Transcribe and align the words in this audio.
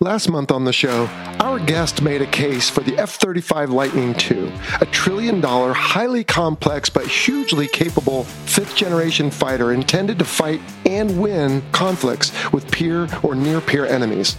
Last 0.00 0.28
month 0.28 0.50
on 0.50 0.64
the 0.64 0.72
show, 0.72 1.06
our 1.38 1.60
guest 1.60 2.02
made 2.02 2.20
a 2.20 2.26
case 2.26 2.68
for 2.68 2.80
the 2.80 2.98
F 2.98 3.14
35 3.14 3.70
Lightning 3.70 4.16
II, 4.28 4.52
a 4.80 4.86
trillion 4.86 5.40
dollar, 5.40 5.72
highly 5.72 6.24
complex, 6.24 6.90
but 6.90 7.06
hugely 7.06 7.68
capable 7.68 8.24
fifth 8.24 8.74
generation 8.74 9.30
fighter 9.30 9.72
intended 9.72 10.18
to 10.18 10.24
fight 10.24 10.60
and 10.84 11.20
win 11.22 11.62
conflicts 11.70 12.32
with 12.52 12.68
peer 12.72 13.06
or 13.22 13.36
near 13.36 13.60
peer 13.60 13.86
enemies. 13.86 14.36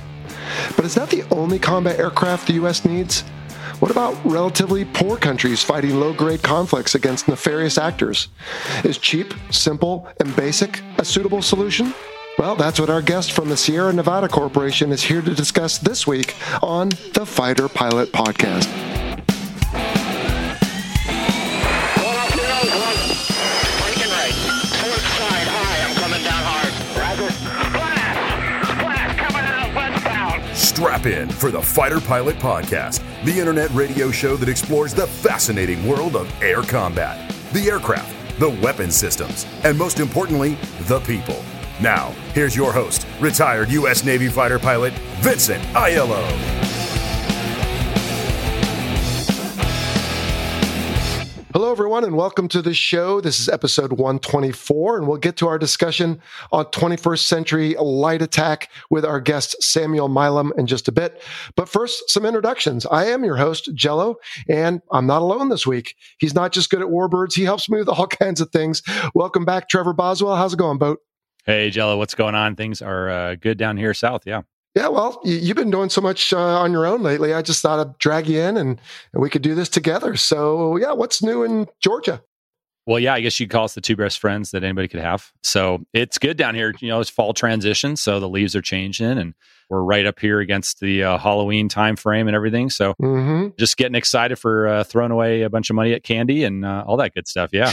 But 0.75 0.83
is 0.83 0.93
that 0.95 1.09
the 1.09 1.23
only 1.33 1.57
combat 1.57 1.99
aircraft 1.99 2.47
the 2.47 2.53
U.S. 2.55 2.83
needs? 2.83 3.21
What 3.79 3.91
about 3.91 4.17
relatively 4.25 4.83
poor 4.83 5.15
countries 5.15 5.63
fighting 5.63 6.01
low 6.01 6.11
grade 6.13 6.43
conflicts 6.43 6.95
against 6.95 7.29
nefarious 7.29 7.77
actors? 7.77 8.27
Is 8.83 8.97
cheap, 8.97 9.33
simple, 9.51 10.09
and 10.19 10.35
basic 10.35 10.81
a 10.97 11.05
suitable 11.05 11.41
solution? 11.41 11.93
Well, 12.37 12.57
that's 12.57 12.81
what 12.81 12.89
our 12.89 13.01
guest 13.01 13.31
from 13.31 13.47
the 13.47 13.55
Sierra 13.55 13.93
Nevada 13.93 14.27
Corporation 14.27 14.91
is 14.91 15.01
here 15.01 15.21
to 15.21 15.33
discuss 15.33 15.77
this 15.77 16.05
week 16.05 16.35
on 16.61 16.89
the 17.13 17.25
Fighter 17.25 17.69
Pilot 17.69 18.11
Podcast. 18.11 18.65
Strap 30.53 31.05
in 31.05 31.29
for 31.29 31.51
the 31.51 31.61
Fighter 31.61 32.01
Pilot 32.01 32.35
Podcast, 32.35 33.01
the 33.23 33.39
internet 33.39 33.69
radio 33.71 34.11
show 34.11 34.35
that 34.35 34.49
explores 34.49 34.93
the 34.93 35.07
fascinating 35.07 35.87
world 35.87 36.17
of 36.17 36.29
air 36.43 36.63
combat, 36.63 37.33
the 37.53 37.69
aircraft, 37.69 38.13
the 38.39 38.49
weapon 38.61 38.91
systems, 38.91 39.45
and 39.63 39.77
most 39.77 40.01
importantly, 40.01 40.57
the 40.81 40.99
people. 41.01 41.41
Now, 41.81 42.11
here's 42.33 42.55
your 42.55 42.71
host, 42.71 43.05
retired 43.19 43.69
U.S. 43.69 44.05
Navy 44.05 44.29
fighter 44.29 44.59
pilot 44.59 44.93
Vincent 45.19 45.61
Aiello. 45.73 46.23
Hello, 51.51 51.71
everyone, 51.71 52.05
and 52.05 52.15
welcome 52.15 52.47
to 52.49 52.61
the 52.61 52.73
show. 52.73 53.19
This 53.19 53.39
is 53.41 53.49
episode 53.49 53.93
124, 53.93 54.97
and 54.97 55.07
we'll 55.07 55.17
get 55.17 55.35
to 55.37 55.47
our 55.47 55.57
discussion 55.57 56.21
on 56.53 56.65
21st 56.65 57.19
century 57.19 57.75
light 57.77 58.21
attack 58.21 58.69
with 58.89 59.03
our 59.03 59.19
guest 59.19 59.61
Samuel 59.61 60.07
Milam 60.07 60.53
in 60.57 60.67
just 60.67 60.87
a 60.87 60.93
bit. 60.93 61.21
But 61.55 61.67
first, 61.67 62.09
some 62.09 62.25
introductions. 62.25 62.85
I 62.85 63.05
am 63.05 63.25
your 63.25 63.37
host, 63.37 63.69
Jello, 63.73 64.15
and 64.47 64.81
I'm 64.91 65.07
not 65.07 65.21
alone 65.21 65.49
this 65.49 65.67
week. 65.67 65.95
He's 66.19 66.35
not 66.35 66.53
just 66.53 66.69
good 66.69 66.81
at 66.81 66.87
warbirds, 66.87 67.33
he 67.33 67.43
helps 67.43 67.69
me 67.69 67.79
with 67.79 67.89
all 67.89 68.07
kinds 68.21 68.39
of 68.39 68.49
things. 68.51 68.81
Welcome 69.13 69.43
back, 69.43 69.67
Trevor 69.67 69.93
Boswell. 69.93 70.35
How's 70.37 70.53
it 70.53 70.59
going, 70.59 70.77
Boat? 70.77 70.99
Hey, 71.45 71.69
Jello, 71.69 71.97
what's 71.97 72.15
going 72.15 72.33
on? 72.33 72.55
Things 72.55 72.81
are 72.81 73.09
uh, 73.09 73.35
good 73.35 73.57
down 73.57 73.77
here 73.77 73.93
south. 73.93 74.23
Yeah. 74.25 74.41
Yeah, 74.73 74.89
well, 74.89 75.21
you've 75.23 75.55
been 75.55 75.71
doing 75.71 75.89
so 75.89 76.01
much 76.01 76.33
uh, 76.33 76.59
on 76.59 76.73
your 76.73 76.85
own 76.85 77.01
lately. 77.01 77.33
I 77.33 77.41
just 77.41 77.61
thought 77.61 77.79
I'd 77.79 77.97
drag 77.97 78.27
you 78.27 78.41
in 78.41 78.57
and, 78.57 78.81
and 79.13 79.21
we 79.23 79.29
could 79.29 79.41
do 79.41 79.55
this 79.55 79.69
together. 79.69 80.17
So, 80.17 80.75
yeah, 80.75 80.91
what's 80.91 81.23
new 81.23 81.43
in 81.43 81.67
Georgia? 81.79 82.21
Well, 82.87 82.99
yeah, 82.99 83.13
I 83.13 83.21
guess 83.21 83.39
you'd 83.39 83.49
call 83.49 83.63
us 83.63 83.73
the 83.73 83.81
two 83.81 83.95
best 83.95 84.19
friends 84.19 84.51
that 84.51 84.63
anybody 84.63 84.87
could 84.87 84.99
have. 84.99 85.31
So 85.43 85.85
it's 85.93 86.17
good 86.17 86.35
down 86.35 86.55
here. 86.55 86.73
You 86.79 86.89
know, 86.89 86.99
it's 86.99 87.09
fall 87.09 87.33
transition, 87.33 87.95
so 87.95 88.19
the 88.19 88.29
leaves 88.29 88.55
are 88.55 88.61
changing, 88.61 89.17
and 89.17 89.33
we're 89.69 89.81
right 89.81 90.05
up 90.05 90.19
here 90.19 90.39
against 90.39 90.81
the 90.81 91.03
uh, 91.03 91.17
Halloween 91.17 91.69
time 91.69 91.95
frame 91.95 92.27
and 92.27 92.35
everything. 92.35 92.69
So 92.69 92.93
mm-hmm. 93.01 93.49
just 93.57 93.77
getting 93.77 93.95
excited 93.95 94.37
for 94.37 94.67
uh, 94.67 94.83
throwing 94.83 95.11
away 95.11 95.41
a 95.41 95.49
bunch 95.49 95.69
of 95.69 95.75
money 95.75 95.93
at 95.93 96.03
candy 96.03 96.43
and 96.43 96.63
uh, 96.63 96.83
all 96.85 96.97
that 96.97 97.15
good 97.15 97.27
stuff. 97.27 97.51
Yeah. 97.53 97.71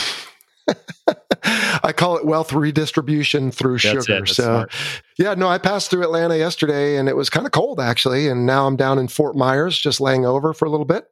I 1.82 1.92
call 1.92 2.16
it 2.16 2.24
wealth 2.24 2.52
redistribution 2.52 3.50
through 3.50 3.78
that's 3.78 4.06
sugar. 4.06 4.26
so, 4.26 4.42
smart. 4.42 4.72
yeah, 5.18 5.34
no, 5.34 5.48
I 5.48 5.58
passed 5.58 5.90
through 5.90 6.02
Atlanta 6.02 6.36
yesterday 6.36 6.96
and 6.96 7.08
it 7.08 7.16
was 7.16 7.30
kind 7.30 7.46
of 7.46 7.52
cold 7.52 7.80
actually. 7.80 8.28
And 8.28 8.46
now 8.46 8.66
I'm 8.66 8.76
down 8.76 8.98
in 8.98 9.08
Fort 9.08 9.36
Myers, 9.36 9.78
just 9.78 10.00
laying 10.00 10.24
over 10.24 10.52
for 10.52 10.66
a 10.66 10.70
little 10.70 10.86
bit 10.86 11.04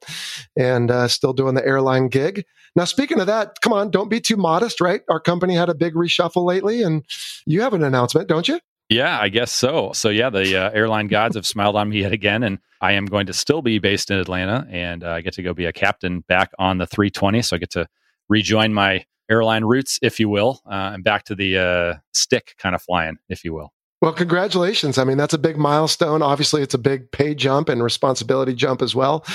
and 0.56 0.90
uh, 0.90 1.08
still 1.08 1.32
doing 1.32 1.54
the 1.54 1.66
airline 1.66 2.08
gig. 2.08 2.44
Now, 2.76 2.84
speaking 2.84 3.18
of 3.18 3.26
that, 3.26 3.60
come 3.60 3.72
on, 3.72 3.90
don't 3.90 4.08
be 4.08 4.20
too 4.20 4.36
modest, 4.36 4.80
right? 4.80 5.02
Our 5.08 5.20
company 5.20 5.54
had 5.54 5.68
a 5.68 5.74
big 5.74 5.94
reshuffle 5.94 6.44
lately 6.44 6.82
and 6.82 7.04
you 7.44 7.62
have 7.62 7.74
an 7.74 7.82
announcement, 7.82 8.28
don't 8.28 8.46
you? 8.46 8.60
Yeah, 8.90 9.20
I 9.20 9.28
guess 9.28 9.52
so. 9.52 9.92
So, 9.92 10.08
yeah, 10.08 10.30
the 10.30 10.56
uh, 10.56 10.70
airline 10.70 11.06
gods 11.06 11.36
have 11.36 11.46
smiled 11.46 11.76
on 11.76 11.90
me 11.90 12.00
yet 12.00 12.10
again, 12.10 12.42
and 12.42 12.58
I 12.80 12.92
am 12.92 13.06
going 13.06 13.26
to 13.26 13.32
still 13.32 13.62
be 13.62 13.78
based 13.78 14.10
in 14.10 14.18
Atlanta, 14.18 14.66
and 14.68 15.04
uh, 15.04 15.10
I 15.10 15.20
get 15.20 15.34
to 15.34 15.44
go 15.44 15.54
be 15.54 15.66
a 15.66 15.72
captain 15.72 16.24
back 16.26 16.50
on 16.58 16.78
the 16.78 16.88
320. 16.88 17.40
So, 17.42 17.54
I 17.54 17.60
get 17.60 17.70
to 17.70 17.86
rejoin 18.28 18.74
my 18.74 19.04
airline 19.30 19.64
routes, 19.64 19.98
if 20.02 20.20
you 20.20 20.28
will, 20.28 20.60
uh, 20.66 20.92
and 20.94 21.04
back 21.04 21.24
to 21.24 21.34
the 21.34 21.58
uh, 21.58 21.94
stick 22.12 22.54
kind 22.58 22.74
of 22.74 22.82
flying, 22.82 23.18
if 23.28 23.44
you 23.44 23.54
will. 23.54 23.72
Well, 24.00 24.14
congratulations. 24.14 24.96
I 24.96 25.04
mean, 25.04 25.18
that's 25.18 25.34
a 25.34 25.38
big 25.38 25.58
milestone. 25.58 26.22
Obviously, 26.22 26.62
it's 26.62 26.72
a 26.72 26.78
big 26.78 27.10
pay 27.10 27.34
jump 27.34 27.68
and 27.68 27.82
responsibility 27.82 28.54
jump 28.54 28.80
as 28.80 28.94
well. 28.94 29.26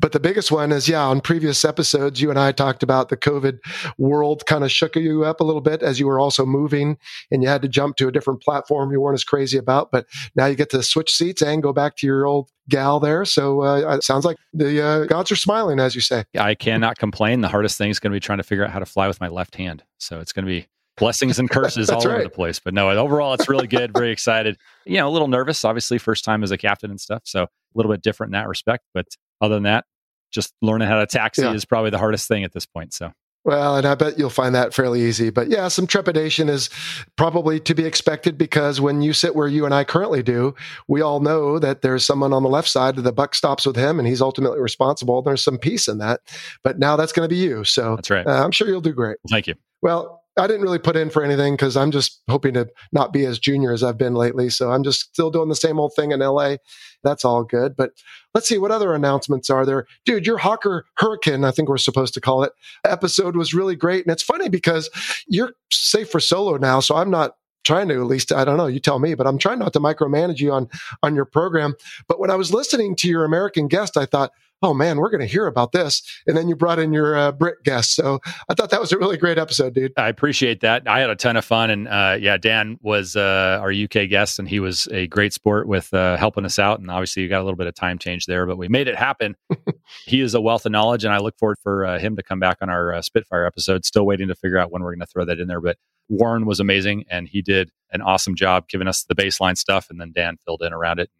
But 0.00 0.12
the 0.12 0.20
biggest 0.20 0.50
one 0.50 0.72
is, 0.72 0.88
yeah, 0.88 1.02
on 1.02 1.20
previous 1.20 1.62
episodes, 1.62 2.22
you 2.22 2.30
and 2.30 2.38
I 2.38 2.52
talked 2.52 2.82
about 2.82 3.10
the 3.10 3.18
COVID 3.18 3.58
world 3.98 4.46
kind 4.46 4.64
of 4.64 4.70
shook 4.70 4.96
you 4.96 5.24
up 5.24 5.40
a 5.40 5.44
little 5.44 5.60
bit 5.60 5.82
as 5.82 6.00
you 6.00 6.06
were 6.06 6.18
also 6.18 6.46
moving 6.46 6.96
and 7.30 7.42
you 7.42 7.50
had 7.50 7.60
to 7.62 7.68
jump 7.68 7.96
to 7.96 8.08
a 8.08 8.12
different 8.12 8.40
platform 8.42 8.90
you 8.90 9.00
weren't 9.00 9.14
as 9.14 9.24
crazy 9.24 9.58
about. 9.58 9.90
But 9.90 10.06
now 10.34 10.46
you 10.46 10.54
get 10.54 10.70
to 10.70 10.82
switch 10.82 11.12
seats 11.12 11.42
and 11.42 11.62
go 11.62 11.74
back 11.74 11.96
to 11.96 12.06
your 12.06 12.24
old 12.24 12.48
gal 12.70 13.00
there. 13.00 13.26
So 13.26 13.62
uh, 13.62 13.96
it 13.96 14.04
sounds 14.04 14.24
like 14.24 14.38
the 14.54 14.82
uh, 14.82 15.04
gods 15.04 15.30
are 15.32 15.36
smiling, 15.36 15.78
as 15.78 15.94
you 15.94 16.00
say. 16.00 16.24
I 16.38 16.54
cannot 16.54 16.96
complain. 16.96 17.42
The 17.42 17.48
hardest 17.48 17.76
thing 17.76 17.90
is 17.90 18.00
going 18.00 18.10
to 18.12 18.16
be 18.16 18.20
trying 18.20 18.38
to 18.38 18.44
figure 18.44 18.64
out 18.64 18.70
how 18.70 18.78
to 18.78 18.86
fly 18.86 19.06
with 19.06 19.20
my 19.20 19.28
left 19.28 19.56
hand. 19.56 19.82
So 19.98 20.20
it's 20.20 20.32
going 20.32 20.46
to 20.46 20.50
be 20.50 20.66
blessings 20.96 21.38
and 21.38 21.50
curses 21.50 21.90
all 21.90 21.98
right. 21.98 22.06
over 22.06 22.22
the 22.24 22.30
place. 22.30 22.58
But 22.58 22.74
no, 22.74 22.90
overall, 22.90 23.34
it's 23.34 23.48
really 23.48 23.66
good. 23.66 23.92
Very 23.92 24.10
excited. 24.10 24.56
You 24.84 24.98
know, 24.98 25.08
a 25.08 25.10
little 25.10 25.28
nervous, 25.28 25.64
obviously, 25.64 25.98
first 25.98 26.24
time 26.24 26.42
as 26.42 26.50
a 26.50 26.58
captain 26.58 26.90
and 26.90 27.00
stuff. 27.00 27.22
So 27.24 27.44
a 27.44 27.48
little 27.74 27.92
bit 27.92 28.02
different 28.02 28.28
in 28.28 28.40
that 28.40 28.48
respect. 28.48 28.84
But 28.94 29.06
other 29.40 29.54
than 29.54 29.64
that, 29.64 29.84
just 30.30 30.52
learning 30.62 30.88
how 30.88 30.98
to 30.98 31.06
taxi 31.06 31.42
yeah. 31.42 31.52
is 31.52 31.64
probably 31.64 31.90
the 31.90 31.98
hardest 31.98 32.28
thing 32.28 32.44
at 32.44 32.52
this 32.52 32.66
point. 32.66 32.92
So. 32.92 33.12
Well, 33.44 33.76
and 33.76 33.86
I 33.86 33.94
bet 33.94 34.18
you'll 34.18 34.30
find 34.30 34.54
that 34.54 34.72
fairly 34.72 35.02
easy. 35.02 35.28
But 35.28 35.50
yeah, 35.50 35.68
some 35.68 35.86
trepidation 35.86 36.48
is 36.48 36.70
probably 37.16 37.60
to 37.60 37.74
be 37.74 37.84
expected 37.84 38.38
because 38.38 38.80
when 38.80 39.02
you 39.02 39.12
sit 39.12 39.36
where 39.36 39.48
you 39.48 39.66
and 39.66 39.74
I 39.74 39.84
currently 39.84 40.22
do, 40.22 40.54
we 40.88 41.02
all 41.02 41.20
know 41.20 41.58
that 41.58 41.82
there's 41.82 42.06
someone 42.06 42.32
on 42.32 42.42
the 42.42 42.48
left 42.48 42.68
side, 42.68 42.96
of 42.96 43.04
the 43.04 43.12
buck 43.12 43.34
stops 43.34 43.66
with 43.66 43.76
him 43.76 43.98
and 43.98 44.08
he's 44.08 44.22
ultimately 44.22 44.60
responsible. 44.60 45.20
There's 45.20 45.44
some 45.44 45.58
peace 45.58 45.88
in 45.88 45.98
that. 45.98 46.20
But 46.62 46.78
now 46.78 46.96
that's 46.96 47.12
going 47.12 47.28
to 47.28 47.32
be 47.32 47.38
you. 47.38 47.64
So 47.64 47.96
that's 47.96 48.08
right. 48.08 48.26
Uh, 48.26 48.42
I'm 48.42 48.50
sure 48.50 48.66
you'll 48.66 48.80
do 48.80 48.94
great. 48.94 49.18
Thank 49.28 49.46
you. 49.46 49.54
Well, 49.82 50.23
I 50.36 50.46
didn't 50.46 50.62
really 50.62 50.78
put 50.78 50.96
in 50.96 51.10
for 51.10 51.22
anything 51.22 51.54
because 51.54 51.76
I'm 51.76 51.90
just 51.90 52.20
hoping 52.28 52.54
to 52.54 52.68
not 52.92 53.12
be 53.12 53.24
as 53.24 53.38
junior 53.38 53.72
as 53.72 53.82
I've 53.82 53.98
been 53.98 54.14
lately. 54.14 54.50
So 54.50 54.72
I'm 54.72 54.82
just 54.82 55.00
still 55.00 55.30
doing 55.30 55.48
the 55.48 55.54
same 55.54 55.78
old 55.78 55.94
thing 55.94 56.10
in 56.10 56.20
LA. 56.20 56.56
That's 57.04 57.24
all 57.24 57.44
good. 57.44 57.76
But 57.76 57.92
let's 58.34 58.48
see 58.48 58.58
what 58.58 58.72
other 58.72 58.94
announcements 58.94 59.48
are 59.48 59.64
there. 59.64 59.86
Dude, 60.04 60.26
your 60.26 60.38
Hawker 60.38 60.86
Hurricane, 60.96 61.44
I 61.44 61.52
think 61.52 61.68
we're 61.68 61.78
supposed 61.78 62.14
to 62.14 62.20
call 62.20 62.42
it, 62.42 62.52
episode 62.84 63.36
was 63.36 63.54
really 63.54 63.76
great. 63.76 64.04
And 64.04 64.12
it's 64.12 64.22
funny 64.22 64.48
because 64.48 64.90
you're 65.28 65.52
safe 65.70 66.10
for 66.10 66.20
solo 66.20 66.56
now. 66.56 66.80
So 66.80 66.96
I'm 66.96 67.10
not 67.10 67.36
trying 67.64 67.88
to 67.88 67.94
at 67.94 68.06
least 68.06 68.30
i 68.30 68.44
don't 68.44 68.58
know 68.58 68.66
you 68.66 68.78
tell 68.78 68.98
me 68.98 69.14
but 69.14 69.26
i'm 69.26 69.38
trying 69.38 69.58
not 69.58 69.72
to 69.72 69.80
micromanage 69.80 70.38
you 70.38 70.52
on 70.52 70.68
on 71.02 71.14
your 71.14 71.24
program 71.24 71.74
but 72.06 72.20
when 72.20 72.30
i 72.30 72.34
was 72.34 72.52
listening 72.52 72.94
to 72.94 73.08
your 73.08 73.24
american 73.24 73.68
guest 73.68 73.96
i 73.96 74.04
thought 74.04 74.30
oh 74.64 74.72
man, 74.72 74.96
we're 74.96 75.10
going 75.10 75.20
to 75.20 75.26
hear 75.26 75.46
about 75.46 75.72
this. 75.72 76.02
And 76.26 76.34
then 76.34 76.48
you 76.48 76.56
brought 76.56 76.78
in 76.78 76.94
your 76.94 77.14
uh, 77.14 77.32
Brit 77.32 77.56
guest. 77.64 77.94
So 77.94 78.18
I 78.48 78.54
thought 78.54 78.70
that 78.70 78.80
was 78.80 78.92
a 78.92 78.98
really 78.98 79.18
great 79.18 79.36
episode, 79.36 79.74
dude. 79.74 79.92
I 79.98 80.08
appreciate 80.08 80.60
that. 80.60 80.88
I 80.88 81.00
had 81.00 81.10
a 81.10 81.16
ton 81.16 81.36
of 81.36 81.44
fun. 81.44 81.68
And 81.68 81.86
uh, 81.86 82.16
yeah, 82.18 82.38
Dan 82.38 82.78
was 82.80 83.14
uh, 83.14 83.58
our 83.60 83.70
UK 83.70 84.08
guest, 84.08 84.38
and 84.38 84.48
he 84.48 84.60
was 84.60 84.88
a 84.90 85.06
great 85.08 85.34
sport 85.34 85.68
with 85.68 85.92
uh, 85.92 86.16
helping 86.16 86.46
us 86.46 86.58
out. 86.58 86.80
And 86.80 86.90
obviously, 86.90 87.22
you 87.22 87.28
got 87.28 87.42
a 87.42 87.44
little 87.44 87.58
bit 87.58 87.66
of 87.66 87.74
time 87.74 87.98
change 87.98 88.24
there, 88.24 88.46
but 88.46 88.56
we 88.56 88.68
made 88.68 88.88
it 88.88 88.96
happen. 88.96 89.36
he 90.06 90.22
is 90.22 90.34
a 90.34 90.40
wealth 90.40 90.64
of 90.64 90.72
knowledge, 90.72 91.04
and 91.04 91.12
I 91.12 91.18
look 91.18 91.36
forward 91.38 91.58
for 91.62 91.84
uh, 91.84 91.98
him 91.98 92.16
to 92.16 92.22
come 92.22 92.40
back 92.40 92.56
on 92.62 92.70
our 92.70 92.94
uh, 92.94 93.02
Spitfire 93.02 93.44
episode. 93.44 93.84
Still 93.84 94.06
waiting 94.06 94.28
to 94.28 94.34
figure 94.34 94.58
out 94.58 94.72
when 94.72 94.82
we're 94.82 94.92
going 94.92 95.00
to 95.00 95.06
throw 95.06 95.26
that 95.26 95.38
in 95.38 95.46
there. 95.46 95.60
But 95.60 95.76
Warren 96.08 96.46
was 96.46 96.58
amazing, 96.58 97.04
and 97.10 97.28
he 97.28 97.42
did 97.42 97.70
an 97.92 98.00
awesome 98.00 98.34
job 98.34 98.66
giving 98.68 98.88
us 98.88 99.04
the 99.04 99.14
baseline 99.14 99.58
stuff, 99.58 99.88
and 99.90 100.00
then 100.00 100.12
Dan 100.14 100.38
filled 100.46 100.62
in 100.62 100.72
around 100.72 101.00
it. 101.00 101.10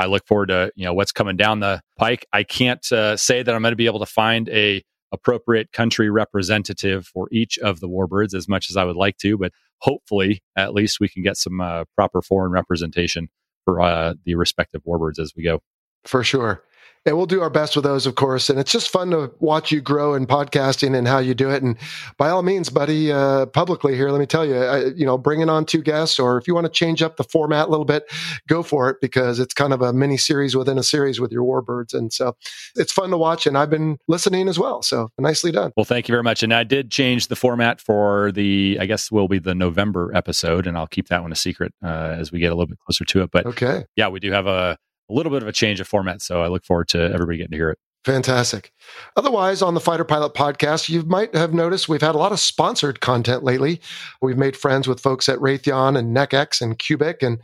I 0.00 0.06
look 0.06 0.26
forward 0.26 0.46
to 0.46 0.72
you 0.74 0.84
know 0.84 0.94
what's 0.94 1.12
coming 1.12 1.36
down 1.36 1.60
the 1.60 1.82
pike. 1.96 2.26
I 2.32 2.42
can't 2.42 2.90
uh, 2.90 3.16
say 3.16 3.42
that 3.42 3.54
I'm 3.54 3.62
going 3.62 3.72
to 3.72 3.76
be 3.76 3.86
able 3.86 3.98
to 4.00 4.06
find 4.06 4.48
a 4.48 4.82
appropriate 5.12 5.72
country 5.72 6.08
representative 6.08 7.06
for 7.06 7.28
each 7.32 7.58
of 7.58 7.80
the 7.80 7.88
warbirds 7.88 8.34
as 8.34 8.48
much 8.48 8.70
as 8.70 8.76
I 8.76 8.84
would 8.84 8.96
like 8.96 9.16
to, 9.18 9.36
but 9.36 9.52
hopefully 9.78 10.42
at 10.56 10.72
least 10.72 11.00
we 11.00 11.08
can 11.08 11.22
get 11.22 11.36
some 11.36 11.60
uh, 11.60 11.84
proper 11.96 12.22
foreign 12.22 12.52
representation 12.52 13.28
for 13.64 13.80
uh, 13.80 14.14
the 14.24 14.36
respective 14.36 14.82
warbirds 14.84 15.18
as 15.18 15.32
we 15.36 15.42
go. 15.42 15.60
For 16.04 16.24
sure 16.24 16.62
and 17.06 17.16
we'll 17.16 17.26
do 17.26 17.40
our 17.40 17.50
best 17.50 17.76
with 17.76 17.84
those, 17.84 18.06
of 18.06 18.14
course. 18.14 18.50
And 18.50 18.58
it's 18.58 18.72
just 18.72 18.90
fun 18.90 19.10
to 19.10 19.32
watch 19.38 19.72
you 19.72 19.80
grow 19.80 20.14
in 20.14 20.26
podcasting 20.26 20.96
and 20.96 21.08
how 21.08 21.18
you 21.18 21.34
do 21.34 21.50
it. 21.50 21.62
And 21.62 21.76
by 22.18 22.28
all 22.28 22.42
means, 22.42 22.68
buddy, 22.68 23.10
uh, 23.10 23.46
publicly 23.46 23.96
here, 23.96 24.10
let 24.10 24.18
me 24.18 24.26
tell 24.26 24.44
you, 24.44 24.56
I, 24.56 24.84
you 24.88 25.06
know, 25.06 25.16
bringing 25.16 25.48
on 25.48 25.64
two 25.64 25.82
guests, 25.82 26.18
or 26.18 26.36
if 26.36 26.46
you 26.46 26.54
want 26.54 26.66
to 26.66 26.72
change 26.72 27.02
up 27.02 27.16
the 27.16 27.24
format 27.24 27.68
a 27.68 27.70
little 27.70 27.86
bit, 27.86 28.04
go 28.48 28.62
for 28.62 28.90
it 28.90 28.98
because 29.00 29.38
it's 29.38 29.54
kind 29.54 29.72
of 29.72 29.80
a 29.80 29.92
mini 29.92 30.16
series 30.16 30.54
within 30.54 30.76
a 30.76 30.82
series 30.82 31.20
with 31.20 31.32
your 31.32 31.44
warbirds. 31.44 31.94
And 31.94 32.12
so 32.12 32.36
it's 32.76 32.92
fun 32.92 33.10
to 33.10 33.16
watch. 33.16 33.46
And 33.46 33.56
I've 33.56 33.70
been 33.70 33.98
listening 34.06 34.48
as 34.48 34.58
well. 34.58 34.82
So 34.82 35.08
nicely 35.18 35.52
done. 35.52 35.72
Well, 35.76 35.84
thank 35.84 36.08
you 36.08 36.12
very 36.12 36.22
much. 36.22 36.42
And 36.42 36.52
I 36.52 36.64
did 36.64 36.90
change 36.90 37.28
the 37.28 37.36
format 37.36 37.80
for 37.80 38.30
the, 38.32 38.76
I 38.80 38.86
guess 38.86 39.10
will 39.10 39.28
be 39.28 39.38
the 39.38 39.54
November 39.54 40.10
episode, 40.14 40.66
and 40.66 40.76
I'll 40.76 40.86
keep 40.86 41.08
that 41.08 41.22
one 41.22 41.32
a 41.32 41.36
secret 41.36 41.72
uh, 41.82 42.16
as 42.18 42.30
we 42.30 42.40
get 42.40 42.52
a 42.52 42.54
little 42.54 42.66
bit 42.66 42.78
closer 42.80 43.04
to 43.04 43.22
it. 43.22 43.30
But 43.30 43.46
okay, 43.46 43.84
yeah, 43.96 44.08
we 44.08 44.20
do 44.20 44.32
have 44.32 44.46
a 44.46 44.76
a 45.10 45.12
little 45.12 45.32
bit 45.32 45.42
of 45.42 45.48
a 45.48 45.52
change 45.52 45.80
of 45.80 45.88
format. 45.88 46.22
So 46.22 46.42
I 46.42 46.48
look 46.48 46.64
forward 46.64 46.88
to 46.88 47.00
everybody 47.12 47.38
getting 47.38 47.52
to 47.52 47.56
hear 47.56 47.70
it. 47.70 47.78
Fantastic. 48.04 48.72
Otherwise, 49.16 49.60
on 49.60 49.74
the 49.74 49.80
Fighter 49.80 50.04
Pilot 50.04 50.32
podcast, 50.32 50.88
you 50.88 51.02
might 51.02 51.34
have 51.34 51.52
noticed 51.52 51.86
we've 51.88 52.00
had 52.00 52.14
a 52.14 52.18
lot 52.18 52.32
of 52.32 52.40
sponsored 52.40 53.00
content 53.00 53.44
lately. 53.44 53.80
We've 54.22 54.38
made 54.38 54.56
friends 54.56 54.88
with 54.88 55.00
folks 55.00 55.28
at 55.28 55.38
Raytheon 55.38 55.98
and 55.98 56.16
NECX 56.16 56.62
and 56.62 56.78
Cubic, 56.78 57.22
and 57.22 57.40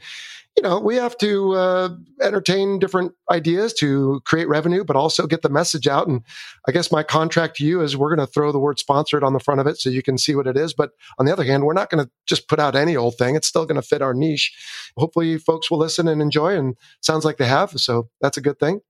you 0.56 0.62
know, 0.62 0.80
we 0.80 0.96
have 0.96 1.18
to 1.18 1.52
uh, 1.52 1.88
entertain 2.22 2.78
different 2.78 3.12
ideas 3.30 3.74
to 3.74 4.22
create 4.24 4.48
revenue, 4.48 4.84
but 4.84 4.96
also 4.96 5.26
get 5.26 5.42
the 5.42 5.50
message 5.50 5.86
out. 5.86 6.08
And 6.08 6.22
I 6.66 6.72
guess 6.72 6.90
my 6.90 7.02
contract 7.02 7.56
to 7.56 7.64
you 7.64 7.82
is 7.82 7.94
we're 7.94 8.14
going 8.14 8.26
to 8.26 8.32
throw 8.32 8.52
the 8.52 8.58
word 8.58 8.78
sponsored 8.78 9.22
on 9.22 9.34
the 9.34 9.40
front 9.40 9.60
of 9.60 9.66
it 9.66 9.78
so 9.78 9.90
you 9.90 10.02
can 10.02 10.16
see 10.16 10.34
what 10.34 10.46
it 10.46 10.56
is. 10.56 10.72
But 10.72 10.92
on 11.18 11.26
the 11.26 11.32
other 11.32 11.44
hand, 11.44 11.64
we're 11.64 11.74
not 11.74 11.90
going 11.90 12.02
to 12.02 12.10
just 12.26 12.48
put 12.48 12.58
out 12.58 12.74
any 12.74 12.96
old 12.96 13.16
thing. 13.18 13.36
It's 13.36 13.46
still 13.46 13.66
going 13.66 13.80
to 13.80 13.86
fit 13.86 14.00
our 14.00 14.14
niche. 14.14 14.56
Hopefully, 14.96 15.36
folks 15.36 15.70
will 15.70 15.78
listen 15.78 16.08
and 16.08 16.22
enjoy, 16.22 16.56
and 16.56 16.74
sounds 17.02 17.26
like 17.26 17.36
they 17.36 17.46
have. 17.46 17.72
So 17.72 18.08
that's 18.22 18.38
a 18.38 18.42
good 18.42 18.58
thing. 18.58 18.80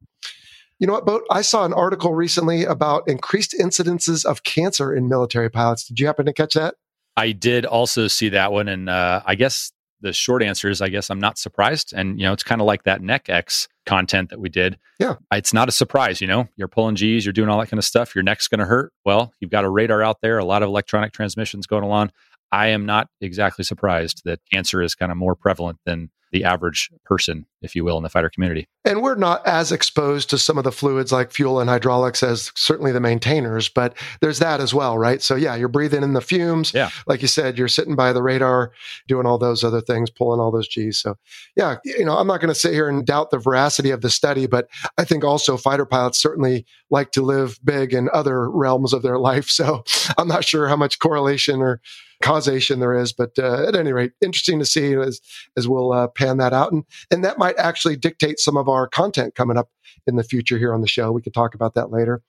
You 0.78 0.86
know 0.86 0.92
what, 0.92 1.06
Boat? 1.06 1.22
I 1.30 1.40
saw 1.40 1.64
an 1.64 1.72
article 1.72 2.14
recently 2.14 2.64
about 2.64 3.08
increased 3.08 3.56
incidences 3.58 4.24
of 4.24 4.44
cancer 4.44 4.94
in 4.94 5.08
military 5.08 5.50
pilots. 5.50 5.88
Did 5.88 5.98
you 5.98 6.06
happen 6.06 6.26
to 6.26 6.32
catch 6.32 6.54
that? 6.54 6.74
I 7.16 7.32
did 7.32 7.64
also 7.64 8.08
see 8.08 8.28
that 8.28 8.52
one, 8.52 8.68
and 8.68 8.90
uh, 8.90 9.22
I 9.24 9.36
guess 9.36 9.72
the 10.00 10.12
short 10.12 10.42
answer 10.42 10.68
is 10.68 10.82
I 10.82 10.88
guess 10.88 11.10
I'm 11.10 11.20
not 11.20 11.38
surprised. 11.38 11.92
And, 11.94 12.18
you 12.18 12.26
know, 12.26 12.32
it's 12.32 12.42
kind 12.42 12.60
of 12.60 12.66
like 12.66 12.84
that 12.84 13.02
neck 13.02 13.28
X 13.28 13.68
content 13.86 14.30
that 14.30 14.40
we 14.40 14.48
did. 14.48 14.78
Yeah. 14.98 15.14
It's 15.32 15.52
not 15.52 15.68
a 15.68 15.72
surprise, 15.72 16.20
you 16.20 16.26
know, 16.26 16.48
you're 16.56 16.68
pulling 16.68 16.96
G's, 16.96 17.24
you're 17.24 17.32
doing 17.32 17.48
all 17.48 17.58
that 17.60 17.68
kind 17.68 17.78
of 17.78 17.84
stuff. 17.84 18.14
Your 18.14 18.24
neck's 18.24 18.48
going 18.48 18.60
to 18.60 18.66
hurt. 18.66 18.92
Well, 19.04 19.32
you've 19.40 19.50
got 19.50 19.64
a 19.64 19.70
radar 19.70 20.02
out 20.02 20.18
there, 20.20 20.38
a 20.38 20.44
lot 20.44 20.62
of 20.62 20.68
electronic 20.68 21.12
transmissions 21.12 21.66
going 21.66 21.84
along. 21.84 22.10
I 22.52 22.68
am 22.68 22.86
not 22.86 23.08
exactly 23.20 23.64
surprised 23.64 24.22
that 24.24 24.40
cancer 24.52 24.82
is 24.82 24.94
kind 24.94 25.10
of 25.10 25.18
more 25.18 25.34
prevalent 25.34 25.78
than 25.84 26.10
the 26.32 26.44
average 26.44 26.90
person, 27.04 27.46
if 27.62 27.74
you 27.74 27.84
will, 27.84 27.96
in 27.96 28.02
the 28.02 28.08
fighter 28.08 28.30
community. 28.30 28.68
And 28.84 29.02
we're 29.02 29.14
not 29.16 29.46
as 29.46 29.72
exposed 29.72 30.30
to 30.30 30.38
some 30.38 30.58
of 30.58 30.64
the 30.64 30.72
fluids 30.72 31.12
like 31.12 31.32
fuel 31.32 31.60
and 31.60 31.68
hydraulics 31.70 32.22
as 32.22 32.52
certainly 32.54 32.92
the 32.92 33.00
maintainers, 33.00 33.68
but 33.68 33.96
there's 34.20 34.38
that 34.38 34.60
as 34.60 34.74
well, 34.74 34.98
right? 34.98 35.22
So 35.22 35.34
yeah, 35.34 35.54
you're 35.56 35.68
breathing 35.68 36.02
in 36.02 36.12
the 36.12 36.20
fumes. 36.20 36.72
Yeah. 36.74 36.90
Like 37.06 37.22
you 37.22 37.28
said, 37.28 37.58
you're 37.58 37.68
sitting 37.68 37.96
by 37.96 38.12
the 38.12 38.22
radar, 38.22 38.72
doing 39.08 39.26
all 39.26 39.38
those 39.38 39.64
other 39.64 39.80
things, 39.80 40.10
pulling 40.10 40.40
all 40.40 40.50
those 40.50 40.68
G's. 40.68 40.98
So 40.98 41.16
yeah, 41.56 41.76
you 41.84 42.04
know, 42.04 42.16
I'm 42.16 42.26
not 42.26 42.40
going 42.40 42.52
to 42.52 42.58
sit 42.58 42.72
here 42.72 42.88
and 42.88 43.04
doubt 43.04 43.30
the 43.30 43.38
veracity 43.38 43.90
of 43.90 44.02
the 44.02 44.10
study, 44.10 44.46
but 44.46 44.68
I 44.98 45.04
think 45.04 45.24
also 45.24 45.56
fighter 45.56 45.86
pilots 45.86 46.20
certainly 46.20 46.66
like 46.90 47.12
to 47.12 47.22
live 47.22 47.58
big 47.64 47.92
in 47.92 48.08
other 48.12 48.50
realms 48.50 48.92
of 48.92 49.02
their 49.02 49.18
life. 49.18 49.50
So 49.56 49.84
I'm 50.18 50.28
not 50.28 50.44
sure 50.44 50.68
how 50.68 50.76
much 50.76 50.98
correlation 50.98 51.62
or 51.62 51.80
causation 52.22 52.80
there 52.80 52.94
is. 52.94 53.12
But 53.12 53.38
uh, 53.38 53.66
at 53.66 53.76
any 53.76 53.92
rate, 53.92 54.12
interesting 54.20 54.58
to 54.58 54.64
see 54.64 54.94
as 54.94 55.20
as 55.56 55.68
we'll 55.68 55.92
uh, 55.92 56.08
pan 56.08 56.38
that 56.38 56.52
out, 56.52 56.72
and 56.72 56.84
and 57.10 57.24
that 57.24 57.38
might 57.38 57.58
actually 57.58 57.96
dictate 57.96 58.38
some 58.38 58.56
of 58.56 58.68
our 58.68 58.88
content 58.88 59.34
coming 59.34 59.56
up 59.56 59.70
in 60.06 60.16
the 60.16 60.24
future 60.24 60.58
here 60.58 60.74
on 60.74 60.80
the 60.80 60.88
show. 60.88 61.12
We 61.12 61.22
could 61.22 61.34
talk 61.34 61.54
about 61.54 61.74
that 61.74 61.90
later. 61.90 62.22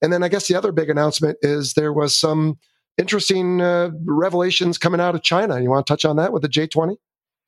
And 0.00 0.12
then 0.12 0.22
I 0.22 0.28
guess 0.28 0.48
the 0.48 0.56
other 0.56 0.72
big 0.72 0.90
announcement 0.90 1.38
is 1.42 1.74
there 1.74 1.92
was 1.92 2.18
some 2.18 2.58
interesting 2.98 3.60
uh, 3.60 3.90
revelations 4.04 4.76
coming 4.76 5.00
out 5.00 5.14
of 5.14 5.22
China. 5.22 5.60
You 5.60 5.70
want 5.70 5.86
to 5.86 5.92
touch 5.92 6.04
on 6.04 6.16
that 6.16 6.32
with 6.32 6.42
the 6.42 6.48
J 6.48 6.66
twenty? 6.66 6.96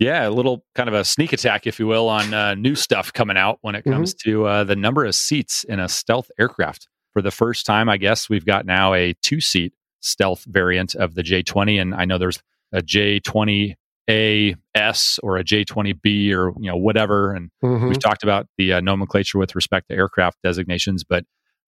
Yeah, 0.01 0.29
a 0.29 0.31
little 0.31 0.65
kind 0.75 0.89
of 0.89 0.95
a 0.95 1.05
sneak 1.05 1.33
attack, 1.33 1.69
if 1.69 1.79
you 1.79 1.87
will, 1.87 2.09
on 2.09 2.35
uh, 2.35 2.55
new 2.57 2.75
stuff 2.75 3.13
coming 3.13 3.37
out 3.37 3.59
when 3.63 3.77
it 3.77 3.85
comes 3.85 4.13
mm-hmm. 4.13 4.31
to 4.31 4.47
uh, 4.47 4.65
the 4.65 4.75
number 4.75 5.05
of 5.05 5.15
seats 5.15 5.63
in 5.65 5.79
a 5.79 5.89
stealth 5.89 6.31
aircraft. 6.39 6.89
For 7.13 7.23
the 7.23 7.31
first 7.31 7.65
time, 7.65 7.89
I 7.89 7.97
guess 7.97 8.29
we've 8.29 8.45
got 8.45 8.67
now 8.67 8.93
a 8.93 9.15
two 9.23 9.41
seat 9.41 9.73
stealth 10.05 10.45
variant 10.45 10.95
of 10.95 11.15
the 11.15 11.23
J20. 11.23 11.81
And 11.81 11.95
I 11.95 12.05
know 12.05 12.19
there's 12.19 12.43
a 12.73 12.81
J20 12.81 13.75
a 14.09 14.55
S 14.75 15.19
or 15.23 15.39
a 15.39 15.45
J20B 15.45 16.31
or 16.33 16.53
you 16.61 16.71
know 16.71 16.77
whatever, 16.77 17.33
and 17.33 17.51
mm-hmm. 17.63 17.89
we've 17.89 17.99
talked 17.99 18.23
about 18.23 18.47
the 18.59 18.75
uh, 18.75 18.81
nomenclature 18.81 19.39
with 19.39 19.55
respect 19.55 19.89
to 19.89 19.95
aircraft 19.95 20.39
designations. 20.43 21.05
But 21.05 21.25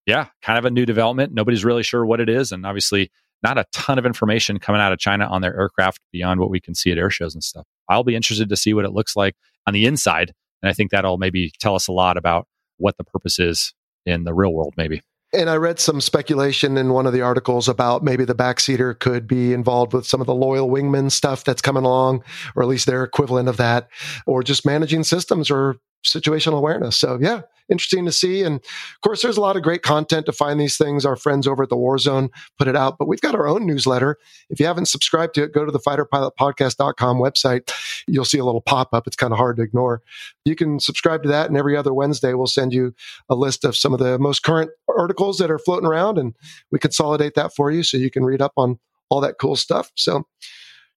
yeah, 0.07 0.27
kind 0.43 0.59
of 0.59 0.65
a 0.65 0.71
new 0.71 0.85
development. 0.85 1.33
Nobody's 1.33 1.65
really 1.65 1.83
sure 1.83 2.05
what 2.05 2.21
it 2.21 2.29
is, 2.29 2.53
and 2.53 2.67
obviously 2.67 3.11
not 3.43 3.59
a 3.59 3.65
ton 3.73 3.99
of 3.99 4.07
information 4.07 4.59
coming 4.59 4.81
out 4.81 4.93
of 4.93 4.99
China 4.99 5.27
on 5.27 5.41
their 5.41 5.59
aircraft 5.59 6.01
beyond 6.13 6.41
what 6.41 6.51
we 6.51 6.61
can 6.61 6.75
see 6.75 6.91
at 6.91 6.99
air 6.99 7.11
shows 7.11 7.35
and 7.35 7.43
stuff. 7.43 7.67
I'll 7.89 8.05
be 8.05 8.17
interested 8.17 8.49
to 8.49 8.57
see 8.57 8.75
what 8.75 8.85
it 8.85 8.93
looks 8.93 9.17
like 9.17 9.35
on 9.67 9.73
the 9.73 9.87
inside, 9.87 10.33
and 10.63 10.69
I 10.69 10.73
think 10.73 10.91
that'll 10.91 11.19
maybe 11.19 11.53
tell 11.59 11.75
us 11.75 11.89
a 11.89 11.93
lot 11.93 12.17
about 12.17 12.47
what 12.77 12.97
the 12.99 13.05
purpose 13.05 13.39
is 13.39 13.73
in 14.05 14.25
the 14.25 14.35
real 14.35 14.53
world, 14.53 14.75
maybe. 14.77 15.01
And 15.33 15.51
I 15.51 15.57
read 15.57 15.81
some 15.81 16.01
speculation 16.01 16.77
in 16.77 16.93
one 16.93 17.07
of 17.07 17.13
the 17.13 17.21
articles 17.21 17.69
about 17.69 18.05
maybe 18.05 18.25
the 18.25 18.35
backseater 18.35 18.99
could 18.99 19.27
be 19.27 19.53
involved 19.53 19.93
with 19.93 20.07
some 20.07 20.21
of 20.21 20.27
the 20.27 20.35
loyal 20.35 20.71
wingman 20.71 21.11
stuff 21.11 21.45
that's 21.45 21.61
coming 21.61 21.85
along, 21.85 22.23
or 22.55 22.63
at 22.63 22.69
least 22.69 22.87
their 22.87 23.03
equivalent 23.03 23.49
of 23.49 23.57
that, 23.57 23.89
or 24.27 24.43
just 24.43 24.65
managing 24.65 25.03
systems 25.03 25.51
or 25.51 25.77
situational 26.05 26.59
awareness. 26.59 26.97
So 26.97 27.19
yeah, 27.21 27.43
interesting 27.69 28.05
to 28.05 28.13
see. 28.13 28.43
And 28.43 28.57
of 28.57 29.01
course, 29.03 29.23
there's 29.23 29.37
a 29.37 29.41
lot 29.41 29.57
of 29.57 29.63
great 29.63 29.83
content 29.83 30.27
to 30.27 30.33
find 30.33 30.61
these 30.61 30.77
things. 30.77 31.05
Our 31.05 31.17
friends 31.17 31.47
over 31.47 31.65
at 31.65 31.69
the 31.69 31.77
War 31.77 31.99
Zone 31.99 32.31
put 32.59 32.69
it 32.69 32.77
out, 32.77 32.99
but 32.99 33.09
we've 33.09 33.21
got 33.21 33.35
our 33.35 33.47
own 33.47 33.67
newsletter. 33.67 34.19
If 34.51 34.61
you 34.61 34.67
haven't 34.67 34.87
subscribed 34.87 35.35
to 35.35 35.45
it, 35.45 35.53
go 35.53 35.65
to 35.65 35.73
the 35.73 35.79
fighterpilotpodcast.com 35.79 37.19
website. 37.19 37.73
You'll 38.07 38.25
see 38.25 38.39
a 38.39 38.45
little 38.45 38.61
pop 38.61 38.93
up. 38.93 39.07
It's 39.07 39.17
kind 39.17 39.33
of 39.33 39.39
hard 39.39 39.57
to 39.57 39.63
ignore. 39.63 40.03
You 40.45 40.55
can 40.55 40.81
subscribe 40.81 41.23
to 41.25 41.29
that, 41.29 41.49
and 41.49 41.57
every 41.57 41.77
other 41.77 41.93
Wednesday, 41.93 42.35
we'll 42.35 42.47
send 42.47 42.73
you 42.73 42.95
a 43.29 43.35
list 43.35 43.65
of 43.65 43.77
some 43.77 43.93
of 43.93 43.99
the 43.99 44.19
most 44.19 44.43
current 44.43 44.71
articles 44.89 45.39
that 45.39 45.51
are 45.51 45.59
floating 45.59 45.87
around, 45.87 46.19
and 46.19 46.35
we 46.71 46.79
consolidate 46.79 47.35
that 47.35 47.55
for 47.55 47.71
you 47.71 47.83
so 47.83 47.97
you 47.97 48.11
can 48.11 48.25
read 48.25 48.41
up 48.43 48.53
on 48.57 48.79
all 49.09 49.21
that 49.21 49.39
cool 49.39 49.57
stuff. 49.57 49.91
So, 49.95 50.27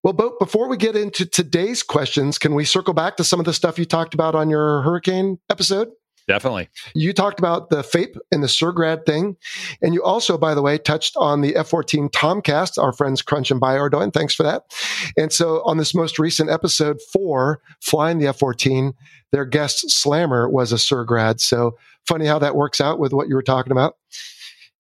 well, 0.04 0.14
Boat, 0.14 0.40
before 0.40 0.70
we 0.70 0.78
get 0.78 0.96
into 0.96 1.26
today's 1.26 1.84
questions, 1.84 2.38
can 2.38 2.56
we 2.56 2.66
circle 2.66 2.94
back 2.94 3.18
to 3.18 3.24
some 3.24 3.40
of 3.40 3.46
the 3.46 3.54
stuff 3.54 3.78
you 3.78 3.86
talked 3.86 4.14
about 4.14 4.36
on 4.36 4.50
your 4.50 4.82
hurricane 4.82 5.40
episode? 5.50 5.90
Definitely. 6.30 6.70
You 6.94 7.12
talked 7.12 7.40
about 7.40 7.72
the 7.72 7.82
FAPE 7.82 8.16
and 8.32 8.44
the 8.44 8.48
SIRGRAD 8.48 9.08
thing. 9.08 9.36
And 9.82 9.96
you 9.96 10.04
also, 10.04 10.38
by 10.38 10.54
the 10.54 10.62
way, 10.62 10.78
touched 10.78 11.18
on 11.18 11.42
the 11.42 11.56
F 11.56 11.70
14 11.70 12.08
Tomcast, 12.10 12.78
our 12.78 12.94
friends 12.94 13.24
Crunch 13.24 13.50
and 13.50 13.60
Bio 13.60 13.80
are 13.80 13.90
doing. 13.90 14.12
Thanks 14.12 14.36
for 14.36 14.44
that. 14.44 14.66
And 15.18 15.34
so 15.34 15.64
on 15.64 15.78
this 15.78 15.96
most 15.96 16.20
recent 16.20 16.52
episode 16.52 17.00
four, 17.12 17.62
Flying 17.82 18.20
the 18.20 18.28
F 18.28 18.38
14, 18.38 18.94
their 19.32 19.44
guest 19.44 19.90
Slammer 19.90 20.48
was 20.48 20.72
a 20.72 20.76
SIRGRAD. 20.76 21.40
So 21.40 21.80
funny 22.06 22.28
how 22.28 22.38
that 22.38 22.56
works 22.56 22.80
out 22.80 23.00
with 23.00 23.12
what 23.12 23.28
you 23.28 23.34
were 23.34 23.42
talking 23.42 23.72
about. 23.72 23.96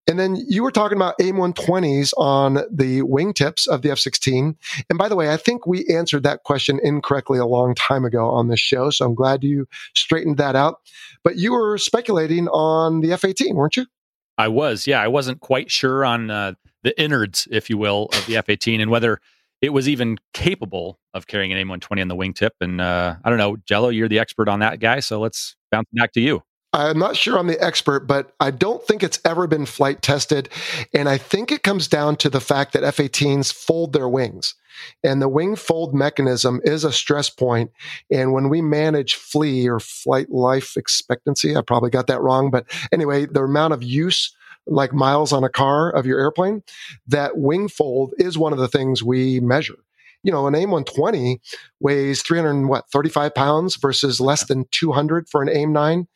And 0.09 0.17
then 0.17 0.43
you 0.47 0.63
were 0.63 0.71
talking 0.71 0.95
about 0.95 1.13
AIM 1.21 1.35
120s 1.35 2.13
on 2.17 2.55
the 2.71 3.03
wingtips 3.03 3.67
of 3.67 3.83
the 3.83 3.91
F 3.91 3.99
16. 3.99 4.57
And 4.89 4.97
by 4.97 5.07
the 5.07 5.15
way, 5.15 5.31
I 5.31 5.37
think 5.37 5.67
we 5.67 5.85
answered 5.85 6.23
that 6.23 6.41
question 6.41 6.79
incorrectly 6.81 7.37
a 7.37 7.45
long 7.45 7.75
time 7.75 8.03
ago 8.05 8.27
on 8.27 8.47
this 8.47 8.59
show. 8.59 8.89
So 8.89 9.05
I'm 9.05 9.13
glad 9.13 9.43
you 9.43 9.67
straightened 9.93 10.37
that 10.37 10.55
out. 10.55 10.79
But 11.23 11.35
you 11.35 11.51
were 11.51 11.77
speculating 11.77 12.47
on 12.47 13.01
the 13.01 13.13
F 13.13 13.23
18, 13.23 13.55
weren't 13.55 13.77
you? 13.77 13.85
I 14.35 14.47
was. 14.47 14.87
Yeah. 14.87 14.99
I 14.99 15.07
wasn't 15.07 15.41
quite 15.41 15.69
sure 15.69 16.03
on 16.03 16.31
uh, 16.31 16.53
the 16.81 16.99
innards, 16.99 17.47
if 17.51 17.69
you 17.69 17.77
will, 17.77 18.09
of 18.13 18.25
the 18.25 18.37
F 18.37 18.49
18 18.49 18.81
and 18.81 18.89
whether 18.89 19.19
it 19.61 19.73
was 19.73 19.87
even 19.87 20.17
capable 20.33 20.97
of 21.13 21.27
carrying 21.27 21.51
an 21.51 21.59
AIM 21.59 21.67
120 21.67 22.01
on 22.01 22.07
the 22.07 22.15
wingtip. 22.15 22.51
And 22.61 22.81
uh, 22.81 23.15
I 23.23 23.29
don't 23.29 23.37
know, 23.37 23.57
Jello, 23.67 23.89
you're 23.89 24.09
the 24.09 24.17
expert 24.17 24.49
on 24.49 24.61
that 24.61 24.79
guy. 24.79 25.01
So 25.01 25.19
let's 25.19 25.55
bounce 25.69 25.87
back 25.93 26.13
to 26.13 26.21
you. 26.21 26.41
I'm 26.71 26.99
not 26.99 27.15
sure 27.15 27.37
I'm 27.37 27.47
the 27.47 27.61
expert, 27.63 28.01
but 28.01 28.33
I 28.39 28.51
don't 28.51 28.85
think 28.85 29.01
it's 29.01 29.19
ever 29.25 29.47
been 29.47 29.65
flight 29.65 30.01
tested. 30.01 30.49
And 30.93 31.09
I 31.09 31.17
think 31.17 31.51
it 31.51 31.63
comes 31.63 31.87
down 31.87 32.15
to 32.17 32.29
the 32.29 32.39
fact 32.39 32.73
that 32.73 32.83
F 32.83 32.97
18s 32.97 33.51
fold 33.51 33.93
their 33.93 34.07
wings. 34.07 34.53
And 35.03 35.21
the 35.21 35.27
wing 35.27 35.55
fold 35.55 35.95
mechanism 35.95 36.61
is 36.63 36.83
a 36.83 36.91
stress 36.91 37.29
point. 37.29 37.71
And 38.11 38.33
when 38.33 38.49
we 38.49 38.61
manage 38.61 39.15
FLE 39.15 39.67
or 39.67 39.79
flight 39.79 40.29
life 40.29 40.77
expectancy, 40.77 41.55
I 41.55 41.61
probably 41.61 41.89
got 41.89 42.07
that 42.07 42.21
wrong. 42.21 42.51
But 42.51 42.65
anyway, 42.91 43.25
the 43.25 43.43
amount 43.43 43.73
of 43.73 43.83
use 43.83 44.33
like 44.67 44.93
miles 44.93 45.33
on 45.33 45.43
a 45.43 45.49
car 45.49 45.89
of 45.89 46.05
your 46.05 46.19
airplane, 46.19 46.61
that 47.07 47.37
wing 47.37 47.67
fold 47.67 48.13
is 48.19 48.37
one 48.37 48.53
of 48.53 48.59
the 48.59 48.67
things 48.67 49.01
we 49.01 49.39
measure 49.39 49.79
you 50.23 50.31
know, 50.31 50.47
an 50.47 50.55
AIM 50.55 50.71
120 50.71 51.39
weighs 51.79 52.21
300, 52.21 52.67
what, 52.67 52.89
35 52.91 53.33
pounds 53.33 53.75
versus 53.75 54.19
less 54.19 54.45
than 54.45 54.65
200 54.71 55.29
for 55.29 55.41
an 55.41 55.49
AIM 55.49 55.71
9. 55.71 56.07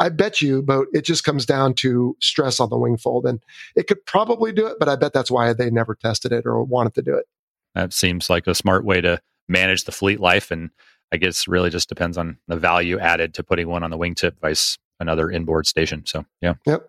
I 0.00 0.08
bet 0.08 0.40
you, 0.40 0.62
but 0.62 0.86
it 0.92 1.02
just 1.02 1.24
comes 1.24 1.44
down 1.46 1.74
to 1.74 2.16
stress 2.20 2.58
on 2.58 2.70
the 2.70 2.78
wing 2.78 2.96
fold. 2.96 3.26
And 3.26 3.40
it 3.76 3.86
could 3.86 4.04
probably 4.06 4.50
do 4.50 4.66
it, 4.66 4.78
but 4.80 4.88
I 4.88 4.96
bet 4.96 5.12
that's 5.12 5.30
why 5.30 5.52
they 5.52 5.70
never 5.70 5.94
tested 5.94 6.32
it 6.32 6.46
or 6.46 6.62
wanted 6.64 6.94
to 6.94 7.02
do 7.02 7.14
it. 7.14 7.26
That 7.74 7.92
seems 7.92 8.30
like 8.30 8.46
a 8.46 8.54
smart 8.54 8.84
way 8.84 9.02
to 9.02 9.20
manage 9.46 9.84
the 9.84 9.92
fleet 9.92 10.18
life. 10.18 10.50
And 10.50 10.70
I 11.12 11.18
guess 11.18 11.46
really 11.46 11.70
just 11.70 11.88
depends 11.88 12.16
on 12.16 12.38
the 12.48 12.56
value 12.56 12.98
added 12.98 13.34
to 13.34 13.42
putting 13.42 13.68
one 13.68 13.84
on 13.84 13.90
the 13.90 13.98
wingtip 13.98 14.40
vice 14.40 14.78
another 15.00 15.30
inboard 15.30 15.66
station. 15.66 16.04
So 16.06 16.24
yeah. 16.40 16.54
Yep. 16.66 16.88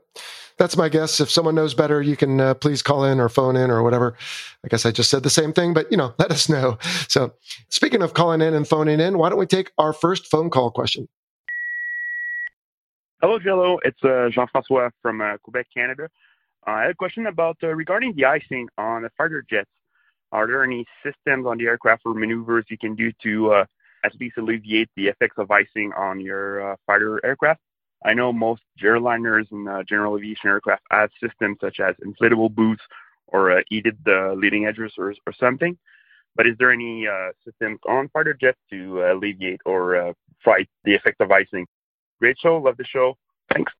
That's 0.58 0.78
my 0.78 0.90
guess. 0.90 1.20
If 1.20 1.32
someone 1.32 1.56
knows 1.56 1.74
better, 1.74 2.02
you 2.02 2.16
can 2.16 2.40
uh, 2.40 2.54
please 2.54 2.82
call 2.82 3.06
in 3.06 3.20
or 3.20 3.30
phone 3.30 3.56
in 3.56 3.72
or 3.72 3.82
whatever. 3.82 4.16
I 4.64 4.68
guess 4.68 4.86
I 4.86 4.92
just 4.92 5.10
said 5.10 5.24
the 5.24 5.30
same 5.30 5.54
thing, 5.54 5.74
but 5.74 5.90
you 5.92 5.98
know, 5.98 6.14
let 6.20 6.32
us 6.32 6.50
know. 6.50 6.78
So 7.08 7.34
speaking 7.70 8.02
of 8.02 8.14
calling 8.14 8.42
in 8.42 8.54
and 8.54 8.68
phoning 8.68 9.00
in, 9.00 9.18
why 9.18 9.30
don't 9.30 9.40
we 9.40 9.48
take 9.48 9.72
our 9.78 9.94
first 9.94 10.28
phone 10.28 10.50
call 10.50 10.70
question? 10.70 11.08
Hello, 13.24 13.38
Jello. 13.38 13.78
It's 13.84 14.04
uh, 14.04 14.30
Jean-François 14.32 14.90
from 15.00 15.22
uh, 15.22 15.38
Quebec, 15.44 15.68
Canada. 15.72 16.10
Uh, 16.66 16.72
I 16.72 16.82
had 16.82 16.90
a 16.90 16.96
question 16.96 17.28
about 17.28 17.56
uh, 17.62 17.68
regarding 17.68 18.16
the 18.16 18.26
icing 18.26 18.68
on 18.80 19.04
the 19.04 19.12
fighter 19.16 19.46
jets. 19.48 19.70
Are 20.32 20.48
there 20.48 20.64
any 20.64 20.88
systems 21.06 21.46
on 21.46 21.60
the 21.60 21.66
aircraft 21.66 22.02
or 22.04 22.16
maneuvers 22.16 22.66
you 22.70 22.80
can 22.80 22.96
do 22.96 23.12
to 23.22 23.52
uh, 23.52 23.66
at 24.04 24.20
least 24.20 24.38
alleviate 24.40 24.90
the 24.96 25.06
effects 25.06 25.36
of 25.38 25.52
icing 25.52 25.92
on 25.96 26.20
your 26.20 26.72
uh, 26.72 26.76
fighter 26.88 27.24
aircraft? 27.24 27.60
I 28.04 28.16
know 28.16 28.34
most 28.34 28.64
airliners 28.82 29.46
and 29.52 29.88
general 29.88 30.18
aviation 30.18 30.50
aircraft 30.50 30.82
have 30.90 31.12
systems 31.24 31.58
such 31.62 31.80
as 31.80 31.94
inflatable 32.04 32.56
boots 32.56 32.82
or 33.28 33.62
heated 33.70 34.00
leading 34.36 34.66
edges 34.66 34.94
or, 34.98 35.14
something. 35.40 35.78
But 36.36 36.48
is 36.48 36.56
there 36.58 36.72
any 36.72 37.06
systems 37.46 37.82
on 37.88 38.10
fighter 38.10 38.34
jets 38.34 38.58
to 38.72 39.04
alleviate 39.04 39.62
or 39.64 40.16
fight 40.44 40.70
the 40.86 40.96
effect 40.96 41.22
of 41.22 41.30
icing? 41.30 41.68
Show. 42.42 42.58
Love 42.58 42.78
the 42.78 42.86
show. 42.86 43.18
Thanks. 43.54 43.72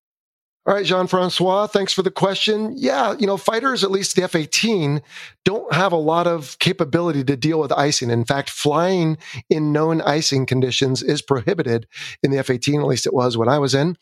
All 0.68 0.76
right, 0.76 0.86
Jean 0.86 1.08
Francois, 1.08 1.66
thanks 1.66 1.92
for 1.92 2.04
the 2.04 2.12
question. 2.12 2.72
Yeah, 2.78 3.16
you 3.18 3.26
know, 3.26 3.36
fighters, 3.36 3.84
at 3.84 3.90
least 3.90 4.16
the 4.16 4.22
F 4.22 4.36
18, 4.36 5.02
don't 5.44 5.74
have 5.74 5.92
a 5.92 5.96
lot 5.96 6.28
of 6.28 6.60
capability 6.60 7.24
to 7.24 7.36
deal 7.36 7.60
with 7.60 7.72
icing. 7.72 8.12
In 8.12 8.26
fact, 8.26 8.52
flying 8.52 9.18
in 9.50 9.72
known 9.72 10.02
icing 10.02 10.46
conditions 10.46 11.02
is 11.02 11.24
prohibited 11.24 11.88
in 12.22 12.30
the 12.30 12.38
F 12.38 12.52
18, 12.52 12.80
at 12.80 12.86
least 12.86 13.08
it 13.08 13.14
was 13.14 13.38
when 13.38 13.50
I 13.50 13.58
was 13.58 13.74
in. 13.74 13.98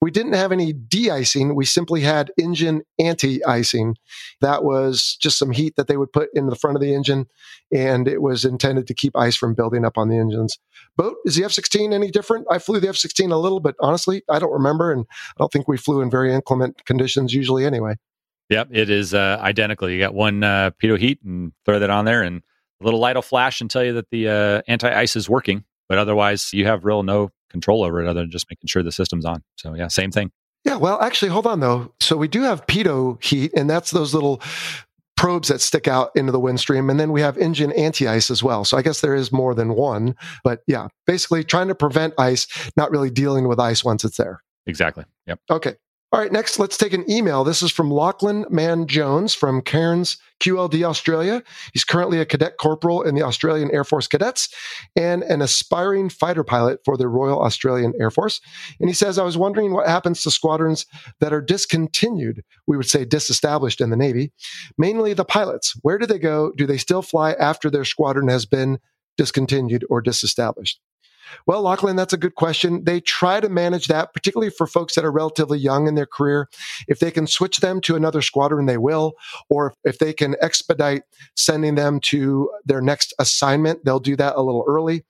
We 0.00 0.12
didn't 0.12 0.34
have 0.34 0.52
any 0.52 0.72
de 0.72 1.10
icing, 1.10 1.56
we 1.56 1.64
simply 1.64 2.02
had 2.02 2.30
engine 2.38 2.82
anti 2.96 3.44
icing. 3.44 3.96
That 4.40 4.62
was 4.62 5.16
just 5.20 5.36
some 5.36 5.50
heat 5.50 5.74
that 5.74 5.88
they 5.88 5.96
would 5.96 6.12
put 6.12 6.28
into 6.32 6.50
the 6.50 6.56
front 6.56 6.76
of 6.76 6.80
the 6.80 6.94
engine, 6.94 7.26
and 7.72 8.06
it 8.06 8.22
was 8.22 8.44
intended 8.44 8.86
to 8.86 8.94
keep 8.94 9.16
ice 9.16 9.34
from 9.34 9.54
building 9.54 9.84
up 9.84 9.98
on 9.98 10.10
the 10.10 10.18
engines. 10.18 10.60
Boat, 10.96 11.16
is 11.24 11.34
the 11.34 11.42
F 11.42 11.50
16 11.50 11.92
any 11.92 12.12
different? 12.12 12.46
I 12.48 12.60
flew 12.60 12.78
the 12.78 12.88
F 12.88 12.96
16 12.96 13.32
a 13.32 13.38
little, 13.38 13.58
but 13.58 13.74
honestly, 13.80 14.22
I 14.30 14.38
don't 14.38 14.52
remember, 14.52 14.92
and 14.92 15.06
I 15.10 15.34
don't 15.40 15.50
think 15.50 15.66
we 15.66 15.76
flew 15.76 16.03
in 16.04 16.10
very 16.10 16.32
inclement 16.32 16.84
conditions 16.84 17.34
usually 17.34 17.66
anyway. 17.66 17.96
Yep, 18.50 18.68
it 18.70 18.90
is 18.90 19.14
uh, 19.14 19.38
identical. 19.40 19.88
You 19.88 19.98
got 19.98 20.14
one 20.14 20.44
uh, 20.44 20.70
pitot 20.80 20.98
heat 20.98 21.18
and 21.24 21.52
throw 21.64 21.78
that 21.78 21.90
on 21.90 22.04
there, 22.04 22.22
and 22.22 22.42
a 22.80 22.84
little 22.84 23.00
light 23.00 23.16
will 23.16 23.22
flash 23.22 23.60
and 23.60 23.70
tell 23.70 23.82
you 23.82 23.94
that 23.94 24.10
the 24.10 24.28
uh, 24.28 24.62
anti 24.68 24.88
ice 24.88 25.16
is 25.16 25.28
working. 25.28 25.64
But 25.88 25.98
otherwise, 25.98 26.52
you 26.52 26.66
have 26.66 26.84
real 26.84 27.02
no 27.02 27.30
control 27.50 27.82
over 27.82 28.02
it 28.02 28.08
other 28.08 28.20
than 28.20 28.30
just 28.30 28.46
making 28.50 28.68
sure 28.68 28.82
the 28.82 28.92
system's 28.92 29.24
on. 29.24 29.42
So 29.56 29.74
yeah, 29.74 29.88
same 29.88 30.10
thing. 30.10 30.30
Yeah, 30.64 30.76
well, 30.76 31.00
actually, 31.00 31.30
hold 31.30 31.46
on 31.46 31.60
though. 31.60 31.92
So 32.00 32.16
we 32.16 32.28
do 32.28 32.42
have 32.42 32.66
pitot 32.66 33.22
heat, 33.22 33.52
and 33.54 33.68
that's 33.68 33.90
those 33.90 34.14
little 34.14 34.42
probes 35.16 35.48
that 35.48 35.60
stick 35.60 35.86
out 35.86 36.10
into 36.14 36.32
the 36.32 36.40
windstream. 36.40 36.90
And 36.90 36.98
then 36.98 37.12
we 37.12 37.20
have 37.20 37.38
engine 37.38 37.72
anti 37.72 38.08
ice 38.08 38.30
as 38.30 38.42
well. 38.42 38.64
So 38.64 38.76
I 38.76 38.82
guess 38.82 39.00
there 39.00 39.14
is 39.14 39.32
more 39.32 39.54
than 39.54 39.74
one. 39.74 40.16
But 40.42 40.60
yeah, 40.66 40.88
basically 41.06 41.44
trying 41.44 41.68
to 41.68 41.74
prevent 41.74 42.14
ice, 42.18 42.46
not 42.76 42.90
really 42.90 43.10
dealing 43.10 43.48
with 43.48 43.60
ice 43.60 43.84
once 43.84 44.04
it's 44.04 44.16
there. 44.16 44.42
Exactly. 44.66 45.04
Yep. 45.26 45.40
Okay. 45.50 45.74
All 46.14 46.20
right, 46.20 46.30
next, 46.30 46.60
let's 46.60 46.76
take 46.76 46.92
an 46.92 47.10
email. 47.10 47.42
This 47.42 47.60
is 47.60 47.72
from 47.72 47.90
Lachlan 47.90 48.46
Mann 48.48 48.86
Jones 48.86 49.34
from 49.34 49.60
Cairns, 49.60 50.16
QLD, 50.38 50.84
Australia. 50.84 51.42
He's 51.72 51.82
currently 51.82 52.20
a 52.20 52.24
cadet 52.24 52.56
corporal 52.56 53.02
in 53.02 53.16
the 53.16 53.24
Australian 53.24 53.68
Air 53.72 53.82
Force 53.82 54.06
Cadets 54.06 54.48
and 54.94 55.24
an 55.24 55.42
aspiring 55.42 56.08
fighter 56.08 56.44
pilot 56.44 56.78
for 56.84 56.96
the 56.96 57.08
Royal 57.08 57.42
Australian 57.42 57.94
Air 57.98 58.12
Force. 58.12 58.40
And 58.78 58.88
he 58.88 58.94
says, 58.94 59.18
I 59.18 59.24
was 59.24 59.36
wondering 59.36 59.72
what 59.72 59.88
happens 59.88 60.22
to 60.22 60.30
squadrons 60.30 60.86
that 61.18 61.32
are 61.32 61.42
discontinued, 61.42 62.44
we 62.68 62.76
would 62.76 62.88
say 62.88 63.04
disestablished 63.04 63.80
in 63.80 63.90
the 63.90 63.96
Navy, 63.96 64.30
mainly 64.78 65.14
the 65.14 65.24
pilots. 65.24 65.74
Where 65.82 65.98
do 65.98 66.06
they 66.06 66.20
go? 66.20 66.52
Do 66.56 66.64
they 66.64 66.78
still 66.78 67.02
fly 67.02 67.32
after 67.32 67.70
their 67.70 67.84
squadron 67.84 68.28
has 68.28 68.46
been 68.46 68.78
discontinued 69.16 69.84
or 69.90 70.00
disestablished? 70.00 70.78
Well, 71.46 71.62
Lachlan, 71.62 71.96
that's 71.96 72.12
a 72.12 72.18
good 72.18 72.34
question. 72.34 72.84
They 72.84 73.00
try 73.00 73.40
to 73.40 73.48
manage 73.48 73.86
that, 73.88 74.12
particularly 74.12 74.50
for 74.50 74.66
folks 74.66 74.94
that 74.94 75.04
are 75.04 75.12
relatively 75.12 75.58
young 75.58 75.86
in 75.88 75.94
their 75.94 76.06
career. 76.06 76.48
If 76.88 76.98
they 76.98 77.10
can 77.10 77.26
switch 77.26 77.58
them 77.58 77.80
to 77.82 77.96
another 77.96 78.22
squadron, 78.22 78.66
they 78.66 78.78
will. 78.78 79.14
Or 79.48 79.74
if 79.84 79.98
they 79.98 80.12
can 80.12 80.36
expedite 80.40 81.02
sending 81.36 81.74
them 81.74 82.00
to 82.00 82.50
their 82.64 82.80
next 82.80 83.14
assignment, 83.18 83.84
they'll 83.84 84.00
do 84.00 84.16
that 84.16 84.36
a 84.36 84.42
little 84.42 84.64
early. 84.66 85.04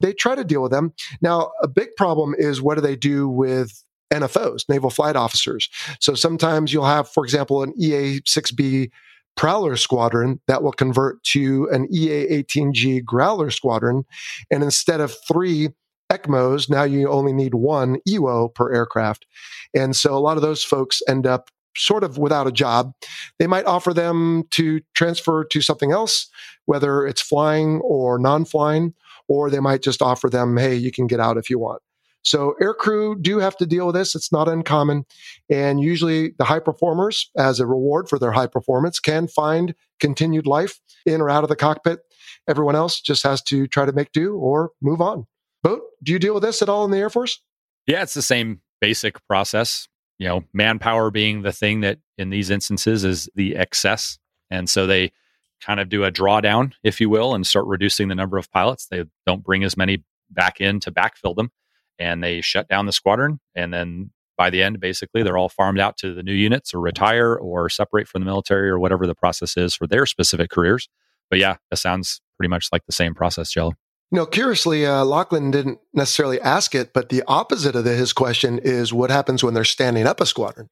They 0.00 0.12
try 0.12 0.34
to 0.34 0.44
deal 0.44 0.62
with 0.62 0.72
them. 0.72 0.92
Now, 1.20 1.52
a 1.62 1.68
big 1.68 1.88
problem 1.96 2.34
is 2.36 2.62
what 2.62 2.76
do 2.76 2.80
they 2.80 2.96
do 2.96 3.28
with 3.28 3.82
NFOs, 4.12 4.68
naval 4.68 4.90
flight 4.90 5.16
officers? 5.16 5.68
So 6.00 6.14
sometimes 6.14 6.72
you'll 6.72 6.84
have, 6.84 7.08
for 7.08 7.24
example, 7.24 7.62
an 7.62 7.72
EA 7.78 8.20
6B 8.20 8.90
Prowler 9.36 9.76
squadron 9.76 10.40
that 10.46 10.62
will 10.62 10.72
convert 10.72 11.22
to 11.24 11.68
an 11.70 11.86
EA 11.92 12.42
18G 12.42 13.04
Growler 13.04 13.50
squadron. 13.50 14.04
And 14.50 14.62
instead 14.62 15.00
of 15.00 15.14
three 15.28 15.70
ECMOs, 16.10 16.70
now 16.70 16.84
you 16.84 17.08
only 17.08 17.32
need 17.32 17.54
one 17.54 17.98
EWO 18.08 18.54
per 18.54 18.72
aircraft. 18.72 19.26
And 19.74 19.94
so 19.94 20.16
a 20.16 20.20
lot 20.20 20.36
of 20.36 20.42
those 20.42 20.64
folks 20.64 21.02
end 21.08 21.26
up 21.26 21.50
sort 21.76 22.04
of 22.04 22.16
without 22.18 22.46
a 22.46 22.52
job. 22.52 22.92
They 23.38 23.46
might 23.46 23.66
offer 23.66 23.92
them 23.92 24.44
to 24.52 24.80
transfer 24.94 25.44
to 25.44 25.60
something 25.60 25.92
else, 25.92 26.28
whether 26.64 27.06
it's 27.06 27.20
flying 27.20 27.80
or 27.80 28.18
non 28.18 28.44
flying, 28.44 28.94
or 29.28 29.50
they 29.50 29.60
might 29.60 29.82
just 29.82 30.00
offer 30.00 30.30
them, 30.30 30.56
hey, 30.56 30.74
you 30.74 30.90
can 30.90 31.06
get 31.06 31.20
out 31.20 31.36
if 31.36 31.50
you 31.50 31.58
want. 31.58 31.82
So 32.26 32.56
aircrew 32.60 33.22
do 33.22 33.38
have 33.38 33.56
to 33.58 33.66
deal 33.66 33.86
with 33.86 33.94
this. 33.94 34.16
It's 34.16 34.32
not 34.32 34.48
uncommon. 34.48 35.04
And 35.48 35.80
usually 35.80 36.32
the 36.38 36.44
high 36.44 36.58
performers, 36.58 37.30
as 37.38 37.60
a 37.60 37.66
reward 37.66 38.08
for 38.08 38.18
their 38.18 38.32
high 38.32 38.48
performance, 38.48 38.98
can 38.98 39.28
find 39.28 39.76
continued 40.00 40.44
life 40.44 40.80
in 41.06 41.20
or 41.20 41.30
out 41.30 41.44
of 41.44 41.48
the 41.48 41.56
cockpit. 41.56 42.00
Everyone 42.48 42.74
else 42.74 43.00
just 43.00 43.22
has 43.22 43.42
to 43.42 43.68
try 43.68 43.86
to 43.86 43.92
make 43.92 44.10
do 44.10 44.34
or 44.34 44.72
move 44.82 45.00
on. 45.00 45.26
Boat, 45.62 45.82
do 46.02 46.10
you 46.10 46.18
deal 46.18 46.34
with 46.34 46.42
this 46.42 46.62
at 46.62 46.68
all 46.68 46.84
in 46.84 46.90
the 46.90 46.98
Air 46.98 47.10
Force? 47.10 47.40
Yeah, 47.86 48.02
it's 48.02 48.14
the 48.14 48.22
same 48.22 48.60
basic 48.80 49.24
process. 49.28 49.86
You 50.18 50.26
know, 50.26 50.44
manpower 50.52 51.12
being 51.12 51.42
the 51.42 51.52
thing 51.52 51.82
that 51.82 52.00
in 52.18 52.30
these 52.30 52.50
instances 52.50 53.04
is 53.04 53.28
the 53.36 53.54
excess. 53.54 54.18
And 54.50 54.68
so 54.68 54.88
they 54.88 55.12
kind 55.60 55.78
of 55.78 55.88
do 55.88 56.02
a 56.02 56.10
drawdown, 56.10 56.72
if 56.82 57.00
you 57.00 57.08
will, 57.08 57.36
and 57.36 57.46
start 57.46 57.66
reducing 57.66 58.08
the 58.08 58.16
number 58.16 58.36
of 58.36 58.50
pilots. 58.50 58.88
They 58.88 59.04
don't 59.26 59.44
bring 59.44 59.62
as 59.62 59.76
many 59.76 60.02
back 60.28 60.60
in 60.60 60.80
to 60.80 60.90
backfill 60.90 61.36
them 61.36 61.52
and 61.98 62.22
they 62.22 62.40
shut 62.40 62.68
down 62.68 62.86
the 62.86 62.92
squadron. 62.92 63.40
And 63.54 63.72
then 63.72 64.10
by 64.36 64.50
the 64.50 64.62
end, 64.62 64.80
basically, 64.80 65.22
they're 65.22 65.38
all 65.38 65.48
farmed 65.48 65.80
out 65.80 65.96
to 65.98 66.14
the 66.14 66.22
new 66.22 66.34
units 66.34 66.74
or 66.74 66.80
retire 66.80 67.34
or 67.34 67.68
separate 67.68 68.08
from 68.08 68.22
the 68.22 68.26
military 68.26 68.68
or 68.68 68.78
whatever 68.78 69.06
the 69.06 69.14
process 69.14 69.56
is 69.56 69.74
for 69.74 69.86
their 69.86 70.06
specific 70.06 70.50
careers. 70.50 70.88
But 71.30 71.38
yeah, 71.38 71.56
that 71.70 71.78
sounds 71.78 72.20
pretty 72.38 72.50
much 72.50 72.68
like 72.70 72.84
the 72.86 72.92
same 72.92 73.14
process, 73.14 73.50
Jello. 73.50 73.72
You 74.12 74.18
know, 74.18 74.26
curiously, 74.26 74.86
uh, 74.86 75.04
Lachlan 75.04 75.50
didn't 75.50 75.80
necessarily 75.92 76.40
ask 76.40 76.76
it, 76.76 76.92
but 76.92 77.08
the 77.08 77.24
opposite 77.26 77.74
of 77.74 77.82
the, 77.82 77.94
his 77.94 78.12
question 78.12 78.60
is 78.62 78.92
what 78.92 79.10
happens 79.10 79.42
when 79.42 79.52
they're 79.52 79.64
standing 79.64 80.06
up 80.06 80.20
a 80.20 80.26
squadron. 80.26 80.68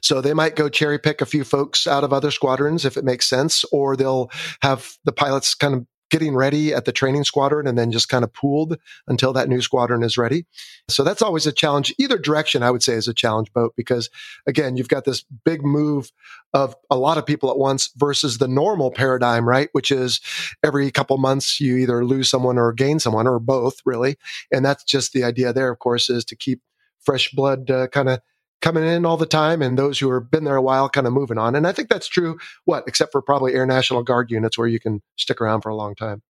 So 0.00 0.22
they 0.22 0.32
might 0.32 0.56
go 0.56 0.70
cherry 0.70 0.98
pick 0.98 1.20
a 1.20 1.26
few 1.26 1.44
folks 1.44 1.86
out 1.86 2.02
of 2.02 2.14
other 2.14 2.30
squadrons 2.30 2.86
if 2.86 2.96
it 2.96 3.04
makes 3.04 3.28
sense, 3.28 3.62
or 3.72 3.94
they'll 3.94 4.30
have 4.62 4.92
the 5.04 5.12
pilots 5.12 5.54
kind 5.54 5.74
of 5.74 5.86
getting 6.10 6.34
ready 6.34 6.72
at 6.72 6.84
the 6.84 6.92
training 6.92 7.24
squadron 7.24 7.66
and 7.66 7.78
then 7.78 7.92
just 7.92 8.08
kind 8.08 8.24
of 8.24 8.32
pooled 8.32 8.78
until 9.06 9.32
that 9.32 9.48
new 9.48 9.60
squadron 9.60 10.02
is 10.02 10.16
ready. 10.16 10.46
So 10.88 11.04
that's 11.04 11.22
always 11.22 11.46
a 11.46 11.52
challenge. 11.52 11.94
Either 11.98 12.18
direction, 12.18 12.62
I 12.62 12.70
would 12.70 12.82
say, 12.82 12.94
is 12.94 13.08
a 13.08 13.14
challenge 13.14 13.52
boat 13.52 13.74
because, 13.76 14.08
again, 14.46 14.76
you've 14.76 14.88
got 14.88 15.04
this 15.04 15.24
big 15.44 15.64
move 15.64 16.10
of 16.54 16.74
a 16.90 16.96
lot 16.96 17.18
of 17.18 17.26
people 17.26 17.50
at 17.50 17.58
once 17.58 17.90
versus 17.96 18.38
the 18.38 18.48
normal 18.48 18.90
paradigm, 18.90 19.48
right? 19.48 19.68
Which 19.72 19.90
is 19.90 20.20
every 20.64 20.90
couple 20.90 21.18
months 21.18 21.60
you 21.60 21.76
either 21.76 22.04
lose 22.04 22.30
someone 22.30 22.58
or 22.58 22.72
gain 22.72 22.98
someone 22.98 23.26
or 23.26 23.38
both, 23.38 23.80
really. 23.84 24.16
And 24.50 24.64
that's 24.64 24.84
just 24.84 25.12
the 25.12 25.24
idea 25.24 25.52
there, 25.52 25.70
of 25.70 25.78
course, 25.78 26.08
is 26.08 26.24
to 26.26 26.36
keep 26.36 26.60
fresh 27.00 27.30
blood 27.30 27.70
uh, 27.70 27.88
kind 27.88 28.08
of 28.08 28.20
coming 28.60 28.84
in 28.84 29.06
all 29.06 29.16
the 29.16 29.26
time 29.26 29.62
and 29.62 29.78
those 29.78 29.98
who 29.98 30.12
have 30.12 30.30
been 30.30 30.44
there 30.44 30.56
a 30.56 30.62
while 30.62 30.88
kind 30.88 31.06
of 31.06 31.12
moving 31.12 31.38
on. 31.38 31.54
And 31.54 31.66
I 31.66 31.72
think 31.72 31.88
that's 31.88 32.08
true, 32.08 32.38
what, 32.64 32.84
except 32.86 33.12
for 33.12 33.22
probably 33.22 33.54
Air 33.54 33.66
National 33.66 34.02
Guard 34.02 34.30
units 34.30 34.58
where 34.58 34.66
you 34.66 34.80
can 34.80 35.00
stick 35.16 35.40
around 35.40 35.62
for 35.62 35.68
a 35.68 35.76
long 35.76 35.94
time. 35.94 36.22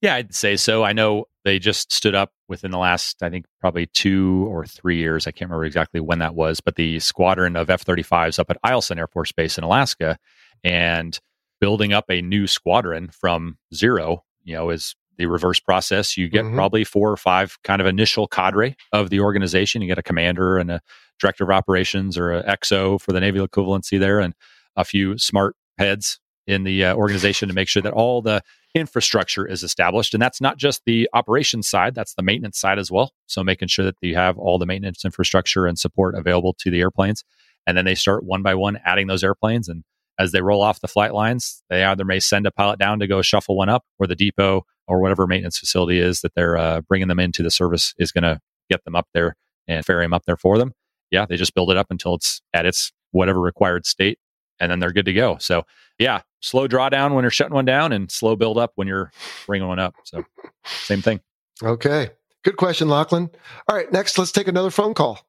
Yeah, 0.00 0.14
I'd 0.14 0.34
say 0.34 0.56
so. 0.56 0.84
I 0.84 0.92
know 0.92 1.24
they 1.44 1.58
just 1.58 1.92
stood 1.92 2.14
up 2.14 2.32
within 2.48 2.70
the 2.70 2.78
last, 2.78 3.22
I 3.22 3.30
think, 3.30 3.46
probably 3.60 3.86
two 3.86 4.46
or 4.48 4.64
three 4.64 4.96
years. 4.96 5.26
I 5.26 5.32
can't 5.32 5.50
remember 5.50 5.64
exactly 5.64 6.00
when 6.00 6.20
that 6.20 6.36
was, 6.36 6.60
but 6.60 6.76
the 6.76 7.00
squadron 7.00 7.56
of 7.56 7.68
F 7.68 7.84
35s 7.84 8.38
up 8.38 8.50
at 8.50 8.62
Eielson 8.62 8.98
Air 8.98 9.08
Force 9.08 9.32
Base 9.32 9.58
in 9.58 9.64
Alaska 9.64 10.18
and 10.62 11.18
building 11.60 11.92
up 11.92 12.04
a 12.10 12.22
new 12.22 12.46
squadron 12.46 13.08
from 13.08 13.58
zero, 13.74 14.22
you 14.44 14.54
know, 14.54 14.70
is 14.70 14.94
the 15.18 15.26
reverse 15.26 15.60
process. 15.60 16.16
You 16.16 16.28
get 16.28 16.44
mm-hmm. 16.44 16.54
probably 16.54 16.84
four 16.84 17.10
or 17.10 17.16
five 17.16 17.58
kind 17.64 17.80
of 17.80 17.86
initial 17.86 18.26
cadre 18.26 18.76
of 18.92 19.10
the 19.10 19.20
organization. 19.20 19.82
You 19.82 19.88
get 19.88 19.98
a 19.98 20.02
commander 20.02 20.58
and 20.58 20.70
a 20.70 20.80
director 21.20 21.44
of 21.44 21.50
operations 21.50 22.16
or 22.16 22.32
a 22.32 22.42
XO 22.44 23.00
for 23.00 23.12
the 23.12 23.20
naval 23.20 23.46
equivalency 23.46 23.98
there, 23.98 24.20
and 24.20 24.34
a 24.76 24.84
few 24.84 25.18
smart 25.18 25.56
heads 25.76 26.20
in 26.46 26.64
the 26.64 26.84
uh, 26.84 26.94
organization 26.94 27.48
to 27.48 27.54
make 27.54 27.68
sure 27.68 27.82
that 27.82 27.92
all 27.92 28.22
the 28.22 28.40
infrastructure 28.74 29.46
is 29.46 29.62
established. 29.62 30.14
And 30.14 30.22
that's 30.22 30.40
not 30.40 30.56
just 30.56 30.82
the 30.86 31.08
operations 31.12 31.68
side, 31.68 31.94
that's 31.94 32.14
the 32.14 32.22
maintenance 32.22 32.58
side 32.58 32.78
as 32.78 32.90
well. 32.90 33.12
So 33.26 33.42
making 33.42 33.68
sure 33.68 33.84
that 33.84 33.96
you 34.00 34.14
have 34.14 34.38
all 34.38 34.58
the 34.58 34.66
maintenance 34.66 35.04
infrastructure 35.04 35.66
and 35.66 35.78
support 35.78 36.14
available 36.14 36.54
to 36.60 36.70
the 36.70 36.80
airplanes. 36.80 37.24
And 37.66 37.76
then 37.76 37.84
they 37.84 37.94
start 37.94 38.24
one 38.24 38.42
by 38.42 38.54
one 38.54 38.78
adding 38.84 39.08
those 39.08 39.24
airplanes. 39.24 39.68
And 39.68 39.84
as 40.18 40.32
they 40.32 40.40
roll 40.40 40.62
off 40.62 40.80
the 40.80 40.88
flight 40.88 41.12
lines, 41.12 41.62
they 41.68 41.84
either 41.84 42.04
may 42.04 42.20
send 42.20 42.46
a 42.46 42.50
pilot 42.50 42.78
down 42.78 42.98
to 43.00 43.06
go 43.06 43.20
shuffle 43.22 43.56
one 43.56 43.68
up, 43.68 43.84
or 43.98 44.06
the 44.06 44.16
depot 44.16 44.64
or 44.88 45.00
whatever 45.00 45.26
maintenance 45.26 45.58
facility 45.58 46.00
is 46.00 46.22
that 46.22 46.34
they're 46.34 46.56
uh, 46.56 46.80
bringing 46.82 47.08
them 47.08 47.20
into 47.20 47.42
the 47.42 47.50
service 47.50 47.94
is 47.98 48.10
going 48.10 48.24
to 48.24 48.40
get 48.70 48.84
them 48.84 48.96
up 48.96 49.06
there 49.14 49.36
and 49.68 49.84
ferry 49.84 50.04
them 50.04 50.14
up 50.14 50.24
there 50.26 50.36
for 50.36 50.58
them. 50.58 50.72
Yeah, 51.10 51.26
they 51.26 51.36
just 51.36 51.54
build 51.54 51.70
it 51.70 51.76
up 51.76 51.86
until 51.90 52.14
it's 52.14 52.40
at 52.52 52.66
its 52.66 52.92
whatever 53.12 53.40
required 53.40 53.86
state, 53.86 54.18
and 54.58 54.70
then 54.70 54.78
they're 54.80 54.92
good 54.92 55.06
to 55.06 55.12
go. 55.12 55.36
So, 55.38 55.64
yeah, 55.98 56.22
slow 56.40 56.68
drawdown 56.68 57.14
when 57.14 57.22
you're 57.22 57.30
shutting 57.30 57.54
one 57.54 57.64
down, 57.64 57.92
and 57.92 58.10
slow 58.10 58.36
build 58.36 58.58
up 58.58 58.72
when 58.74 58.88
you're 58.88 59.10
bringing 59.46 59.68
one 59.68 59.78
up. 59.78 59.94
So, 60.04 60.24
same 60.64 61.00
thing. 61.00 61.20
Okay, 61.62 62.10
good 62.44 62.56
question, 62.56 62.88
Lachlan. 62.88 63.30
All 63.68 63.76
right, 63.76 63.90
next, 63.92 64.18
let's 64.18 64.32
take 64.32 64.48
another 64.48 64.70
phone 64.70 64.94
call. 64.94 65.20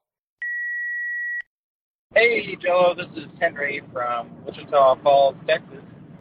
Hey, 2.14 2.56
Joe, 2.56 2.94
this 2.96 3.06
is 3.16 3.30
Henry 3.40 3.82
from 3.92 4.28
Wichita 4.44 4.96
Falls, 4.96 5.36
Texas. 5.46 5.78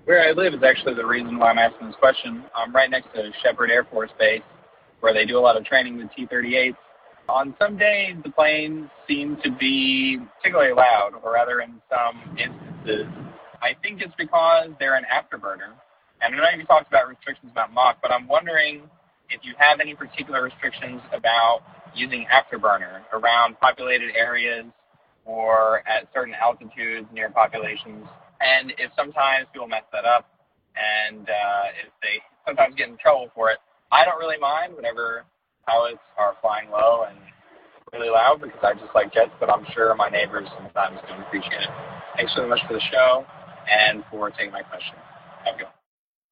Where 0.10 0.28
I 0.28 0.32
live 0.32 0.56
is 0.56 0.63
actually 0.63 0.96
the 0.96 1.06
reason 1.06 1.38
why 1.38 1.51
I'm 1.51 1.60
asking 1.60 1.86
this 1.86 1.96
question. 1.98 2.44
I'm 2.56 2.74
right 2.75 2.89
next 2.89 3.13
to 3.13 3.30
Sheppard 3.44 3.70
Air 3.70 3.84
Force 3.84 4.10
Base, 4.18 4.42
where 5.01 5.13
they 5.13 5.24
do 5.24 5.38
a 5.38 5.39
lot 5.39 5.56
of 5.56 5.63
training 5.63 5.98
with 5.98 6.08
T-38s. 6.16 6.74
On 7.28 7.54
some 7.62 7.78
days, 7.78 8.16
the 8.24 8.32
planes 8.32 8.89
seem 9.08 9.38
to 9.44 9.51
be 9.60 10.18
particularly 10.38 10.74
loud, 10.74 11.12
or 11.22 11.34
rather, 11.34 11.60
in 11.62 11.80
some 11.92 12.36
instances, 12.39 13.06
I 13.62 13.75
think 13.84 14.01
it's 14.01 14.16
because 14.18 14.72
they're 14.80 14.96
an 14.96 15.06
afterburner. 15.13 15.78
And 16.24 16.34
I 16.34 16.38
know 16.38 16.58
you 16.58 16.66
talked 16.66 16.88
about 16.88 17.08
restrictions 17.08 17.51
about 17.51 17.72
Mach, 17.72 17.98
but 18.01 18.12
I'm 18.12 18.28
wondering 18.28 18.89
if 19.30 19.42
you 19.44 19.54
have 19.60 19.80
any 19.80 19.94
particular 19.94 20.42
restrictions 20.42 21.01
about 21.13 21.60
using 21.94 22.25
afterburner 22.34 23.01
around 23.13 23.60
populated 23.60 24.10
areas 24.18 24.66
or 25.25 25.88
at 25.88 26.08
certain 26.16 26.34
altitudes 26.34 27.06
near 27.13 27.30
populations. 27.30 28.08
And 28.39 28.72
if 28.77 28.91
sometimes 28.96 29.48
people 29.51 29.67
mess 29.67 29.84
that 29.91 30.05
up 30.05 30.29
and 30.75 31.29
uh, 31.29 31.63
if 31.86 31.91
they 32.01 32.22
sometimes 32.46 32.75
get 32.75 32.89
in 32.89 32.98
trouble 32.98 33.29
for 33.36 33.51
it, 33.51 33.60
I 33.91 34.05
don't 34.05 34.19
really 34.19 34.38
mind 34.38 34.75
whenever 34.75 35.25
pilots 35.67 36.00
are 36.17 36.36
flying 36.41 36.69
low 36.69 37.05
and 37.10 37.17
really 37.93 38.10
loud 38.10 38.41
because 38.41 38.60
I 38.63 38.74
just 38.74 38.93
like 38.96 39.13
jets, 39.13 39.31
but 39.39 39.50
I'm 39.50 39.65
sure 39.74 39.93
my 39.96 40.10
neighbors 40.10 40.48
sometimes 40.58 41.00
don't 41.08 41.22
appreciate 41.22 41.62
it. 41.62 41.69
Thanks 42.15 42.34
so 42.36 42.48
much 42.48 42.60
for 42.67 42.74
the 42.74 42.81
show 42.91 43.25
and 43.69 44.03
for 44.12 44.29
taking 44.29 44.51
my 44.51 44.62
question. 44.62 44.96
Have 45.46 45.55
a 45.55 45.58
good 45.58 45.67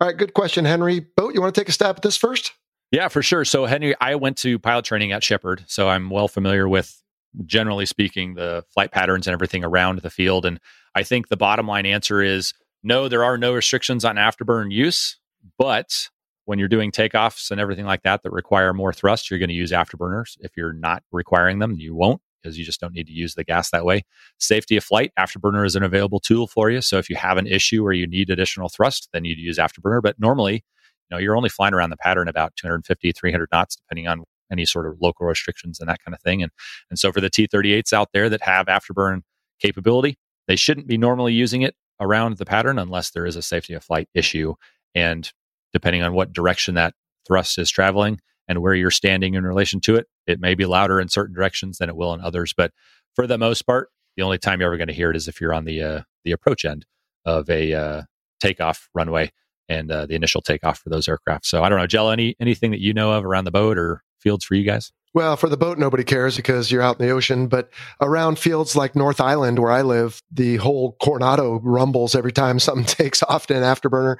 All 0.01 0.07
right, 0.07 0.17
good 0.17 0.33
question, 0.33 0.65
Henry. 0.65 0.99
Boat, 0.99 1.33
you 1.33 1.41
want 1.41 1.53
to 1.53 1.59
take 1.59 1.69
a 1.69 1.71
stab 1.71 1.95
at 1.97 2.01
this 2.01 2.17
first? 2.17 2.53
Yeah, 2.91 3.09
for 3.09 3.21
sure. 3.21 3.43
So, 3.43 3.65
Henry, 3.65 3.95
I 3.99 4.15
went 4.15 4.37
to 4.37 4.59
pilot 4.59 4.85
training 4.85 5.11
at 5.11 5.23
Sheppard, 5.23 5.65
so 5.67 5.89
I'm 5.89 6.09
well 6.09 6.27
familiar 6.27 6.69
with 6.69 7.01
generally 7.45 7.85
speaking, 7.85 8.35
the 8.35 8.63
flight 8.73 8.91
patterns 8.91 9.27
and 9.27 9.33
everything 9.33 9.63
around 9.63 9.99
the 9.99 10.09
field. 10.09 10.45
And 10.45 10.59
I 10.95 11.03
think 11.03 11.27
the 11.27 11.37
bottom 11.37 11.67
line 11.67 11.85
answer 11.85 12.21
is 12.21 12.53
no, 12.83 13.07
there 13.07 13.23
are 13.23 13.37
no 13.37 13.53
restrictions 13.53 14.05
on 14.05 14.15
afterburn 14.15 14.71
use, 14.71 15.19
but 15.57 16.09
when 16.45 16.59
you're 16.59 16.69
doing 16.69 16.91
takeoffs 16.91 17.51
and 17.51 17.59
everything 17.59 17.85
like 17.85 18.03
that 18.03 18.23
that 18.23 18.31
require 18.31 18.73
more 18.73 18.93
thrust, 18.93 19.29
you're 19.29 19.39
going 19.39 19.49
to 19.49 19.55
use 19.55 19.71
afterburners. 19.71 20.37
If 20.39 20.55
you're 20.55 20.73
not 20.73 21.03
requiring 21.11 21.59
them, 21.59 21.73
you 21.77 21.93
won't 21.93 22.21
because 22.41 22.57
you 22.57 22.63
just 22.63 22.79
don't 22.79 22.93
need 22.93 23.07
to 23.07 23.13
use 23.13 23.35
the 23.35 23.43
gas 23.43 23.71
that 23.71 23.83
way. 23.83 24.05
Safety 24.39 24.77
of 24.77 24.83
flight, 24.83 25.11
afterburner 25.19 25.65
is 25.65 25.75
an 25.75 25.83
available 25.83 26.19
tool 26.19 26.47
for 26.47 26.69
you. 26.69 26.81
So 26.81 26.97
if 26.97 27.09
you 27.09 27.17
have 27.17 27.37
an 27.37 27.47
issue 27.47 27.83
where 27.83 27.93
you 27.93 28.07
need 28.07 28.29
additional 28.29 28.69
thrust, 28.69 29.09
then 29.11 29.25
you'd 29.25 29.39
use 29.39 29.57
afterburner. 29.57 30.01
But 30.01 30.19
normally, 30.19 30.53
you 30.53 31.15
know, 31.15 31.17
you're 31.17 31.35
only 31.35 31.49
flying 31.49 31.73
around 31.73 31.89
the 31.89 31.97
pattern 31.97 32.27
about 32.27 32.55
250, 32.55 33.11
300 33.11 33.49
knots, 33.51 33.75
depending 33.75 34.07
on 34.07 34.23
any 34.51 34.65
sort 34.65 34.85
of 34.85 34.97
local 35.01 35.25
restrictions 35.25 35.79
and 35.79 35.89
that 35.89 35.99
kind 36.03 36.13
of 36.15 36.21
thing. 36.21 36.41
And 36.43 36.51
and 36.89 36.99
so 36.99 37.11
for 37.11 37.21
the 37.21 37.29
T38s 37.29 37.93
out 37.93 38.09
there 38.13 38.29
that 38.29 38.41
have 38.43 38.67
afterburn 38.67 39.21
capability, 39.59 40.17
they 40.47 40.55
shouldn't 40.55 40.87
be 40.87 40.97
normally 40.97 41.33
using 41.33 41.61
it 41.61 41.75
around 41.99 42.37
the 42.37 42.45
pattern 42.45 42.79
unless 42.79 43.11
there 43.11 43.25
is 43.25 43.35
a 43.35 43.41
safety 43.41 43.73
of 43.73 43.83
flight 43.83 44.07
issue. 44.13 44.53
And 44.95 45.31
depending 45.73 46.03
on 46.03 46.13
what 46.13 46.33
direction 46.33 46.75
that 46.75 46.93
thrust 47.27 47.57
is 47.57 47.69
traveling 47.69 48.19
and 48.47 48.61
where 48.61 48.73
you're 48.73 48.91
standing 48.91 49.33
in 49.33 49.43
relation 49.43 49.79
to 49.81 49.95
it, 49.95 50.07
it 50.25 50.39
may 50.39 50.55
be 50.55 50.65
louder 50.65 51.01
in 51.01 51.09
certain 51.09 51.35
directions 51.35 51.77
than 51.77 51.89
it 51.89 51.95
will 51.95 52.13
in 52.13 52.21
others. 52.21 52.53
But 52.55 52.71
for 53.15 53.27
the 53.27 53.37
most 53.37 53.63
part, 53.63 53.89
the 54.15 54.23
only 54.23 54.37
time 54.37 54.59
you're 54.59 54.69
ever 54.69 54.77
going 54.77 54.87
to 54.87 54.93
hear 54.93 55.11
it 55.11 55.17
is 55.17 55.27
if 55.27 55.41
you're 55.41 55.53
on 55.53 55.65
the 55.65 55.81
uh, 55.81 56.01
the 56.23 56.31
approach 56.31 56.65
end 56.65 56.85
of 57.25 57.49
a 57.49 57.73
uh, 57.73 58.01
takeoff 58.39 58.89
runway 58.93 59.31
and 59.69 59.91
uh, 59.91 60.05
the 60.05 60.15
initial 60.15 60.41
takeoff 60.41 60.79
for 60.79 60.89
those 60.89 61.07
aircraft. 61.07 61.45
So 61.45 61.63
I 61.63 61.69
don't 61.69 61.77
know, 61.77 61.87
Jello, 61.87 62.11
any 62.11 62.35
anything 62.39 62.71
that 62.71 62.79
you 62.79 62.93
know 62.93 63.11
of 63.11 63.25
around 63.25 63.45
the 63.45 63.51
boat 63.51 63.77
or 63.77 64.01
fields 64.21 64.45
for 64.45 64.55
you 64.55 64.63
guys? 64.63 64.91
Well, 65.17 65.35
for 65.35 65.49
the 65.49 65.57
boat, 65.57 65.79
nobody 65.79 66.03
cares 66.03 66.35
because 66.35 66.71
you're 66.71 66.83
out 66.83 66.99
in 66.99 67.07
the 67.07 67.11
ocean. 67.11 67.47
But 67.47 67.71
around 67.99 68.37
fields 68.37 68.75
like 68.75 68.95
North 68.95 69.19
Island, 69.19 69.57
where 69.57 69.71
I 69.71 69.81
live, 69.81 70.21
the 70.31 70.57
whole 70.57 70.95
Coronado 71.01 71.59
rumbles 71.63 72.13
every 72.13 72.31
time 72.31 72.59
something 72.59 72.85
takes 72.85 73.23
off 73.23 73.49
in 73.49 73.57
an 73.57 73.63
afterburner. 73.63 74.17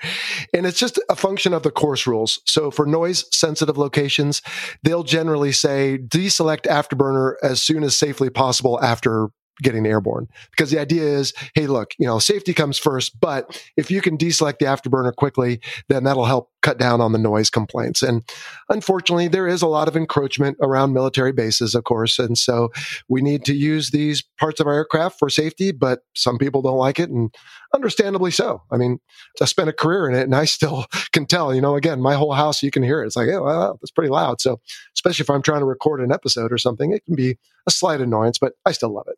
And 0.56 0.66
it's 0.66 0.80
just 0.80 1.00
a 1.08 1.16
function 1.16 1.54
of 1.54 1.62
the 1.62 1.70
course 1.70 2.08
rules. 2.08 2.42
So 2.46 2.72
for 2.72 2.88
noise 2.88 3.26
sensitive 3.32 3.78
locations, 3.78 4.42
they'll 4.82 5.04
generally 5.04 5.52
say 5.52 6.00
deselect 6.00 6.64
afterburner 6.64 7.36
as 7.44 7.62
soon 7.62 7.84
as 7.84 7.96
safely 7.96 8.32
possible 8.32 8.82
after 8.82 9.30
getting 9.62 9.86
airborne. 9.86 10.28
Because 10.52 10.72
the 10.72 10.80
idea 10.80 11.04
is 11.04 11.34
hey 11.56 11.68
look 11.68 11.92
you 11.98 12.06
know 12.06 12.20
safety 12.20 12.54
comes 12.54 12.78
first 12.78 13.20
but 13.20 13.62
if 13.76 13.90
you 13.90 14.02
can 14.02 14.18
deselect 14.18 14.60
the 14.60 14.66
afterburner 14.66 15.16
quickly 15.16 15.60
then 15.90 16.04
that'll 16.04 16.26
help 16.26 16.50
cut 16.62 16.78
down 16.78 17.00
on 17.02 17.12
the 17.12 17.18
noise 17.18 17.50
complaints. 17.50 18.02
And 18.02 18.24
unfortunately 18.70 19.28
there 19.28 19.48
is 19.48 19.62
a 19.62 19.68
lot 19.68 19.88
of 19.88 19.96
encroachment 19.96 20.58
around 20.62 20.94
military 20.94 21.32
bases 21.32 21.76
of 21.76 21.84
course 21.84 22.20
and 22.20 22.38
so 22.38 22.70
we 23.08 23.22
need 23.22 23.46
to 23.46 23.54
use 23.54 23.92
these 23.92 24.24
parts 24.40 24.60
of 24.60 24.68
our 24.68 24.74
aircraft 24.74 25.20
for 25.20 25.30
safety 25.30 25.72
but 25.72 26.00
some 26.14 26.38
people 26.38 26.62
don't 26.62 26.78
like 26.78 27.00
it 27.00 27.10
and 27.10 27.34
understandably 27.74 28.32
so. 28.32 28.62
I 28.72 28.78
mean 28.78 29.00
i 29.42 29.46
spent 29.46 29.70
a 29.70 29.74
career 29.74 30.10
in 30.10 30.16
it 30.16 30.24
and 30.24 30.36
i 30.36 30.46
still 30.46 30.86
can 31.12 31.26
tell 31.26 31.54
you 31.54 31.62
know 31.62 31.76
again 31.76 32.02
my 32.02 32.16
whole 32.16 32.34
house 32.34 32.64
you 32.64 32.72
can 32.72 32.84
hear 32.84 33.02
it. 33.02 33.08
It's 33.08 33.16
like 33.16 33.30
oh 33.30 33.44
well, 33.44 33.78
that's 33.82 33.92
pretty 33.92 34.10
loud. 34.10 34.42
So 34.42 34.60
especially 34.96 35.24
if 35.24 35.30
i'm 35.30 35.42
trying 35.42 35.62
to 35.62 35.66
record 35.66 36.02
an 36.02 36.12
episode 36.12 36.52
or 36.52 36.58
something 36.58 36.92
it 36.92 37.06
can 37.06 37.16
be 37.16 37.38
a 37.68 37.72
slight 37.72 38.02
annoyance 38.02 38.38
but 38.38 38.54
i 38.66 38.72
still 38.72 38.94
love 38.94 39.06
it 39.08 39.18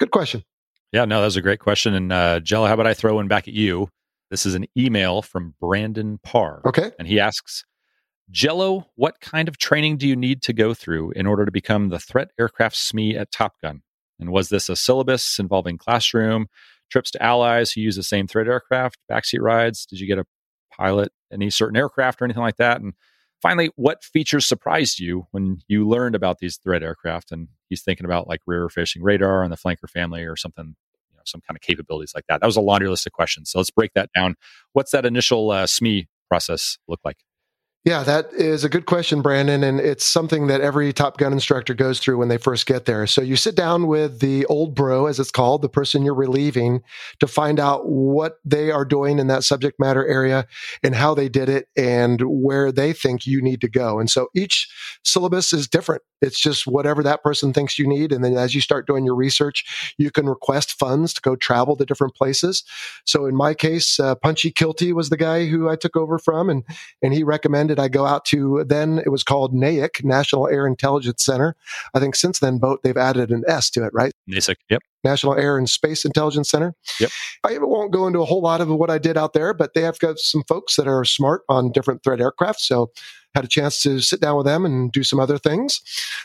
Good 0.00 0.10
question. 0.10 0.42
Yeah, 0.92 1.04
no, 1.04 1.20
that 1.20 1.26
was 1.26 1.36
a 1.36 1.42
great 1.42 1.60
question. 1.60 1.94
And 1.94 2.12
uh, 2.12 2.40
Jello, 2.40 2.66
how 2.66 2.74
about 2.74 2.86
I 2.86 2.94
throw 2.94 3.14
one 3.16 3.28
back 3.28 3.46
at 3.46 3.54
you? 3.54 3.88
This 4.30 4.46
is 4.46 4.54
an 4.54 4.66
email 4.76 5.22
from 5.22 5.54
Brandon 5.60 6.18
Parr. 6.22 6.62
Okay. 6.64 6.90
And 6.98 7.06
he 7.06 7.20
asks, 7.20 7.64
Jello, 8.30 8.86
what 8.94 9.20
kind 9.20 9.46
of 9.46 9.58
training 9.58 9.98
do 9.98 10.08
you 10.08 10.16
need 10.16 10.40
to 10.42 10.52
go 10.52 10.72
through 10.72 11.10
in 11.12 11.26
order 11.26 11.44
to 11.44 11.52
become 11.52 11.90
the 11.90 11.98
threat 11.98 12.30
aircraft 12.38 12.76
SME 12.76 13.14
at 13.14 13.30
Top 13.30 13.54
Gun? 13.60 13.82
And 14.18 14.30
was 14.30 14.48
this 14.48 14.68
a 14.68 14.76
syllabus 14.76 15.38
involving 15.38 15.78
classroom, 15.78 16.46
trips 16.90 17.10
to 17.12 17.22
allies 17.22 17.72
who 17.72 17.80
use 17.80 17.96
the 17.96 18.02
same 18.02 18.26
threat 18.26 18.46
aircraft, 18.46 18.98
backseat 19.10 19.40
rides? 19.40 19.84
Did 19.84 20.00
you 20.00 20.06
get 20.06 20.18
a 20.18 20.24
pilot 20.72 21.12
any 21.32 21.50
certain 21.50 21.76
aircraft 21.76 22.22
or 22.22 22.24
anything 22.24 22.42
like 22.42 22.56
that? 22.56 22.80
And 22.80 22.94
finally, 23.40 23.70
what 23.76 24.04
features 24.04 24.46
surprised 24.46 24.98
you 24.98 25.26
when 25.30 25.60
you 25.68 25.88
learned 25.88 26.14
about 26.14 26.38
these 26.38 26.56
threat 26.56 26.82
aircraft? 26.82 27.32
And 27.32 27.48
he's 27.68 27.82
thinking 27.82 28.04
about 28.04 28.28
like 28.28 28.40
rear 28.46 28.68
facing 28.68 29.02
radar 29.02 29.42
and 29.42 29.52
the 29.52 29.56
flanker 29.56 29.88
family 29.88 30.22
or 30.22 30.36
something, 30.36 30.76
you 31.10 31.16
know, 31.16 31.22
some 31.24 31.40
kind 31.46 31.56
of 31.56 31.62
capabilities 31.62 32.12
like 32.14 32.24
that. 32.28 32.40
That 32.40 32.46
was 32.46 32.56
a 32.56 32.60
laundry 32.60 32.88
list 32.88 33.06
of 33.06 33.12
questions. 33.12 33.50
So 33.50 33.58
let's 33.58 33.70
break 33.70 33.92
that 33.94 34.10
down. 34.14 34.36
What's 34.72 34.92
that 34.92 35.06
initial 35.06 35.50
uh, 35.50 35.64
SME 35.64 36.06
process 36.28 36.78
look 36.88 37.00
like? 37.04 37.18
Yeah, 37.82 38.02
that 38.02 38.34
is 38.34 38.62
a 38.62 38.68
good 38.68 38.84
question, 38.84 39.22
Brandon. 39.22 39.64
And 39.64 39.80
it's 39.80 40.04
something 40.04 40.48
that 40.48 40.60
every 40.60 40.92
Top 40.92 41.16
Gun 41.16 41.32
instructor 41.32 41.72
goes 41.72 41.98
through 41.98 42.18
when 42.18 42.28
they 42.28 42.36
first 42.36 42.66
get 42.66 42.84
there. 42.84 43.06
So 43.06 43.22
you 43.22 43.36
sit 43.36 43.54
down 43.54 43.86
with 43.86 44.20
the 44.20 44.44
old 44.46 44.74
bro, 44.74 45.06
as 45.06 45.18
it's 45.18 45.30
called, 45.30 45.62
the 45.62 45.68
person 45.70 46.02
you're 46.02 46.14
relieving, 46.14 46.82
to 47.20 47.26
find 47.26 47.58
out 47.58 47.88
what 47.88 48.34
they 48.44 48.70
are 48.70 48.84
doing 48.84 49.18
in 49.18 49.28
that 49.28 49.44
subject 49.44 49.80
matter 49.80 50.06
area 50.06 50.46
and 50.82 50.94
how 50.94 51.14
they 51.14 51.30
did 51.30 51.48
it 51.48 51.68
and 51.74 52.20
where 52.26 52.70
they 52.70 52.92
think 52.92 53.26
you 53.26 53.40
need 53.40 53.62
to 53.62 53.68
go. 53.68 53.98
And 53.98 54.10
so 54.10 54.28
each 54.36 54.68
syllabus 55.02 55.54
is 55.54 55.66
different. 55.66 56.02
It's 56.20 56.38
just 56.38 56.66
whatever 56.66 57.02
that 57.02 57.22
person 57.22 57.54
thinks 57.54 57.78
you 57.78 57.88
need. 57.88 58.12
And 58.12 58.22
then 58.22 58.36
as 58.36 58.54
you 58.54 58.60
start 58.60 58.86
doing 58.86 59.06
your 59.06 59.14
research, 59.14 59.94
you 59.96 60.10
can 60.10 60.28
request 60.28 60.72
funds 60.72 61.14
to 61.14 61.22
go 61.22 61.34
travel 61.34 61.76
to 61.76 61.86
different 61.86 62.14
places. 62.14 62.62
So 63.06 63.24
in 63.24 63.34
my 63.34 63.54
case, 63.54 63.98
uh, 63.98 64.16
Punchy 64.16 64.52
Kilty 64.52 64.92
was 64.92 65.08
the 65.08 65.16
guy 65.16 65.46
who 65.46 65.70
I 65.70 65.76
took 65.76 65.96
over 65.96 66.18
from, 66.18 66.50
and, 66.50 66.62
and 67.02 67.14
he 67.14 67.22
recommended 67.22 67.69
did 67.70 67.80
I 67.80 67.88
go 67.88 68.04
out 68.04 68.24
to 68.26 68.64
then 68.66 68.98
it 68.98 69.08
was 69.08 69.22
called 69.22 69.54
NAIC, 69.54 70.04
National 70.04 70.48
Air 70.48 70.66
Intelligence 70.66 71.24
Center. 71.24 71.56
I 71.94 72.00
think 72.00 72.16
since 72.16 72.40
then, 72.40 72.58
boat 72.58 72.80
they've 72.82 72.96
added 72.96 73.30
an 73.30 73.44
S 73.46 73.70
to 73.70 73.84
it, 73.84 73.92
right? 73.94 74.12
NASIC, 74.28 74.56
yep. 74.68 74.82
National 75.04 75.34
Air 75.34 75.56
and 75.56 75.70
Space 75.70 76.04
Intelligence 76.04 76.50
Center. 76.50 76.74
Yep. 76.98 77.10
I 77.44 77.58
won't 77.58 77.92
go 77.92 78.06
into 78.06 78.20
a 78.20 78.26
whole 78.26 78.42
lot 78.42 78.60
of 78.60 78.68
what 78.68 78.90
I 78.90 78.98
did 78.98 79.16
out 79.16 79.32
there, 79.32 79.54
but 79.54 79.74
they 79.74 79.82
have 79.82 79.98
got 79.98 80.18
some 80.18 80.42
folks 80.48 80.76
that 80.76 80.88
are 80.88 81.04
smart 81.04 81.42
on 81.48 81.72
different 81.72 82.02
threat 82.02 82.20
aircraft. 82.20 82.60
So 82.60 82.90
had 83.34 83.44
a 83.44 83.48
chance 83.48 83.80
to 83.82 84.00
sit 84.00 84.20
down 84.20 84.36
with 84.36 84.46
them 84.46 84.64
and 84.64 84.90
do 84.90 85.04
some 85.04 85.20
other 85.20 85.38
things. 85.38 85.80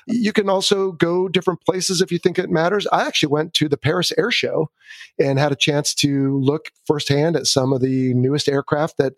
You 0.08 0.34
can 0.34 0.50
also 0.50 0.94
go 0.94 1.28
different 1.28 1.62
places 1.62 2.02
if 2.02 2.12
you 2.12 2.18
think 2.18 2.40
it 2.40 2.50
matters. 2.50 2.88
I 2.88 3.06
actually 3.06 3.32
went 3.32 3.54
to 3.56 3.70
the 3.70 3.78
Paris 3.78 4.12
Air 4.18 4.32
Show 4.32 4.72
and 5.20 5.38
had 5.38 5.52
a 5.52 5.56
chance 5.56 5.94
to 5.96 6.40
look 6.40 6.72
firsthand 6.86 7.36
at 7.36 7.46
some 7.46 7.74
of 7.74 7.82
the 7.82 8.14
newest 8.16 8.50
aircraft 8.50 8.98
that 8.98 9.14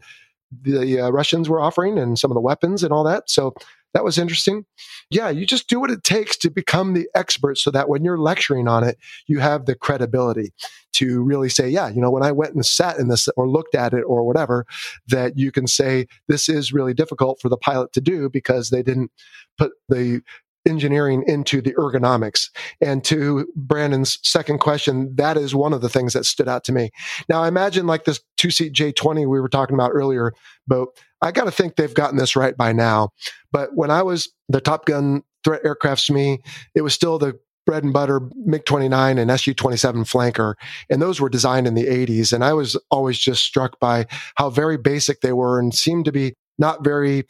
the 0.62 1.02
uh, 1.02 1.10
Russians 1.10 1.50
were 1.50 1.60
offering 1.60 1.98
and 1.98 2.18
some 2.18 2.32
of 2.32 2.36
the 2.36 2.42
weapons 2.42 2.84
and 2.84 2.94
all 2.94 3.04
that. 3.04 3.30
So 3.30 3.54
that 3.94 4.04
was 4.04 4.18
interesting. 4.18 4.66
Yeah, 5.10 5.30
you 5.30 5.46
just 5.46 5.70
do 5.70 5.80
what 5.80 5.92
it 5.92 6.04
takes 6.04 6.38
to 6.38 6.50
become 6.50 6.94
the 6.94 7.10
expert 7.16 7.58
so 7.58 7.72
that 7.72 7.90
when 7.90 8.04
you're 8.04 8.20
lecturing 8.20 8.68
on 8.68 8.84
it, 8.84 8.98
you 9.28 9.40
have 9.40 9.66
the 9.66 9.76
credibility 9.76 10.54
to 10.94 11.22
really 11.24 11.50
say, 11.50 11.70
yeah, 11.70 11.90
you 11.90 12.02
know, 12.02 12.12
when 12.12 12.24
I 12.24 12.32
went 12.32 12.54
and 12.54 12.66
sat 12.66 12.98
in 12.98 13.08
this 13.08 13.28
or 13.38 13.50
looked 13.50 13.76
at 13.76 13.94
it 13.94 14.04
or 14.04 14.24
whatever, 14.24 14.66
that 15.08 15.38
you 15.38 15.52
can 15.52 15.68
say 15.68 16.08
this 16.28 16.50
is 16.50 16.74
really 16.74 16.94
difficult 16.94 17.40
for 17.42 17.50
the 17.50 17.58
pilot 17.58 17.94
to 17.94 18.02
do 18.02 18.30
because 18.30 18.70
they 18.70 18.84
didn't 18.84 19.12
put 19.58 19.72
the 19.90 20.22
engineering 20.68 21.24
into 21.28 21.62
the 21.62 21.74
ergonomics. 21.74 22.50
And 22.82 23.04
to 23.06 23.48
Brandon's 23.56 24.20
second 24.24 24.60
question, 24.60 25.16
that 25.16 25.38
is 25.38 25.56
one 25.56 25.74
of 25.74 25.82
the 25.82 25.90
things 25.90 26.14
that 26.14 26.26
stood 26.26 26.48
out 26.48 26.64
to 26.66 26.72
me. 26.72 26.92
Now, 27.30 27.44
I 27.44 27.48
imagine 27.48 27.88
like 27.88 28.06
this 28.06 28.20
two 28.38 28.52
seat 28.52 28.74
J20 28.74 29.28
we 29.28 29.40
were 29.40 29.50
talking 29.50 29.74
about 29.74 29.92
earlier, 29.94 30.34
but 30.68 30.90
I 31.22 31.32
got 31.32 31.46
to 31.46 31.52
think 31.52 31.76
they've 31.76 31.94
gotten 31.94 32.18
this 32.18 32.36
right 32.36 32.56
by 32.56 32.74
now. 32.74 33.10
But 33.52 33.76
when 33.76 33.90
I 33.90 34.04
was 34.04 34.32
the 34.50 34.62
Top 34.62 34.86
Gun 34.86 35.24
threat 35.44 35.62
aircraft 35.64 36.02
SME, 36.02 36.40
it 36.76 36.82
was 36.82 36.94
still 36.94 37.18
the 37.18 37.40
bread 37.66 37.84
and 37.84 37.94
butter 37.94 38.22
MiG 38.46 38.66
29 38.66 39.18
and 39.18 39.40
Su 39.40 39.54
27 39.54 40.06
flanker. 40.06 40.56
And 40.90 41.02
those 41.02 41.20
were 41.20 41.30
designed 41.30 41.68
in 41.68 41.76
the 41.76 41.86
80s. 41.86 42.32
And 42.32 42.44
I 42.44 42.54
was 42.54 42.80
always 42.90 43.20
just 43.20 43.44
struck 43.44 43.80
by 43.80 44.08
how 44.36 44.50
very 44.50 44.78
basic 44.78 45.22
they 45.22 45.34
were 45.34 45.60
and 45.60 45.76
seemed 45.76 46.06
to 46.06 46.12
be 46.12 46.34
not 46.58 46.84
very 46.84 47.26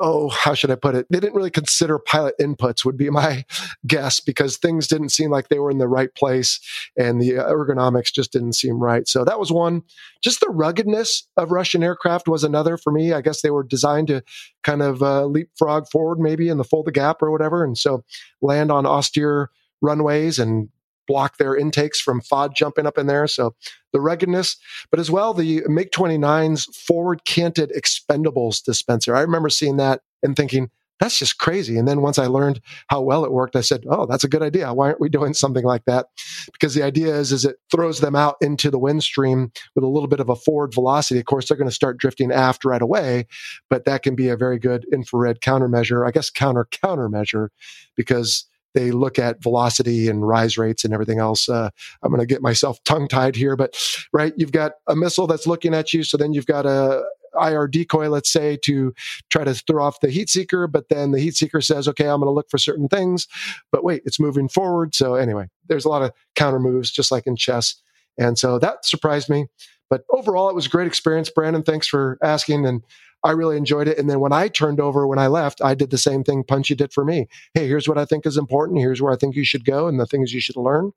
oh, 0.00 0.28
how 0.28 0.54
should 0.54 0.70
I 0.70 0.76
put 0.76 0.94
it? 0.94 1.06
They 1.10 1.18
didn't 1.18 1.34
really 1.34 1.50
consider 1.50 1.98
pilot 1.98 2.34
inputs, 2.40 2.84
would 2.84 2.96
be 2.96 3.10
my 3.18 3.44
guess, 3.86 4.20
because 4.20 4.56
things 4.56 4.86
didn't 4.86 5.10
seem 5.10 5.30
like 5.30 5.48
they 5.48 5.58
were 5.58 5.70
in 5.70 5.78
the 5.78 5.88
right 5.88 6.14
place 6.14 6.60
and 6.96 7.20
the 7.20 7.32
ergonomics 7.32 8.12
just 8.12 8.32
didn't 8.32 8.54
seem 8.54 8.78
right. 8.78 9.08
So 9.08 9.24
that 9.24 9.40
was 9.40 9.52
one. 9.52 9.82
Just 10.22 10.40
the 10.40 10.50
ruggedness 10.50 11.28
of 11.36 11.50
Russian 11.50 11.82
aircraft 11.82 12.28
was 12.28 12.44
another 12.44 12.76
for 12.76 12.92
me. 12.92 13.12
I 13.12 13.20
guess 13.20 13.42
they 13.42 13.50
were 13.50 13.64
designed 13.64 14.08
to 14.08 14.22
kind 14.62 14.82
of 14.82 15.02
uh, 15.02 15.26
leapfrog 15.26 15.88
forward, 15.90 16.18
maybe 16.18 16.48
in 16.48 16.58
the 16.58 16.64
Fulda 16.64 16.92
Gap 16.92 17.22
or 17.22 17.30
whatever. 17.30 17.64
And 17.64 17.76
so 17.76 18.04
land 18.40 18.70
on 18.70 18.86
austere 18.86 19.50
runways 19.80 20.38
and 20.38 20.68
block 21.08 21.38
their 21.38 21.56
intakes 21.56 22.00
from 22.00 22.20
FOD 22.20 22.54
jumping 22.54 22.86
up 22.86 22.98
in 22.98 23.06
there. 23.06 23.26
So 23.26 23.54
the 23.92 24.00
ruggedness, 24.00 24.56
but 24.90 25.00
as 25.00 25.10
well 25.10 25.34
the 25.34 25.62
MiG 25.66 25.90
29's 25.90 26.66
forward 26.76 27.24
canted 27.24 27.72
expendables 27.76 28.62
dispenser. 28.62 29.16
I 29.16 29.22
remember 29.22 29.48
seeing 29.48 29.78
that 29.78 30.02
and 30.22 30.36
thinking, 30.36 30.70
that's 31.00 31.18
just 31.18 31.38
crazy. 31.38 31.78
And 31.78 31.86
then 31.86 32.00
once 32.00 32.18
I 32.18 32.26
learned 32.26 32.60
how 32.88 33.00
well 33.00 33.24
it 33.24 33.32
worked, 33.32 33.56
I 33.56 33.60
said, 33.60 33.84
"Oh, 33.88 34.06
that's 34.06 34.24
a 34.24 34.28
good 34.28 34.42
idea. 34.42 34.72
Why 34.74 34.88
aren't 34.88 35.00
we 35.00 35.08
doing 35.08 35.34
something 35.34 35.64
like 35.64 35.84
that?" 35.86 36.06
Because 36.52 36.74
the 36.74 36.82
idea 36.82 37.14
is, 37.14 37.32
is 37.32 37.44
it 37.44 37.56
throws 37.70 38.00
them 38.00 38.16
out 38.16 38.36
into 38.40 38.70
the 38.70 38.78
wind 38.78 39.02
stream 39.02 39.52
with 39.74 39.84
a 39.84 39.88
little 39.88 40.08
bit 40.08 40.20
of 40.20 40.28
a 40.28 40.36
forward 40.36 40.74
velocity. 40.74 41.20
Of 41.20 41.26
course, 41.26 41.48
they're 41.48 41.56
going 41.56 41.68
to 41.68 41.74
start 41.74 41.98
drifting 41.98 42.32
aft 42.32 42.64
right 42.64 42.82
away, 42.82 43.26
but 43.70 43.84
that 43.84 44.02
can 44.02 44.16
be 44.16 44.28
a 44.28 44.36
very 44.36 44.58
good 44.58 44.86
infrared 44.92 45.40
countermeasure. 45.40 46.06
I 46.06 46.10
guess 46.10 46.30
counter 46.30 46.66
countermeasure, 46.70 47.48
because 47.96 48.46
they 48.74 48.90
look 48.90 49.18
at 49.18 49.42
velocity 49.42 50.08
and 50.08 50.26
rise 50.26 50.58
rates 50.58 50.84
and 50.84 50.92
everything 50.92 51.18
else. 51.18 51.48
Uh, 51.48 51.70
I'm 52.02 52.10
going 52.10 52.20
to 52.20 52.26
get 52.26 52.42
myself 52.42 52.82
tongue 52.84 53.08
tied 53.08 53.36
here, 53.36 53.56
but 53.56 53.76
right, 54.12 54.32
you've 54.36 54.52
got 54.52 54.72
a 54.86 54.96
missile 54.96 55.26
that's 55.26 55.46
looking 55.46 55.74
at 55.74 55.92
you. 55.92 56.02
So 56.02 56.16
then 56.16 56.32
you've 56.32 56.46
got 56.46 56.66
a 56.66 57.04
IR 57.40 57.68
decoy, 57.68 58.08
let's 58.08 58.30
say, 58.30 58.56
to 58.62 58.94
try 59.30 59.44
to 59.44 59.54
throw 59.54 59.84
off 59.84 60.00
the 60.00 60.10
heat 60.10 60.28
seeker. 60.28 60.66
But 60.66 60.88
then 60.88 61.12
the 61.12 61.20
heat 61.20 61.36
seeker 61.36 61.60
says, 61.60 61.88
okay, 61.88 62.08
I'm 62.08 62.20
going 62.20 62.28
to 62.28 62.32
look 62.32 62.50
for 62.50 62.58
certain 62.58 62.88
things. 62.88 63.26
But 63.70 63.84
wait, 63.84 64.02
it's 64.04 64.20
moving 64.20 64.48
forward. 64.48 64.94
So 64.94 65.14
anyway, 65.14 65.48
there's 65.68 65.84
a 65.84 65.88
lot 65.88 66.02
of 66.02 66.12
counter 66.34 66.60
moves, 66.60 66.90
just 66.90 67.10
like 67.10 67.26
in 67.26 67.36
chess. 67.36 67.76
And 68.18 68.38
so 68.38 68.58
that 68.58 68.84
surprised 68.84 69.28
me. 69.28 69.46
But 69.90 70.04
overall, 70.10 70.50
it 70.50 70.54
was 70.54 70.66
a 70.66 70.70
great 70.70 70.86
experience. 70.86 71.30
Brandon, 71.30 71.62
thanks 71.62 71.86
for 71.86 72.18
asking. 72.22 72.66
And 72.66 72.82
I 73.24 73.32
really 73.32 73.56
enjoyed 73.56 73.88
it. 73.88 73.98
And 73.98 74.08
then 74.08 74.20
when 74.20 74.32
I 74.32 74.48
turned 74.48 74.80
over, 74.80 75.06
when 75.06 75.18
I 75.18 75.26
left, 75.26 75.60
I 75.62 75.74
did 75.74 75.90
the 75.90 75.98
same 75.98 76.22
thing 76.22 76.44
Punchy 76.44 76.74
did 76.74 76.92
for 76.92 77.04
me. 77.04 77.26
Hey, 77.52 77.66
here's 77.66 77.88
what 77.88 77.98
I 77.98 78.04
think 78.04 78.26
is 78.26 78.36
important. 78.36 78.78
Here's 78.78 79.02
where 79.02 79.12
I 79.12 79.16
think 79.16 79.34
you 79.34 79.44
should 79.44 79.64
go 79.64 79.88
and 79.88 79.98
the 79.98 80.06
things 80.06 80.32
you 80.32 80.40
should 80.40 80.56
learn. 80.56 80.92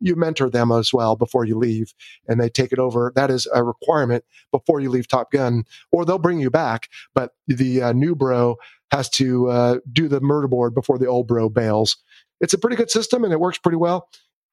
You 0.00 0.16
mentor 0.16 0.50
them 0.50 0.72
as 0.72 0.92
well 0.92 1.14
before 1.14 1.44
you 1.44 1.56
leave 1.56 1.94
and 2.26 2.40
they 2.40 2.48
take 2.48 2.72
it 2.72 2.80
over. 2.80 3.12
That 3.14 3.30
is 3.30 3.46
a 3.54 3.62
requirement 3.62 4.24
before 4.50 4.80
you 4.80 4.90
leave 4.90 5.06
Top 5.06 5.30
Gun, 5.30 5.64
or 5.92 6.04
they'll 6.04 6.18
bring 6.18 6.40
you 6.40 6.50
back. 6.50 6.88
But 7.14 7.32
the 7.46 7.82
uh, 7.82 7.92
new 7.92 8.16
bro 8.16 8.56
has 8.90 9.08
to 9.10 9.48
uh, 9.48 9.78
do 9.92 10.08
the 10.08 10.20
murder 10.20 10.48
board 10.48 10.74
before 10.74 10.98
the 10.98 11.06
old 11.06 11.28
bro 11.28 11.48
bails. 11.48 11.98
It's 12.40 12.54
a 12.54 12.58
pretty 12.58 12.76
good 12.76 12.90
system 12.90 13.22
and 13.22 13.32
it 13.32 13.38
works 13.38 13.58
pretty 13.58 13.76
well. 13.76 14.08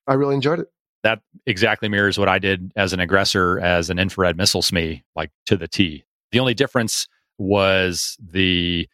I 0.06 0.14
really 0.14 0.36
enjoyed 0.36 0.60
it 0.60 0.68
that 1.04 1.20
exactly 1.46 1.90
mirrors 1.90 2.18
what 2.18 2.30
I 2.30 2.40
did 2.40 2.72
as 2.76 2.94
an 2.94 3.00
aggressor 3.00 3.60
as 3.60 3.90
an 3.90 4.00
infrared 4.00 4.38
missile 4.38 4.62
SME, 4.62 5.04
like 5.16 5.32
to 5.46 5.56
the 5.56 5.68
T. 5.68 6.04
The 6.32 6.40
only 6.40 6.54
difference 6.54 7.08
was 7.38 8.18
the 8.20 8.88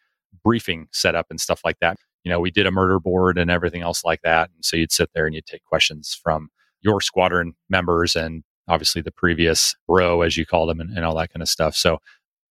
briefing 0.43 0.87
setup 0.91 1.27
and 1.29 1.39
stuff 1.39 1.61
like 1.63 1.79
that. 1.79 1.97
You 2.23 2.29
know, 2.29 2.39
we 2.39 2.51
did 2.51 2.67
a 2.67 2.71
murder 2.71 2.99
board 2.99 3.37
and 3.37 3.49
everything 3.49 3.81
else 3.81 4.03
like 4.03 4.21
that. 4.23 4.49
And 4.53 4.63
so 4.63 4.77
you'd 4.77 4.91
sit 4.91 5.09
there 5.13 5.25
and 5.25 5.33
you'd 5.33 5.45
take 5.45 5.63
questions 5.65 6.19
from 6.21 6.49
your 6.81 7.01
squadron 7.01 7.53
members 7.69 8.15
and 8.15 8.43
obviously 8.67 9.01
the 9.01 9.11
previous 9.11 9.75
row, 9.87 10.21
as 10.21 10.37
you 10.37 10.45
call 10.45 10.65
them, 10.65 10.79
and, 10.79 10.95
and 10.95 11.05
all 11.05 11.15
that 11.15 11.31
kind 11.31 11.41
of 11.41 11.49
stuff. 11.49 11.75
So 11.75 11.99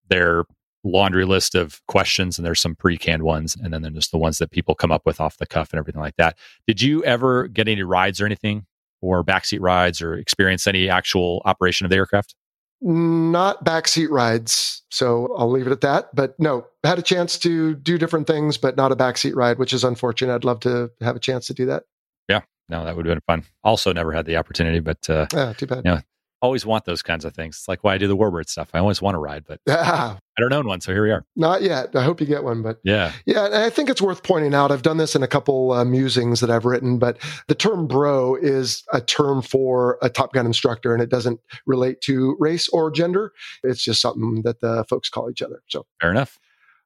their 0.09 0.45
laundry 0.83 1.25
list 1.25 1.55
of 1.55 1.81
questions, 1.87 2.37
and 2.37 2.45
there's 2.45 2.59
some 2.59 2.75
pre-canned 2.75 3.23
ones, 3.23 3.55
and 3.55 3.73
then 3.73 3.81
there's 3.81 4.09
the 4.09 4.17
ones 4.17 4.37
that 4.37 4.51
people 4.51 4.75
come 4.75 4.91
up 4.91 5.03
with 5.05 5.21
off 5.21 5.37
the 5.37 5.45
cuff 5.45 5.71
and 5.71 5.79
everything 5.79 6.01
like 6.01 6.17
that. 6.17 6.37
Did 6.67 6.81
you 6.81 7.03
ever 7.03 7.47
get 7.47 7.67
any 7.67 7.83
rides 7.83 8.19
or 8.19 8.25
anything, 8.25 8.65
or 9.03 9.23
backseat 9.23 9.59
rides, 9.61 10.01
or 10.01 10.15
experience 10.15 10.65
any 10.65 10.89
actual 10.89 11.41
operation 11.45 11.85
of 11.85 11.91
the 11.91 11.97
aircraft? 11.97 12.35
not 12.83 13.63
backseat 13.63 14.09
rides. 14.09 14.83
So 14.89 15.33
I'll 15.37 15.49
leave 15.49 15.65
it 15.65 15.71
at 15.71 15.81
that. 15.81 16.13
But 16.13 16.37
no, 16.39 16.67
had 16.83 16.99
a 16.99 17.01
chance 17.01 17.37
to 17.39 17.75
do 17.75 17.97
different 17.97 18.27
things, 18.27 18.57
but 18.57 18.75
not 18.75 18.91
a 18.91 18.95
backseat 18.95 19.35
ride, 19.35 19.57
which 19.57 19.73
is 19.73 19.83
unfortunate. 19.83 20.35
I'd 20.35 20.43
love 20.43 20.59
to 20.61 20.91
have 21.01 21.15
a 21.15 21.19
chance 21.19 21.47
to 21.47 21.53
do 21.53 21.65
that. 21.67 21.83
Yeah, 22.29 22.41
no, 22.69 22.83
that 22.83 22.95
would 22.95 23.05
have 23.05 23.15
been 23.15 23.21
fun. 23.25 23.45
Also, 23.63 23.93
never 23.93 24.11
had 24.11 24.25
the 24.25 24.37
opportunity, 24.37 24.79
but 24.79 25.09
uh, 25.09 25.27
yeah, 25.33 25.53
too 25.53 25.65
bad. 25.65 25.81
You 25.85 25.91
know, 25.91 26.01
always 26.43 26.65
want 26.65 26.83
those 26.83 27.01
kinds 27.01 27.23
of 27.23 27.33
things. 27.33 27.55
It's 27.55 27.67
like 27.69 27.85
why 27.85 27.93
I 27.93 27.97
do 27.97 28.07
the 28.07 28.17
warbird 28.17 28.49
stuff. 28.49 28.69
I 28.73 28.79
always 28.79 29.01
want 29.01 29.15
to 29.15 29.19
ride, 29.19 29.45
but 29.47 29.61
yeah. 29.65 30.17
I 30.37 30.41
don't 30.41 30.51
own 30.51 30.67
one. 30.67 30.81
So 30.81 30.91
here 30.91 31.03
we 31.03 31.11
are. 31.11 31.25
Not 31.37 31.61
yet. 31.61 31.95
I 31.95 32.03
hope 32.03 32.19
you 32.19 32.27
get 32.27 32.43
one, 32.43 32.61
but 32.61 32.79
yeah. 32.83 33.13
Yeah. 33.25 33.45
And 33.45 33.55
I 33.55 33.69
think 33.69 33.89
it's 33.89 34.01
worth 34.01 34.23
pointing 34.23 34.53
out. 34.53 34.69
I've 34.69 34.81
done 34.81 34.97
this 34.97 35.15
in 35.15 35.23
a 35.23 35.27
couple 35.27 35.71
uh, 35.71 35.85
musings 35.85 36.41
that 36.41 36.51
I've 36.51 36.65
written, 36.65 36.99
but 36.99 37.17
the 37.47 37.55
term 37.55 37.87
bro 37.87 38.35
is 38.35 38.83
a 38.91 38.99
term 38.99 39.41
for 39.41 39.97
a 40.01 40.09
Top 40.09 40.33
Gun 40.33 40.45
instructor 40.45 40.93
and 40.93 41.01
it 41.01 41.09
doesn't 41.09 41.39
relate 41.65 42.01
to 42.01 42.35
race 42.39 42.67
or 42.69 42.91
gender. 42.91 43.31
It's 43.63 43.81
just 43.81 44.01
something 44.01 44.41
that 44.43 44.59
the 44.59 44.83
folks 44.89 45.09
call 45.09 45.31
each 45.31 45.41
other. 45.41 45.63
So 45.69 45.85
fair 46.01 46.11
enough. 46.11 46.39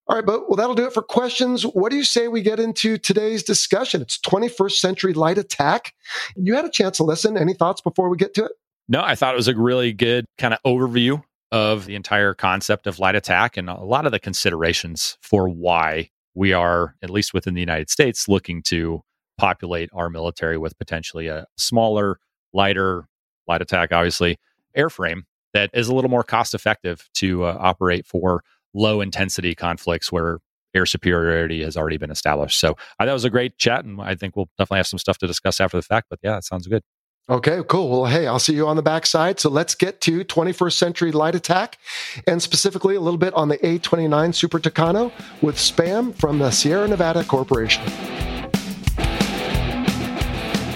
All 0.10 0.16
right, 0.16 0.26
but 0.26 0.48
well, 0.48 0.56
that'll 0.56 0.76
do 0.76 0.86
it 0.86 0.94
for 0.94 1.02
questions. 1.02 1.64
What 1.64 1.90
do 1.90 1.98
you 1.98 2.06
say 2.06 2.30
we 2.30 2.42
get 2.42 2.62
into 2.62 2.98
today's 2.98 3.44
discussion? 3.44 4.02
It's 4.02 4.18
21st 4.20 4.78
century 4.78 5.14
light 5.14 5.38
attack. 5.38 5.94
You 6.38 6.56
had 6.56 6.64
a 6.64 6.70
chance 6.70 6.98
to 6.98 7.04
listen. 7.04 7.38
Any 7.38 7.54
thoughts 7.54 7.82
before 7.82 8.08
we 8.08 8.16
get 8.16 8.34
to 8.36 8.46
it? 8.46 8.52
No, 8.90 9.02
I 9.04 9.16
thought 9.16 9.34
it 9.34 9.38
was 9.38 9.48
a 9.48 9.56
really 9.56 9.92
good 9.94 10.26
kind 10.38 10.54
of 10.54 10.60
overview 10.66 11.22
of 11.52 11.86
the 11.86 11.96
entire 11.96 12.34
concept 12.34 12.88
of 12.88 13.00
light 13.00 13.16
attack 13.16 13.58
and 13.58 13.70
a 13.70 13.76
lot 13.84 14.06
of 14.06 14.12
the 14.12 14.20
considerations 14.20 15.18
for 15.22 15.48
why 15.50 16.10
we 16.36 16.54
are, 16.54 16.96
at 17.02 17.10
least 17.10 17.34
within 17.34 17.54
the 17.54 17.60
United 17.60 17.90
States, 17.90 18.28
looking 18.28 18.62
to 18.64 19.02
populate 19.38 19.90
our 19.94 20.10
military 20.10 20.58
with 20.58 20.78
potentially 20.78 21.28
a 21.28 21.46
smaller, 21.58 22.20
lighter, 22.54 23.08
light 23.48 23.62
attack, 23.62 23.92
obviously, 23.92 24.38
airframe 24.78 25.22
that 25.54 25.70
is 25.74 25.88
a 25.88 25.96
little 25.96 26.10
more 26.10 26.24
cost 26.24 26.54
effective 26.54 27.10
to 27.14 27.44
uh, 27.44 27.58
operate 27.60 28.06
for 28.06 28.44
low 28.74 29.02
intensity 29.02 29.56
conflicts 29.56 30.12
where 30.12 30.40
air 30.76 30.86
superiority 30.86 31.64
has 31.64 31.76
already 31.76 31.98
been 31.98 32.12
established. 32.12 32.60
So 32.60 32.76
thought 32.98 33.08
it 33.08 33.14
was 33.14 33.26
a 33.26 33.30
great 33.30 33.58
chat, 33.58 33.86
and 33.86 34.00
I 34.02 34.16
think 34.16 34.36
we'll 34.36 34.50
definitely 34.58 34.78
have 34.80 34.88
some 34.88 35.00
stuff 35.00 35.18
to 35.20 35.28
discuss 35.28 35.60
after 35.60 35.78
the 35.78 35.84
fact. 35.84 36.08
But 36.10 36.20
yeah, 36.22 36.38
it 36.38 36.44
sounds 36.44 36.68
good. 36.68 36.84
Okay, 37.30 37.62
cool. 37.68 37.90
Well, 37.90 38.06
hey, 38.06 38.26
I'll 38.26 38.40
see 38.40 38.54
you 38.54 38.66
on 38.68 38.78
the 38.78 38.82
backside. 38.82 39.38
So 39.42 39.50
let's 39.50 39.76
get 39.76 40.00
to 40.02 40.24
21st 40.24 40.74
century 40.74 41.12
light 41.12 41.36
attack 41.36 41.78
and 42.26 42.42
specifically 42.42 42.96
a 42.96 43.02
little 43.02 43.18
bit 43.18 43.34
on 43.34 43.50
the 43.50 43.58
A29 43.58 44.34
Super 44.34 44.60
Tucano 44.60 45.12
with 45.42 45.58
spam 45.58 46.16
from 46.16 46.40
the 46.40 46.52
Sierra 46.52 46.88
Nevada 46.88 47.26
Corporation. 47.26 47.84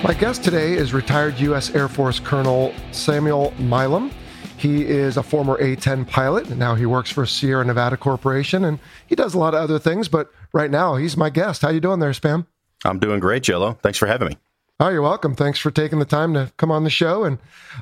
My 0.03 0.13
guest 0.13 0.43
today 0.43 0.73
is 0.73 0.93
retired 0.93 1.39
U.S. 1.39 1.73
Air 1.73 1.87
Force 1.87 2.19
Colonel 2.19 2.73
Samuel 2.91 3.53
Milam. 3.57 4.11
He 4.57 4.83
is 4.83 5.15
a 5.15 5.23
former 5.23 5.55
A 5.57 5.77
10 5.77 6.03
pilot, 6.03 6.49
and 6.49 6.59
now 6.59 6.75
he 6.75 6.85
works 6.85 7.09
for 7.09 7.25
Sierra 7.25 7.63
Nevada 7.63 7.95
Corporation, 7.95 8.65
and 8.65 8.79
he 9.07 9.15
does 9.15 9.33
a 9.35 9.39
lot 9.39 9.53
of 9.53 9.61
other 9.61 9.79
things, 9.79 10.09
but 10.09 10.29
right 10.53 10.69
now 10.69 10.97
he's 10.97 11.15
my 11.15 11.29
guest. 11.29 11.61
How 11.61 11.69
you 11.69 11.79
doing 11.79 11.99
there, 11.99 12.11
Spam? 12.11 12.45
I'm 12.83 12.99
doing 12.99 13.21
great, 13.21 13.43
Jello. 13.43 13.77
Thanks 13.81 13.97
for 13.97 14.07
having 14.07 14.27
me. 14.27 14.37
Oh, 14.81 14.89
you're 14.89 15.03
welcome. 15.03 15.35
Thanks 15.35 15.59
for 15.59 15.69
taking 15.69 15.99
the 15.99 16.05
time 16.05 16.33
to 16.33 16.51
come 16.57 16.71
on 16.71 16.83
the 16.83 16.89
show. 16.89 17.23
And 17.23 17.37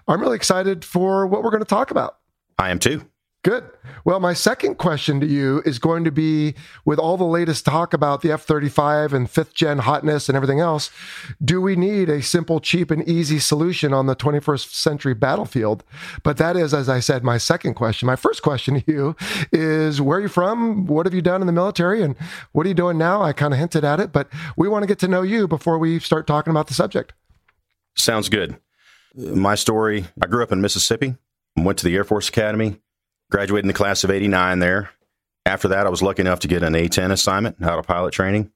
I'm 0.06 0.20
really 0.20 0.36
excited 0.36 0.84
for 0.84 1.26
what 1.26 1.44
we're 1.44 1.50
going 1.50 1.64
to 1.64 1.66
talk 1.66 1.92
about. 1.92 2.18
I 2.58 2.72
am 2.72 2.80
too. 2.80 3.06
Good. 3.42 3.70
Well, 4.04 4.20
my 4.20 4.34
second 4.34 4.76
question 4.76 5.22
to 5.22 5.26
you 5.26 5.62
is 5.66 5.80
going 5.80 6.04
to 6.04 6.12
be 6.12 6.56
with 6.84 7.00
all 7.00 7.16
the 7.16 7.24
latest 7.24 7.66
talk 7.66 7.94
about 7.94 8.22
the 8.22 8.34
F 8.34 8.42
35 8.42 9.14
and 9.14 9.32
fifth 9.32 9.54
gen 9.54 9.78
hotness 9.78 10.28
and 10.28 10.36
everything 10.36 10.60
else, 10.60 10.92
do 11.44 11.62
we 11.62 11.78
need 11.78 12.10
a 12.10 12.22
simple, 12.22 12.60
cheap, 12.60 12.92
and 12.92 13.08
easy 13.08 13.40
solution 13.40 13.94
on 13.94 14.08
the 14.08 14.16
21st 14.16 14.74
century 14.74 15.14
battlefield? 15.14 15.86
But 16.22 16.36
that 16.36 16.58
is, 16.58 16.74
as 16.74 16.90
I 16.90 17.00
said, 17.00 17.24
my 17.24 17.38
second 17.38 17.76
question. 17.76 18.08
My 18.08 18.18
first 18.18 18.42
question 18.42 18.82
to 18.82 18.92
you 18.92 19.16
is 19.54 20.02
where 20.02 20.18
are 20.18 20.22
you 20.22 20.28
from? 20.28 20.86
What 20.86 21.06
have 21.06 21.14
you 21.14 21.22
done 21.22 21.40
in 21.40 21.48
the 21.48 21.54
military? 21.54 22.04
And 22.04 22.18
what 22.52 22.66
are 22.66 22.70
you 22.70 22.76
doing 22.76 22.98
now? 22.98 23.22
I 23.22 23.32
kind 23.32 23.54
of 23.54 23.60
hinted 23.60 23.86
at 23.86 24.02
it, 24.02 24.12
but 24.12 24.28
we 24.58 24.68
want 24.68 24.84
to 24.84 24.88
get 24.88 25.00
to 25.00 25.08
know 25.08 25.22
you 25.22 25.48
before 25.48 25.78
we 25.78 26.00
start 26.00 26.28
talking 26.28 26.52
about 26.52 26.68
the 26.68 26.74
subject. 26.74 27.14
Sounds 27.96 28.28
good. 28.28 28.60
My 29.16 29.56
story 29.56 30.08
I 30.22 30.28
grew 30.28 30.44
up 30.44 30.52
in 30.52 30.60
Mississippi, 30.60 31.16
went 31.56 31.78
to 31.80 31.86
the 31.86 31.96
Air 31.96 32.04
Force 32.04 32.28
Academy 32.28 32.82
Graduated 33.32 33.66
in 33.66 33.68
the 33.68 33.74
class 33.74 34.04
of 34.04 34.12
89 34.12 34.60
there. 34.60 34.90
After 35.46 35.68
that, 35.70 35.86
I 35.86 35.90
was 35.90 36.02
lucky 36.02 36.22
enough 36.22 36.40
to 36.42 36.48
get 36.48 36.64
an 36.64 36.76
A 36.76 36.88
10 36.88 37.12
assignment 37.12 37.62
out 37.62 37.80
of 37.80 37.88
pilot 37.88 38.14
training. 38.14 38.52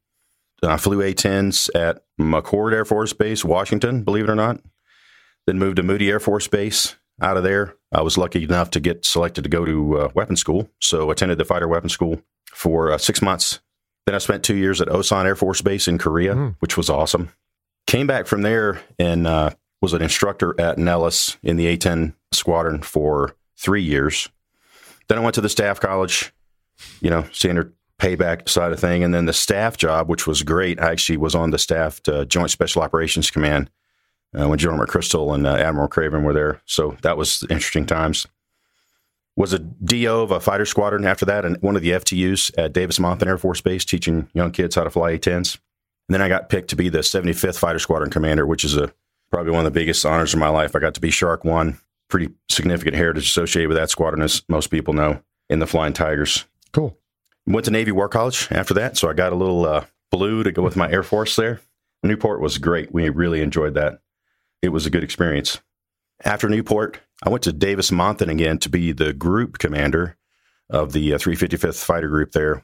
I 0.64 0.78
flew 0.78 1.02
A 1.02 1.14
10s 1.14 1.70
at 1.76 2.04
McChord 2.20 2.74
Air 2.74 2.86
Force 2.86 3.14
Base, 3.14 3.44
Washington, 3.44 4.04
believe 4.04 4.26
it 4.26 4.30
or 4.30 4.36
not. 4.36 4.62
Then 5.46 5.60
moved 5.60 5.78
to 5.78 5.84
Moody 5.84 6.10
Air 6.10 6.20
Force 6.20 6.48
Base. 6.48 6.96
Out 7.22 7.38
of 7.38 7.44
there, 7.44 7.76
I 7.92 8.02
was 8.02 8.18
lucky 8.18 8.44
enough 8.44 8.72
to 8.72 8.80
get 8.80 9.06
selected 9.06 9.44
to 9.44 9.50
go 9.50 9.66
to 9.66 10.00
uh, 10.00 10.10
weapons 10.16 10.40
school. 10.40 10.70
So 10.82 11.12
attended 11.12 11.38
the 11.38 11.46
fighter 11.46 11.68
weapons 11.68 11.94
school 11.94 12.22
for 12.52 12.92
uh, 12.92 12.98
six 12.98 13.22
months. 13.22 13.60
Then 14.06 14.16
I 14.16 14.18
spent 14.18 14.44
two 14.44 14.56
years 14.56 14.82
at 14.82 14.88
Osan 14.88 15.26
Air 15.26 15.36
Force 15.36 15.62
Base 15.62 15.88
in 15.88 15.98
Korea, 15.98 16.34
mm. 16.34 16.56
which 16.60 16.76
was 16.76 16.90
awesome. 16.90 17.30
Came 17.88 18.08
back 18.08 18.26
from 18.26 18.42
there 18.42 18.82
and 18.98 19.28
uh, 19.28 19.52
was 19.82 19.94
an 19.94 20.02
instructor 20.02 20.60
at 20.60 20.78
Nellis 20.78 21.38
in 21.44 21.58
the 21.58 21.68
A 21.68 21.78
10 21.78 22.16
squadron 22.32 22.82
for 22.82 23.36
three 23.58 23.84
years. 23.84 24.30
Then 25.08 25.18
I 25.18 25.22
went 25.22 25.36
to 25.36 25.42
the 25.42 25.50
staff 25.50 25.80
college, 25.80 26.34
you 27.02 27.10
know, 27.10 27.24
standard 27.32 27.74
payback 28.00 28.50
side 28.50 28.72
of 28.72 28.80
thing. 28.80 29.04
And 29.04 29.13
then 29.13 29.26
the 29.26 29.34
staff 29.34 29.78
job, 29.78 30.10
which 30.10 30.28
was 30.28 30.44
great. 30.44 30.80
I 30.80 30.92
actually 30.92 31.18
was 31.18 31.36
on 31.36 31.52
the 31.52 31.58
staff 31.58 32.02
to 32.04 32.26
Joint 32.26 32.52
Special 32.52 32.82
Operations 32.82 33.32
Command 33.32 33.70
uh, 34.38 34.48
when 34.48 34.60
General 34.60 34.86
McChrystal 34.86 35.34
and 35.34 35.46
uh, 35.48 35.56
Admiral 35.56 35.88
McRaven 35.88 36.24
were 36.24 36.34
there. 36.34 36.62
So 36.66 36.98
that 37.02 37.18
was 37.18 37.44
interesting 37.44 37.86
times. 37.86 38.28
Was 39.36 39.54
a 39.54 39.60
DO 39.60 40.22
of 40.22 40.32
a 40.32 40.39
fighter 40.39 40.66
squadron 40.66 41.06
after 41.06 41.26
that, 41.26 41.44
and 41.44 41.60
one 41.62 41.76
of 41.76 41.82
the 41.82 41.89
FTUs 41.92 42.52
at 42.56 42.72
Davis-Monthan 42.72 43.26
Air 43.26 43.39
Force 43.39 43.62
Base, 43.62 43.84
teaching 43.84 44.30
young 44.34 44.52
kids 44.52 44.76
how 44.76 44.84
to 44.84 44.92
fly 44.92 45.12
A-10s. 45.12 45.58
And 46.08 46.13
then 46.13 46.22
I 46.22 46.28
got 46.28 46.50
picked 46.50 46.70
to 46.70 46.76
be 46.76 46.89
the 46.89 47.00
75th 47.00 47.58
Fighter 47.58 47.80
Squadron 47.80 48.12
Commander, 48.12 48.46
which 48.46 48.63
is 48.63 48.78
a 48.78 48.94
probably 49.32 49.52
one 49.52 49.66
of 49.66 49.74
the 49.74 49.80
biggest 49.80 50.06
honors 50.06 50.36
of 50.36 50.39
my 50.39 50.50
life. 50.50 50.76
I 50.76 50.80
got 50.80 50.94
to 50.94 51.02
be 51.02 51.10
Shark 51.10 51.44
One 51.44 51.80
pretty 52.10 52.30
significant 52.50 52.96
heritage 52.96 53.26
associated 53.26 53.70
with 53.70 53.78
that 53.78 53.89
squadron, 53.89 54.22
as 54.22 54.44
most 54.48 54.68
people 54.68 54.94
know, 54.94 55.22
in 55.50 55.60
the 55.60 55.68
Flying 55.68 55.94
Tigers. 55.94 56.46
Cool. 56.72 56.98
Went 57.46 57.66
to 57.66 57.72
Navy 57.72 57.92
War 57.92 58.08
College 58.08 58.48
after 58.52 58.74
that, 58.76 58.98
so 58.98 59.10
I 59.10 59.13
got 59.13 59.34
a 59.34 59.38
little 59.38 59.66
uh, 59.66 59.86
blue 60.12 60.44
to 60.44 60.52
go 60.52 60.62
with 60.62 60.76
my 60.76 60.89
Air 60.89 61.04
Force 61.04 61.36
there. 61.36 61.62
Newport 62.04 62.42
was 62.42 62.58
great. 62.58 62.94
We 62.94 63.10
really 63.10 63.42
enjoyed 63.42 63.74
that. 63.76 64.00
It 64.62 64.70
was 64.70 64.86
a 64.86 64.89
good 64.89 65.04
experience. 65.04 65.62
After 66.24 66.48
Newport, 66.48 67.00
I 67.24 67.30
went 67.30 67.44
to 67.44 67.54
Davis-Monthan 67.54 68.30
again 68.30 68.60
to 68.60 68.70
be 68.70 68.92
the 68.92 69.13
group 69.13 69.58
commander 69.58 70.18
of 70.70 70.94
the 70.94 71.13
uh, 71.13 71.18
355th 71.18 71.84
Fighter 71.84 72.08
Group 72.08 72.32
there. 72.32 72.63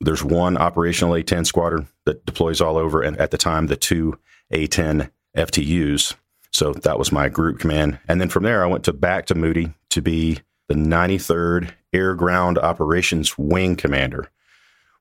There's 0.00 0.24
one 0.24 0.56
operational 0.56 1.14
A 1.14 1.22
10 1.22 1.44
squadron 1.44 1.88
that 2.04 2.26
deploys 2.26 2.60
all 2.60 2.76
over, 2.76 3.02
and 3.02 3.16
at 3.18 3.30
the 3.30 3.38
time, 3.38 3.68
the 3.68 3.76
two 3.76 4.18
A 4.50 4.66
10 4.66 5.10
FTUs. 5.36 6.14
So 6.54 6.72
that 6.72 7.00
was 7.00 7.10
my 7.10 7.28
group 7.28 7.58
command. 7.58 7.98
And 8.06 8.20
then 8.20 8.28
from 8.28 8.44
there, 8.44 8.62
I 8.62 8.68
went 8.68 8.84
to 8.84 8.92
back 8.92 9.26
to 9.26 9.34
Moody 9.34 9.74
to 9.90 10.00
be 10.00 10.38
the 10.68 10.74
93rd 10.74 11.72
Air 11.92 12.14
Ground 12.14 12.58
Operations 12.58 13.36
Wing 13.36 13.74
Commander, 13.74 14.30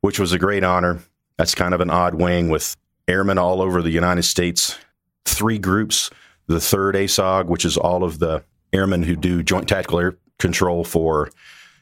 which 0.02 0.18
was 0.18 0.34
a 0.34 0.39
great 0.39 0.63
honor. 0.63 1.00
That's 1.38 1.54
kind 1.54 1.76
of 1.76 1.80
an 1.80 1.92
odd 1.92 2.16
wing 2.16 2.50
with 2.50 2.76
airmen 3.08 3.38
all 3.38 3.62
over 3.62 3.84
the 3.84 3.92
United 3.92 4.24
States, 4.24 4.80
three 5.26 5.60
groups. 5.60 6.10
The 6.48 6.60
third 6.60 6.96
ASOG, 6.96 7.46
which 7.46 7.66
is 7.66 7.78
all 7.78 8.04
of 8.04 8.18
the 8.18 8.44
airmen 8.74 9.04
who 9.04 9.16
do 9.16 9.44
joint 9.44 9.70
tactical 9.70 10.00
air 10.00 10.18
control 10.39 10.84
for 10.84 11.30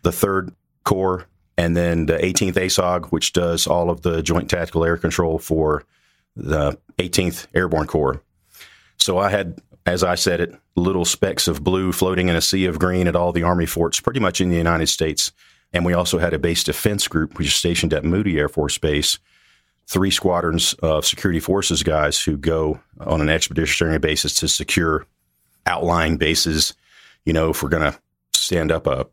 the 0.03 0.11
third 0.11 0.53
corps, 0.83 1.25
and 1.57 1.77
then 1.77 2.05
the 2.07 2.17
18th 2.17 2.55
ASOG, 2.55 3.05
which 3.05 3.33
does 3.33 3.67
all 3.67 3.89
of 3.89 4.01
the 4.01 4.21
joint 4.21 4.49
tactical 4.49 4.83
air 4.83 4.97
control 4.97 5.39
for 5.39 5.83
the 6.35 6.77
18th 6.99 7.47
Airborne 7.55 7.87
Corps. 7.87 8.21
So 9.01 9.17
I 9.17 9.29
had, 9.29 9.59
as 9.87 10.03
I 10.03 10.13
said 10.13 10.41
it, 10.41 10.53
little 10.75 11.05
specks 11.05 11.47
of 11.47 11.63
blue 11.63 11.91
floating 11.91 12.29
in 12.29 12.35
a 12.35 12.41
sea 12.41 12.65
of 12.65 12.77
green 12.77 13.07
at 13.07 13.15
all 13.15 13.31
the 13.31 13.41
Army 13.41 13.65
forts, 13.65 13.99
pretty 13.99 14.19
much 14.19 14.39
in 14.39 14.49
the 14.49 14.57
United 14.57 14.87
States. 14.87 15.31
And 15.73 15.83
we 15.83 15.93
also 15.93 16.19
had 16.19 16.35
a 16.35 16.39
base 16.39 16.63
defense 16.63 17.07
group, 17.07 17.37
which 17.37 17.47
is 17.47 17.55
stationed 17.55 17.95
at 17.95 18.05
Moody 18.05 18.37
Air 18.37 18.47
Force 18.47 18.77
Base, 18.77 19.17
three 19.87 20.11
squadrons 20.11 20.75
of 20.83 21.03
security 21.03 21.39
forces 21.39 21.81
guys 21.81 22.21
who 22.21 22.37
go 22.37 22.79
on 22.99 23.21
an 23.21 23.29
expeditionary 23.29 23.97
basis 23.97 24.35
to 24.35 24.47
secure 24.47 25.07
outlying 25.65 26.17
bases. 26.17 26.75
You 27.25 27.33
know, 27.33 27.49
if 27.49 27.63
we're 27.63 27.69
going 27.69 27.91
to 27.91 27.99
stand 28.33 28.71
up 28.71 28.85
a 28.85 29.07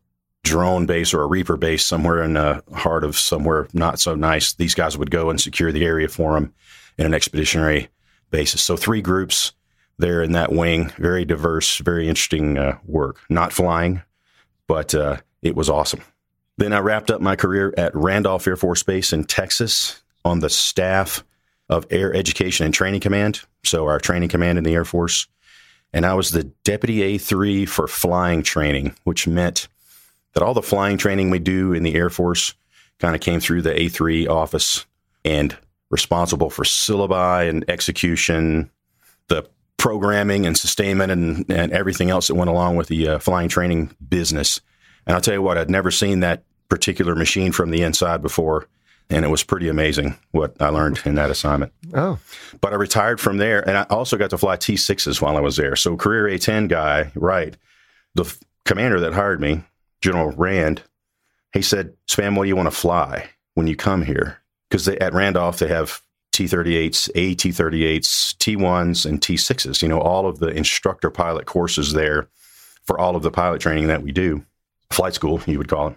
drone 0.44 0.84
base 0.84 1.14
or 1.14 1.22
a 1.22 1.26
Reaper 1.26 1.56
base 1.56 1.86
somewhere 1.86 2.22
in 2.22 2.34
the 2.34 2.62
heart 2.74 3.04
of 3.04 3.16
somewhere 3.16 3.68
not 3.72 4.00
so 4.00 4.14
nice, 4.14 4.52
these 4.52 4.74
guys 4.74 4.98
would 4.98 5.10
go 5.10 5.30
and 5.30 5.40
secure 5.40 5.72
the 5.72 5.86
area 5.86 6.08
for 6.08 6.34
them 6.34 6.52
in 6.98 7.06
an 7.06 7.14
expeditionary 7.14 7.88
basis. 8.30 8.62
So 8.62 8.76
three 8.76 9.00
groups 9.00 9.52
there 9.98 10.22
in 10.22 10.32
that 10.32 10.52
wing. 10.52 10.90
Very 10.98 11.24
diverse, 11.24 11.78
very 11.78 12.08
interesting 12.08 12.58
uh, 12.58 12.78
work. 12.84 13.20
Not 13.28 13.52
flying, 13.52 14.02
but 14.66 14.94
uh, 14.94 15.18
it 15.42 15.54
was 15.54 15.68
awesome. 15.68 16.00
Then 16.56 16.72
I 16.72 16.78
wrapped 16.78 17.10
up 17.10 17.20
my 17.20 17.36
career 17.36 17.72
at 17.76 17.94
Randolph 17.94 18.46
Air 18.46 18.56
Force 18.56 18.82
Base 18.82 19.12
in 19.12 19.24
Texas 19.24 20.02
on 20.24 20.40
the 20.40 20.50
staff 20.50 21.24
of 21.68 21.86
Air 21.90 22.14
Education 22.14 22.64
and 22.64 22.74
Training 22.74 23.00
Command. 23.00 23.42
So, 23.64 23.86
our 23.86 24.00
training 24.00 24.30
command 24.30 24.58
in 24.58 24.64
the 24.64 24.74
Air 24.74 24.84
Force. 24.84 25.26
And 25.92 26.04
I 26.04 26.14
was 26.14 26.30
the 26.30 26.44
deputy 26.64 27.18
A3 27.18 27.68
for 27.68 27.86
flying 27.86 28.42
training, 28.42 28.94
which 29.04 29.26
meant 29.26 29.68
that 30.34 30.42
all 30.42 30.54
the 30.54 30.62
flying 30.62 30.98
training 30.98 31.30
we 31.30 31.38
do 31.38 31.72
in 31.72 31.82
the 31.82 31.94
Air 31.94 32.10
Force 32.10 32.54
kind 32.98 33.14
of 33.14 33.20
came 33.20 33.40
through 33.40 33.62
the 33.62 33.72
A3 33.72 34.28
office 34.28 34.86
and 35.24 35.56
responsible 35.90 36.50
for 36.50 36.64
syllabi 36.64 37.48
and 37.48 37.64
execution, 37.68 38.70
the 39.28 39.48
programming 39.78 40.44
and 40.44 40.58
sustainment 40.58 41.10
and, 41.10 41.50
and 41.50 41.72
everything 41.72 42.10
else 42.10 42.26
that 42.26 42.34
went 42.34 42.50
along 42.50 42.76
with 42.76 42.88
the 42.88 43.08
uh, 43.08 43.18
flying 43.18 43.48
training 43.48 43.94
business. 44.06 44.60
And 45.06 45.14
I'll 45.14 45.20
tell 45.20 45.34
you 45.34 45.42
what, 45.42 45.56
I'd 45.56 45.70
never 45.70 45.90
seen 45.90 46.20
that 46.20 46.42
particular 46.68 47.14
machine 47.14 47.52
from 47.52 47.70
the 47.70 47.82
inside 47.82 48.20
before. 48.20 48.68
And 49.08 49.24
it 49.24 49.28
was 49.28 49.42
pretty 49.42 49.68
amazing 49.68 50.18
what 50.32 50.60
I 50.60 50.68
learned 50.68 51.00
in 51.06 51.14
that 51.14 51.30
assignment. 51.30 51.72
Oh. 51.94 52.18
But 52.60 52.74
I 52.74 52.76
retired 52.76 53.20
from 53.20 53.38
there. 53.38 53.66
And 53.66 53.78
I 53.78 53.84
also 53.84 54.18
got 54.18 54.30
to 54.30 54.38
fly 54.38 54.56
T 54.56 54.74
6s 54.74 55.22
while 55.22 55.36
I 55.36 55.40
was 55.40 55.56
there. 55.56 55.76
So, 55.76 55.96
career 55.96 56.28
A 56.28 56.38
10 56.38 56.68
guy, 56.68 57.10
right. 57.14 57.56
The 58.16 58.24
f- 58.24 58.38
commander 58.66 59.00
that 59.00 59.14
hired 59.14 59.40
me, 59.40 59.62
General 60.02 60.32
Rand, 60.32 60.82
he 61.54 61.62
said, 61.62 61.94
Spam, 62.06 62.36
what 62.36 62.42
do 62.44 62.48
you 62.48 62.56
want 62.56 62.66
to 62.66 62.76
fly 62.76 63.30
when 63.54 63.66
you 63.66 63.76
come 63.76 64.02
here? 64.02 64.42
Because 64.68 64.86
at 64.88 65.14
Randolph, 65.14 65.58
they 65.58 65.68
have 65.68 66.02
T-38s, 66.38 67.08
AT-38s, 67.08 68.38
T-1s, 68.38 69.06
and 69.06 69.20
T-6s. 69.20 69.82
You 69.82 69.88
know, 69.88 70.00
all 70.00 70.28
of 70.28 70.38
the 70.38 70.46
instructor 70.46 71.10
pilot 71.10 71.46
courses 71.46 71.94
there 71.94 72.28
for 72.84 72.96
all 72.96 73.16
of 73.16 73.24
the 73.24 73.32
pilot 73.32 73.60
training 73.60 73.88
that 73.88 74.04
we 74.04 74.12
do. 74.12 74.44
Flight 74.90 75.14
school, 75.14 75.40
you 75.46 75.58
would 75.58 75.66
call 75.66 75.88
it. 75.88 75.96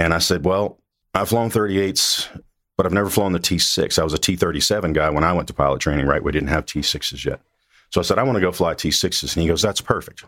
And 0.00 0.12
I 0.12 0.18
said, 0.18 0.44
well, 0.44 0.80
I've 1.14 1.28
flown 1.28 1.50
38s, 1.50 2.26
but 2.76 2.84
I've 2.84 2.92
never 2.92 3.08
flown 3.08 3.32
the 3.32 3.38
T-6. 3.38 3.96
I 3.96 4.02
was 4.02 4.12
a 4.12 4.18
T-37 4.18 4.92
guy 4.92 5.08
when 5.08 5.22
I 5.22 5.32
went 5.32 5.46
to 5.48 5.54
pilot 5.54 5.80
training, 5.80 6.06
right? 6.06 6.22
We 6.22 6.32
didn't 6.32 6.48
have 6.48 6.66
T-6s 6.66 7.24
yet. 7.24 7.40
So 7.90 8.00
I 8.00 8.02
said, 8.02 8.18
I 8.18 8.24
want 8.24 8.34
to 8.34 8.40
go 8.40 8.50
fly 8.50 8.74
T-6s. 8.74 9.36
And 9.36 9.42
he 9.42 9.46
goes, 9.46 9.62
that's 9.62 9.80
perfect. 9.80 10.24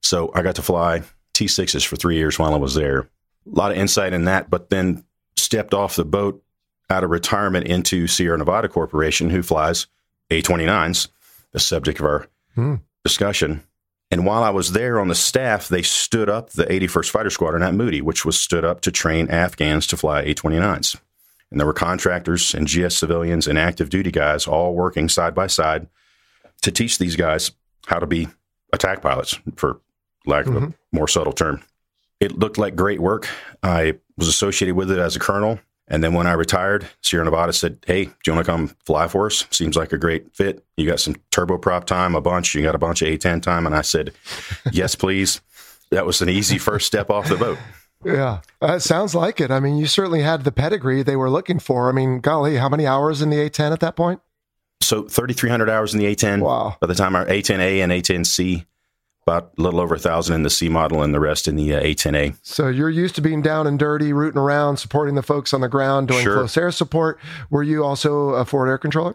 So 0.00 0.32
I 0.34 0.42
got 0.42 0.56
to 0.56 0.62
fly 0.62 1.04
T-6s 1.34 1.86
for 1.86 1.94
three 1.94 2.16
years 2.16 2.36
while 2.36 2.52
I 2.52 2.58
was 2.58 2.74
there. 2.74 2.98
A 2.98 3.08
lot 3.46 3.70
of 3.70 3.78
insight 3.78 4.12
in 4.12 4.24
that, 4.24 4.50
but 4.50 4.70
then 4.70 5.04
stepped 5.36 5.72
off 5.72 5.94
the 5.94 6.04
boat 6.04 6.42
out 6.92 7.02
of 7.02 7.10
retirement 7.10 7.66
into 7.66 8.06
Sierra 8.06 8.38
Nevada 8.38 8.68
Corporation, 8.68 9.30
who 9.30 9.42
flies 9.42 9.86
A29s, 10.30 11.08
the 11.52 11.58
subject 11.58 11.98
of 11.98 12.06
our 12.06 12.28
hmm. 12.54 12.76
discussion. 13.02 13.64
And 14.10 14.26
while 14.26 14.44
I 14.44 14.50
was 14.50 14.72
there 14.72 15.00
on 15.00 15.08
the 15.08 15.14
staff, 15.14 15.68
they 15.68 15.82
stood 15.82 16.28
up 16.28 16.50
the 16.50 16.66
81st 16.66 17.10
Fighter 17.10 17.30
Squadron 17.30 17.62
at 17.62 17.74
Moody, 17.74 18.02
which 18.02 18.26
was 18.26 18.38
stood 18.38 18.64
up 18.64 18.82
to 18.82 18.92
train 18.92 19.30
Afghans 19.30 19.86
to 19.88 19.96
fly 19.96 20.22
A29s. 20.24 21.00
And 21.50 21.58
there 21.58 21.66
were 21.66 21.72
contractors 21.72 22.54
and 22.54 22.66
GS 22.66 22.96
civilians 22.96 23.46
and 23.46 23.58
active 23.58 23.88
duty 23.88 24.10
guys 24.10 24.46
all 24.46 24.74
working 24.74 25.08
side 25.08 25.34
by 25.34 25.46
side 25.46 25.86
to 26.60 26.70
teach 26.70 26.98
these 26.98 27.16
guys 27.16 27.52
how 27.86 27.98
to 27.98 28.06
be 28.06 28.28
attack 28.72 29.02
pilots, 29.02 29.38
for 29.56 29.80
lack 30.26 30.46
of 30.46 30.54
mm-hmm. 30.54 30.64
a 30.66 30.74
more 30.92 31.08
subtle 31.08 31.32
term. 31.32 31.62
It 32.20 32.38
looked 32.38 32.58
like 32.58 32.76
great 32.76 33.00
work. 33.00 33.28
I 33.62 33.94
was 34.16 34.28
associated 34.28 34.76
with 34.76 34.90
it 34.90 34.98
as 34.98 35.16
a 35.16 35.20
colonel 35.20 35.58
and 35.88 36.02
then 36.02 36.14
when 36.14 36.26
I 36.26 36.32
retired, 36.32 36.86
Sierra 37.02 37.24
Nevada 37.24 37.52
said, 37.52 37.78
Hey, 37.86 38.04
do 38.04 38.12
you 38.26 38.32
want 38.34 38.46
to 38.46 38.50
come 38.50 38.68
fly 38.86 39.08
for 39.08 39.26
us? 39.26 39.44
Seems 39.50 39.76
like 39.76 39.92
a 39.92 39.98
great 39.98 40.34
fit. 40.34 40.64
You 40.76 40.86
got 40.86 41.00
some 41.00 41.16
turboprop 41.30 41.84
time, 41.84 42.14
a 42.14 42.20
bunch. 42.20 42.54
You 42.54 42.62
got 42.62 42.74
a 42.74 42.78
bunch 42.78 43.02
of 43.02 43.08
A10 43.08 43.42
time. 43.42 43.66
And 43.66 43.74
I 43.74 43.82
said, 43.82 44.12
Yes, 44.72 44.94
please. 44.94 45.40
That 45.90 46.06
was 46.06 46.22
an 46.22 46.28
easy 46.28 46.56
first 46.56 46.86
step 46.86 47.10
off 47.10 47.28
the 47.28 47.36
boat. 47.36 47.58
Yeah, 48.04 48.40
uh, 48.60 48.78
sounds 48.78 49.14
like 49.14 49.40
it. 49.40 49.50
I 49.50 49.60
mean, 49.60 49.76
you 49.76 49.86
certainly 49.86 50.22
had 50.22 50.42
the 50.42 50.50
pedigree 50.50 51.02
they 51.02 51.14
were 51.14 51.30
looking 51.30 51.58
for. 51.58 51.88
I 51.88 51.92
mean, 51.92 52.20
golly, 52.20 52.56
how 52.56 52.68
many 52.68 52.86
hours 52.86 53.22
in 53.22 53.30
the 53.30 53.36
A10 53.36 53.72
at 53.72 53.80
that 53.80 53.94
point? 53.94 54.20
So 54.80 55.02
3,300 55.02 55.70
hours 55.70 55.94
in 55.94 56.00
the 56.00 56.06
A10. 56.06 56.40
Wow. 56.40 56.76
By 56.80 56.88
the 56.88 56.94
time 56.94 57.14
our 57.14 57.26
A10A 57.26 57.82
and 57.82 57.92
A10C, 57.92 58.66
about 59.26 59.52
a 59.56 59.62
little 59.62 59.80
over 59.80 59.94
a 59.94 59.98
thousand 59.98 60.34
in 60.34 60.42
the 60.42 60.50
C 60.50 60.68
model 60.68 61.02
and 61.02 61.14
the 61.14 61.20
rest 61.20 61.46
in 61.46 61.56
the 61.56 61.74
uh, 61.74 61.80
A10A. 61.82 62.36
So 62.42 62.68
you're 62.68 62.90
used 62.90 63.14
to 63.16 63.20
being 63.20 63.40
down 63.42 63.66
and 63.66 63.78
dirty, 63.78 64.12
rooting 64.12 64.40
around, 64.40 64.78
supporting 64.78 65.14
the 65.14 65.22
folks 65.22 65.54
on 65.54 65.60
the 65.60 65.68
ground, 65.68 66.08
doing 66.08 66.22
Sure. 66.22 66.34
close 66.34 66.56
air 66.56 66.70
support. 66.72 67.18
Were 67.50 67.62
you 67.62 67.84
also 67.84 68.30
a 68.30 68.44
forward 68.44 68.68
air 68.68 68.78
controller? 68.78 69.14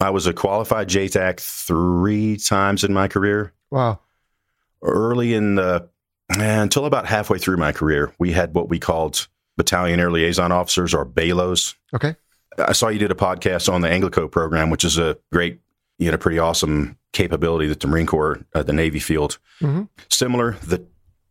I 0.00 0.10
was 0.10 0.26
a 0.26 0.32
qualified 0.32 0.88
JTAC 0.88 1.40
three 1.40 2.36
times 2.36 2.84
in 2.84 2.92
my 2.94 3.08
career. 3.08 3.52
Wow. 3.70 4.00
Early 4.82 5.34
in 5.34 5.56
the, 5.56 5.88
eh, 6.38 6.60
until 6.62 6.84
about 6.86 7.06
halfway 7.06 7.38
through 7.38 7.56
my 7.56 7.72
career, 7.72 8.12
we 8.18 8.32
had 8.32 8.54
what 8.54 8.68
we 8.68 8.78
called 8.78 9.26
battalion 9.56 9.98
air 9.98 10.10
liaison 10.10 10.52
officers 10.52 10.94
or 10.94 11.04
BALOs. 11.04 11.74
Okay. 11.92 12.14
I 12.58 12.72
saw 12.72 12.88
you 12.88 12.98
did 12.98 13.10
a 13.10 13.14
podcast 13.16 13.72
on 13.72 13.80
the 13.82 13.88
Anglico 13.88 14.30
program, 14.30 14.70
which 14.70 14.84
is 14.84 14.98
a 14.98 15.18
great, 15.32 15.60
you 15.98 16.10
know, 16.10 16.16
pretty 16.16 16.38
awesome 16.38 16.96
capability 17.12 17.66
that 17.68 17.80
the 17.80 17.86
Marine 17.86 18.06
Corps, 18.06 18.40
uh, 18.54 18.62
the 18.62 18.72
Navy 18.72 18.98
field. 19.00 19.38
Mhm. 19.60 19.88
Similar, 20.08 20.52
the 20.62 20.84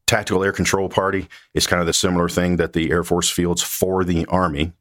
Tactical 0.06 0.44
Air 0.44 0.52
Control 0.52 0.90
Party 0.90 1.28
is 1.54 1.68
kind 1.68 1.80
of 1.82 1.86
the 1.86 1.94
similar 1.94 2.30
thing 2.30 2.58
that 2.58 2.74
the 2.74 2.92
Air 2.92 3.04
Force 3.04 3.30
fields 3.30 3.62
for 3.62 4.04
the 4.04 4.26
Army. 4.28 4.74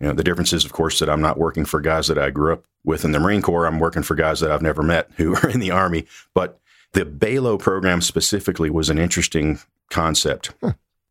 You 0.00 0.08
know, 0.08 0.12
the 0.14 0.24
difference 0.24 0.52
is, 0.52 0.64
of 0.64 0.72
course, 0.72 0.98
that 0.98 1.08
I'm 1.08 1.20
not 1.20 1.38
working 1.38 1.64
for 1.64 1.80
guys 1.80 2.08
that 2.08 2.18
I 2.18 2.30
grew 2.30 2.52
up 2.52 2.64
with 2.84 3.04
in 3.04 3.12
the 3.12 3.20
Marine 3.20 3.42
Corps. 3.42 3.66
I'm 3.66 3.78
working 3.78 4.02
for 4.02 4.14
guys 4.14 4.40
that 4.40 4.50
I've 4.50 4.62
never 4.62 4.82
met 4.82 5.10
who 5.16 5.34
are 5.36 5.48
in 5.48 5.60
the 5.60 5.70
Army. 5.70 6.06
But 6.34 6.60
the 6.92 7.04
BALO 7.04 7.58
program 7.58 8.00
specifically 8.00 8.70
was 8.70 8.90
an 8.90 8.98
interesting 8.98 9.60
concept. 9.90 10.52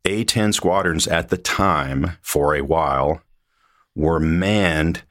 A 0.06 0.24
10 0.26 0.52
squadrons 0.54 1.08
at 1.08 1.30
the 1.30 1.38
time, 1.38 2.18
for 2.22 2.56
a 2.56 2.62
while, 2.62 3.22
were 3.96 4.20
manned 4.20 5.04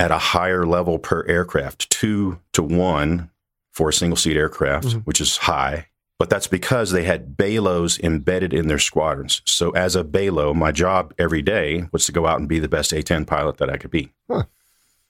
at 0.00 0.10
a 0.10 0.18
higher 0.18 0.66
level 0.66 0.98
per 0.98 1.24
aircraft, 1.28 1.88
two 1.90 2.40
to 2.54 2.62
one 2.62 3.30
for 3.70 3.90
a 3.90 3.92
single 3.92 4.16
seat 4.16 4.36
aircraft, 4.36 4.86
Mhm. 4.88 5.02
which 5.04 5.20
is 5.20 5.36
high. 5.36 5.86
But 6.18 6.28
that's 6.28 6.48
because 6.48 6.90
they 6.90 7.04
had 7.04 7.36
BALOs 7.36 7.98
embedded 8.00 8.52
in 8.52 8.66
their 8.68 8.78
squadrons. 8.78 9.40
So 9.46 9.70
as 9.70 9.94
a 9.96 10.02
BALO, 10.04 10.52
my 10.54 10.72
job 10.72 11.14
every 11.18 11.40
day 11.42 11.88
was 11.92 12.04
to 12.06 12.12
go 12.12 12.26
out 12.26 12.38
and 12.40 12.48
be 12.48 12.58
the 12.58 12.68
best 12.68 12.92
A10 12.92 13.24
pilot 13.26 13.58
that 13.58 13.70
I 13.70 13.76
could 13.76 13.90
be. 13.90 14.10
Huh. 14.30 14.44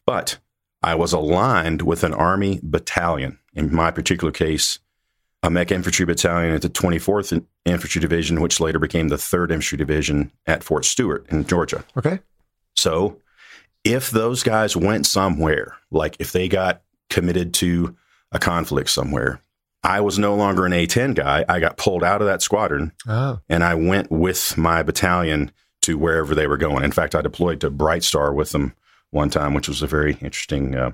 But 0.06 0.38
I 0.82 0.94
was 0.94 1.12
aligned 1.12 1.82
with 1.82 2.04
an 2.04 2.14
Army 2.14 2.60
battalion. 2.62 3.38
In 3.54 3.74
my 3.74 3.90
particular 3.90 4.32
case, 4.32 4.78
a 5.42 5.50
mech 5.50 5.72
infantry 5.72 6.04
battalion 6.06 6.54
at 6.54 6.62
the 6.62 6.68
24th 6.68 7.32
Infantry 7.64 8.00
Division, 8.00 8.40
which 8.40 8.60
later 8.60 8.78
became 8.78 9.08
the 9.08 9.16
3rd 9.18 9.50
Infantry 9.52 9.78
Division 9.78 10.30
at 10.46 10.62
Fort 10.64 10.84
Stewart 10.84 11.26
in 11.30 11.44
Georgia. 11.46 11.84
Okay. 11.96 12.20
So 12.76 13.16
if 13.84 14.10
those 14.10 14.42
guys 14.42 14.76
went 14.76 15.06
somewhere, 15.06 15.76
like 15.90 16.16
if 16.18 16.32
they 16.32 16.48
got 16.48 16.82
committed 17.08 17.54
to 17.54 17.96
a 18.32 18.38
conflict 18.38 18.90
somewhere, 18.90 19.42
I 19.82 20.00
was 20.02 20.18
no 20.18 20.34
longer 20.34 20.66
an 20.66 20.72
A10 20.72 21.14
guy. 21.14 21.44
I 21.48 21.58
got 21.60 21.78
pulled 21.78 22.04
out 22.04 22.20
of 22.20 22.26
that 22.26 22.42
squadron 22.42 22.92
Oh, 23.08 23.40
and 23.48 23.64
I 23.64 23.74
went 23.74 24.10
with 24.10 24.56
my 24.58 24.82
battalion 24.82 25.50
to 25.82 25.96
wherever 25.96 26.34
they 26.34 26.46
were 26.46 26.58
going. 26.58 26.84
In 26.84 26.92
fact, 26.92 27.14
I 27.14 27.22
deployed 27.22 27.60
to 27.62 27.70
Bright 27.70 28.04
Star 28.04 28.34
with 28.34 28.50
them 28.52 28.74
one 29.10 29.30
time, 29.30 29.54
which 29.54 29.68
was 29.68 29.80
a 29.80 29.86
very 29.86 30.12
interesting 30.20 30.74
uh, 30.74 30.92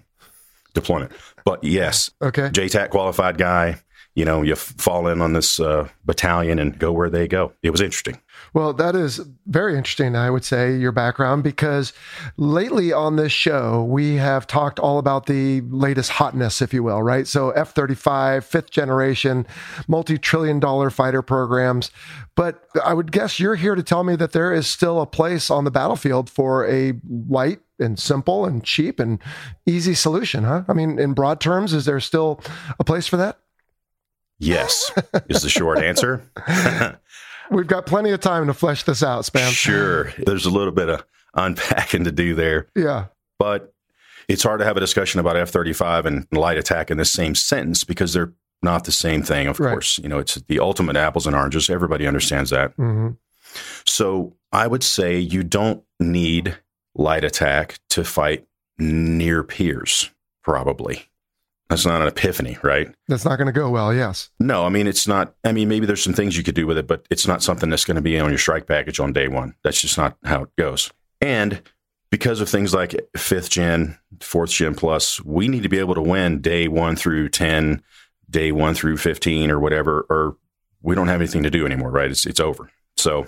deployment. 0.74 1.12
But 1.44 1.64
yes, 1.64 2.10
okay. 2.22 2.48
JTAC 2.48 2.90
qualified 2.90 3.38
guy. 3.38 3.80
You 4.14 4.24
know, 4.24 4.42
you 4.42 4.52
f- 4.52 4.74
fall 4.78 5.08
in 5.08 5.20
on 5.20 5.32
this 5.32 5.58
uh, 5.60 5.88
battalion 6.04 6.58
and 6.58 6.78
go 6.78 6.92
where 6.92 7.10
they 7.10 7.26
go. 7.28 7.52
It 7.62 7.70
was 7.70 7.80
interesting. 7.80 8.20
Well, 8.54 8.72
that 8.74 8.94
is 8.94 9.20
very 9.46 9.76
interesting, 9.76 10.16
I 10.16 10.30
would 10.30 10.44
say, 10.44 10.76
your 10.76 10.92
background, 10.92 11.42
because 11.42 11.92
lately 12.36 12.92
on 12.92 13.16
this 13.16 13.32
show, 13.32 13.84
we 13.84 14.16
have 14.16 14.46
talked 14.46 14.78
all 14.78 14.98
about 14.98 15.26
the 15.26 15.60
latest 15.62 16.12
hotness, 16.12 16.62
if 16.62 16.72
you 16.72 16.82
will, 16.82 17.02
right? 17.02 17.26
So 17.26 17.50
F 17.50 17.74
35, 17.74 18.44
fifth 18.44 18.70
generation, 18.70 19.46
multi 19.88 20.18
trillion 20.18 20.60
dollar 20.60 20.90
fighter 20.90 21.22
programs. 21.22 21.90
But 22.34 22.68
I 22.84 22.94
would 22.94 23.12
guess 23.12 23.40
you're 23.40 23.54
here 23.54 23.74
to 23.74 23.82
tell 23.82 24.04
me 24.04 24.16
that 24.16 24.32
there 24.32 24.52
is 24.52 24.66
still 24.66 25.00
a 25.00 25.06
place 25.06 25.50
on 25.50 25.64
the 25.64 25.70
battlefield 25.70 26.28
for 26.28 26.66
a 26.66 26.92
light 27.28 27.60
and 27.78 27.98
simple 27.98 28.44
and 28.44 28.64
cheap 28.64 29.00
and 29.00 29.18
easy 29.66 29.94
solution, 29.94 30.44
huh? 30.44 30.64
I 30.68 30.72
mean, 30.72 30.98
in 30.98 31.14
broad 31.14 31.40
terms, 31.40 31.72
is 31.72 31.84
there 31.84 32.00
still 32.00 32.40
a 32.78 32.84
place 32.84 33.06
for 33.06 33.16
that? 33.16 33.38
Yes, 34.38 34.90
is 35.28 35.42
the 35.42 35.48
short 35.48 35.78
answer. 35.78 36.22
We've 37.50 37.66
got 37.66 37.86
plenty 37.86 38.10
of 38.10 38.20
time 38.20 38.46
to 38.46 38.54
flesh 38.54 38.82
this 38.84 39.02
out, 39.02 39.24
Spam. 39.24 39.50
Sure. 39.52 40.12
There's 40.18 40.46
a 40.46 40.50
little 40.50 40.72
bit 40.72 40.88
of 40.88 41.04
unpacking 41.34 42.04
to 42.04 42.12
do 42.12 42.34
there, 42.34 42.66
Yeah. 42.74 43.06
but 43.38 43.72
it's 44.28 44.42
hard 44.42 44.58
to 44.60 44.64
have 44.64 44.76
a 44.76 44.80
discussion 44.80 45.20
about 45.20 45.36
F 45.36 45.50
35 45.50 46.06
and 46.06 46.26
light 46.32 46.58
attack 46.58 46.90
in 46.90 46.96
the 46.98 47.04
same 47.04 47.34
sentence 47.34 47.84
because 47.84 48.12
they're 48.12 48.32
not 48.62 48.84
the 48.84 48.92
same 48.92 49.22
thing, 49.22 49.46
of 49.46 49.60
Right. 49.60 49.70
course. 49.72 49.98
You 49.98 50.08
know, 50.08 50.18
it's 50.18 50.34
the 50.48 50.58
ultimate 50.60 50.96
apples 50.96 51.26
and 51.26 51.36
oranges. 51.36 51.68
Everybody 51.70 52.06
understands 52.06 52.50
that. 52.50 52.72
hmm 52.72 53.10
So 53.86 54.34
I 54.52 54.66
would 54.66 54.82
say 54.82 55.18
you 55.18 55.42
don't 55.42 55.82
need 56.00 56.56
light 56.94 57.22
attack 57.24 57.78
to 57.90 58.02
fight 58.02 58.46
near 58.78 59.42
peers, 59.44 60.10
probably. 60.42 61.08
That's 61.68 61.84
not 61.84 62.00
an 62.00 62.08
epiphany, 62.08 62.58
right? 62.62 62.94
That's 63.08 63.24
not 63.24 63.36
going 63.36 63.46
to 63.46 63.52
go 63.52 63.68
well. 63.70 63.92
Yes. 63.92 64.30
No, 64.38 64.64
I 64.64 64.68
mean, 64.68 64.86
it's 64.86 65.08
not. 65.08 65.34
I 65.44 65.52
mean, 65.52 65.68
maybe 65.68 65.84
there's 65.86 66.02
some 66.02 66.12
things 66.12 66.36
you 66.36 66.44
could 66.44 66.54
do 66.54 66.66
with 66.66 66.78
it, 66.78 66.86
but 66.86 67.04
it's 67.10 67.26
not 67.26 67.42
something 67.42 67.70
that's 67.70 67.84
going 67.84 67.96
to 67.96 68.02
be 68.02 68.18
on 68.20 68.30
your 68.30 68.38
strike 68.38 68.66
package 68.68 69.00
on 69.00 69.12
day 69.12 69.26
one. 69.26 69.54
That's 69.64 69.80
just 69.80 69.98
not 69.98 70.16
how 70.24 70.44
it 70.44 70.56
goes. 70.56 70.92
And 71.20 71.62
because 72.10 72.40
of 72.40 72.48
things 72.48 72.72
like 72.72 72.94
fifth 73.16 73.50
gen, 73.50 73.98
fourth 74.20 74.50
gen 74.50 74.74
plus, 74.74 75.22
we 75.24 75.48
need 75.48 75.64
to 75.64 75.68
be 75.68 75.78
able 75.78 75.94
to 75.96 76.02
win 76.02 76.40
day 76.40 76.68
one 76.68 76.94
through 76.94 77.30
10, 77.30 77.82
day 78.30 78.52
one 78.52 78.74
through 78.74 78.98
15 78.98 79.50
or 79.50 79.58
whatever, 79.58 80.06
or 80.08 80.36
we 80.82 80.94
don't 80.94 81.08
have 81.08 81.20
anything 81.20 81.42
to 81.42 81.50
do 81.50 81.66
anymore, 81.66 81.90
right? 81.90 82.10
It's, 82.10 82.26
it's 82.26 82.40
over. 82.40 82.70
So 82.96 83.26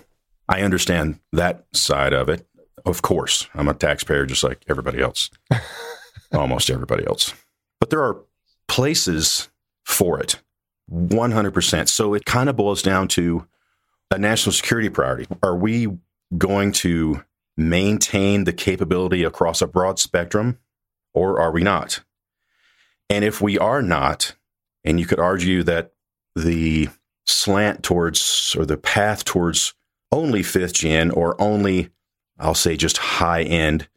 I 0.48 0.62
understand 0.62 1.18
that 1.32 1.66
side 1.72 2.12
of 2.12 2.28
it. 2.28 2.46
Of 2.86 3.02
course, 3.02 3.48
I'm 3.54 3.68
a 3.68 3.74
taxpayer 3.74 4.24
just 4.26 4.44
like 4.44 4.64
everybody 4.68 5.02
else, 5.02 5.30
almost 6.32 6.70
everybody 6.70 7.04
else. 7.06 7.34
But 7.80 7.90
there 7.90 8.02
are 8.02 8.22
places 8.68 9.48
for 9.84 10.20
it 10.20 10.40
100%. 10.90 11.88
So 11.88 12.14
it 12.14 12.24
kind 12.24 12.48
of 12.48 12.56
boils 12.56 12.82
down 12.82 13.08
to 13.08 13.46
a 14.10 14.18
national 14.18 14.52
security 14.52 14.88
priority. 14.88 15.26
Are 15.42 15.56
we 15.56 15.98
going 16.36 16.72
to 16.72 17.24
maintain 17.56 18.44
the 18.44 18.52
capability 18.52 19.24
across 19.24 19.60
a 19.60 19.66
broad 19.66 19.98
spectrum 19.98 20.58
or 21.12 21.40
are 21.40 21.50
we 21.50 21.62
not? 21.62 22.02
And 23.10 23.24
if 23.24 23.40
we 23.40 23.58
are 23.58 23.82
not, 23.82 24.34
and 24.84 25.00
you 25.00 25.06
could 25.06 25.18
argue 25.18 25.62
that 25.64 25.92
the 26.36 26.88
slant 27.26 27.82
towards 27.82 28.54
or 28.58 28.64
the 28.64 28.76
path 28.76 29.24
towards 29.24 29.74
only 30.12 30.42
fifth 30.42 30.74
gen 30.74 31.10
or 31.10 31.40
only, 31.40 31.90
I'll 32.38 32.54
say, 32.54 32.76
just 32.76 32.98
high 32.98 33.42
end 33.42 33.88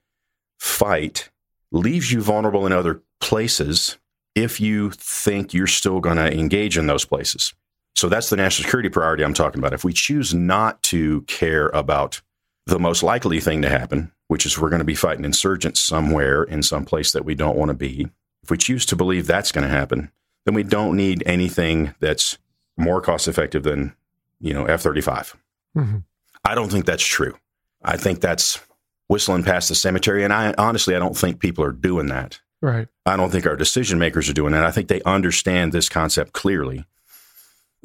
fight 0.59 1.29
leaves 1.71 2.11
you 2.11 2.21
vulnerable 2.21 2.65
in 2.65 2.71
other 2.71 3.01
places 3.19 3.97
if 4.35 4.59
you 4.59 4.91
think 4.91 5.53
you're 5.53 5.67
still 5.67 5.99
going 5.99 6.17
to 6.17 6.33
engage 6.33 6.77
in 6.77 6.87
those 6.87 7.05
places. 7.05 7.53
So 7.95 8.09
that's 8.09 8.29
the 8.29 8.37
national 8.37 8.65
security 8.65 8.89
priority 8.89 9.23
I'm 9.23 9.33
talking 9.33 9.59
about. 9.59 9.73
If 9.73 9.83
we 9.83 9.93
choose 9.93 10.33
not 10.33 10.81
to 10.83 11.21
care 11.23 11.67
about 11.69 12.21
the 12.65 12.79
most 12.79 13.03
likely 13.03 13.39
thing 13.39 13.61
to 13.63 13.69
happen, 13.69 14.11
which 14.27 14.45
is 14.45 14.57
we're 14.57 14.69
going 14.69 14.79
to 14.79 14.85
be 14.85 14.95
fighting 14.95 15.25
insurgents 15.25 15.81
somewhere 15.81 16.43
in 16.43 16.63
some 16.63 16.85
place 16.85 17.11
that 17.11 17.25
we 17.25 17.35
don't 17.35 17.57
want 17.57 17.69
to 17.69 17.75
be, 17.75 18.07
if 18.43 18.49
we 18.49 18.57
choose 18.57 18.85
to 18.87 18.95
believe 18.95 19.27
that's 19.27 19.51
going 19.51 19.67
to 19.67 19.73
happen, 19.73 20.11
then 20.45 20.53
we 20.53 20.63
don't 20.63 20.95
need 20.95 21.21
anything 21.25 21.93
that's 21.99 22.37
more 22.77 23.01
cost 23.01 23.27
effective 23.27 23.63
than, 23.63 23.93
you 24.39 24.53
know, 24.53 24.65
F 24.65 24.81
35. 24.81 25.37
hmm 25.75 25.97
I 26.43 26.55
don't 26.55 26.71
think 26.71 26.85
that's 26.85 27.05
true. 27.05 27.37
I 27.83 27.97
think 27.97 28.19
that's 28.19 28.59
whistling 29.07 29.43
past 29.43 29.69
the 29.69 29.75
cemetery. 29.75 30.23
And 30.23 30.33
I 30.33 30.55
honestly, 30.57 30.95
I 30.95 30.99
don't 30.99 31.15
think 31.15 31.39
people 31.39 31.63
are 31.63 31.71
doing 31.71 32.07
that. 32.07 32.39
Right. 32.61 32.87
I 33.05 33.15
don't 33.17 33.31
think 33.31 33.45
our 33.45 33.55
decision 33.55 33.97
makers 33.97 34.29
are 34.29 34.33
doing 34.33 34.53
that. 34.53 34.65
I 34.65 34.71
think 34.71 34.87
they 34.87 35.01
understand 35.01 35.71
this 35.71 35.89
concept 35.89 36.33
clearly. 36.33 36.85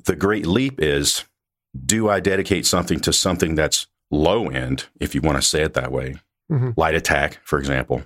The 0.04 0.16
great 0.16 0.46
leap 0.46 0.80
is 0.80 1.24
do 1.84 2.08
I 2.08 2.20
dedicate 2.20 2.66
something 2.66 3.00
to 3.00 3.12
something 3.12 3.54
that's 3.54 3.86
low 4.10 4.48
end, 4.48 4.86
if 5.00 5.14
you 5.14 5.20
want 5.20 5.36
to 5.36 5.42
say 5.42 5.62
it 5.62 5.74
that 5.74 5.92
way, 5.92 6.16
Mhm. 6.50 6.74
light 6.76 6.94
attack, 6.94 7.40
for 7.44 7.58
example, 7.58 8.04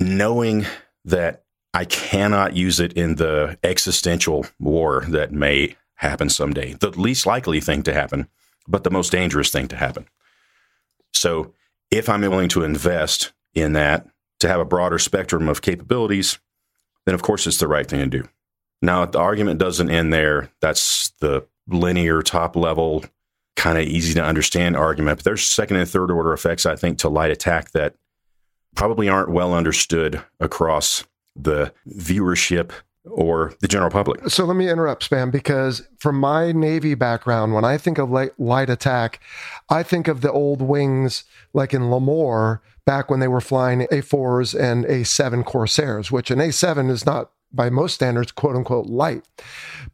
knowing 0.00 0.66
that 1.04 1.44
I 1.72 1.84
cannot 1.84 2.54
use 2.56 2.78
it 2.80 2.92
in 2.92 3.16
the 3.16 3.58
existential 3.62 4.46
war 4.60 5.04
that 5.08 5.32
may 5.32 5.76
happen 5.96 6.30
someday, 6.30 6.74
the 6.74 6.90
least 6.90 7.26
likely 7.26 7.60
thing 7.60 7.82
to 7.82 7.92
happen, 7.92 8.28
but 8.68 8.84
the 8.84 8.90
most 8.90 9.10
dangerous 9.10 9.50
thing 9.50 9.68
to 9.68 9.76
happen. 9.76 10.06
So 11.12 11.52
if 11.90 12.08
I'm 12.08 12.22
willing 12.22 12.48
to 12.50 12.64
invest 12.64 13.32
in 13.54 13.72
that 13.74 14.06
to 14.44 14.48
have 14.48 14.60
a 14.60 14.64
broader 14.64 14.98
spectrum 14.98 15.48
of 15.48 15.62
capabilities, 15.62 16.38
then 17.06 17.14
of 17.14 17.22
course 17.22 17.46
it's 17.46 17.58
the 17.58 17.66
right 17.66 17.88
thing 17.88 18.00
to 18.00 18.22
do. 18.22 18.28
Now, 18.82 19.06
the 19.06 19.18
argument 19.18 19.58
doesn't 19.58 19.90
end 19.90 20.12
there. 20.12 20.50
That's 20.60 21.10
the 21.20 21.46
linear 21.66 22.22
top 22.22 22.54
level 22.54 23.04
kind 23.56 23.78
of 23.78 23.84
easy 23.84 24.12
to 24.14 24.22
understand 24.22 24.76
argument. 24.76 25.18
But 25.18 25.24
there's 25.24 25.46
second 25.46 25.78
and 25.78 25.88
third 25.88 26.10
order 26.10 26.34
effects, 26.34 26.66
I 26.66 26.76
think, 26.76 26.98
to 26.98 27.08
light 27.08 27.30
attack 27.30 27.70
that 27.70 27.94
probably 28.74 29.08
aren't 29.08 29.30
well 29.30 29.54
understood 29.54 30.22
across 30.40 31.04
the 31.34 31.72
viewership 31.88 32.72
or 33.04 33.54
the 33.60 33.68
general 33.68 33.90
public. 33.90 34.28
So 34.28 34.44
let 34.44 34.56
me 34.56 34.68
interrupt, 34.68 35.08
Spam, 35.08 35.30
because 35.30 35.88
from 35.98 36.20
my 36.20 36.52
Navy 36.52 36.94
background, 36.94 37.54
when 37.54 37.64
I 37.64 37.78
think 37.78 37.96
of 37.96 38.10
light, 38.10 38.38
light 38.38 38.68
attack, 38.68 39.20
I 39.70 39.82
think 39.82 40.06
of 40.06 40.20
the 40.20 40.32
old 40.32 40.60
wings 40.60 41.24
like 41.54 41.72
in 41.72 41.82
Lemoore 41.82 42.60
back 42.86 43.10
when 43.10 43.20
they 43.20 43.28
were 43.28 43.40
flying 43.40 43.80
A4s 43.80 44.58
and 44.58 44.84
A7 44.84 45.44
Corsairs, 45.44 46.10
which 46.10 46.30
an 46.30 46.38
A7 46.38 46.90
is 46.90 47.06
not 47.06 47.30
by 47.52 47.70
most 47.70 47.94
standards, 47.94 48.32
quote 48.32 48.56
unquote, 48.56 48.86
light. 48.86 49.24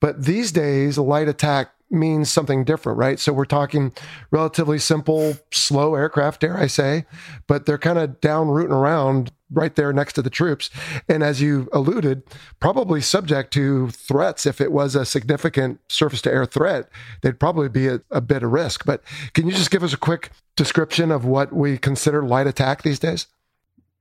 But 0.00 0.24
these 0.24 0.50
days, 0.50 0.98
light 0.98 1.28
attack 1.28 1.72
means 1.90 2.30
something 2.30 2.64
different, 2.64 2.98
right? 2.98 3.18
So 3.18 3.32
we're 3.32 3.44
talking 3.44 3.92
relatively 4.30 4.78
simple, 4.78 5.36
slow 5.50 5.94
aircraft, 5.94 6.40
dare 6.40 6.56
I 6.56 6.66
say, 6.66 7.04
but 7.46 7.66
they're 7.66 7.78
kind 7.78 7.98
of 7.98 8.20
down 8.20 8.48
rooting 8.48 8.72
around 8.72 9.32
right 9.52 9.74
there 9.74 9.92
next 9.92 10.12
to 10.14 10.22
the 10.22 10.30
troops. 10.30 10.70
And 11.08 11.22
as 11.22 11.40
you 11.40 11.68
alluded, 11.72 12.22
probably 12.60 13.00
subject 13.00 13.52
to 13.54 13.90
threats. 13.90 14.46
If 14.46 14.60
it 14.60 14.72
was 14.72 14.94
a 14.94 15.04
significant 15.04 15.80
surface 15.88 16.22
to 16.22 16.32
air 16.32 16.46
threat, 16.46 16.88
they'd 17.22 17.40
probably 17.40 17.68
be 17.68 17.88
a, 17.88 18.00
a 18.10 18.20
bit 18.20 18.42
of 18.42 18.52
risk. 18.52 18.84
But 18.86 19.02
can 19.32 19.46
you 19.46 19.52
just 19.52 19.70
give 19.70 19.82
us 19.82 19.92
a 19.92 19.98
quick 19.98 20.30
description 20.56 21.10
of 21.10 21.24
what 21.24 21.52
we 21.52 21.78
consider 21.78 22.22
light 22.22 22.46
attack 22.46 22.82
these 22.82 22.98
days? 22.98 23.26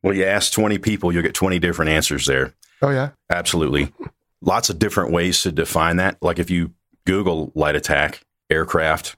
Well, 0.03 0.13
you 0.13 0.25
ask 0.25 0.53
20 0.53 0.77
people, 0.77 1.11
you'll 1.11 1.23
get 1.23 1.33
20 1.33 1.59
different 1.59 1.91
answers 1.91 2.25
there. 2.25 2.53
Oh, 2.81 2.91
yeah. 2.91 3.09
Absolutely. 3.29 3.91
Lots 4.41 4.69
of 4.69 4.79
different 4.79 5.11
ways 5.11 5.41
to 5.41 5.51
define 5.51 5.97
that. 5.97 6.17
Like 6.21 6.39
if 6.39 6.49
you 6.49 6.71
Google 7.09 7.51
light 7.55 7.75
attack 7.75 8.21
aircraft, 8.51 9.15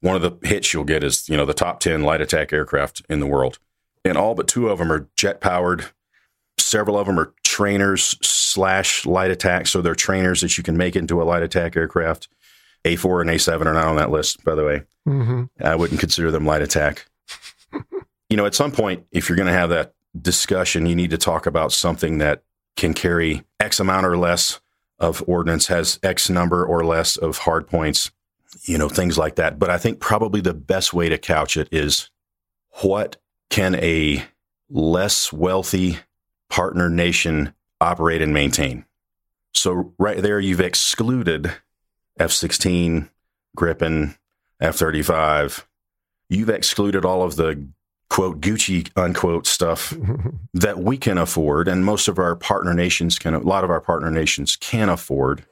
one 0.00 0.16
of 0.16 0.22
the 0.22 0.48
hits 0.48 0.74
you'll 0.74 0.82
get 0.82 1.04
is, 1.04 1.28
you 1.28 1.36
know, 1.36 1.46
the 1.46 1.54
top 1.54 1.78
10 1.78 2.02
light 2.02 2.20
attack 2.20 2.52
aircraft 2.52 3.02
in 3.08 3.20
the 3.20 3.28
world. 3.28 3.60
And 4.04 4.18
all 4.18 4.34
but 4.34 4.48
two 4.48 4.68
of 4.68 4.80
them 4.80 4.90
are 4.90 5.08
jet 5.14 5.40
powered. 5.40 5.86
Several 6.58 6.98
of 6.98 7.06
them 7.06 7.16
are 7.16 7.32
trainers 7.44 8.16
slash 8.22 9.06
light 9.06 9.30
attack. 9.30 9.68
So 9.68 9.80
they're 9.80 9.94
trainers 9.94 10.40
that 10.40 10.58
you 10.58 10.64
can 10.64 10.76
make 10.76 10.96
into 10.96 11.22
a 11.22 11.24
light 11.24 11.44
attack 11.44 11.76
aircraft. 11.76 12.26
A4 12.84 13.20
and 13.20 13.30
A7 13.30 13.66
are 13.66 13.74
not 13.74 13.86
on 13.86 13.96
that 13.96 14.10
list, 14.10 14.42
by 14.42 14.56
the 14.56 14.64
way. 14.64 14.82
Mm-hmm. 15.06 15.44
I 15.64 15.76
wouldn't 15.76 16.00
consider 16.00 16.32
them 16.32 16.44
light 16.44 16.62
attack. 16.62 17.06
you 18.28 18.36
know, 18.36 18.46
at 18.46 18.54
some 18.56 18.72
point, 18.72 19.06
if 19.12 19.28
you're 19.28 19.36
going 19.36 19.46
to 19.46 19.52
have 19.52 19.70
that 19.70 19.94
discussion, 20.20 20.86
you 20.86 20.96
need 20.96 21.10
to 21.10 21.18
talk 21.18 21.46
about 21.46 21.70
something 21.70 22.18
that 22.18 22.42
can 22.76 22.94
carry 22.94 23.44
X 23.60 23.78
amount 23.78 24.06
or 24.06 24.18
less 24.18 24.58
of 24.98 25.22
ordnance, 25.26 25.66
has 25.68 25.98
X 26.02 26.28
number 26.28 26.64
or 26.64 26.84
less 26.84 27.16
of 27.16 27.38
hard 27.38 27.68
points, 27.68 28.10
you 28.62 28.78
know, 28.78 28.88
things 28.88 29.16
like 29.16 29.36
that. 29.36 29.58
But 29.58 29.70
I 29.70 29.78
think 29.78 30.00
probably 30.00 30.40
the 30.40 30.54
best 30.54 30.92
way 30.92 31.08
to 31.08 31.18
couch 31.18 31.56
it 31.56 31.68
is 31.70 32.10
what 32.82 33.16
can 33.50 33.74
a 33.76 34.24
less 34.70 35.32
wealthy 35.32 35.98
partner 36.48 36.88
nation 36.88 37.54
operate 37.80 38.22
and 38.22 38.34
maintain? 38.34 38.84
So, 39.54 39.94
right 39.98 40.22
there, 40.22 40.40
you've 40.40 40.60
excluded 40.60 41.52
F 42.18 42.32
16, 42.32 43.08
Gripen, 43.56 44.16
F 44.60 44.76
35. 44.76 45.66
You've 46.28 46.50
excluded 46.50 47.04
all 47.04 47.22
of 47.22 47.36
the 47.36 47.66
quote 48.08 48.40
Gucci 48.40 48.90
unquote 48.96 49.46
stuff 49.46 49.94
that 50.54 50.78
we 50.78 50.96
can 50.96 51.18
afford, 51.18 51.68
and 51.68 51.84
most 51.84 52.08
of 52.08 52.18
our 52.18 52.34
partner 52.36 52.74
nations 52.74 53.18
can. 53.18 53.34
A 53.34 53.40
lot 53.40 53.64
of 53.64 53.70
our 53.70 53.80
partner 53.80 54.10
nations 54.10 54.56
can 54.56 54.88
afford. 54.88 55.44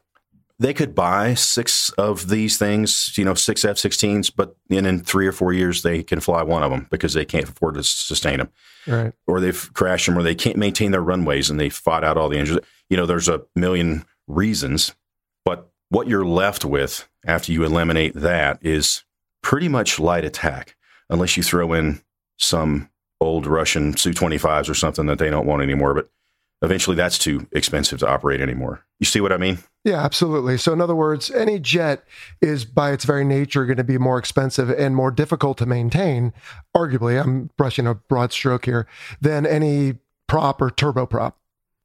They 0.58 0.72
could 0.72 0.94
buy 0.94 1.34
six 1.34 1.90
of 1.90 2.30
these 2.30 2.56
things, 2.56 3.12
you 3.18 3.26
know, 3.26 3.34
six 3.34 3.62
F-16s, 3.62 4.32
but 4.34 4.56
in, 4.70 4.86
in 4.86 5.00
three 5.00 5.26
or 5.26 5.32
four 5.32 5.52
years 5.52 5.82
they 5.82 6.02
can 6.02 6.18
fly 6.18 6.42
one 6.42 6.62
of 6.62 6.70
them 6.70 6.86
because 6.90 7.12
they 7.12 7.26
can't 7.26 7.46
afford 7.46 7.74
to 7.74 7.82
sustain 7.82 8.38
them, 8.38 8.48
right? 8.86 9.12
Or 9.26 9.40
they've 9.40 9.70
crashed 9.74 10.06
them, 10.06 10.16
or 10.16 10.22
they 10.22 10.34
can't 10.34 10.56
maintain 10.56 10.92
their 10.92 11.02
runways, 11.02 11.50
and 11.50 11.60
they 11.60 11.68
fought 11.68 12.04
out 12.04 12.16
all 12.16 12.30
the 12.30 12.38
engines. 12.38 12.60
You 12.88 12.96
know, 12.96 13.04
there's 13.04 13.28
a 13.28 13.42
million 13.54 14.06
reasons, 14.26 14.94
but 15.44 15.70
what 15.90 16.08
you're 16.08 16.24
left 16.24 16.64
with 16.64 17.06
after 17.26 17.52
you 17.52 17.62
eliminate 17.62 18.14
that 18.14 18.58
is 18.62 19.04
pretty 19.42 19.68
much 19.68 20.00
light 20.00 20.24
attack, 20.24 20.74
unless 21.10 21.36
you 21.36 21.42
throw 21.42 21.74
in 21.74 22.00
some 22.38 22.90
old 23.20 23.46
Russian 23.46 23.96
Su 23.96 24.10
25s 24.10 24.68
or 24.68 24.74
something 24.74 25.06
that 25.06 25.18
they 25.18 25.30
don't 25.30 25.46
want 25.46 25.62
anymore. 25.62 25.94
But 25.94 26.10
eventually 26.62 26.96
that's 26.96 27.18
too 27.18 27.46
expensive 27.52 28.00
to 28.00 28.08
operate 28.08 28.40
anymore. 28.40 28.84
You 28.98 29.06
see 29.06 29.20
what 29.20 29.32
I 29.32 29.36
mean? 29.36 29.58
Yeah, 29.84 30.02
absolutely. 30.02 30.58
So, 30.58 30.72
in 30.72 30.80
other 30.80 30.94
words, 30.94 31.30
any 31.30 31.58
jet 31.58 32.04
is 32.40 32.64
by 32.64 32.92
its 32.92 33.04
very 33.04 33.24
nature 33.24 33.66
going 33.66 33.76
to 33.76 33.84
be 33.84 33.98
more 33.98 34.18
expensive 34.18 34.70
and 34.70 34.96
more 34.96 35.10
difficult 35.10 35.58
to 35.58 35.66
maintain, 35.66 36.32
arguably, 36.74 37.22
I'm 37.22 37.50
brushing 37.56 37.86
a 37.86 37.94
broad 37.94 38.32
stroke 38.32 38.64
here, 38.64 38.86
than 39.20 39.46
any 39.46 39.98
prop 40.26 40.60
or 40.60 40.70
turboprop. 40.70 41.34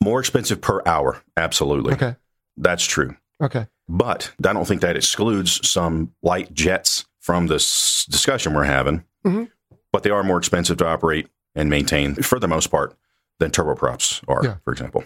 More 0.03 0.19
expensive 0.19 0.61
per 0.61 0.81
hour. 0.85 1.21
Absolutely. 1.37 1.93
Okay. 1.93 2.15
That's 2.57 2.85
true. 2.85 3.15
Okay. 3.41 3.67
But 3.87 4.31
I 4.43 4.53
don't 4.53 4.67
think 4.67 4.81
that 4.81 4.95
excludes 4.95 5.67
some 5.67 6.13
light 6.23 6.53
jets 6.53 7.05
from 7.19 7.47
this 7.47 8.05
discussion 8.05 8.53
we're 8.53 8.63
having. 8.63 9.03
Mm-hmm 9.25 9.43
but 9.91 10.03
they 10.03 10.09
are 10.09 10.23
more 10.23 10.37
expensive 10.37 10.77
to 10.77 10.87
operate 10.87 11.27
and 11.55 11.69
maintain 11.69 12.15
for 12.15 12.39
the 12.39 12.47
most 12.47 12.67
part 12.67 12.95
than 13.39 13.51
turboprops 13.51 14.23
are, 14.27 14.43
yeah. 14.43 14.55
for 14.63 14.71
example. 14.71 15.03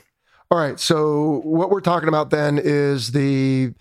All 0.51 0.57
right. 0.57 0.79
So 0.79 1.41
what 1.43 1.69
we're 1.69 1.81
talking 1.81 2.07
about 2.07 2.29
then 2.29 2.59
is 2.61 3.11
the 3.11 3.73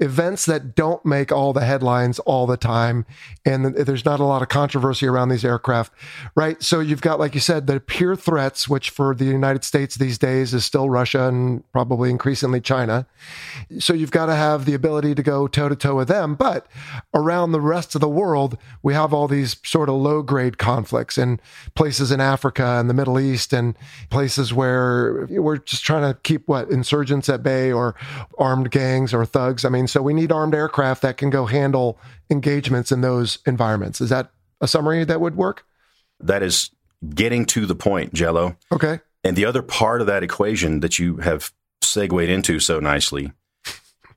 events 0.00 0.46
that 0.46 0.74
don't 0.74 1.04
make 1.04 1.32
all 1.32 1.52
the 1.52 1.64
headlines 1.64 2.18
all 2.20 2.46
the 2.46 2.56
time. 2.56 3.06
And 3.44 3.74
there's 3.74 4.04
not 4.04 4.20
a 4.20 4.24
lot 4.24 4.42
of 4.42 4.48
controversy 4.48 5.06
around 5.06 5.28
these 5.28 5.44
aircraft, 5.44 5.92
right? 6.34 6.62
So 6.62 6.80
you've 6.80 7.00
got, 7.00 7.18
like 7.18 7.34
you 7.34 7.40
said, 7.40 7.66
the 7.66 7.80
pure 7.80 8.16
threats, 8.16 8.68
which 8.68 8.90
for 8.90 9.14
the 9.14 9.24
United 9.24 9.64
States 9.64 9.96
these 9.96 10.18
days 10.18 10.52
is 10.54 10.64
still 10.64 10.90
Russia 10.90 11.28
and 11.28 11.70
probably 11.72 12.10
increasingly 12.10 12.60
China. 12.60 13.06
So 13.78 13.94
you've 13.94 14.10
got 14.10 14.26
to 14.26 14.34
have 14.34 14.64
the 14.64 14.74
ability 14.74 15.14
to 15.14 15.22
go 15.22 15.46
toe 15.46 15.68
to 15.68 15.76
toe 15.76 15.94
with 15.94 16.08
them. 16.08 16.34
But 16.34 16.66
around 17.14 17.52
the 17.52 17.60
rest 17.60 17.94
of 17.94 18.00
the 18.00 18.08
world, 18.08 18.58
we 18.82 18.94
have 18.94 19.12
all 19.12 19.28
these 19.28 19.56
sort 19.64 19.88
of 19.88 19.96
low 19.96 20.22
grade 20.22 20.58
conflicts 20.58 21.18
in 21.18 21.40
places 21.74 22.10
in 22.10 22.20
Africa 22.20 22.64
and 22.64 22.90
the 22.90 22.94
Middle 22.94 23.18
East 23.18 23.52
and 23.52 23.76
places 24.10 24.52
where 24.52 25.26
we're 25.30 25.58
just 25.58 25.84
trying 25.84 26.02
to 26.02 26.18
keep 26.20 26.46
what 26.48 26.70
insurgents 26.70 27.28
at 27.28 27.42
bay 27.42 27.72
or 27.72 27.94
armed 28.38 28.70
gangs 28.70 29.14
or 29.14 29.24
thugs. 29.24 29.64
I 29.64 29.68
mean, 29.68 29.85
so 29.88 30.02
we 30.02 30.14
need 30.14 30.32
armed 30.32 30.54
aircraft 30.54 31.02
that 31.02 31.16
can 31.16 31.30
go 31.30 31.46
handle 31.46 31.98
engagements 32.30 32.92
in 32.92 33.00
those 33.00 33.38
environments. 33.46 34.00
Is 34.00 34.10
that 34.10 34.30
a 34.60 34.68
summary 34.68 35.04
that 35.04 35.20
would 35.20 35.36
work? 35.36 35.64
That 36.20 36.42
is 36.42 36.70
getting 37.14 37.44
to 37.46 37.66
the 37.66 37.74
point, 37.74 38.14
Jello. 38.14 38.56
Okay. 38.72 39.00
And 39.22 39.36
the 39.36 39.44
other 39.44 39.62
part 39.62 40.00
of 40.00 40.06
that 40.06 40.22
equation 40.22 40.80
that 40.80 40.98
you 40.98 41.16
have 41.18 41.52
segued 41.82 42.28
into 42.28 42.60
so 42.60 42.80
nicely 42.80 43.32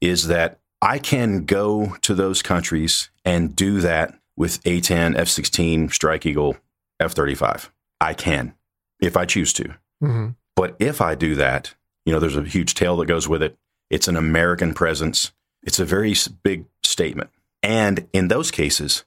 is 0.01 0.27
that 0.27 0.59
I 0.81 0.99
can 0.99 1.45
go 1.45 1.97
to 2.01 2.13
those 2.13 2.41
countries 2.41 3.09
and 3.25 3.55
do 3.55 3.81
that 3.81 4.17
with 4.37 4.59
A 4.65 4.79
10, 4.79 5.17
F 5.17 5.27
16, 5.27 5.89
Strike 5.89 6.25
Eagle, 6.25 6.57
F 6.99 7.11
35. 7.11 7.71
I 7.99 8.13
can 8.13 8.53
if 9.01 9.17
I 9.17 9.25
choose 9.25 9.51
to. 9.53 9.63
Mm-hmm. 10.01 10.29
But 10.55 10.75
if 10.79 11.01
I 11.01 11.15
do 11.15 11.35
that, 11.35 11.73
you 12.05 12.13
know, 12.13 12.19
there's 12.19 12.37
a 12.37 12.43
huge 12.43 12.73
tail 12.73 12.97
that 12.97 13.07
goes 13.07 13.27
with 13.27 13.43
it. 13.43 13.57
It's 13.89 14.07
an 14.07 14.15
American 14.15 14.73
presence. 14.73 15.31
It's 15.63 15.79
a 15.79 15.85
very 15.85 16.15
big 16.43 16.65
statement. 16.83 17.29
And 17.61 18.07
in 18.13 18.27
those 18.29 18.51
cases, 18.51 19.03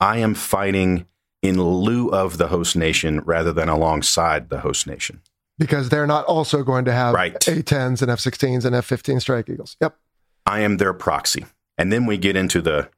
I 0.00 0.18
am 0.18 0.34
fighting 0.34 1.06
in 1.42 1.62
lieu 1.62 2.08
of 2.08 2.38
the 2.38 2.48
host 2.48 2.76
nation 2.76 3.20
rather 3.20 3.52
than 3.52 3.68
alongside 3.68 4.48
the 4.48 4.60
host 4.60 4.86
nation. 4.86 5.20
Because 5.58 5.90
they're 5.90 6.06
not 6.06 6.24
also 6.24 6.62
going 6.62 6.86
to 6.86 6.92
have 6.92 7.14
right. 7.14 7.38
A10s 7.40 8.00
and 8.00 8.10
F 8.10 8.18
16s 8.18 8.64
and 8.64 8.74
F 8.74 8.86
15 8.86 9.20
Strike 9.20 9.48
Eagles. 9.50 9.76
Yep. 9.80 9.96
I 10.46 10.60
am 10.60 10.78
their 10.78 10.94
proxy. 10.94 11.44
And 11.76 11.92
then 11.92 12.06
we 12.06 12.16
get 12.16 12.36
into 12.36 12.62
the 12.62 12.88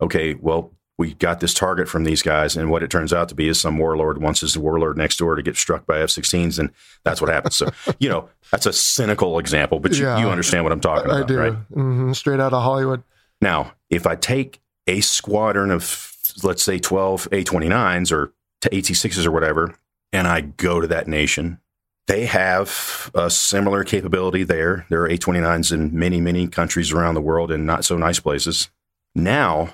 okay, 0.00 0.34
well, 0.34 0.70
we 1.02 1.14
got 1.14 1.40
this 1.40 1.52
target 1.52 1.88
from 1.88 2.04
these 2.04 2.22
guys, 2.22 2.56
and 2.56 2.70
what 2.70 2.84
it 2.84 2.88
turns 2.88 3.12
out 3.12 3.28
to 3.28 3.34
be 3.34 3.48
is 3.48 3.60
some 3.60 3.76
warlord 3.76 4.18
wants 4.18 4.40
his 4.40 4.56
warlord 4.56 4.96
next 4.96 5.16
door 5.16 5.34
to 5.34 5.42
get 5.42 5.56
struck 5.56 5.84
by 5.84 5.98
F-16s, 5.98 6.60
and 6.60 6.70
that's 7.02 7.20
what 7.20 7.28
happens. 7.28 7.56
So, 7.56 7.70
you 7.98 8.08
know, 8.08 8.28
that's 8.52 8.66
a 8.66 8.72
cynical 8.72 9.40
example, 9.40 9.80
but 9.80 9.98
you, 9.98 10.04
yeah, 10.04 10.20
you 10.20 10.28
understand 10.28 10.62
what 10.62 10.72
I'm 10.72 10.80
talking 10.80 11.06
about, 11.06 11.24
I 11.24 11.26
do. 11.26 11.38
right? 11.38 11.52
Mm-hmm. 11.52 12.12
Straight 12.12 12.38
out 12.38 12.52
of 12.52 12.62
Hollywood. 12.62 13.02
Now, 13.40 13.72
if 13.90 14.06
I 14.06 14.14
take 14.14 14.60
a 14.86 15.00
squadron 15.00 15.72
of, 15.72 16.16
let's 16.44 16.62
say, 16.62 16.78
12 16.78 17.26
A-29s 17.32 18.12
or 18.12 18.32
to 18.60 18.72
AT-6s 18.72 19.26
or 19.26 19.32
whatever, 19.32 19.74
and 20.12 20.28
I 20.28 20.42
go 20.42 20.80
to 20.80 20.86
that 20.86 21.08
nation, 21.08 21.58
they 22.06 22.26
have 22.26 23.10
a 23.12 23.28
similar 23.28 23.82
capability 23.82 24.44
there. 24.44 24.86
There 24.88 25.02
are 25.02 25.08
A-29s 25.08 25.72
in 25.72 25.98
many, 25.98 26.20
many 26.20 26.46
countries 26.46 26.92
around 26.92 27.14
the 27.14 27.20
world 27.20 27.50
in 27.50 27.66
not 27.66 27.84
so 27.84 27.98
nice 27.98 28.20
places. 28.20 28.70
Now, 29.16 29.70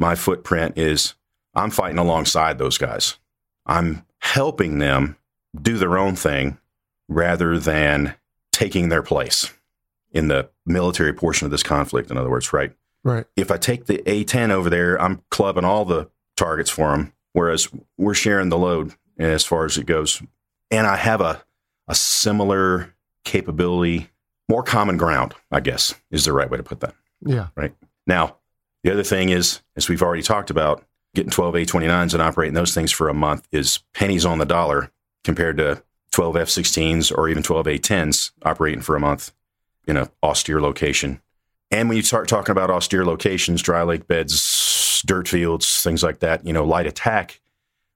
my 0.00 0.16
footprint 0.16 0.76
is 0.76 1.14
I'm 1.54 1.70
fighting 1.70 1.98
alongside 1.98 2.58
those 2.58 2.78
guys. 2.78 3.18
I'm 3.66 4.04
helping 4.18 4.78
them 4.78 5.16
do 5.60 5.78
their 5.78 5.98
own 5.98 6.16
thing 6.16 6.58
rather 7.08 7.58
than 7.58 8.16
taking 8.52 8.88
their 8.88 9.02
place 9.02 9.52
in 10.10 10.28
the 10.28 10.48
military 10.66 11.12
portion 11.12 11.44
of 11.44 11.50
this 11.50 11.62
conflict. 11.62 12.10
In 12.10 12.16
other 12.16 12.30
words, 12.30 12.52
right? 12.52 12.72
Right. 13.04 13.26
If 13.36 13.50
I 13.50 13.56
take 13.56 13.86
the 13.86 13.98
A10 13.98 14.50
over 14.50 14.70
there, 14.70 15.00
I'm 15.00 15.22
clubbing 15.30 15.64
all 15.64 15.84
the 15.84 16.10
targets 16.36 16.70
for 16.70 16.90
them, 16.90 17.12
whereas 17.32 17.68
we're 17.96 18.14
sharing 18.14 18.48
the 18.48 18.58
load 18.58 18.94
as 19.18 19.44
far 19.44 19.64
as 19.64 19.78
it 19.78 19.86
goes. 19.86 20.22
And 20.70 20.86
I 20.86 20.96
have 20.96 21.20
a, 21.20 21.42
a 21.88 21.94
similar 21.94 22.94
capability, 23.24 24.08
more 24.48 24.62
common 24.62 24.96
ground, 24.96 25.34
I 25.50 25.60
guess 25.60 25.94
is 26.10 26.24
the 26.24 26.32
right 26.32 26.50
way 26.50 26.56
to 26.56 26.62
put 26.62 26.80
that. 26.80 26.94
Yeah. 27.24 27.48
Right. 27.54 27.74
Now, 28.06 28.36
the 28.82 28.92
other 28.92 29.02
thing 29.02 29.28
is, 29.28 29.60
as 29.76 29.88
we've 29.88 30.02
already 30.02 30.22
talked 30.22 30.50
about, 30.50 30.84
getting 31.14 31.30
12 31.30 31.54
A29s 31.54 32.12
and 32.12 32.22
operating 32.22 32.54
those 32.54 32.74
things 32.74 32.92
for 32.92 33.08
a 33.08 33.14
month 33.14 33.46
is 33.52 33.80
pennies 33.94 34.24
on 34.24 34.38
the 34.38 34.46
dollar 34.46 34.90
compared 35.24 35.56
to 35.58 35.82
12 36.12 36.36
F16s 36.36 37.16
or 37.16 37.28
even 37.28 37.42
12 37.42 37.66
A10s 37.66 38.32
operating 38.42 38.80
for 38.80 38.96
a 38.96 39.00
month 39.00 39.32
in 39.86 39.96
an 39.96 40.08
austere 40.22 40.60
location. 40.60 41.20
And 41.70 41.88
when 41.88 41.96
you 41.96 42.02
start 42.02 42.28
talking 42.28 42.52
about 42.52 42.70
austere 42.70 43.04
locations, 43.04 43.62
dry 43.62 43.82
lake 43.82 44.06
beds, 44.06 45.02
dirt 45.06 45.28
fields, 45.28 45.82
things 45.82 46.02
like 46.02 46.20
that, 46.20 46.44
you 46.46 46.52
know, 46.52 46.64
light 46.64 46.86
attack, 46.86 47.40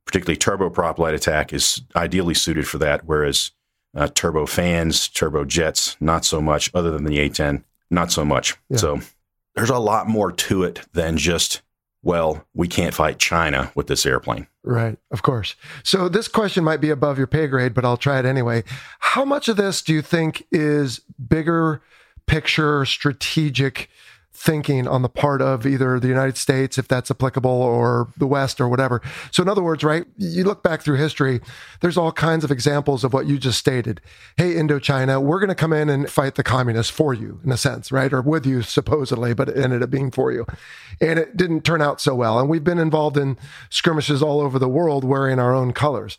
particularly 0.07 0.37
turboprop 0.37 0.99
light 0.99 1.15
attack, 1.15 1.53
is 1.53 1.83
ideally 1.97 2.35
suited 2.35 2.69
for 2.69 2.79
that. 2.79 3.05
Whereas 3.05 3.51
uh, 3.97 4.09
turbo 4.15 4.47
fans, 4.47 5.09
turbo 5.09 5.45
jets, 5.45 5.97
not 6.01 6.25
so 6.25 6.41
much, 6.41 6.71
other 6.75 6.91
than 6.91 7.05
the 7.05 7.19
A10, 7.19 7.65
not 7.91 8.13
so 8.13 8.25
much. 8.25 8.57
Yeah. 8.69 8.77
So 8.77 9.01
there's 9.55 9.71
a 9.71 9.79
lot 9.79 10.09
more 10.09 10.33
to 10.33 10.63
it 10.63 10.81
than 10.93 11.17
just, 11.17 11.63
well, 12.03 12.47
we 12.55 12.69
can't 12.69 12.95
fight 12.95 13.19
China 13.19 13.71
with 13.75 13.87
this 13.87 14.05
airplane. 14.05 14.47
Right, 14.63 14.99
of 15.11 15.23
course. 15.23 15.55
So 15.83 16.09
this 16.09 16.29
question 16.29 16.65
might 16.65 16.81
be 16.81 16.91
above 16.91 17.19
your 17.19 17.27
pay 17.27 17.47
grade, 17.47 17.75
but 17.75 17.85
I'll 17.85 17.97
try 17.97 18.19
it 18.19 18.25
anyway. 18.25 18.65
How 18.99 19.25
much 19.25 19.49
of 19.49 19.57
this 19.57 19.83
do 19.83 19.93
you 19.93 20.03
think 20.03 20.47
is 20.51 21.01
bigger 21.29 21.83
picture 22.27 22.85
strategic 22.85 23.91
thinking 24.35 24.87
on 24.87 25.03
the 25.03 25.09
part 25.09 25.41
of 25.41 25.65
either 25.65 25.99
the 26.01 26.09
United 26.09 26.37
States, 26.37 26.77
if 26.77 26.89
that's 26.89 27.11
applicable, 27.11 27.51
or 27.51 28.09
the 28.17 28.27
West 28.27 28.61
or 28.61 28.69
whatever? 28.69 29.01
So, 29.31 29.43
in 29.43 29.49
other 29.49 29.63
words, 29.63 29.85
right, 29.85 30.05
you 30.19 30.45
look 30.45 30.63
back 30.63 30.83
through 30.83 30.97
history, 30.97 31.41
there's 31.81 31.97
all 31.97 32.13
kinds 32.13 32.45
of 32.45 32.51
examples 32.51 33.05
of 33.05 33.13
what 33.13 33.27
you 33.27 33.39
just 33.39 33.59
stated. 33.59 34.01
Hey, 34.37 34.55
Indochina, 34.55 35.23
we're 35.23 35.39
going 35.39 35.49
to 35.49 35.55
come 35.55 35.73
in 35.73 35.89
and 35.89 36.11
fight 36.11 36.35
the 36.35 36.43
communists 36.43 36.93
for 36.93 37.15
you, 37.15 37.41
in 37.45 37.53
a 37.53 37.57
sense, 37.57 37.93
right? 37.93 38.13
Or 38.13 38.21
with 38.21 38.45
you, 38.45 38.63
supposedly, 38.63 39.35
but 39.35 39.49
it 39.49 39.57
ended 39.57 39.83
up 39.83 39.91
being 39.91 40.11
for 40.11 40.33
you. 40.33 40.47
And 41.01 41.19
it 41.19 41.37
didn't 41.37 41.65
turn 41.65 41.81
out 41.81 42.01
so 42.01 42.15
well. 42.15 42.39
And 42.39 42.49
we've 42.49 42.65
been 42.65 42.79
involved 42.79 43.17
in 43.17 43.39
skirmishes 43.71 44.23
all 44.23 44.41
over 44.41 44.59
the 44.59 44.69
world 44.69 45.05
wearing 45.05 45.39
our 45.39 45.55
own 45.55 45.73
colors. 45.73 46.19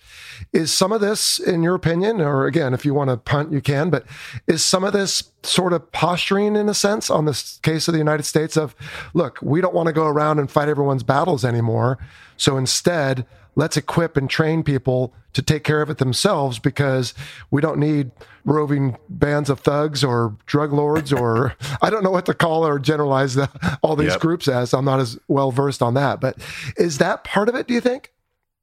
Is 0.53 0.73
some 0.73 0.91
of 0.91 1.01
this, 1.01 1.39
in 1.39 1.63
your 1.63 1.75
opinion, 1.75 2.21
or 2.21 2.45
again, 2.45 2.73
if 2.73 2.85
you 2.85 2.93
want 2.93 3.09
to 3.09 3.17
punt, 3.17 3.51
you 3.51 3.61
can, 3.61 3.89
but 3.89 4.05
is 4.47 4.63
some 4.63 4.83
of 4.83 4.93
this 4.93 5.31
sort 5.43 5.73
of 5.73 5.91
posturing 5.91 6.55
in 6.55 6.67
a 6.67 6.73
sense 6.73 7.09
on 7.09 7.25
this 7.25 7.59
case 7.59 7.87
of 7.87 7.93
the 7.93 7.99
United 8.05 8.23
States 8.23 8.55
of, 8.57 8.75
look, 9.13 9.39
we 9.41 9.61
don't 9.61 9.73
want 9.73 9.87
to 9.87 9.93
go 9.93 10.05
around 10.05 10.39
and 10.39 10.49
fight 10.49 10.69
everyone's 10.69 11.03
battles 11.03 11.43
anymore. 11.43 11.97
So 12.37 12.57
instead, 12.57 13.25
let's 13.55 13.77
equip 13.77 14.17
and 14.17 14.29
train 14.29 14.63
people 14.63 15.13
to 15.33 15.41
take 15.41 15.63
care 15.63 15.81
of 15.81 15.89
it 15.89 15.97
themselves 15.97 16.59
because 16.59 17.13
we 17.51 17.61
don't 17.61 17.79
need 17.79 18.11
roving 18.45 18.97
bands 19.09 19.49
of 19.49 19.59
thugs 19.59 20.03
or 20.03 20.35
drug 20.45 20.71
lords 20.71 21.11
or 21.11 21.55
I 21.81 21.89
don't 21.89 22.03
know 22.03 22.11
what 22.11 22.25
to 22.27 22.33
call 22.33 22.65
or 22.65 22.79
generalize 22.79 23.33
the, 23.35 23.49
all 23.81 23.95
these 23.95 24.11
Yep. 24.11 24.19
groups 24.21 24.47
as. 24.47 24.73
I'm 24.73 24.85
not 24.85 24.99
as 24.99 25.17
well 25.27 25.51
versed 25.51 25.81
on 25.81 25.93
that, 25.95 26.21
but 26.21 26.37
is 26.77 26.99
that 26.99 27.23
part 27.23 27.49
of 27.49 27.55
it? 27.55 27.67
Do 27.67 27.73
you 27.73 27.81
think? 27.81 28.11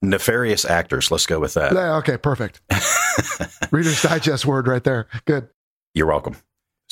Nefarious 0.04 0.64
actors, 0.64 1.10
let's 1.10 1.26
go 1.26 1.38
with 1.40 1.54
that. 1.54 1.72
Yeah, 1.74 1.96
okay, 1.96 2.16
perfect. 2.16 2.60
Reader's 3.70 4.02
Digest 4.02 4.44
word 4.46 4.66
right 4.66 4.82
there. 4.82 5.06
Good. 5.26 5.48
You're 5.94 6.06
welcome. 6.08 6.36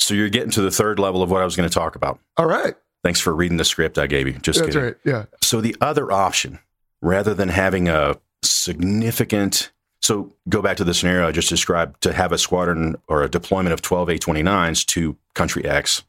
So 0.01 0.15
you're 0.15 0.29
getting 0.29 0.49
to 0.51 0.61
the 0.61 0.71
third 0.71 0.97
level 0.97 1.21
of 1.21 1.29
what 1.29 1.41
I 1.41 1.45
was 1.45 1.55
going 1.55 1.69
to 1.69 1.73
talk 1.73 1.95
about. 1.95 2.19
All 2.35 2.47
right. 2.47 2.73
Thanks 3.03 3.19
for 3.19 3.35
reading 3.35 3.57
the 3.57 3.65
script 3.65 3.99
I 3.99 4.07
gave 4.07 4.27
you. 4.27 4.33
Just 4.33 4.59
That's 4.59 4.73
kidding. 4.73 4.83
right. 4.83 4.95
Yeah. 5.05 5.25
So 5.41 5.61
the 5.61 5.75
other 5.79 6.11
option, 6.11 6.59
rather 7.01 7.35
than 7.35 7.49
having 7.49 7.87
a 7.87 8.17
significant, 8.41 9.71
so 10.01 10.33
go 10.49 10.61
back 10.61 10.77
to 10.77 10.83
the 10.83 10.95
scenario 10.95 11.27
I 11.27 11.31
just 11.31 11.49
described, 11.49 12.01
to 12.01 12.13
have 12.13 12.31
a 12.31 12.39
squadron 12.39 12.95
or 13.07 13.21
a 13.21 13.29
deployment 13.29 13.73
of 13.73 13.81
12 13.83 14.09
A29s 14.09 14.85
to 14.87 15.17
country 15.35 15.65
X, 15.65 16.03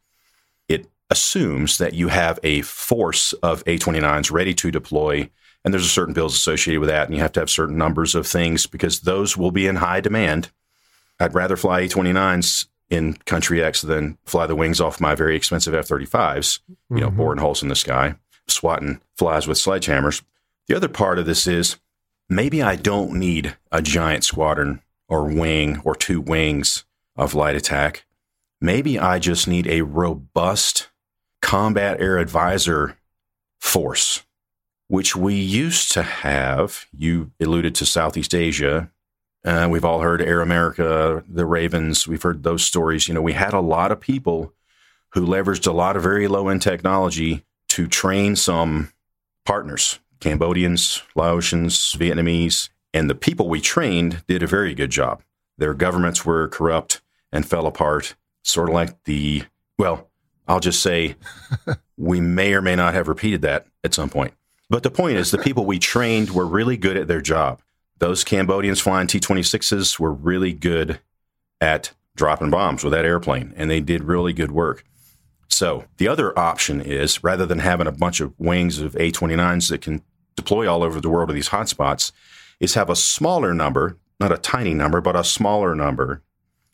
it 0.69 0.87
assumes 1.11 1.77
that 1.77 1.93
you 1.93 2.09
have 2.09 2.39
a 2.43 2.63
force 2.63 3.35
of 3.35 3.63
A29s 3.65 4.33
ready 4.33 4.55
to 4.55 4.71
deploy. 4.71 5.29
And 5.65 5.73
there's 5.73 5.85
a 5.85 5.91
certain 5.91 6.15
bills 6.15 6.35
associated 6.35 6.81
with 6.81 6.89
that. 6.89 7.09
And 7.09 7.15
you 7.15 7.21
have 7.21 7.33
to 7.33 7.41
have 7.41 7.51
certain 7.51 7.77
numbers 7.77 8.15
of 8.15 8.27
things 8.27 8.67
because 8.67 9.01
those 9.01 9.37
will 9.37 9.53
be 9.53 9.67
in 9.67 9.77
high 9.77 10.01
demand. 10.01 10.51
I'd 11.21 11.35
rather 11.35 11.57
fly 11.57 11.83
A29s 11.83 12.67
in 12.93 13.15
country 13.25 13.63
X 13.65 13.81
than 13.81 14.19
fly 14.25 14.47
the 14.47 14.55
wings 14.55 14.79
off 14.81 15.01
my 15.01 15.15
very 15.15 15.35
expensive 15.35 15.75
F 15.75 15.89
35s, 15.89 16.61
you 16.91 17.01
know, 17.01 17.09
Mhm. 17.11 17.17
boring 17.17 17.41
holes 17.41 17.63
in 17.63 17.69
the 17.71 17.75
sky, 17.75 18.17
swatting 18.47 19.01
flies 19.17 19.47
with 19.49 19.57
sledgehammers. 19.57 20.21
The 20.69 20.77
other 20.77 20.89
part 20.89 21.19
of 21.19 21.25
this 21.25 21.47
is 21.47 21.77
maybe 22.29 22.63
I 22.63 22.77
don't 22.77 23.15
need 23.15 23.57
a 23.73 23.81
giant 23.81 24.25
squadron 24.25 24.83
or 25.09 25.25
wing 25.25 25.81
or 25.85 25.95
two 25.95 26.21
wings 26.21 26.85
of 27.17 27.35
light 27.35 27.57
attack. 27.57 28.05
Maybe 28.61 28.99
I 28.99 29.19
just 29.19 29.49
need 29.49 29.67
a 29.67 29.81
robust 29.83 30.89
combat 31.41 31.99
air 32.01 32.19
advisor 32.19 32.99
force, 33.59 34.23
which 34.89 35.17
we 35.17 35.35
used 35.35 35.93
to 35.93 36.03
have. 36.03 36.87
You 36.97 37.31
alluded 37.41 37.75
to 37.77 37.87
Southeast 37.87 38.35
Asia. 38.35 38.91
Uh, 39.45 39.67
we've 39.71 39.85
all 39.85 40.01
heard 40.01 40.23
Air 40.23 40.41
America, 40.41 41.25
the 41.29 41.47
Ravens. 41.47 42.07
We've 42.07 42.23
heard 42.23 42.43
those 42.43 42.65
stories. 42.65 43.09
You 43.09 43.15
know, 43.15 43.23
we 43.23 43.33
had 43.33 43.53
a 43.53 43.61
lot 43.61 43.91
of 43.91 44.01
people 44.01 44.53
who 45.11 45.27
leveraged 45.27 45.67
a 45.67 45.73
lot 45.73 45.97
of 45.97 46.03
very 46.03 46.29
low 46.29 46.49
end 46.49 46.63
technology 46.63 47.45
to 47.71 47.87
train 47.87 48.37
some 48.37 48.93
partners 49.45 49.99
Cambodians, 50.21 51.03
Laotians, 51.17 51.97
Vietnamese. 51.97 52.69
And 52.95 53.11
the 53.11 53.15
people 53.15 53.49
we 53.49 53.61
trained 53.61 54.25
did 54.29 54.43
a 54.43 54.47
very 54.47 54.73
good 54.75 54.91
job. 54.91 55.23
Their 55.59 55.75
governments 55.75 56.25
were 56.25 56.47
corrupt 56.49 57.01
and 57.33 57.45
fell 57.45 57.67
apart, 57.67 58.15
sort 58.45 58.69
of 58.69 58.75
like 58.75 59.03
the, 59.05 59.45
well, 59.79 60.11
I'll 60.47 60.61
just 60.61 60.81
say 60.81 61.17
we 61.97 62.21
may 62.21 62.55
or 62.55 62.63
may 62.63 62.77
not 62.77 62.95
have 62.95 63.09
repeated 63.09 63.43
that 63.43 63.67
at 63.83 63.95
some 63.95 64.11
point. 64.11 64.35
But 64.71 64.85
the 64.85 64.91
point 64.91 65.17
is, 65.17 65.31
the 65.31 65.39
people 65.39 65.67
we 65.67 65.79
trained 65.79 66.31
were 66.31 66.47
really 66.47 66.77
good 66.77 66.97
at 66.97 67.09
their 67.09 67.21
job. 67.21 67.61
Those 68.03 68.25
Cambodians 68.25 68.81
flying 68.81 69.07
T 69.07 69.21
26s 69.21 69.97
were 69.97 70.13
really 70.13 70.53
good 70.53 70.99
at 71.61 71.93
dropping 72.17 72.51
bombs 72.51 72.83
with 72.83 72.93
that 72.93 73.05
airplane, 73.05 73.55
and 73.57 73.71
they 73.71 73.79
did 73.79 74.03
really 74.03 74.33
good 74.33 74.51
work. 74.51 74.85
So 75.47 75.85
the 75.99 76.09
other 76.09 76.37
option 76.37 76.81
is 76.81 77.23
rather 77.23 77.47
than 77.47 77.61
having 77.61 77.87
a 77.87 77.93
bunch 77.93 78.21
of 78.21 78.35
wings 78.41 78.81
of 78.81 78.95
A29s 78.95 79.69
that 79.69 79.83
can 79.83 80.03
deploy 80.35 80.69
all 80.69 80.83
over 80.83 81.01
the 81.01 81.09
world 81.09 81.29
to 81.29 81.33
these 81.33 81.51
hotspots, 81.51 82.11
is 82.59 82.75
have 82.75 82.91
a 82.91 82.97
smaller 82.97 83.55
number, 83.55 83.99
not 84.19 84.33
a 84.33 84.37
tiny 84.37 84.75
number, 84.75 85.01
but 85.01 85.15
a 85.15 85.23
smaller 85.23 85.77
number 85.77 86.25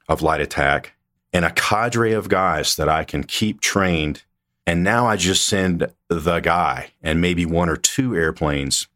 of 0.09 0.23
light 0.23 0.41
attack 0.41 0.95
and 1.35 1.45
a 1.45 1.51
cadre 1.51 2.13
of 2.13 2.31
guys 2.31 2.75
that 2.77 2.89
I 2.89 3.05
can 3.05 3.23
keep 3.23 3.61
trained. 3.61 4.23
And 4.67 4.83
now 4.83 5.07
I 5.07 5.17
just 5.17 5.47
send 5.47 5.93
the 6.09 6.41
guy 6.41 6.93
and 7.03 7.21
maybe 7.21 7.45
one 7.45 7.69
or 7.69 7.77
two 7.77 8.17
airplanes 8.17 8.89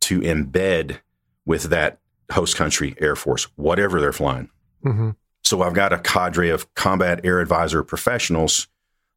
to 0.00 0.18
embed 0.22 0.98
with 1.46 1.64
that 1.64 1.98
host 2.32 2.56
country 2.56 2.94
Air 3.00 3.16
Force, 3.16 3.44
whatever 3.56 4.00
they're 4.00 4.12
flying. 4.12 4.50
hmm 4.82 5.10
So 5.42 5.62
I've 5.62 5.74
got 5.74 5.92
a 5.92 5.98
cadre 5.98 6.50
of 6.50 6.72
combat 6.74 7.20
air 7.24 7.40
advisor 7.40 7.82
professionals 7.82 8.68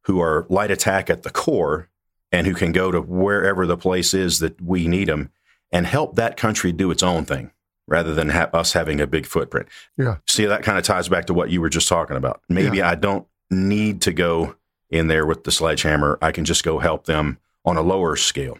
who 0.04 0.20
are 0.20 0.46
light 0.48 0.70
attack 0.70 1.10
at 1.10 1.22
the 1.24 1.30
core 1.30 1.88
and 2.32 2.46
who 2.46 2.54
can 2.54 2.72
go 2.72 2.90
to 2.90 3.00
wherever 3.00 3.66
the 3.66 3.76
place 3.76 4.14
is 4.14 4.38
that 4.38 4.60
we 4.60 4.86
need 4.88 5.08
them 5.08 5.30
and 5.72 5.86
help 5.86 6.14
that 6.16 6.36
country 6.36 6.72
do 6.72 6.90
its 6.90 7.02
own 7.02 7.24
thing 7.24 7.50
rather 7.88 8.14
than 8.14 8.28
ha- 8.30 8.48
us 8.54 8.72
having 8.72 9.00
a 9.00 9.06
big 9.06 9.26
footprint. 9.26 9.66
Yeah. 9.98 10.16
See, 10.28 10.46
that 10.46 10.62
kind 10.62 10.78
of 10.78 10.84
ties 10.84 11.08
back 11.08 11.26
to 11.26 11.34
what 11.34 11.50
you 11.50 11.60
were 11.60 11.68
just 11.68 11.88
talking 11.88 12.16
about. 12.16 12.40
Maybe 12.48 12.80
I 12.82 12.94
don't 12.94 13.26
need 13.50 14.00
to 14.02 14.12
go 14.12 14.54
in 14.90 15.08
there 15.08 15.26
with 15.26 15.42
the 15.44 15.50
sledgehammer. 15.50 16.16
I 16.22 16.30
can 16.30 16.44
just 16.44 16.62
go 16.64 16.78
help 16.78 17.06
them 17.06 17.38
on 17.64 17.76
a 17.76 17.82
lower 17.82 18.14
scale. 18.16 18.58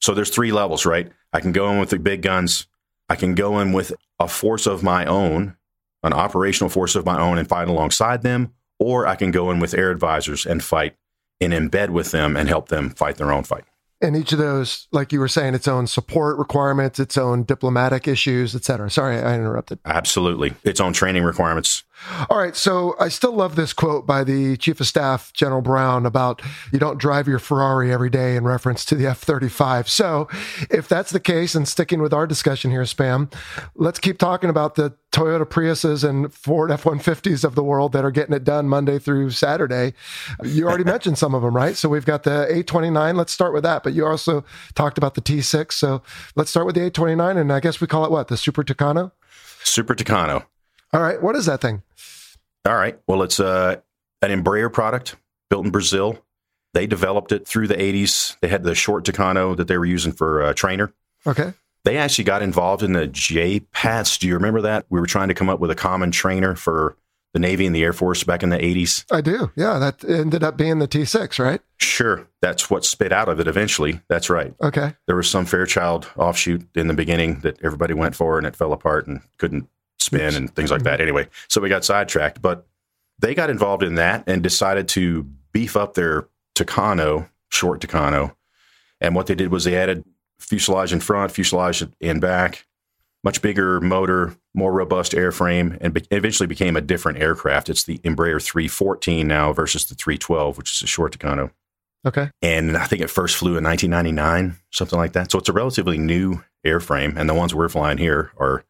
So 0.00 0.14
there's 0.14 0.30
three 0.30 0.52
levels, 0.52 0.86
right? 0.86 1.10
I 1.32 1.40
can 1.40 1.50
go 1.52 1.68
in 1.72 1.78
with 1.80 1.90
the 1.90 1.98
big 1.98 2.22
guns. 2.22 2.66
I 3.10 3.16
can 3.16 3.34
go 3.34 3.58
in 3.58 3.72
with 3.72 3.92
a 4.20 4.28
force 4.28 4.68
of 4.68 4.84
my 4.84 5.04
own, 5.04 5.56
an 6.04 6.12
operational 6.12 6.70
force 6.70 6.94
of 6.94 7.04
my 7.04 7.20
own 7.20 7.38
and 7.38 7.48
fight 7.48 7.66
alongside 7.66 8.22
them, 8.22 8.54
or 8.78 9.04
I 9.04 9.16
can 9.16 9.32
go 9.32 9.50
in 9.50 9.58
with 9.58 9.74
air 9.74 9.90
advisors 9.90 10.46
and 10.46 10.62
fight 10.62 10.94
and 11.40 11.52
embed 11.52 11.90
with 11.90 12.12
them 12.12 12.36
and 12.36 12.48
help 12.48 12.68
them 12.68 12.90
fight 12.90 13.16
their 13.16 13.32
own 13.32 13.42
fight. 13.42 13.64
And 14.00 14.16
each 14.16 14.32
of 14.32 14.38
those, 14.38 14.86
like 14.92 15.12
you 15.12 15.18
were 15.18 15.28
saying, 15.28 15.54
its 15.54 15.66
own 15.66 15.88
support 15.88 16.38
requirements, 16.38 17.00
its 17.00 17.18
own 17.18 17.42
diplomatic 17.42 18.06
issues, 18.06 18.54
et 18.54 18.64
cetera. 18.64 18.88
Sorry, 18.88 19.18
I 19.18 19.34
interrupted. 19.34 19.80
Absolutely. 19.84 20.54
Its 20.62 20.80
own 20.80 20.92
training 20.92 21.24
requirements. 21.24 21.82
All 22.28 22.38
right. 22.38 22.56
So 22.56 22.94
I 22.98 23.08
still 23.08 23.32
love 23.32 23.56
this 23.56 23.72
quote 23.72 24.06
by 24.06 24.24
the 24.24 24.56
Chief 24.56 24.80
of 24.80 24.86
Staff, 24.86 25.32
General 25.32 25.60
Brown, 25.60 26.06
about 26.06 26.42
you 26.72 26.78
don't 26.78 26.98
drive 26.98 27.28
your 27.28 27.38
Ferrari 27.38 27.92
every 27.92 28.10
day 28.10 28.36
in 28.36 28.44
reference 28.44 28.84
to 28.86 28.94
the 28.94 29.06
F 29.06 29.18
35. 29.18 29.88
So 29.88 30.28
if 30.70 30.88
that's 30.88 31.10
the 31.10 31.20
case, 31.20 31.54
and 31.54 31.66
sticking 31.66 32.00
with 32.00 32.12
our 32.12 32.26
discussion 32.26 32.70
here, 32.70 32.82
Spam, 32.82 33.32
let's 33.74 33.98
keep 33.98 34.18
talking 34.18 34.50
about 34.50 34.74
the 34.74 34.94
Toyota 35.12 35.44
Priuses 35.44 36.08
and 36.08 36.32
Ford 36.32 36.70
F 36.70 36.84
150s 36.84 37.44
of 37.44 37.54
the 37.54 37.64
world 37.64 37.92
that 37.92 38.04
are 38.04 38.10
getting 38.10 38.34
it 38.34 38.44
done 38.44 38.68
Monday 38.68 38.98
through 38.98 39.30
Saturday. 39.30 39.94
You 40.44 40.66
already 40.68 40.84
mentioned 40.90 41.18
some 41.18 41.34
of 41.34 41.42
them, 41.42 41.54
right? 41.54 41.76
So 41.76 41.88
we've 41.88 42.06
got 42.06 42.22
the 42.22 42.46
A29. 42.50 43.16
Let's 43.16 43.32
start 43.32 43.52
with 43.52 43.64
that. 43.64 43.82
But 43.82 43.92
you 43.92 44.06
also 44.06 44.44
talked 44.74 44.98
about 44.98 45.14
the 45.14 45.20
T6. 45.20 45.72
So 45.72 46.02
let's 46.36 46.50
start 46.50 46.66
with 46.66 46.76
the 46.76 46.90
A29. 46.90 47.40
And 47.40 47.52
I 47.52 47.60
guess 47.60 47.80
we 47.80 47.86
call 47.86 48.04
it 48.04 48.10
what? 48.10 48.28
The 48.28 48.36
Super 48.36 48.62
Tucano? 48.62 49.12
Super 49.62 49.94
Tucano. 49.94 50.46
All 50.92 51.02
right. 51.02 51.20
What 51.20 51.36
is 51.36 51.46
that 51.46 51.60
thing? 51.60 51.82
All 52.66 52.76
right. 52.76 52.98
Well, 53.06 53.22
it's 53.22 53.40
uh, 53.40 53.76
an 54.22 54.30
Embraer 54.30 54.72
product 54.72 55.16
built 55.48 55.64
in 55.64 55.70
Brazil. 55.70 56.24
They 56.74 56.86
developed 56.86 57.32
it 57.32 57.46
through 57.46 57.68
the 57.68 57.74
80s. 57.74 58.38
They 58.40 58.48
had 58.48 58.62
the 58.62 58.74
short 58.74 59.04
Tucano 59.04 59.56
that 59.56 59.66
they 59.66 59.76
were 59.78 59.84
using 59.84 60.12
for 60.12 60.42
uh, 60.42 60.54
trainer. 60.54 60.92
Okay. 61.26 61.52
They 61.84 61.96
actually 61.96 62.24
got 62.24 62.42
involved 62.42 62.82
in 62.82 62.92
the 62.92 63.06
J-PATS. 63.06 64.18
Do 64.18 64.28
you 64.28 64.34
remember 64.34 64.60
that? 64.62 64.86
We 64.90 65.00
were 65.00 65.06
trying 65.06 65.28
to 65.28 65.34
come 65.34 65.48
up 65.48 65.60
with 65.60 65.70
a 65.70 65.74
common 65.74 66.10
trainer 66.10 66.54
for 66.54 66.96
the 67.32 67.38
Navy 67.38 67.64
and 67.64 67.74
the 67.74 67.82
Air 67.82 67.92
Force 67.92 68.22
back 68.22 68.42
in 68.42 68.50
the 68.50 68.58
80s. 68.58 69.04
I 69.10 69.20
do. 69.20 69.50
Yeah. 69.56 69.78
That 69.78 70.04
ended 70.04 70.44
up 70.44 70.56
being 70.56 70.78
the 70.78 70.88
T6, 70.88 71.38
right? 71.38 71.60
Sure. 71.78 72.28
That's 72.42 72.68
what 72.70 72.84
spit 72.84 73.12
out 73.12 73.28
of 73.28 73.40
it 73.40 73.48
eventually. 73.48 74.00
That's 74.08 74.28
right. 74.28 74.54
Okay. 74.60 74.94
There 75.06 75.16
was 75.16 75.28
some 75.30 75.46
Fairchild 75.46 76.08
offshoot 76.16 76.68
in 76.76 76.88
the 76.88 76.94
beginning 76.94 77.40
that 77.40 77.58
everybody 77.62 77.94
went 77.94 78.14
for 78.14 78.36
and 78.36 78.46
it 78.46 78.56
fell 78.56 78.72
apart 78.72 79.06
and 79.06 79.22
couldn't 79.38 79.68
spin 80.00 80.34
and 80.34 80.54
things 80.54 80.70
like 80.70 80.82
that. 80.82 80.94
Mm-hmm. 80.94 81.02
Anyway, 81.02 81.28
so 81.48 81.60
we 81.60 81.68
got 81.68 81.84
sidetracked, 81.84 82.42
but 82.42 82.66
they 83.18 83.34
got 83.34 83.50
involved 83.50 83.82
in 83.82 83.96
that 83.96 84.24
and 84.26 84.42
decided 84.42 84.88
to 84.88 85.24
beef 85.52 85.76
up 85.76 85.94
their 85.94 86.28
Tucano, 86.54 87.28
short 87.50 87.80
Tucano. 87.80 88.34
And 89.00 89.14
what 89.14 89.26
they 89.26 89.34
did 89.34 89.50
was 89.50 89.64
they 89.64 89.76
added 89.76 90.04
fuselage 90.38 90.92
in 90.92 91.00
front, 91.00 91.32
fuselage 91.32 91.84
in 92.00 92.20
back, 92.20 92.66
much 93.22 93.42
bigger 93.42 93.80
motor, 93.80 94.34
more 94.54 94.72
robust 94.72 95.12
airframe, 95.12 95.76
and 95.80 95.94
be- 95.94 96.06
eventually 96.10 96.46
became 96.46 96.76
a 96.76 96.80
different 96.80 97.18
aircraft. 97.18 97.68
It's 97.68 97.84
the 97.84 97.98
Embraer 97.98 98.42
314 98.42 99.26
now 99.26 99.52
versus 99.52 99.84
the 99.84 99.94
312, 99.94 100.56
which 100.58 100.72
is 100.72 100.82
a 100.82 100.86
short 100.86 101.16
Tucano. 101.16 101.50
Okay. 102.06 102.30
And 102.40 102.76
I 102.76 102.86
think 102.86 103.02
it 103.02 103.10
first 103.10 103.36
flew 103.36 103.58
in 103.58 103.64
1999, 103.64 104.56
something 104.70 104.98
like 104.98 105.12
that. 105.12 105.30
So 105.30 105.38
it's 105.38 105.50
a 105.50 105.52
relatively 105.52 105.98
new 105.98 106.42
airframe. 106.64 107.16
And 107.16 107.28
the 107.28 107.34
ones 107.34 107.54
we're 107.54 107.68
flying 107.68 107.98
here 107.98 108.32
are 108.38 108.64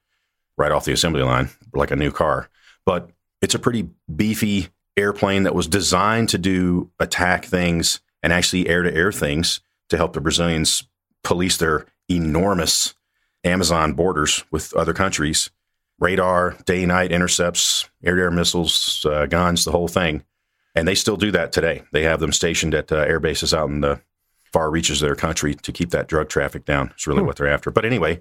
right 0.61 0.73
off 0.73 0.85
the 0.85 0.93
assembly 0.93 1.23
line, 1.23 1.49
like 1.73 1.91
a 1.91 1.97
new 1.97 2.13
car. 2.13 2.49
But 2.85 3.11
it's 3.41 3.55
a 3.55 3.59
pretty 3.59 3.89
beefy 4.15 4.69
airplane 4.97 5.45
that 5.45 5.55
was 5.55 5.67
designed 5.67 6.29
to 6.29 6.39
do 6.39 6.91
attack 7.01 7.47
things 7.47 8.01
and 8.23 8.33
actually 8.33 8.69
air 8.69 8.83
to 8.83 8.95
air 8.95 9.11
things 9.11 9.61
to 9.89 9.97
help 9.97 10.13
the 10.13 10.21
Brazilians 10.21 10.85
police 11.25 11.57
their 11.57 11.87
enormous 12.09 12.95
Amazon 13.43 13.95
borders 13.95 14.45
with 14.51 14.75
other 14.75 14.93
countries. 14.93 15.51
Radar, 15.99 16.57
day 16.65 16.87
night 16.87 17.13
intercepts, 17.13 17.89
air 18.03 18.17
to 18.17 18.23
air 18.23 18.31
missiles, 18.31 19.05
uh, 19.09 19.27
guns, 19.27 19.65
the 19.65 19.73
whole 19.73 19.89
thing. 19.89 20.25
And 20.75 20.87
they 20.87 20.95
still 20.95 21.17
do 21.17 21.31
that 21.33 21.53
today. 21.53 21.83
They 21.93 22.05
have 22.05 22.21
them 22.21 22.33
stationed 22.33 22.75
at 22.75 22.93
uh, 22.93 22.97
air 22.97 23.21
bases 23.21 23.53
out 23.53 23.69
in 23.69 23.81
the 23.81 24.01
far 24.53 24.71
reaches 24.71 25.01
of 25.01 25.09
their 25.09 25.17
country 25.17 25.55
to 25.55 25.73
keep 25.73 25.91
that 25.91 26.09
drug 26.09 26.29
traffic 26.29 26.65
down. 26.65 26.91
It's 26.95 27.07
really 27.07 27.21
hmm. 27.21 27.27
what 27.27 27.37
they're 27.37 27.49
after. 27.49 27.71
But 27.71 27.85
anyway, 27.85 28.21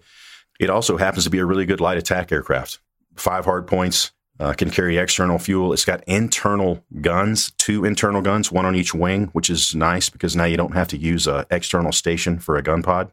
it 0.60 0.70
also 0.70 0.98
happens 0.98 1.24
to 1.24 1.30
be 1.30 1.40
a 1.40 1.46
really 1.46 1.66
good 1.66 1.82
light 1.82 1.98
attack 1.98 2.32
aircraft. 2.32 2.80
Five 3.16 3.46
hard 3.46 3.66
points, 3.66 4.12
uh, 4.40 4.54
can 4.54 4.70
carry 4.70 4.98
external 4.98 5.38
fuel. 5.38 5.74
It's 5.74 5.86
got 5.86 6.04
internal 6.06 6.84
guns, 7.02 7.52
two 7.58 7.84
internal 7.84 8.22
guns, 8.22 8.52
one 8.52 8.66
on 8.66 8.76
each 8.76 8.94
wing, 8.94 9.26
which 9.34 9.50
is 9.50 9.76
nice 9.76 10.10
because 10.10 10.36
now 10.36 10.46
you 10.46 10.58
don't 10.58 10.76
have 10.76 10.88
to 10.90 10.98
use 10.98 11.28
an 11.28 11.46
external 11.52 11.92
station 11.92 12.40
for 12.40 12.56
a 12.56 12.64
gun 12.64 12.82
pod. 12.82 13.12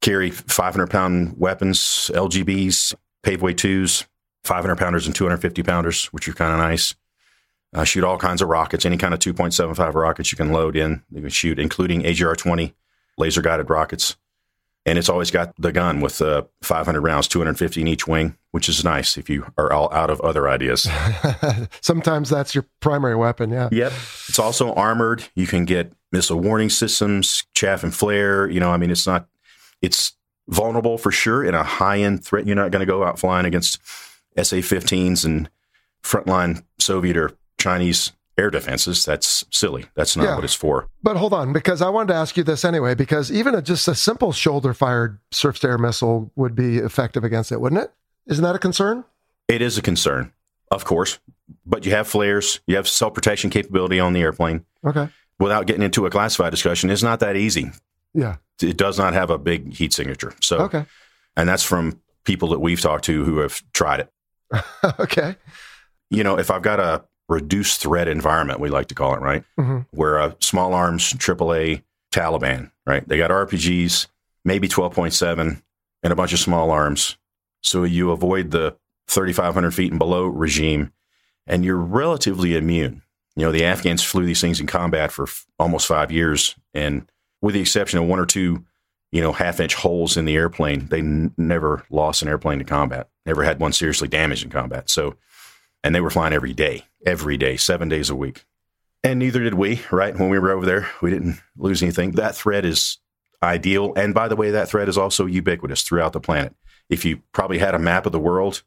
Carry 0.00 0.30
500 0.30 0.88
pound 0.88 1.34
weapons, 1.38 2.10
LGBs, 2.14 2.94
Paveway 3.24 3.54
2s, 3.54 4.06
500 4.44 4.76
pounders 4.76 5.06
and 5.06 5.14
250 5.14 5.62
pounders, 5.62 6.06
which 6.06 6.28
are 6.28 6.32
kind 6.32 6.52
of 6.52 6.58
nice. 6.58 6.94
Uh, 7.72 7.84
shoot 7.84 8.02
all 8.02 8.18
kinds 8.18 8.42
of 8.42 8.48
rockets, 8.48 8.86
any 8.86 8.96
kind 8.96 9.14
of 9.14 9.20
2.75 9.20 9.94
rockets 9.94 10.32
you 10.32 10.36
can 10.36 10.52
load 10.52 10.76
in. 10.76 11.02
You 11.10 11.20
can 11.20 11.30
shoot, 11.30 11.58
including 11.58 12.04
AGR 12.06 12.34
20 12.34 12.74
laser 13.18 13.42
guided 13.42 13.68
rockets 13.68 14.16
and 14.86 14.98
it's 14.98 15.08
always 15.08 15.30
got 15.30 15.54
the 15.56 15.72
gun 15.72 16.00
with 16.00 16.22
uh, 16.22 16.42
500 16.62 17.00
rounds, 17.00 17.28
250 17.28 17.80
in 17.82 17.88
each 17.88 18.06
wing, 18.06 18.36
which 18.50 18.68
is 18.68 18.82
nice 18.82 19.18
if 19.18 19.28
you 19.28 19.46
are 19.58 19.72
all 19.72 19.92
out 19.92 20.10
of 20.10 20.20
other 20.22 20.48
ideas. 20.48 20.88
Sometimes 21.82 22.30
that's 22.30 22.54
your 22.54 22.66
primary 22.80 23.16
weapon, 23.16 23.50
yeah. 23.50 23.68
Yep. 23.70 23.92
It's 24.28 24.38
also 24.38 24.72
armored. 24.74 25.24
You 25.34 25.46
can 25.46 25.64
get 25.64 25.92
missile 26.12 26.40
warning 26.40 26.70
systems, 26.70 27.44
chaff 27.54 27.82
and 27.82 27.94
flare. 27.94 28.48
You 28.48 28.60
know, 28.60 28.70
I 28.70 28.78
mean, 28.78 28.90
it's 28.90 29.06
not, 29.06 29.28
it's 29.82 30.12
vulnerable 30.48 30.98
for 30.98 31.12
sure 31.12 31.44
in 31.44 31.54
a 31.54 31.62
high 31.62 32.00
end 32.00 32.24
threat. 32.24 32.46
You're 32.46 32.56
not 32.56 32.70
going 32.70 32.80
to 32.80 32.86
go 32.86 33.04
out 33.04 33.18
flying 33.18 33.46
against 33.46 33.78
SA 34.36 34.56
15s 34.56 35.24
and 35.24 35.50
frontline 36.02 36.62
Soviet 36.78 37.16
or 37.16 37.32
Chinese 37.58 38.12
air 38.40 38.50
defenses. 38.50 39.04
That's 39.04 39.44
silly. 39.50 39.86
That's 39.94 40.16
not 40.16 40.24
yeah. 40.24 40.34
what 40.34 40.44
it's 40.44 40.54
for. 40.54 40.88
But 41.02 41.16
hold 41.16 41.34
on, 41.34 41.52
because 41.52 41.82
I 41.82 41.90
wanted 41.90 42.08
to 42.08 42.14
ask 42.14 42.36
you 42.36 42.42
this 42.42 42.64
anyway, 42.64 42.94
because 42.94 43.30
even 43.30 43.54
a, 43.54 43.62
just 43.62 43.86
a 43.86 43.94
simple 43.94 44.32
shoulder 44.32 44.72
fired 44.74 45.18
surface 45.30 45.60
to 45.60 45.68
air 45.68 45.78
missile 45.78 46.30
would 46.36 46.56
be 46.56 46.78
effective 46.78 47.22
against 47.22 47.52
it, 47.52 47.60
wouldn't 47.60 47.82
it? 47.82 47.92
Isn't 48.26 48.42
that 48.42 48.56
a 48.56 48.58
concern? 48.58 49.04
It 49.46 49.62
is 49.62 49.76
a 49.76 49.82
concern, 49.82 50.32
of 50.70 50.84
course. 50.84 51.18
But 51.66 51.84
you 51.84 51.92
have 51.92 52.08
flares, 52.08 52.60
you 52.66 52.76
have 52.76 52.88
self 52.88 53.14
protection 53.14 53.50
capability 53.50 54.00
on 54.00 54.12
the 54.12 54.20
airplane. 54.20 54.64
Okay. 54.84 55.08
Without 55.38 55.66
getting 55.66 55.82
into 55.82 56.06
a 56.06 56.10
classified 56.10 56.50
discussion, 56.50 56.90
it's 56.90 57.02
not 57.02 57.20
that 57.20 57.36
easy. 57.36 57.70
Yeah. 58.14 58.36
It 58.62 58.76
does 58.76 58.98
not 58.98 59.14
have 59.14 59.30
a 59.30 59.38
big 59.38 59.74
heat 59.74 59.92
signature. 59.92 60.34
So, 60.40 60.58
okay. 60.58 60.84
And 61.36 61.48
that's 61.48 61.62
from 61.62 62.00
people 62.24 62.48
that 62.50 62.60
we've 62.60 62.80
talked 62.80 63.04
to 63.04 63.24
who 63.24 63.38
have 63.38 63.62
tried 63.72 64.00
it. 64.00 64.12
okay. 65.00 65.36
You 66.10 66.24
know, 66.24 66.38
if 66.38 66.50
I've 66.50 66.62
got 66.62 66.80
a 66.80 67.04
reduced 67.30 67.80
threat 67.80 68.08
environment, 68.08 68.60
we 68.60 68.68
like 68.68 68.88
to 68.88 68.94
call 68.94 69.14
it, 69.14 69.20
right? 69.20 69.44
Mm-hmm. 69.58 69.78
Where 69.92 70.20
uh, 70.20 70.32
small 70.40 70.74
arms, 70.74 71.12
AAA, 71.12 71.82
Taliban, 72.12 72.72
right? 72.86 73.06
They 73.08 73.16
got 73.16 73.30
RPGs, 73.30 74.08
maybe 74.44 74.68
12.7, 74.68 75.62
and 76.02 76.12
a 76.12 76.16
bunch 76.16 76.32
of 76.32 76.40
small 76.40 76.70
arms. 76.70 77.16
So 77.62 77.84
you 77.84 78.10
avoid 78.10 78.50
the 78.50 78.76
3,500 79.08 79.70
feet 79.72 79.92
and 79.92 79.98
below 79.98 80.24
regime, 80.24 80.92
and 81.46 81.64
you're 81.64 81.76
relatively 81.76 82.56
immune. 82.56 83.02
You 83.36 83.46
know, 83.46 83.52
the 83.52 83.64
Afghans 83.64 84.02
flew 84.02 84.26
these 84.26 84.40
things 84.40 84.60
in 84.60 84.66
combat 84.66 85.12
for 85.12 85.24
f- 85.24 85.46
almost 85.58 85.86
five 85.86 86.10
years, 86.10 86.56
and 86.74 87.10
with 87.40 87.54
the 87.54 87.60
exception 87.60 88.00
of 88.00 88.06
one 88.06 88.18
or 88.18 88.26
two, 88.26 88.64
you 89.12 89.20
know, 89.20 89.32
half 89.32 89.60
inch 89.60 89.74
holes 89.74 90.16
in 90.16 90.24
the 90.24 90.36
airplane, 90.36 90.86
they 90.86 90.98
n- 90.98 91.32
never 91.38 91.84
lost 91.90 92.22
an 92.22 92.28
airplane 92.28 92.58
to 92.58 92.64
combat, 92.64 93.08
never 93.24 93.44
had 93.44 93.60
one 93.60 93.72
seriously 93.72 94.08
damaged 94.08 94.42
in 94.44 94.50
combat. 94.50 94.90
So 94.90 95.16
and 95.82 95.94
they 95.94 96.00
were 96.00 96.10
flying 96.10 96.32
every 96.32 96.52
day, 96.52 96.84
every 97.04 97.36
day, 97.36 97.56
seven 97.56 97.88
days 97.88 98.10
a 98.10 98.16
week. 98.16 98.44
And 99.02 99.18
neither 99.18 99.40
did 99.40 99.54
we, 99.54 99.80
right? 99.90 100.16
When 100.18 100.28
we 100.28 100.38
were 100.38 100.50
over 100.50 100.66
there, 100.66 100.88
we 101.00 101.10
didn't 101.10 101.40
lose 101.56 101.82
anything. 101.82 102.12
That 102.12 102.36
thread 102.36 102.64
is 102.64 102.98
ideal. 103.42 103.94
And 103.96 104.12
by 104.14 104.28
the 104.28 104.36
way, 104.36 104.50
that 104.50 104.68
thread 104.68 104.88
is 104.88 104.98
also 104.98 105.26
ubiquitous 105.26 105.82
throughout 105.82 106.12
the 106.12 106.20
planet. 106.20 106.54
If 106.90 107.04
you 107.04 107.22
probably 107.32 107.58
had 107.58 107.74
a 107.74 107.78
map 107.78 108.04
of 108.04 108.12
the 108.12 108.20
world 108.20 108.62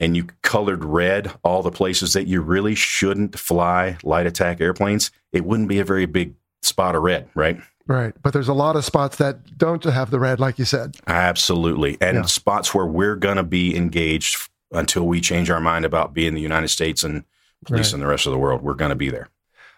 and 0.00 0.16
you 0.16 0.26
colored 0.42 0.84
red 0.84 1.32
all 1.44 1.62
the 1.62 1.70
places 1.70 2.14
that 2.14 2.26
you 2.26 2.40
really 2.40 2.74
shouldn't 2.74 3.38
fly 3.38 3.98
light 4.02 4.26
attack 4.26 4.60
airplanes, 4.60 5.12
it 5.32 5.44
wouldn't 5.44 5.68
be 5.68 5.78
a 5.78 5.84
very 5.84 6.06
big 6.06 6.34
spot 6.62 6.96
of 6.96 7.02
red, 7.02 7.28
right? 7.34 7.60
Right. 7.86 8.14
But 8.22 8.32
there's 8.32 8.48
a 8.48 8.54
lot 8.54 8.76
of 8.76 8.84
spots 8.84 9.16
that 9.18 9.58
don't 9.58 9.82
have 9.84 10.10
the 10.10 10.20
red, 10.20 10.40
like 10.40 10.58
you 10.58 10.64
said. 10.64 10.96
Absolutely. 11.06 11.98
And 12.00 12.18
yeah. 12.18 12.22
spots 12.22 12.74
where 12.74 12.86
we're 12.86 13.16
going 13.16 13.36
to 13.36 13.42
be 13.42 13.76
engaged 13.76 14.48
until 14.72 15.06
we 15.06 15.20
change 15.20 15.50
our 15.50 15.60
mind 15.60 15.84
about 15.84 16.14
being 16.14 16.34
the 16.34 16.40
United 16.40 16.68
States 16.68 17.02
and 17.02 17.24
policing 17.64 18.00
right. 18.00 18.06
the 18.06 18.10
rest 18.10 18.26
of 18.26 18.32
the 18.32 18.38
world. 18.38 18.62
We're 18.62 18.74
going 18.74 18.90
to 18.90 18.96
be 18.96 19.10
there. 19.10 19.28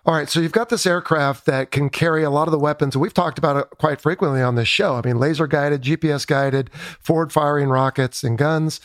All 0.06 0.14
right, 0.14 0.28
so 0.28 0.40
you've 0.40 0.52
got 0.52 0.68
this 0.68 0.86
aircraft 0.86 1.46
that 1.46 1.70
can 1.70 1.88
carry 1.88 2.24
a 2.24 2.30
lot 2.30 2.46
of 2.46 2.52
the 2.52 2.58
weapons. 2.58 2.94
We've 2.94 3.14
talked 3.14 3.38
about 3.38 3.56
it 3.56 3.70
quite 3.78 4.02
frequently 4.02 4.42
on 4.42 4.54
this 4.54 4.68
show. 4.68 4.96
I 4.96 5.02
mean, 5.02 5.18
laser 5.18 5.46
guided, 5.46 5.80
GPS 5.80 6.26
guided, 6.26 6.72
forward 6.74 7.32
firing 7.32 7.70
rockets 7.70 8.22
and 8.22 8.36
guns. 8.36 8.80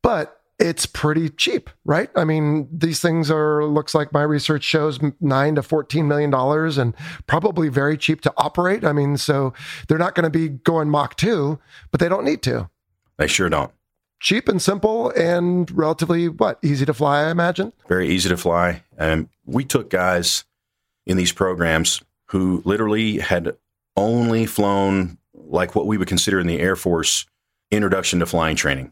But 0.00 0.40
it's 0.60 0.86
pretty 0.86 1.28
cheap, 1.30 1.70
right? 1.84 2.08
I 2.14 2.22
mean, 2.22 2.68
these 2.70 3.00
things 3.00 3.32
are 3.32 3.64
looks 3.64 3.96
like 3.96 4.12
my 4.12 4.22
research 4.22 4.62
shows 4.62 5.00
9 5.20 5.54
to 5.56 5.62
14 5.62 6.06
million 6.06 6.30
dollars 6.30 6.78
and 6.78 6.94
probably 7.26 7.68
very 7.68 7.98
cheap 7.98 8.20
to 8.20 8.32
operate. 8.36 8.84
I 8.84 8.92
mean, 8.92 9.16
so 9.16 9.52
they're 9.88 9.98
not 9.98 10.14
going 10.14 10.22
to 10.22 10.30
be 10.30 10.48
going 10.48 10.88
Mach 10.88 11.16
2, 11.16 11.58
but 11.90 11.98
they 11.98 12.08
don't 12.08 12.24
need 12.24 12.42
to. 12.44 12.70
They 13.16 13.26
sure 13.26 13.48
don't 13.48 13.72
cheap 14.24 14.48
and 14.48 14.60
simple 14.60 15.10
and 15.10 15.70
relatively 15.70 16.28
what 16.28 16.58
easy 16.62 16.86
to 16.86 16.94
fly 16.94 17.20
i 17.24 17.30
imagine 17.30 17.72
very 17.88 18.08
easy 18.08 18.28
to 18.28 18.36
fly 18.36 18.82
and 18.96 19.28
we 19.44 19.64
took 19.64 19.90
guys 19.90 20.44
in 21.06 21.16
these 21.16 21.32
programs 21.32 22.02
who 22.28 22.62
literally 22.64 23.18
had 23.18 23.54
only 23.96 24.46
flown 24.46 25.18
like 25.34 25.74
what 25.74 25.86
we 25.86 25.98
would 25.98 26.08
consider 26.08 26.40
in 26.40 26.46
the 26.46 26.58
air 26.58 26.74
force 26.74 27.26
introduction 27.70 28.18
to 28.18 28.26
flying 28.26 28.56
training 28.56 28.90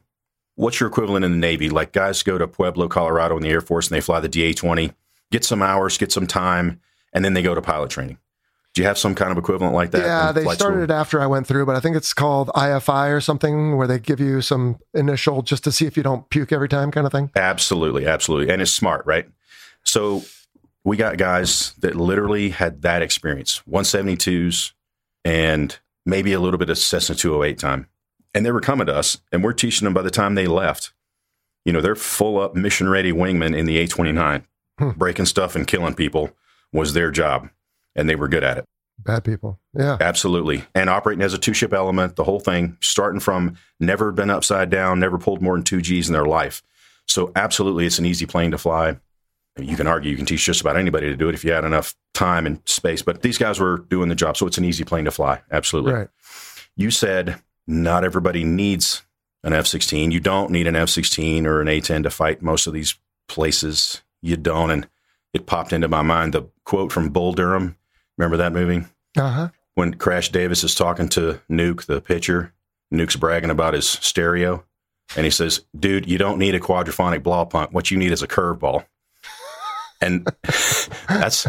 what's 0.55 0.81
your 0.81 0.89
equivalent 0.89 1.25
in 1.25 1.33
the 1.33 1.39
Navy? 1.39 1.71
Like 1.71 1.93
guys 1.93 2.23
go 2.23 2.39
to 2.39 2.47
Pueblo, 2.47 2.89
Colorado 2.89 3.37
in 3.37 3.43
the 3.43 3.51
Air 3.51 3.61
Force 3.61 3.89
and 3.89 3.97
they 3.97 4.01
fly 4.01 4.21
the 4.21 4.29
DA 4.29 4.53
20, 4.53 4.93
get 5.31 5.45
some 5.45 5.63
hours, 5.63 5.99
get 5.99 6.13
some 6.13 6.27
time, 6.27 6.81
and 7.13 7.25
then 7.25 7.35
they 7.35 7.43
go 7.43 7.55
to 7.55 7.63
pilot 7.63 7.91
training. 7.91 8.19
Do 8.75 8.81
you 8.81 8.89
have 8.89 8.97
some 8.97 9.15
kind 9.15 9.31
of 9.31 9.37
equivalent 9.37 9.75
like 9.75 9.91
that? 9.91 10.03
Yeah, 10.03 10.33
they 10.33 10.45
started 10.45 10.77
school? 10.77 10.83
it 10.85 10.91
after 10.91 11.21
I 11.21 11.27
went 11.27 11.47
through, 11.47 11.67
but 11.67 11.77
I 11.77 11.81
think 11.81 11.95
it's 11.95 12.15
called 12.15 12.49
IFI 12.49 13.15
or 13.15 13.21
something 13.21 13.77
where 13.77 13.87
they 13.87 13.99
give 13.99 14.19
you 14.19 14.41
some 14.41 14.79
initial 14.95 15.43
just 15.43 15.63
to 15.65 15.73
see 15.73 15.85
if 15.85 15.97
you 15.97 16.03
don't 16.03 16.29
puke 16.31 16.53
every 16.53 16.71
time 16.71 16.91
kind 16.91 17.07
of 17.07 17.13
thing. 17.13 17.31
Absolutely, 17.37 18.07
absolutely. 18.07 18.53
And 18.53 18.63
it's 18.63 18.71
smart, 18.71 19.05
right? 19.05 19.29
So 19.85 20.23
we 20.85 20.97
got 20.97 21.19
guys 21.19 21.75
that 21.81 21.97
literally 21.97 22.51
had 22.51 22.81
that 22.83 23.03
experience 23.03 23.63
172s 23.71 24.73
and 25.23 25.79
maybe 26.07 26.33
a 26.33 26.41
little 26.41 26.59
bit 26.59 26.71
of 26.71 26.79
Cessna 26.79 27.15
208 27.15 27.59
time. 27.59 27.89
And 28.35 28.47
they 28.47 28.53
were 28.53 28.63
coming 28.63 28.87
to 28.87 28.95
us, 28.95 29.19
and 29.31 29.45
we're 29.45 29.53
teaching 29.53 29.85
them 29.85 29.93
by 29.93 30.01
the 30.01 30.11
time 30.11 30.35
they 30.35 30.47
left. 30.47 30.95
You 31.67 31.75
know, 31.75 31.83
they're 31.83 31.95
full 31.95 32.41
up 32.41 32.55
mission 32.55 32.89
ready 32.89 33.13
wingmen 33.13 33.55
in 33.55 33.67
the 33.67 33.77
A 33.79 33.87
29, 33.87 34.47
hmm. 34.79 34.91
breaking 34.93 35.27
stuff 35.27 35.55
and 35.55 35.67
killing 35.67 35.95
people 35.95 36.31
was 36.73 36.95
their 36.95 37.11
job 37.11 37.51
and 37.95 38.09
they 38.09 38.17
were 38.17 38.29
good 38.29 38.45
at 38.45 38.59
it. 38.59 38.65
Bad 38.99 39.25
people. 39.25 39.59
Yeah. 39.75 39.97
Absolutely. 40.01 40.65
And 40.75 40.89
operating 40.89 41.23
as 41.23 41.35
a 41.35 41.39
two 41.39 41.55
ship 41.55 41.73
element, 41.73 42.17
the 42.17 42.25
whole 42.25 42.41
thing, 42.41 42.77
starting 42.81 43.21
from 43.21 43.57
never 43.81 44.13
been 44.13 44.31
upside 44.31 44.71
down, 44.71 45.01
never 45.01 45.19
pulled 45.19 45.43
more 45.43 45.57
than 45.57 45.65
two 45.65 45.81
G's 45.81 46.09
in 46.09 46.13
their 46.13 46.27
life. 46.27 46.63
So, 47.07 47.33
absolutely, 47.35 47.87
it's 47.87 47.99
an 47.99 48.07
easy 48.07 48.27
plane 48.27 48.53
to 48.53 48.59
fly. 48.59 48.97
You 49.59 49.77
can 49.77 49.87
argue 49.87 50.11
you 50.11 50.17
can 50.17 50.25
teach 50.25 50.45
just 50.45 50.61
about 50.61 50.77
anybody 50.77 51.09
to 51.09 51.17
do 51.17 51.29
it 51.29 51.35
if 51.35 51.45
you 51.45 51.53
had 51.53 51.65
enough 51.65 51.95
time 52.15 52.47
and 52.47 52.61
space, 52.65 53.03
but 53.03 53.23
these 53.23 53.39
guys 53.39 53.59
were 53.59 53.79
doing 53.79 54.09
the 54.09 54.15
job. 54.15 54.37
So, 54.37 54.47
it's 54.47 54.59
an 54.59 54.65
easy 54.65 54.85
plane 54.85 55.05
to 55.07 55.11
fly. 55.11 55.41
Absolutely. 55.51 55.93
Right. 55.93 56.09
You 56.77 56.91
said 56.91 57.41
not 57.67 58.05
everybody 58.05 58.45
needs 58.45 59.03
an 59.45 59.53
F 59.53 59.67
16. 59.67 60.11
You 60.11 60.21
don't 60.21 60.51
need 60.51 60.67
an 60.67 60.77
F 60.77 60.89
16 60.89 61.47
or 61.47 61.61
an 61.61 61.69
A 61.69 61.81
10 61.81 62.05
to 62.05 62.11
fight 62.11 62.43
most 62.43 62.67
of 62.67 62.73
these 62.73 62.95
places. 63.29 64.03
You 64.21 64.37
don't. 64.37 64.71
And 64.71 64.89
it 65.33 65.47
popped 65.47 65.73
into 65.73 65.89
my 65.89 66.03
mind 66.03 66.33
the 66.33 66.45
quote 66.65 66.93
from 66.93 67.09
Bull 67.09 67.33
Durham 67.33 67.77
Remember 68.19 68.37
that 68.37 68.53
movie? 68.53 68.87
Uh 69.17 69.31
huh. 69.31 69.49
When 69.75 69.95
Crash 69.95 70.31
Davis 70.31 70.65
is 70.65 70.75
talking 70.75 71.09
to 71.11 71.41
Nuke, 71.51 71.87
the 71.87 72.01
pitcher, 72.01 72.53
Nuke's 72.93 73.17
bragging 73.17 73.51
about 73.51 73.75
his 73.75 73.89
stereo, 73.89 74.65
and 75.17 75.25
he 75.25 75.31
says, 75.31 75.65
"Dude, 75.79 76.09
you 76.09 76.19
don't 76.19 76.39
need 76.39 76.55
a 76.55 76.61
quadraphonic 76.61 77.21
Blaupunkt. 77.21 77.73
What 77.73 77.91
you 77.91 77.97
need 77.97 78.13
is 78.13 78.23
a 78.23 78.29
curveball." 78.29 78.85
and 80.01 80.29
that's 81.09 81.47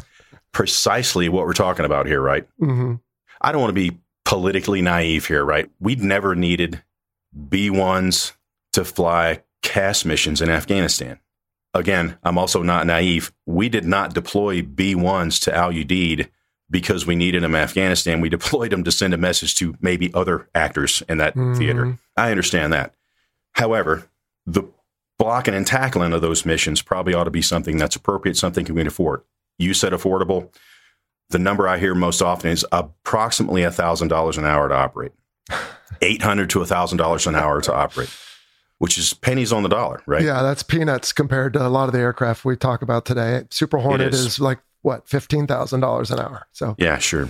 precisely 0.51 1.27
what 1.29 1.45
we're 1.45 1.53
talking 1.53 1.85
about 1.85 2.05
here, 2.05 2.21
right? 2.21 2.47
Mm-hmm. 2.61 2.95
I 3.41 3.51
don't 3.51 3.61
want 3.61 3.75
to 3.75 3.89
be 3.91 3.99
politically 4.25 4.81
naive 4.81 5.27
here, 5.27 5.43
right? 5.43 5.69
We'd 5.79 6.01
never 6.01 6.35
needed 6.35 6.81
B 7.49 7.69
ones 7.69 8.33
to 8.73 8.85
fly 8.85 9.43
CAS 9.61 10.05
missions 10.05 10.41
in 10.41 10.49
Afghanistan. 10.49 11.19
Again, 11.73 12.17
I'm 12.23 12.37
also 12.37 12.61
not 12.61 12.85
naive. 12.85 13.33
We 13.45 13.67
did 13.67 13.85
not 13.85 14.13
deploy 14.13 14.61
B 14.61 14.93
ones 14.95 15.39
to 15.41 15.55
Al 15.55 15.71
Udeid 15.71 16.29
because 16.73 17.05
we 17.05 17.15
needed 17.15 17.43
them 17.43 17.55
in 17.55 17.61
Afghanistan, 17.61 18.19
we 18.19 18.29
deployed 18.37 18.71
them 18.71 18.83
to 18.83 18.91
send 18.91 19.13
a 19.13 19.17
message 19.17 19.55
to 19.55 19.77
maybe 19.79 20.13
other 20.13 20.49
actors 20.53 21.01
in 21.07 21.19
that 21.19 21.35
mm-hmm. 21.35 21.53
theater. 21.53 21.97
I 22.17 22.31
understand 22.31 22.73
that. 22.73 22.93
However, 23.53 24.09
the 24.45 24.63
blocking 25.17 25.53
and 25.53 25.65
tackling 25.65 26.11
of 26.11 26.21
those 26.21 26.45
missions 26.45 26.81
probably 26.81 27.13
ought 27.13 27.25
to 27.25 27.31
be 27.31 27.43
something 27.43 27.77
that's 27.77 27.95
appropriate, 27.95 28.35
something 28.35 28.65
we 28.65 28.81
can 28.81 28.87
afford. 28.87 29.21
You 29.59 29.73
said 29.73 29.93
affordable. 29.93 30.49
The 31.29 31.39
number 31.39 31.67
I 31.67 31.77
hear 31.77 31.95
most 31.95 32.21
often 32.21 32.51
is 32.51 32.65
approximately 32.71 33.61
$1,000 33.61 34.37
an 34.37 34.45
hour 34.45 34.67
to 34.67 34.75
operate, 34.75 35.11
800 36.01 36.49
to 36.49 36.59
$1,000 36.59 37.27
an 37.27 37.35
hour 37.35 37.61
to 37.61 37.73
operate, 37.73 38.09
which 38.79 38.97
is 38.97 39.13
pennies 39.13 39.53
on 39.53 39.61
the 39.61 39.69
dollar, 39.69 40.01
right? 40.07 40.23
Yeah, 40.23 40.41
that's 40.41 40.63
peanuts 40.63 41.13
compared 41.13 41.53
to 41.53 41.65
a 41.65 41.69
lot 41.69 41.87
of 41.87 41.93
the 41.93 41.99
aircraft 41.99 42.43
we 42.43 42.57
talk 42.57 42.81
about 42.81 43.05
today. 43.05 43.43
Super 43.51 43.77
Hornet 43.77 44.13
is. 44.13 44.25
is 44.25 44.39
like 44.39 44.59
what 44.83 45.09
fifteen 45.09 45.47
thousand 45.47 45.79
dollars 45.79 46.11
an 46.11 46.19
hour. 46.19 46.47
So 46.51 46.75
yeah, 46.77 46.99
sure. 46.99 47.29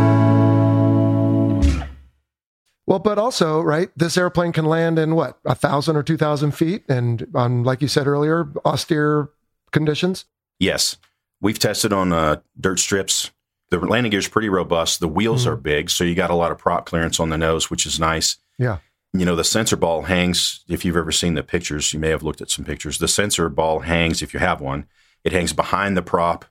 Well, 2.91 2.99
but 2.99 3.17
also, 3.17 3.61
right, 3.61 3.89
this 3.95 4.17
airplane 4.17 4.51
can 4.51 4.65
land 4.65 4.99
in 4.99 5.15
what, 5.15 5.39
a 5.45 5.55
thousand 5.55 5.95
or 5.95 6.03
two 6.03 6.17
thousand 6.17 6.51
feet 6.51 6.83
and 6.89 7.25
on, 7.33 7.63
like 7.63 7.81
you 7.81 7.87
said 7.87 8.05
earlier, 8.05 8.51
austere 8.65 9.29
conditions? 9.71 10.25
Yes. 10.59 10.97
We've 11.39 11.57
tested 11.57 11.93
on 11.93 12.11
uh, 12.11 12.41
dirt 12.59 12.79
strips. 12.79 13.31
The 13.69 13.79
landing 13.79 14.09
gear 14.09 14.19
is 14.19 14.27
pretty 14.27 14.49
robust. 14.49 14.99
The 14.99 15.07
wheels 15.07 15.43
mm-hmm. 15.43 15.53
are 15.53 15.55
big, 15.55 15.89
so 15.89 16.03
you 16.03 16.15
got 16.15 16.31
a 16.31 16.35
lot 16.35 16.51
of 16.51 16.57
prop 16.57 16.85
clearance 16.85 17.17
on 17.17 17.29
the 17.29 17.37
nose, 17.37 17.69
which 17.69 17.85
is 17.85 17.97
nice. 17.97 18.35
Yeah. 18.59 18.79
You 19.13 19.23
know, 19.23 19.37
the 19.37 19.45
sensor 19.45 19.77
ball 19.77 20.01
hangs, 20.01 20.65
if 20.67 20.83
you've 20.83 20.97
ever 20.97 21.13
seen 21.13 21.35
the 21.35 21.43
pictures, 21.43 21.93
you 21.93 21.99
may 22.01 22.09
have 22.09 22.23
looked 22.23 22.41
at 22.41 22.49
some 22.49 22.65
pictures. 22.65 22.97
The 22.97 23.07
sensor 23.07 23.47
ball 23.47 23.79
hangs, 23.79 24.21
if 24.21 24.33
you 24.33 24.41
have 24.41 24.59
one, 24.59 24.85
it 25.23 25.31
hangs 25.31 25.53
behind 25.53 25.95
the 25.95 26.01
prop, 26.01 26.43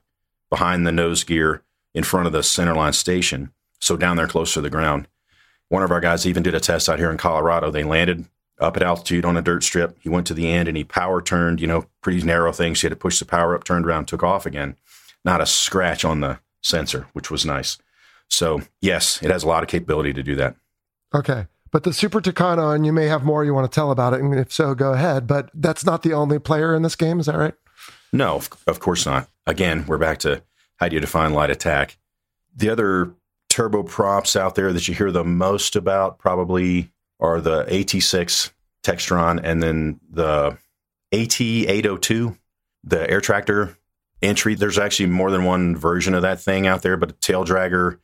behind 0.49 0.87
the 0.87 0.91
nose 0.91 1.23
gear, 1.23 1.61
in 1.93 2.03
front 2.03 2.25
of 2.25 2.33
the 2.33 2.39
centerline 2.39 2.95
station. 2.95 3.51
So 3.79 3.95
down 3.95 4.17
there 4.17 4.25
close 4.25 4.55
to 4.55 4.61
the 4.61 4.71
ground. 4.71 5.07
One 5.71 5.83
of 5.83 5.91
our 5.91 6.01
guys 6.01 6.27
even 6.27 6.43
did 6.43 6.53
a 6.53 6.59
test 6.59 6.89
out 6.89 6.99
here 6.99 7.09
in 7.09 7.15
Colorado. 7.15 7.71
They 7.71 7.85
landed 7.85 8.25
up 8.59 8.75
at 8.75 8.83
altitude 8.83 9.23
on 9.23 9.37
a 9.37 9.41
dirt 9.41 9.63
strip. 9.63 9.97
He 10.01 10.09
went 10.09 10.27
to 10.27 10.33
the 10.33 10.49
end 10.49 10.67
and 10.67 10.75
he 10.75 10.83
power 10.83 11.21
turned, 11.21 11.61
you 11.61 11.67
know, 11.67 11.85
pretty 12.01 12.21
narrow 12.23 12.51
things. 12.51 12.81
He 12.81 12.87
had 12.87 12.91
to 12.91 12.97
push 12.97 13.19
the 13.19 13.25
power 13.25 13.55
up, 13.55 13.63
turned 13.63 13.85
around, 13.85 14.07
took 14.07 14.21
off 14.21 14.45
again. 14.45 14.75
Not 15.23 15.39
a 15.39 15.45
scratch 15.45 16.03
on 16.03 16.19
the 16.19 16.39
sensor, 16.61 17.07
which 17.13 17.31
was 17.31 17.45
nice. 17.45 17.77
So, 18.27 18.63
yes, 18.81 19.23
it 19.23 19.31
has 19.31 19.43
a 19.43 19.47
lot 19.47 19.63
of 19.63 19.69
capability 19.69 20.11
to 20.11 20.21
do 20.21 20.35
that. 20.35 20.57
Okay. 21.15 21.47
But 21.71 21.83
the 21.83 21.93
Super 21.93 22.19
Tucano, 22.19 22.75
and 22.75 22.85
you 22.85 22.91
may 22.91 23.05
have 23.05 23.23
more 23.23 23.45
you 23.45 23.53
want 23.53 23.71
to 23.71 23.73
tell 23.73 23.91
about 23.91 24.13
it. 24.13 24.19
And 24.19 24.37
if 24.37 24.51
so, 24.51 24.75
go 24.75 24.91
ahead. 24.91 25.25
But 25.25 25.51
that's 25.53 25.85
not 25.85 26.03
the 26.03 26.11
only 26.11 26.37
player 26.37 26.75
in 26.75 26.81
this 26.81 26.97
game. 26.97 27.21
Is 27.21 27.27
that 27.27 27.37
right? 27.37 27.53
No, 28.11 28.41
of 28.67 28.81
course 28.81 29.05
not. 29.05 29.29
Again, 29.47 29.85
we're 29.87 29.97
back 29.97 30.17
to 30.19 30.43
how 30.75 30.89
do 30.89 30.95
you 30.95 30.99
define 30.99 31.33
light 31.33 31.49
attack? 31.49 31.97
The 32.53 32.69
other 32.69 33.13
turboprops 33.51 34.35
out 34.35 34.55
there 34.55 34.71
that 34.71 34.87
you 34.87 34.93
hear 34.95 35.11
the 35.11 35.25
most 35.25 35.75
about 35.75 36.17
probably 36.17 36.91
are 37.19 37.41
the 37.41 37.65
AT6 37.65 38.51
Textron 38.83 39.39
and 39.43 39.61
then 39.61 39.99
the 40.09 40.57
AT802, 41.13 42.37
the 42.83 43.09
air 43.09 43.21
tractor 43.21 43.77
entry. 44.21 44.55
There's 44.55 44.79
actually 44.79 45.07
more 45.07 45.29
than 45.29 45.43
one 45.43 45.75
version 45.75 46.13
of 46.13 46.21
that 46.21 46.39
thing 46.39 46.65
out 46.65 46.81
there, 46.81 46.97
but 46.97 47.11
a 47.11 47.13
tail 47.13 47.45
dragger 47.45 47.99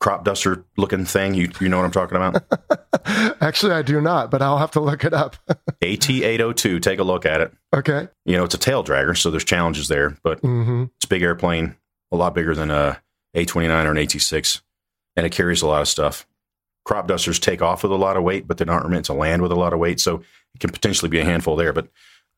crop 0.00 0.24
duster 0.24 0.64
looking 0.76 1.04
thing. 1.04 1.34
You 1.34 1.50
you 1.60 1.68
know 1.68 1.76
what 1.76 1.84
I'm 1.84 1.90
talking 1.90 2.16
about? 2.16 2.42
Actually, 3.42 3.72
I 3.72 3.82
do 3.82 4.00
not, 4.00 4.30
but 4.30 4.40
I'll 4.40 4.58
have 4.58 4.70
to 4.72 4.80
look 4.80 5.04
it 5.04 5.12
up. 5.12 5.36
AT802, 5.82 6.80
take 6.80 6.98
a 6.98 7.04
look 7.04 7.26
at 7.26 7.40
it. 7.40 7.52
Okay. 7.74 8.08
You 8.24 8.36
know, 8.36 8.44
it's 8.44 8.54
a 8.54 8.58
tail 8.58 8.82
dragger, 8.82 9.16
so 9.16 9.30
there's 9.30 9.44
challenges 9.44 9.88
there, 9.88 10.16
but 10.22 10.40
mm-hmm. 10.42 10.84
it's 10.96 11.04
a 11.04 11.08
big 11.08 11.22
airplane, 11.22 11.76
a 12.10 12.16
lot 12.16 12.34
bigger 12.34 12.54
than 12.54 12.70
a 12.70 13.00
A29 13.36 13.84
or 13.84 13.90
an 13.90 13.96
AT6 13.96 14.62
and 15.18 15.26
it 15.26 15.32
carries 15.32 15.62
a 15.62 15.66
lot 15.66 15.80
of 15.80 15.88
stuff. 15.88 16.28
Crop 16.84 17.08
dusters 17.08 17.40
take 17.40 17.60
off 17.60 17.82
with 17.82 17.90
a 17.90 17.96
lot 17.96 18.16
of 18.16 18.22
weight, 18.22 18.46
but 18.46 18.56
they're 18.56 18.66
not 18.66 18.88
meant 18.88 19.06
to 19.06 19.12
land 19.12 19.42
with 19.42 19.50
a 19.50 19.56
lot 19.56 19.72
of 19.72 19.80
weight. 19.80 19.98
So 19.98 20.22
it 20.54 20.60
can 20.60 20.70
potentially 20.70 21.08
be 21.08 21.18
a 21.18 21.24
handful 21.24 21.56
there. 21.56 21.72
But 21.72 21.88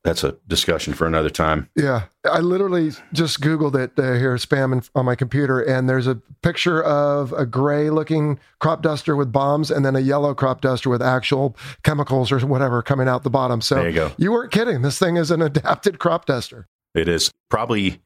that's 0.03 0.25
a 0.25 0.39
discussion 0.49 0.95
for 0.95 1.07
another 1.07 1.29
time. 1.29 1.69
Yeah, 1.77 2.05
I 2.25 2.39
literally 2.41 2.93
just 3.13 3.43
Googled 3.43 3.75
it 3.75 3.99
uh, 3.99 4.15
here, 4.15 4.35
spam 4.37 4.89
on 4.95 5.05
my 5.05 5.15
computer, 5.15 5.61
and 5.61 5.91
there's 5.91 6.07
a 6.07 6.15
picture 6.43 6.83
of 6.83 7.35
a 7.35 7.45
gray 7.45 7.91
looking 7.91 8.41
crop 8.61 8.81
duster 8.81 9.15
with 9.15 9.31
bombs 9.31 9.71
and 9.71 9.85
then 9.85 9.95
a 9.95 10.01
yellow 10.01 10.35
crop 10.35 10.63
duster 10.63 10.89
with 10.89 11.03
actual 11.03 11.55
chemicals 11.83 12.33
or 12.33 12.39
whatever 12.47 12.81
coming 12.81 13.09
out 13.09 13.25
the 13.25 13.31
bottom. 13.31 13.61
So 13.61 13.75
there 13.75 13.89
you 13.91 13.95
go. 13.95 14.13
You 14.17 14.33
weren't 14.33 14.53
kidding. 14.53 14.81
This 14.81 14.99
thing 14.99 15.19
is 15.19 15.31
an 15.31 15.43
adapted 15.43 15.99
crop 15.99 16.25
duster. 16.25 16.67
It 16.95 17.09
is 17.09 17.31
probably 17.51 18.01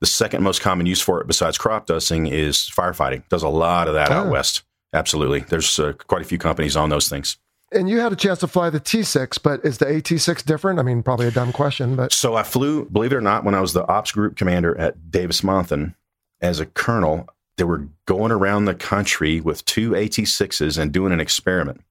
the 0.00 0.06
second 0.06 0.42
most 0.42 0.60
common 0.60 0.86
use 0.86 1.00
for 1.00 1.20
it 1.20 1.26
besides 1.26 1.58
crop 1.58 1.86
dusting 1.86 2.26
is 2.26 2.56
firefighting. 2.58 3.28
Does 3.28 3.42
a 3.42 3.48
lot 3.48 3.88
of 3.88 3.94
that 3.94 4.10
oh. 4.10 4.14
out 4.14 4.30
west. 4.30 4.62
Absolutely. 4.92 5.40
There's 5.40 5.78
uh, 5.78 5.92
quite 6.06 6.22
a 6.22 6.24
few 6.24 6.38
companies 6.38 6.76
on 6.76 6.88
those 6.88 7.08
things. 7.08 7.36
And 7.70 7.90
you 7.90 8.00
had 8.00 8.12
a 8.12 8.16
chance 8.16 8.38
to 8.40 8.46
fly 8.46 8.70
the 8.70 8.80
T6, 8.80 9.42
but 9.42 9.62
is 9.62 9.76
the 9.78 9.84
AT6 9.84 10.44
different? 10.44 10.78
I 10.78 10.82
mean, 10.82 11.02
probably 11.02 11.26
a 11.26 11.30
dumb 11.30 11.52
question, 11.52 11.96
but. 11.96 12.12
So 12.12 12.34
I 12.34 12.42
flew, 12.42 12.86
believe 12.86 13.12
it 13.12 13.16
or 13.16 13.20
not, 13.20 13.44
when 13.44 13.54
I 13.54 13.60
was 13.60 13.74
the 13.74 13.86
ops 13.86 14.10
group 14.10 14.36
commander 14.36 14.78
at 14.78 15.10
Davis 15.10 15.42
Monthan 15.42 15.94
as 16.40 16.60
a 16.60 16.66
colonel, 16.66 17.28
they 17.58 17.64
were 17.64 17.88
going 18.06 18.32
around 18.32 18.64
the 18.64 18.74
country 18.74 19.40
with 19.40 19.64
two 19.66 19.90
AT6s 19.90 20.78
and 20.78 20.92
doing 20.92 21.12
an 21.12 21.20
experiment. 21.20 21.82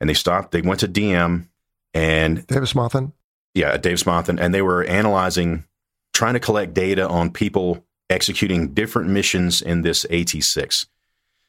And 0.00 0.08
they 0.08 0.14
stopped, 0.14 0.52
they 0.52 0.62
went 0.62 0.80
to 0.80 0.88
DM 0.88 1.48
and. 1.92 2.46
Davis 2.46 2.74
Monthan? 2.74 3.12
Yeah, 3.52 3.76
Davis 3.78 4.04
Monthan. 4.04 4.40
And 4.40 4.54
they 4.54 4.62
were 4.62 4.84
analyzing, 4.84 5.64
trying 6.20 6.34
to 6.34 6.40
collect 6.40 6.74
data 6.74 7.08
on 7.08 7.30
people 7.30 7.82
executing 8.10 8.74
different 8.74 9.08
missions 9.08 9.62
in 9.62 9.80
this 9.80 10.04
AT6. 10.10 10.84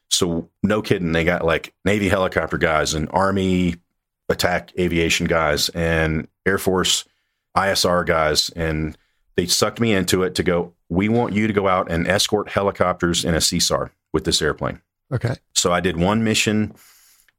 So 0.10 0.50
no 0.64 0.82
kidding, 0.82 1.12
they 1.12 1.26
got 1.26 1.44
like 1.44 1.74
Navy 1.84 2.08
helicopter 2.08 2.58
guys 2.58 2.94
and 2.94 3.10
Army 3.12 3.76
attack 4.30 4.72
aviation 4.80 5.28
guys 5.28 5.68
and 5.68 6.26
Air 6.46 6.58
Force 6.58 7.04
ISR 7.58 8.06
guys, 8.06 8.50
and 8.52 8.98
they 9.36 9.46
sucked 9.46 9.82
me 9.82 9.92
into 9.92 10.24
it 10.24 10.36
to 10.36 10.44
go. 10.44 10.74
We 10.88 11.10
want 11.10 11.34
you 11.34 11.48
to 11.48 11.54
go 11.54 11.68
out 11.68 11.92
and 11.92 12.08
escort 12.08 12.48
helicopters 12.48 13.26
in 13.26 13.34
a 13.34 13.40
CSAR 13.40 13.90
with 14.14 14.24
this 14.24 14.42
airplane. 14.42 14.80
Okay. 15.12 15.36
So 15.54 15.74
I 15.74 15.82
did 15.82 15.98
one 15.98 16.24
mission 16.24 16.76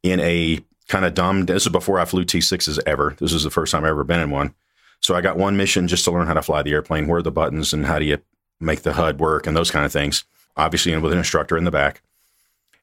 in 0.03 0.21
a 0.21 0.61
kind 0.87 1.07
of 1.07 1.15
dumb. 1.15 1.47
This 1.47 1.65
is 1.65 1.73
before 1.73 1.99
I 1.99 2.05
flew 2.05 2.27
T6s 2.27 2.79
ever. 2.85 3.17
This 3.19 3.33
is 3.33 3.45
the 3.45 3.51
first 3.51 3.73
time 3.73 3.85
I've 3.85 3.91
ever 3.93 4.05
been 4.05 4.21
in 4.21 4.29
one. 4.29 4.55
So 5.03 5.17
I 5.17 5.21
got 5.21 5.37
one 5.37 5.57
mission 5.57 5.89
just 5.89 6.05
to 6.05 6.13
learn 6.13 6.29
how 6.29 6.35
to 6.35 6.43
fly 6.43 6.63
the 6.63 6.73
airplane, 6.73 7.09
where 7.09 7.19
are 7.19 7.23
the 7.23 7.33
buttons, 7.33 7.73
and 7.73 7.87
how 7.87 7.99
do 7.99 8.05
you 8.05 8.19
make 8.61 8.83
the 8.83 8.93
HUD 8.93 9.19
work, 9.19 9.47
and 9.47 9.57
those 9.57 9.71
kind 9.71 9.85
of 9.85 9.93
things. 9.93 10.25
Obviously, 10.57 10.97
with 10.97 11.13
an 11.13 11.19
instructor 11.19 11.57
in 11.57 11.65
the 11.65 11.71
back. 11.71 12.03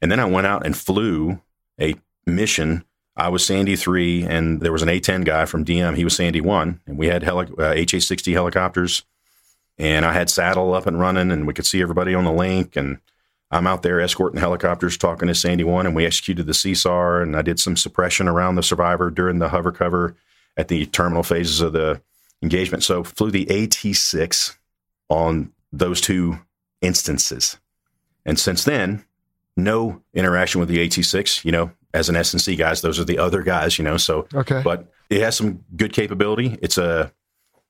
And 0.01 0.11
then 0.11 0.20
I 0.20 0.26
went 0.26 0.47
out 0.47 0.65
and 0.65 0.76
flew 0.76 1.41
a 1.80 1.95
mission. 2.26 2.84
I 3.15 3.30
was 3.30 3.45
Sandy 3.45 3.76
3, 3.76 4.24
and 4.24 4.59
there 4.59 4.72
was 4.72 4.82
an 4.82 4.89
A 4.89 4.99
10 4.99 5.22
guy 5.22 5.45
from 5.45 5.63
DM. 5.63 5.95
He 5.95 6.03
was 6.03 6.15
Sandy 6.15 6.41
1. 6.41 6.82
And 6.88 6.97
we 6.97 7.07
had 7.07 7.24
heli- 7.24 7.51
uh, 7.57 7.72
HA 7.72 7.99
60 7.99 8.34
helicopters. 8.34 9.03
And 9.78 10.05
I 10.05 10.11
had 10.11 10.28
SADL 10.28 10.76
up 10.76 10.88
and 10.88 10.99
running, 10.99 11.32
and 11.32 11.47
we 11.47 11.53
could 11.53 11.65
see 11.65 11.82
everybody 11.82 12.13
on 12.13 12.26
the 12.26 12.34
link. 12.34 12.76
And 12.76 12.99
I'm 13.51 13.67
out 13.67 13.84
there 13.84 14.01
escorting 14.01 14.39
helicopters, 14.39 14.97
talking 14.97 15.28
to 15.28 15.36
Sandy 15.36 15.63
1. 15.63 15.86
And 15.86 15.95
we 15.95 16.05
executed 16.05 16.47
the 16.47 16.53
CSAR, 16.53 17.22
and 17.22 17.36
I 17.38 17.41
did 17.43 17.59
some 17.59 17.78
suppression 17.78 18.28
around 18.28 18.55
the 18.55 18.63
survivor 18.63 19.09
during 19.09 19.39
the 19.39 19.49
hover 19.49 19.72
cover 19.72 20.15
at 20.57 20.67
the 20.67 20.86
terminal 20.88 21.24
phases 21.24 21.61
of 21.61 21.72
the 21.72 22.01
engagement. 22.42 22.84
So 22.84 23.04
flew 23.04 23.32
the 23.32 23.46
AT6 23.46 24.58
on 25.10 25.52
those 25.72 26.02
two 26.02 26.40
instances. 26.82 27.58
And 28.26 28.40
since 28.40 28.64
then, 28.64 29.06
no 29.58 30.02
interaction 30.14 30.60
with 30.60 30.70
the 30.70 30.88
AT6. 30.88 31.44
You 31.46 31.52
know, 31.52 31.72
as 31.94 32.10
an 32.10 32.16
SNC 32.16 32.58
guys, 32.58 32.82
those 32.82 33.00
are 33.00 33.04
the 33.04 33.18
other 33.18 33.42
guys. 33.42 33.78
You 33.78 33.86
know, 33.86 33.98
so 33.98 34.28
okay, 34.34 34.62
but 34.64 34.92
it 35.10 35.22
has 35.22 35.36
some 35.36 35.64
good 35.76 35.94
capability. 35.94 36.58
It's 36.62 36.78
a 36.78 37.12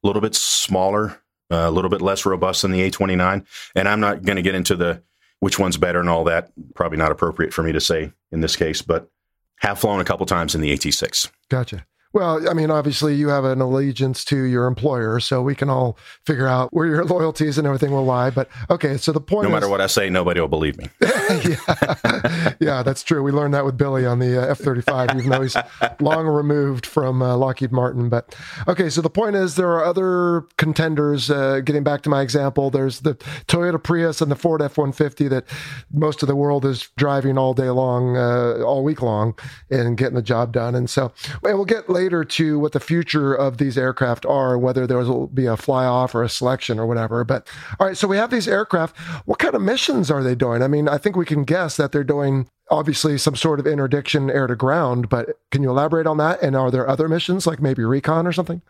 little 0.04 0.22
bit 0.22 0.36
smaller, 0.36 1.22
uh, 1.52 1.66
a 1.68 1.72
little 1.72 1.90
bit 1.90 2.02
less 2.02 2.26
robust 2.26 2.62
than 2.62 2.72
the 2.72 2.90
A29, 2.90 3.46
and 3.76 3.88
I'm 3.88 4.00
not 4.00 4.24
going 4.24 4.36
to 4.38 4.42
get 4.42 4.56
into 4.56 4.76
the 4.76 5.02
which 5.40 5.58
one's 5.58 5.78
better 5.78 6.00
and 6.00 6.10
all 6.10 6.26
that. 6.26 6.52
Probably 6.76 6.98
not 6.98 7.12
appropriate 7.12 7.54
for 7.54 7.64
me 7.64 7.72
to 7.72 7.80
say 7.80 8.12
in 8.32 8.42
this 8.42 8.56
case, 8.56 8.82
but 8.82 9.10
have 9.58 9.80
flown 9.80 10.00
a 10.00 10.06
couple 10.06 10.26
times 10.26 10.56
in 10.56 10.62
the 10.62 10.76
AT6. 10.76 11.30
Gotcha. 11.50 11.86
Well, 12.12 12.50
I 12.50 12.54
mean, 12.54 12.72
obviously, 12.72 13.14
you 13.14 13.30
have 13.30 13.46
an 13.46 13.62
allegiance 13.62 14.26
to 14.26 14.42
your 14.42 14.66
employer, 14.66 15.20
so 15.20 15.44
we 15.44 15.54
can 15.54 15.70
all 15.70 15.96
figure 16.26 16.48
out 16.48 16.74
where 16.74 16.88
your 16.88 17.06
loyalties 17.06 17.60
and 17.60 17.68
everything 17.68 17.92
will 17.92 18.06
lie. 18.06 18.32
But 18.32 18.50
okay, 18.68 18.98
so 18.98 19.12
the 19.12 19.22
point 19.22 19.48
no 19.48 19.54
matter 19.54 19.68
is, 19.68 19.70
what 19.70 19.80
I 19.80 19.86
say, 19.86 20.10
nobody 20.10 20.40
will 20.40 20.48
believe 20.48 20.76
me. 20.78 20.90
yeah. 21.02 22.54
yeah, 22.60 22.82
that's 22.82 23.04
true. 23.04 23.22
We 23.22 23.32
learned 23.32 23.54
that 23.54 23.64
with 23.64 23.78
Billy 23.78 24.08
on 24.08 24.18
the 24.18 24.42
uh, 24.42 24.48
F 24.48 24.58
35, 24.58 25.20
even 25.20 25.30
though 25.30 25.42
he's 25.42 25.56
long 26.00 26.26
removed 26.26 26.88
from 26.88 27.22
uh, 27.22 27.38
Lockheed 27.38 27.72
Martin. 27.72 28.10
But 28.10 28.36
okay, 28.68 28.90
so 28.90 29.02
the 29.02 29.10
point 29.12 29.36
is, 29.36 29.56
there 29.56 29.70
are 29.70 29.86
other 29.86 30.48
contenders. 30.58 31.30
Uh, 31.30 31.60
getting 31.60 31.84
back 31.84 32.02
to 32.04 32.10
my 32.10 32.24
example, 32.24 32.72
there's 32.72 33.02
the 33.02 33.16
Toyota 33.48 33.82
Prius 33.82 34.20
and 34.20 34.32
the 34.32 34.36
Ford 34.36 34.64
F 34.64 34.80
150 34.80 35.28
that 35.28 35.46
most 35.92 36.24
of 36.24 36.28
the 36.28 36.36
world 36.36 36.66
is 36.66 36.90
driving 36.98 37.38
all 37.38 37.54
day 37.54 37.70
long, 37.70 38.18
uh, 38.18 38.64
all 38.66 38.84
week 38.84 39.04
long, 39.04 39.38
and 39.70 39.96
getting 39.96 40.16
the 40.16 40.24
job 40.24 40.52
done. 40.52 40.74
And 40.74 40.90
so, 40.90 41.14
and 41.44 41.56
we'll 41.56 41.66
get 41.66 41.88
later 42.00 42.24
to 42.24 42.58
what 42.58 42.72
the 42.72 42.80
future 42.80 43.34
of 43.34 43.58
these 43.58 43.78
aircraft 43.78 44.26
are, 44.26 44.58
whether 44.58 44.88
there 44.88 45.00
will 45.00 45.28
be 45.28 45.46
a 45.46 45.58
fly 45.58 45.86
off 45.86 46.16
or 46.16 46.24
a 46.24 46.30
selection 46.30 46.80
or 46.80 46.88
whatever. 46.88 47.26
But 47.26 47.48
all 47.78 47.88
right, 47.88 47.98
so 47.98 48.08
we 48.08 48.16
have 48.16 48.30
these 48.30 48.48
aircraft. 48.48 48.98
What 49.26 49.40
kind 49.40 49.54
of 49.54 49.62
missions 49.62 50.10
are 50.10 50.24
they 50.24 50.36
doing? 50.36 50.62
I 50.62 50.68
mean, 50.68 50.88
I 50.88 50.98
think 50.98 51.18
we 51.18 51.26
can 51.26 51.44
guess 51.44 51.76
that 51.76 51.92
they're 51.92 52.04
doing 52.06 52.48
obviously 52.72 53.18
some 53.18 53.36
sort 53.36 53.60
of 53.60 53.68
interdiction 53.68 54.30
air 54.30 54.48
to 54.48 54.56
ground, 54.56 55.10
but 55.10 55.40
can 55.52 55.62
you 55.62 55.70
elaborate 55.70 56.08
on 56.08 56.18
that? 56.18 56.42
And 56.42 56.56
are 56.56 56.72
there 56.72 56.88
other 56.88 57.10
missions 57.10 57.46
like 57.46 57.62
maybe 57.62 57.84
recon 57.84 58.26
or 58.26 58.32
something? 58.32 58.62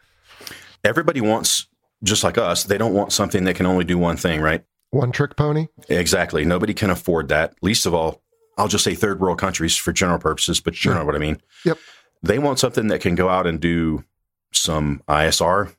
Everybody 0.84 1.21
wants, 1.21 1.67
just 2.01 2.23
like 2.23 2.38
us, 2.38 2.63
they 2.63 2.77
don't 2.77 2.93
want 2.93 3.11
something 3.11 3.43
that 3.43 3.55
can 3.55 3.65
only 3.65 3.84
do 3.84 3.97
one 3.97 4.17
thing, 4.17 4.41
right? 4.41 4.63
One 4.91 5.11
trick 5.11 5.36
pony? 5.36 5.67
Exactly. 5.88 6.45
Nobody 6.45 6.73
can 6.73 6.89
afford 6.89 7.27
that. 7.27 7.53
Least 7.61 7.86
of 7.86 7.93
all, 7.93 8.23
I'll 8.57 8.67
just 8.67 8.84
say 8.84 8.95
third 8.95 9.19
world 9.19 9.38
countries 9.38 9.75
for 9.75 9.93
general 9.93 10.19
purposes, 10.19 10.59
but 10.59 10.84
you 10.84 10.93
know 10.93 11.05
what 11.05 11.15
I 11.15 11.19
mean. 11.19 11.39
Yep. 11.65 11.77
They 12.22 12.39
want 12.39 12.59
something 12.59 12.88
that 12.88 13.01
can 13.01 13.15
go 13.15 13.30
out 13.30 13.47
and 13.47 13.59
do 13.59 14.03
some 14.51 15.01
ISR, 15.07 15.76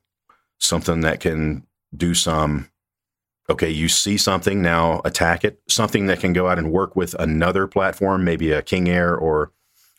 something 0.58 1.00
that 1.00 1.20
can 1.20 1.66
do 1.94 2.14
some, 2.14 2.70
okay, 3.48 3.70
you 3.70 3.88
see 3.88 4.16
something, 4.16 4.62
now 4.62 5.02
attack 5.04 5.44
it, 5.44 5.60
something 5.68 6.06
that 6.06 6.20
can 6.20 6.32
go 6.32 6.48
out 6.48 6.58
and 6.58 6.72
work 6.72 6.96
with 6.96 7.14
another 7.14 7.66
platform, 7.66 8.24
maybe 8.24 8.52
a 8.52 8.62
King 8.62 8.88
Air 8.88 9.14
or 9.16 9.52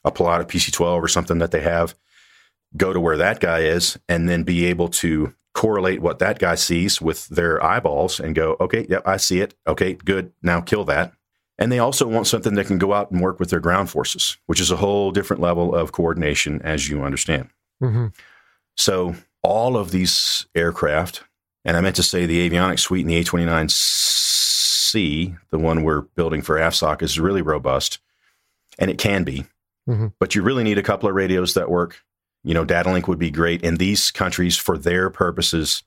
a 0.04 0.12
Pilatus 0.12 0.48
PC 0.48 0.72
12 0.72 1.04
or 1.04 1.08
something 1.08 1.38
that 1.40 1.52
they 1.52 1.62
have, 1.62 1.96
go 2.76 2.94
to 2.94 3.00
where 3.00 3.18
that 3.18 3.40
guy 3.40 3.60
is, 3.60 4.00
and 4.08 4.28
then 4.28 4.44
be 4.44 4.66
able 4.66 4.88
to 4.88 5.36
correlate 5.54 6.02
what 6.02 6.20
that 6.20 6.40
guy 6.40 6.56
sees 6.56 7.02
with 7.02 7.28
their 7.28 7.64
eyeballs 7.64 8.20
and 8.20 8.34
go, 8.34 8.56
okay, 8.60 8.86
yep, 8.90 9.06
I 9.06 9.18
see 9.18 9.42
it. 9.42 9.54
Okay, 9.68 9.94
good. 9.94 10.32
Now 10.42 10.62
kill 10.62 10.86
that. 10.86 11.14
And 11.62 11.72
they 11.72 11.78
also 11.78 12.08
want 12.08 12.26
something 12.26 12.56
that 12.56 12.66
can 12.66 12.80
go 12.80 12.92
out 12.92 13.12
and 13.12 13.22
work 13.22 13.40
with 13.40 13.52
their 13.52 13.60
ground 13.60 13.92
forces, 13.92 14.36
which 14.48 14.60
is 14.60 14.72
a 14.72 14.78
whole 14.78 15.12
different 15.12 15.44
level 15.44 15.76
of 15.76 15.92
coordination, 15.92 16.60
as 16.64 16.90
you 16.90 17.04
understand. 17.04 17.50
Mm-hmm. 17.84 18.08
So, 18.76 19.14
all 19.44 19.78
of 19.78 19.92
these 19.92 20.48
aircraft, 20.56 21.24
and 21.64 21.78
I 21.78 21.82
meant 21.82 21.98
to 21.98 22.04
say 22.04 22.26
the 22.26 22.50
avionics 22.50 22.80
suite 22.80 23.04
in 23.04 23.10
the 23.10 23.24
A29C, 23.24 25.38
the 25.52 25.60
one 25.60 25.84
we're 25.84 26.02
building 26.02 26.42
for 26.42 26.56
AFSOC, 26.56 27.04
is 27.04 27.20
really 27.20 27.44
robust, 27.44 28.00
and 28.80 28.90
it 28.90 28.98
can 28.98 29.24
be. 29.24 29.46
Mm-hmm. 29.88 30.08
But 30.20 30.34
you 30.34 30.42
really 30.42 30.64
need 30.64 30.80
a 30.80 30.84
couple 30.84 31.08
of 31.08 31.14
radios 31.14 31.54
that 31.54 31.70
work. 31.70 32.02
You 32.44 32.56
know, 32.56 32.66
data 32.66 32.92
link 32.92 33.08
would 33.08 33.20
be 33.20 33.30
great 33.30 33.62
in 33.62 33.76
these 33.76 34.10
countries 34.10 34.58
for 34.58 34.80
their 34.80 35.12
purposes, 35.12 35.84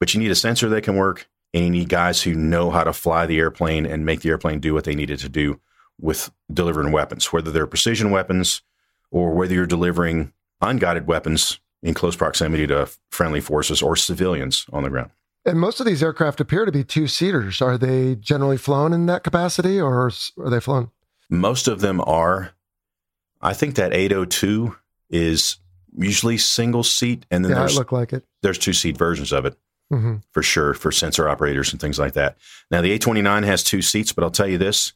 but 0.00 0.14
you 0.14 0.20
need 0.20 0.32
a 0.32 0.34
sensor 0.34 0.68
that 0.70 0.82
can 0.82 0.96
work 0.96 1.28
and 1.56 1.64
you 1.64 1.70
need 1.70 1.88
guys 1.88 2.22
who 2.22 2.34
know 2.34 2.70
how 2.70 2.84
to 2.84 2.92
fly 2.92 3.24
the 3.24 3.38
airplane 3.38 3.86
and 3.86 4.04
make 4.04 4.20
the 4.20 4.28
airplane 4.28 4.60
do 4.60 4.74
what 4.74 4.84
they 4.84 4.94
needed 4.94 5.18
to 5.20 5.28
do 5.28 5.58
with 5.98 6.30
delivering 6.52 6.92
weapons, 6.92 7.32
whether 7.32 7.50
they're 7.50 7.66
precision 7.66 8.10
weapons 8.10 8.60
or 9.10 9.32
whether 9.32 9.54
you're 9.54 9.66
delivering 9.66 10.34
unguided 10.60 11.06
weapons 11.06 11.58
in 11.82 11.94
close 11.94 12.14
proximity 12.14 12.66
to 12.66 12.90
friendly 13.10 13.40
forces 13.40 13.80
or 13.80 13.96
civilians 13.96 14.66
on 14.70 14.82
the 14.82 14.90
ground. 14.90 15.10
And 15.46 15.58
most 15.58 15.80
of 15.80 15.86
these 15.86 16.02
aircraft 16.02 16.40
appear 16.40 16.66
to 16.66 16.72
be 16.72 16.84
two 16.84 17.06
seaters. 17.06 17.62
Are 17.62 17.78
they 17.78 18.16
generally 18.16 18.58
flown 18.58 18.92
in 18.92 19.06
that 19.06 19.24
capacity 19.24 19.80
or 19.80 20.10
are 20.38 20.50
they 20.50 20.60
flown? 20.60 20.90
Most 21.30 21.68
of 21.68 21.80
them 21.80 22.02
are. 22.02 22.52
I 23.40 23.54
think 23.54 23.76
that 23.76 23.94
802 23.94 24.76
is 25.08 25.56
usually 25.96 26.36
single 26.36 26.82
seat, 26.82 27.24
and 27.30 27.44
then 27.44 27.52
yeah, 27.52 27.60
there's 27.60 27.78
look 27.78 27.92
like 27.92 28.12
it. 28.12 28.24
There's 28.42 28.58
two 28.58 28.72
seat 28.72 28.98
versions 28.98 29.32
of 29.32 29.46
it 29.46 29.56
mm-hmm. 29.92 30.16
for 30.32 30.42
sure 30.42 30.74
for 30.74 30.92
sensor 30.92 31.28
operators 31.28 31.72
and 31.72 31.80
things 31.80 31.98
like 31.98 32.14
that. 32.14 32.36
Now 32.70 32.80
the 32.80 32.98
A29 32.98 33.44
has 33.44 33.62
two 33.62 33.82
seats, 33.82 34.12
but 34.12 34.24
I'll 34.24 34.30
tell 34.30 34.48
you 34.48 34.58
this: 34.58 34.92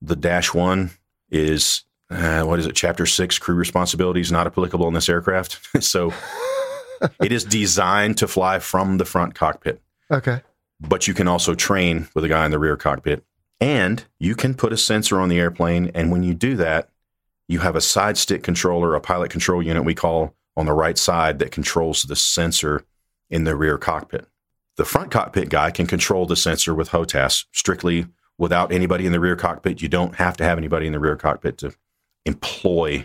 the 0.00 0.16
Dash 0.16 0.54
One 0.54 0.90
is 1.30 1.84
uh, 2.10 2.42
what 2.42 2.58
is 2.58 2.66
it? 2.66 2.74
Chapter 2.74 3.06
six 3.06 3.38
crew 3.38 3.54
responsibilities 3.54 4.30
not 4.30 4.46
applicable 4.46 4.88
in 4.88 4.94
this 4.94 5.08
aircraft. 5.08 5.60
so 5.84 6.12
it 7.22 7.32
is 7.32 7.44
designed 7.44 8.18
to 8.18 8.28
fly 8.28 8.58
from 8.58 8.98
the 8.98 9.04
front 9.04 9.34
cockpit. 9.34 9.80
Okay. 10.10 10.42
But 10.80 11.06
you 11.06 11.14
can 11.14 11.28
also 11.28 11.54
train 11.54 12.08
with 12.14 12.24
a 12.24 12.28
guy 12.28 12.44
in 12.44 12.50
the 12.50 12.58
rear 12.58 12.76
cockpit, 12.76 13.24
and 13.60 14.04
you 14.18 14.34
can 14.34 14.54
put 14.54 14.72
a 14.72 14.76
sensor 14.76 15.20
on 15.20 15.28
the 15.28 15.38
airplane. 15.38 15.90
And 15.94 16.10
when 16.10 16.22
you 16.22 16.34
do 16.34 16.56
that, 16.56 16.88
you 17.48 17.60
have 17.60 17.76
a 17.76 17.80
side 17.80 18.18
stick 18.18 18.42
controller, 18.42 18.94
a 18.94 19.00
pilot 19.00 19.30
control 19.30 19.62
unit 19.62 19.84
we 19.84 19.94
call 19.94 20.34
on 20.56 20.66
the 20.66 20.72
right 20.72 20.98
side 20.98 21.38
that 21.38 21.52
controls 21.52 22.02
the 22.02 22.16
sensor 22.16 22.84
in 23.32 23.44
the 23.44 23.56
rear 23.56 23.78
cockpit. 23.78 24.26
The 24.76 24.84
front 24.84 25.10
cockpit 25.10 25.48
guy 25.48 25.70
can 25.70 25.86
control 25.86 26.26
the 26.26 26.36
sensor 26.36 26.74
with 26.74 26.90
HOTAS 26.90 27.46
strictly 27.52 28.06
without 28.38 28.70
anybody 28.72 29.06
in 29.06 29.12
the 29.12 29.20
rear 29.20 29.36
cockpit. 29.36 29.82
You 29.82 29.88
don't 29.88 30.14
have 30.16 30.36
to 30.36 30.44
have 30.44 30.58
anybody 30.58 30.86
in 30.86 30.92
the 30.92 31.00
rear 31.00 31.16
cockpit 31.16 31.58
to 31.58 31.74
employ 32.26 33.04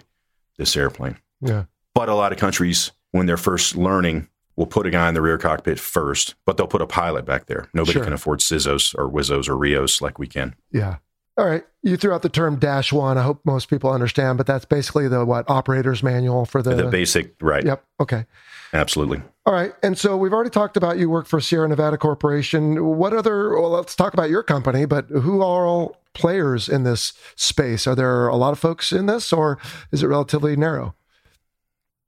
this 0.57 0.75
airplane. 0.75 1.17
Yeah. 1.41 1.65
But 1.93 2.09
a 2.09 2.15
lot 2.15 2.32
of 2.32 2.38
countries, 2.38 2.91
when 3.11 3.25
they're 3.25 3.38
first 3.38 3.75
learning, 3.75 4.28
will 4.55 4.67
put 4.67 4.86
a 4.88 4.89
guy 4.89 5.07
in 5.07 5.13
the 5.13 5.21
rear 5.21 5.38
cockpit 5.38 5.80
first, 5.80 6.36
but 6.45 6.57
they'll 6.57 6.67
put 6.67 6.82
a 6.82 6.88
pilot 6.88 7.25
back 7.25 7.45
there. 7.45 7.69
Nobody 7.73 7.93
Sure. 7.93 8.03
can 8.03 8.13
afford 8.13 8.39
CISOs 8.39 8.95
or 8.97 9.09
WIZOs 9.09 9.47
or 9.47 9.55
RIOs 9.55 10.01
like 10.01 10.17
we 10.19 10.28
can. 10.28 10.55
Yeah. 10.71 10.97
All 11.38 11.45
right. 11.45 11.63
You 11.83 11.97
threw 11.97 12.13
out 12.13 12.23
the 12.23 12.29
term 12.29 12.57
dash 12.57 12.91
one. 12.91 13.17
I 13.17 13.23
hope 13.23 13.41
most 13.45 13.69
people 13.69 13.91
understand, 13.91 14.38
but 14.38 14.47
that's 14.47 14.65
basically 14.65 15.07
the 15.07 15.23
what 15.23 15.47
operator's 15.49 16.01
manual 16.01 16.45
for 16.45 16.63
the. 16.63 16.75
the 16.75 16.88
basic, 16.88 17.35
right? 17.41 17.63
Yep. 17.63 17.83
Okay. 17.99 18.25
Absolutely. 18.73 19.21
All 19.45 19.53
right. 19.53 19.73
And 19.83 19.97
so 19.97 20.17
we've 20.17 20.33
already 20.33 20.49
talked 20.49 20.75
about 20.77 20.97
you 20.97 21.09
work 21.09 21.27
for 21.27 21.39
Sierra 21.39 21.67
Nevada 21.67 21.97
Corporation. 21.97 22.83
What 22.97 23.13
other, 23.13 23.57
well, 23.57 23.69
let's 23.69 23.95
talk 23.95 24.13
about 24.13 24.29
your 24.29 24.43
company, 24.43 24.85
but 24.85 25.05
who 25.07 25.41
are 25.41 25.65
all 25.65 25.97
players 26.13 26.67
in 26.67 26.83
this 26.83 27.13
space? 27.35 27.88
Are 27.88 27.95
there 27.95 28.27
a 28.27 28.35
lot 28.35 28.51
of 28.51 28.59
folks 28.59 28.91
in 28.91 29.05
this 29.05 29.31
or 29.31 29.59
is 29.91 30.03
it 30.03 30.07
relatively 30.07 30.55
narrow? 30.55 30.95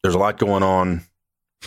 There's 0.04 0.16
a 0.16 0.20
lot 0.20 0.38
going 0.38 0.64
on 0.64 1.04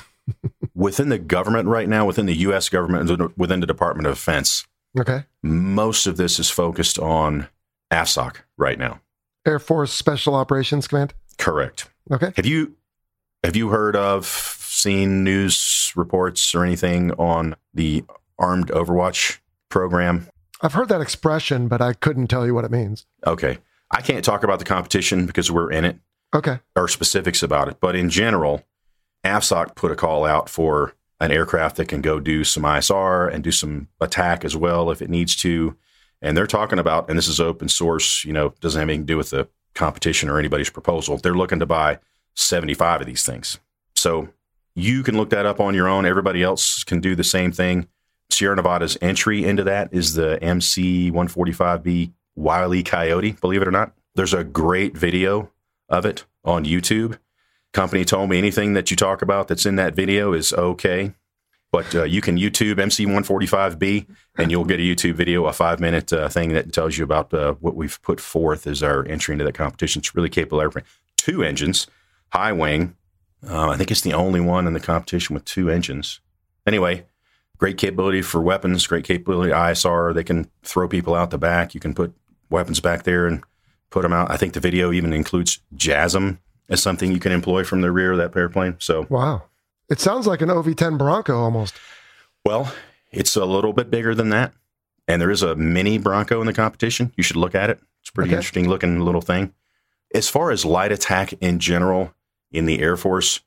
within 0.75 1.09
the 1.09 1.19
government 1.19 1.69
right 1.69 1.89
now, 1.89 2.07
within 2.07 2.27
the 2.27 2.37
U.S. 2.39 2.69
government, 2.69 3.39
within 3.39 3.61
the 3.61 3.67
Department 3.67 4.07
of 4.07 4.15
Defense. 4.15 4.67
Okay. 4.99 5.25
Most 5.43 6.07
of 6.07 6.17
this 6.17 6.39
is 6.39 6.51
focused 6.51 6.99
on 6.99 7.49
AFSOC 7.93 8.37
right 8.57 8.79
now. 8.79 9.01
Air 9.47 9.59
Force 9.59 9.93
Special 9.93 10.35
Operations 10.35 10.87
Command. 10.87 11.15
Correct. 11.39 11.91
Okay. 12.11 12.33
Have 12.37 12.47
you 12.47 12.77
have 13.43 13.57
you 13.57 13.71
heard 13.71 13.97
of, 13.97 14.25
seen 14.27 15.25
news 15.25 15.93
reports 15.97 16.55
or 16.55 16.65
anything 16.65 17.11
on 17.15 17.57
the 17.75 18.05
Armed 18.39 18.69
Overwatch 18.69 19.39
program? 19.69 20.29
I've 20.61 20.75
heard 20.75 20.89
that 20.91 21.01
expression, 21.01 21.67
but 21.67 21.81
I 21.81 21.93
couldn't 21.93 22.29
tell 22.29 22.47
you 22.47 22.55
what 22.55 22.65
it 22.65 22.71
means. 22.71 23.05
Okay, 23.27 23.59
I 23.91 24.01
can't 24.01 24.25
talk 24.25 24.45
about 24.45 24.61
the 24.61 24.65
competition 24.65 25.27
because 25.27 25.51
we're 25.51 25.73
in 25.73 25.85
it 25.85 25.99
Okay. 26.33 26.61
or 26.77 26.87
specifics 26.87 27.43
about 27.43 27.67
it, 27.67 27.79
but 27.81 27.97
in 27.97 28.09
general, 28.11 28.63
AFSOC 29.25 29.75
put 29.75 29.91
a 29.91 29.97
call 29.97 30.25
out 30.25 30.49
for 30.49 30.95
an 31.23 31.31
aircraft 31.31 31.77
that 31.77 31.87
can 31.87 32.01
go 32.03 32.19
do 32.19 32.43
some 32.43 32.65
ISR 32.65 33.33
and 33.33 33.45
do 33.45 33.53
some 33.53 33.87
attack 34.01 34.45
as 34.45 34.57
well 34.57 34.91
if 34.91 35.01
it 35.01 35.09
needs 35.09 35.37
to. 35.37 35.77
And 36.21 36.37
they're 36.37 36.49
talking 36.49 36.81
about, 36.81 37.09
and 37.09 37.17
this 37.17 37.29
is 37.29 37.39
open 37.39 37.69
source, 37.69 38.25
you 38.25 38.33
know, 38.33 38.55
doesn't 38.61 38.79
have 38.79 38.89
anything 38.89 39.07
to 39.07 39.13
do 39.13 39.17
with 39.17 39.31
the 39.31 39.49
competition 39.75 40.29
or 40.29 40.41
anybody's 40.41 40.69
proposal. 40.69 41.17
They're 41.17 41.35
looking 41.35 41.61
to 41.61 41.67
buy 41.67 42.01
75 42.35 43.03
of 43.03 43.07
these 43.07 43.25
things. 43.25 43.61
So 43.95 44.31
you 44.75 45.05
can 45.05 45.17
look 45.17 45.31
that 45.31 45.47
up 45.47 45.61
on 45.61 45.75
your 45.75 45.89
own. 45.89 46.07
Everybody 46.07 46.43
else 46.43 46.83
can 46.83 47.01
do 47.01 47.15
the 47.15 47.25
same 47.25 47.53
thing. 47.53 47.87
Sierra 48.31 48.57
Nevada's 48.57 48.99
entry 49.01 49.45
into 49.45 49.63
that 49.63 49.91
is 49.93 50.15
the 50.15 50.43
MC 50.43 51.13
145B 51.13 52.13
Wily 52.35 52.83
Coyote, 52.83 53.33
believe 53.33 53.63
it 53.63 53.69
or 53.69 53.73
not. 53.73 53.93
There's 54.17 54.35
a 54.35 54.43
great 54.43 54.97
video 54.97 55.53
of 55.89 56.05
it 56.05 56.25
on 56.45 56.65
YouTube. 56.65 57.19
Company 57.73 58.05
told 58.05 58.29
me 58.29 58.37
anything 58.37 58.75
that 58.75 58.91
you 58.91 58.97
talk 58.97 59.23
about 59.23 59.49
that's 59.49 59.65
in 59.65 59.77
that 59.77 59.95
video 59.95 60.35
is 60.35 60.53
okay. 60.53 61.15
But 61.71 61.95
uh, 61.95 62.05
you 62.05 62.21
can 62.21 62.37
YouTube 62.37 62.75
MC145B 62.75 64.07
and 64.37 64.51
you'll 64.51 64.67
get 64.67 64.79
a 64.79 64.83
YouTube 64.83 65.15
video, 65.15 65.47
a 65.47 65.55
five 65.55 65.81
minute 65.81 66.13
uh, 66.13 66.29
thing 66.29 66.53
that 66.53 66.71
tells 66.71 66.99
you 66.99 67.05
about 67.05 67.33
uh, 67.33 67.55
what 67.55 67.75
we've 67.75 68.01
put 68.03 68.21
forth 68.21 68.67
as 68.67 68.83
our 68.83 69.07
entry 69.07 69.33
into 69.33 69.45
that 69.45 69.55
competition. 69.55 70.01
It's 70.01 70.15
really 70.15 70.29
capable 70.29 70.61
airplane. 70.61 70.85
Two 71.17 71.43
engines, 71.43 71.87
high 72.31 72.53
wing. 72.53 72.95
Uh, 73.49 73.71
I 73.71 73.79
think 73.79 73.91
it's 73.91 74.03
the 74.03 74.13
only 74.13 74.41
one 74.41 74.67
in 74.67 74.75
the 74.75 74.81
competition 74.81 75.33
with 75.33 75.47
two 75.47 75.71
engines. 75.71 76.21
Anyway, 76.67 77.07
great 77.57 77.79
capability 77.79 78.21
for 78.21 78.43
weapons, 78.43 78.87
great 78.87 79.05
capability 79.05 79.51
ISR. 79.51 80.15
They 80.15 80.25
can 80.25 80.51
throw 80.63 80.89
people 80.89 81.15
out 81.15 81.31
the 81.31 81.39
back. 81.39 81.75
You 81.75 81.81
can 81.81 81.95
put 81.95 82.13
weapons 82.51 82.81
back 82.81 83.05
there 83.05 83.27
and 83.27 83.43
put 83.89 84.03
them 84.03 84.13
out. 84.13 84.31
I 84.31 84.37
think 84.37 84.53
the 84.53 84.61
video 84.61 84.93
even 84.93 85.15
includes 85.15 85.61
JASSM 85.75 86.39
as 86.73 86.83
something 86.83 87.13
you 87.13 87.21
can 87.21 87.33
employ 87.33 87.65
from 87.65 87.83
the 87.83 87.93
rear 87.93 88.13
of 88.13 88.19
that 88.19 88.37
airplane. 88.37 88.77
So, 88.79 89.07
Wow. 89.09 89.45
It 89.89 90.01
sounds 90.01 90.27
like 90.27 90.41
an 90.41 90.49
OV 90.51 90.75
10 90.75 90.97
Bronco 90.97 91.39
almost. 91.39 91.75
well, 92.47 92.73
it's 93.11 93.37
a 93.37 93.45
little 93.45 93.75
bit 93.75 93.91
bigger 93.91 94.15
than 94.15 94.31
that. 94.31 94.55
And 95.07 95.21
there 95.21 95.31
is 95.31 95.43
a 95.43 95.55
mini 95.55 95.99
Bronco 95.99 96.41
in 96.41 96.47
the 96.47 96.53
competition. 96.55 97.13
You 97.17 97.23
should 97.23 97.37
look 97.37 97.55
at 97.55 97.69
it. 97.69 97.79
It's 98.01 98.09
a 98.09 98.13
pretty 98.13 98.31
Okay. 98.31 98.37
interesting 98.37 98.69
looking 98.69 99.01
little 99.01 99.21
thing. 99.21 99.53
As 100.15 100.29
far 100.31 100.51
as 100.51 100.65
light 100.65 100.93
attack 100.93 101.35
in 101.35 101.59
general 101.59 102.15
in 102.51 102.65
the 102.65 102.81
Air 102.81 102.97
Force 102.97 103.41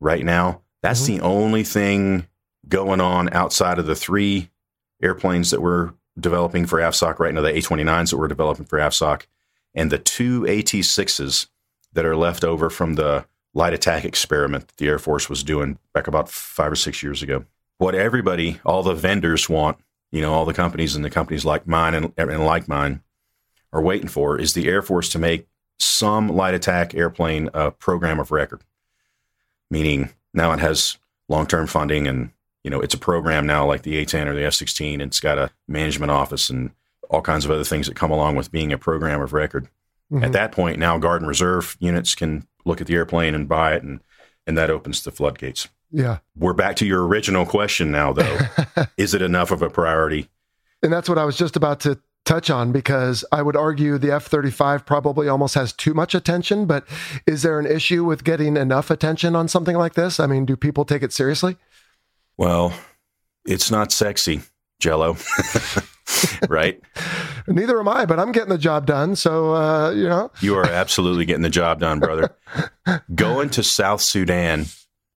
right 0.00 0.24
now, 0.24 0.62
that's 0.82 1.02
mm-hmm. 1.02 1.16
the 1.18 1.24
only 1.24 1.64
thing 1.64 2.28
going 2.68 3.00
on 3.00 3.32
outside 3.32 3.78
of 3.78 3.86
the 3.86 3.96
three 3.96 4.50
airplanes 5.02 5.50
that 5.50 5.60
we're 5.62 5.92
developing 6.20 6.66
for 6.66 6.78
AFSOC 6.78 7.18
right 7.18 7.34
now, 7.34 7.40
the 7.40 7.52
A29s 7.52 8.10
that 8.10 8.18
we're 8.18 8.28
developing 8.28 8.66
for 8.66 8.78
AFSOC, 8.78 9.22
and 9.74 9.90
the 9.90 9.98
two 9.98 10.42
AT6s 10.42 11.46
that 11.92 12.04
are 12.04 12.16
left 12.16 12.44
over 12.44 12.70
from 12.70 12.94
the 12.94 13.24
light 13.54 13.72
attack 13.72 14.04
experiment 14.04 14.68
that 14.68 14.76
the 14.76 14.88
Air 14.88 14.98
Force 14.98 15.28
was 15.28 15.42
doing 15.42 15.78
back 15.92 16.06
about 16.06 16.28
five 16.28 16.72
or 16.72 16.76
six 16.76 17.02
years 17.02 17.22
ago. 17.22 17.44
What 17.78 17.94
everybody, 17.94 18.60
all 18.64 18.82
the 18.82 18.94
vendors 18.94 19.48
want, 19.48 19.78
you 20.10 20.20
know, 20.20 20.32
all 20.32 20.44
the 20.44 20.54
companies 20.54 20.94
and 20.96 21.04
the 21.04 21.10
companies 21.10 21.44
like 21.44 21.66
mine 21.66 21.94
and, 21.94 22.12
and 22.16 22.44
like 22.44 22.68
mine 22.68 23.02
are 23.72 23.82
waiting 23.82 24.08
for 24.08 24.38
is 24.38 24.54
the 24.54 24.68
Air 24.68 24.82
Force 24.82 25.08
to 25.10 25.18
make 25.18 25.46
some 25.78 26.28
light 26.28 26.54
attack 26.54 26.94
airplane 26.94 27.50
a 27.54 27.70
program 27.70 28.18
of 28.18 28.30
record. 28.30 28.62
Meaning 29.70 30.10
now 30.34 30.52
it 30.52 30.60
has 30.60 30.98
long 31.28 31.46
term 31.46 31.66
funding 31.66 32.06
and, 32.06 32.30
you 32.64 32.70
know, 32.70 32.80
it's 32.80 32.94
a 32.94 32.98
program 32.98 33.46
now 33.46 33.66
like 33.66 33.82
the 33.82 33.96
A 33.98 34.04
10 34.04 34.28
or 34.28 34.34
the 34.34 34.44
F 34.44 34.54
16. 34.54 35.00
It's 35.00 35.20
got 35.20 35.38
a 35.38 35.50
management 35.66 36.10
office 36.10 36.50
and 36.50 36.70
all 37.10 37.22
kinds 37.22 37.44
of 37.44 37.50
other 37.50 37.64
things 37.64 37.86
that 37.86 37.96
come 37.96 38.10
along 38.10 38.36
with 38.36 38.52
being 38.52 38.72
a 38.72 38.78
program 38.78 39.20
of 39.20 39.32
record. 39.32 39.68
Mhm. 40.12 40.24
At 40.24 40.32
that 40.32 40.52
point, 40.52 40.78
now 40.78 40.98
Guard 40.98 41.20
and 41.20 41.28
Reserve 41.28 41.76
units 41.80 42.14
can 42.14 42.46
look 42.64 42.80
at 42.80 42.86
the 42.86 42.94
airplane 42.94 43.34
and 43.34 43.48
buy 43.48 43.74
it, 43.74 43.82
and, 43.82 44.00
and 44.46 44.56
that 44.56 44.70
opens 44.70 45.02
the 45.02 45.10
floodgates. 45.10 45.68
Yeah. 45.90 46.18
We're 46.36 46.54
back 46.54 46.76
to 46.76 46.86
your 46.86 47.06
original 47.06 47.46
question 47.46 47.90
now, 47.90 48.12
though. 48.12 48.38
Is 48.96 49.14
it 49.14 49.22
enough 49.22 49.50
of 49.50 49.62
a 49.62 49.70
priority? 49.70 50.28
And 50.82 50.92
that's 50.92 51.08
what 51.08 51.18
I 51.18 51.24
was 51.24 51.36
just 51.36 51.56
about 51.56 51.80
to 51.80 51.98
touch 52.24 52.50
on 52.50 52.72
because 52.72 53.24
I 53.32 53.40
would 53.40 53.56
argue 53.56 53.96
the 53.96 54.12
F 54.12 54.26
35 54.26 54.84
probably 54.84 55.28
almost 55.28 55.54
has 55.54 55.72
too 55.72 55.94
much 55.94 56.14
attention. 56.14 56.66
But 56.66 56.86
is 57.26 57.42
there 57.42 57.58
an 57.58 57.66
issue 57.66 58.04
with 58.04 58.22
getting 58.22 58.56
enough 58.56 58.90
attention 58.90 59.34
on 59.34 59.48
something 59.48 59.76
like 59.76 59.94
this? 59.94 60.20
I 60.20 60.26
mean, 60.26 60.44
do 60.44 60.56
people 60.56 60.84
take 60.84 61.02
it 61.02 61.12
seriously? 61.12 61.56
Well, 62.36 62.74
it's 63.46 63.70
not 63.70 63.92
sexy, 63.92 64.42
Jello. 64.78 65.16
right? 66.48 66.80
Neither 67.48 67.80
am 67.80 67.88
I, 67.88 68.04
but 68.06 68.20
I'm 68.20 68.32
getting 68.32 68.50
the 68.50 68.58
job 68.58 68.86
done. 68.86 69.16
So, 69.16 69.54
uh, 69.54 69.90
you 69.90 70.08
know, 70.08 70.30
You 70.40 70.56
are 70.56 70.66
absolutely 70.66 71.24
getting 71.24 71.42
the 71.42 71.50
job 71.50 71.80
done, 71.80 71.98
brother. 71.98 72.34
Going 73.14 73.50
to 73.50 73.62
South 73.62 74.00
Sudan 74.00 74.66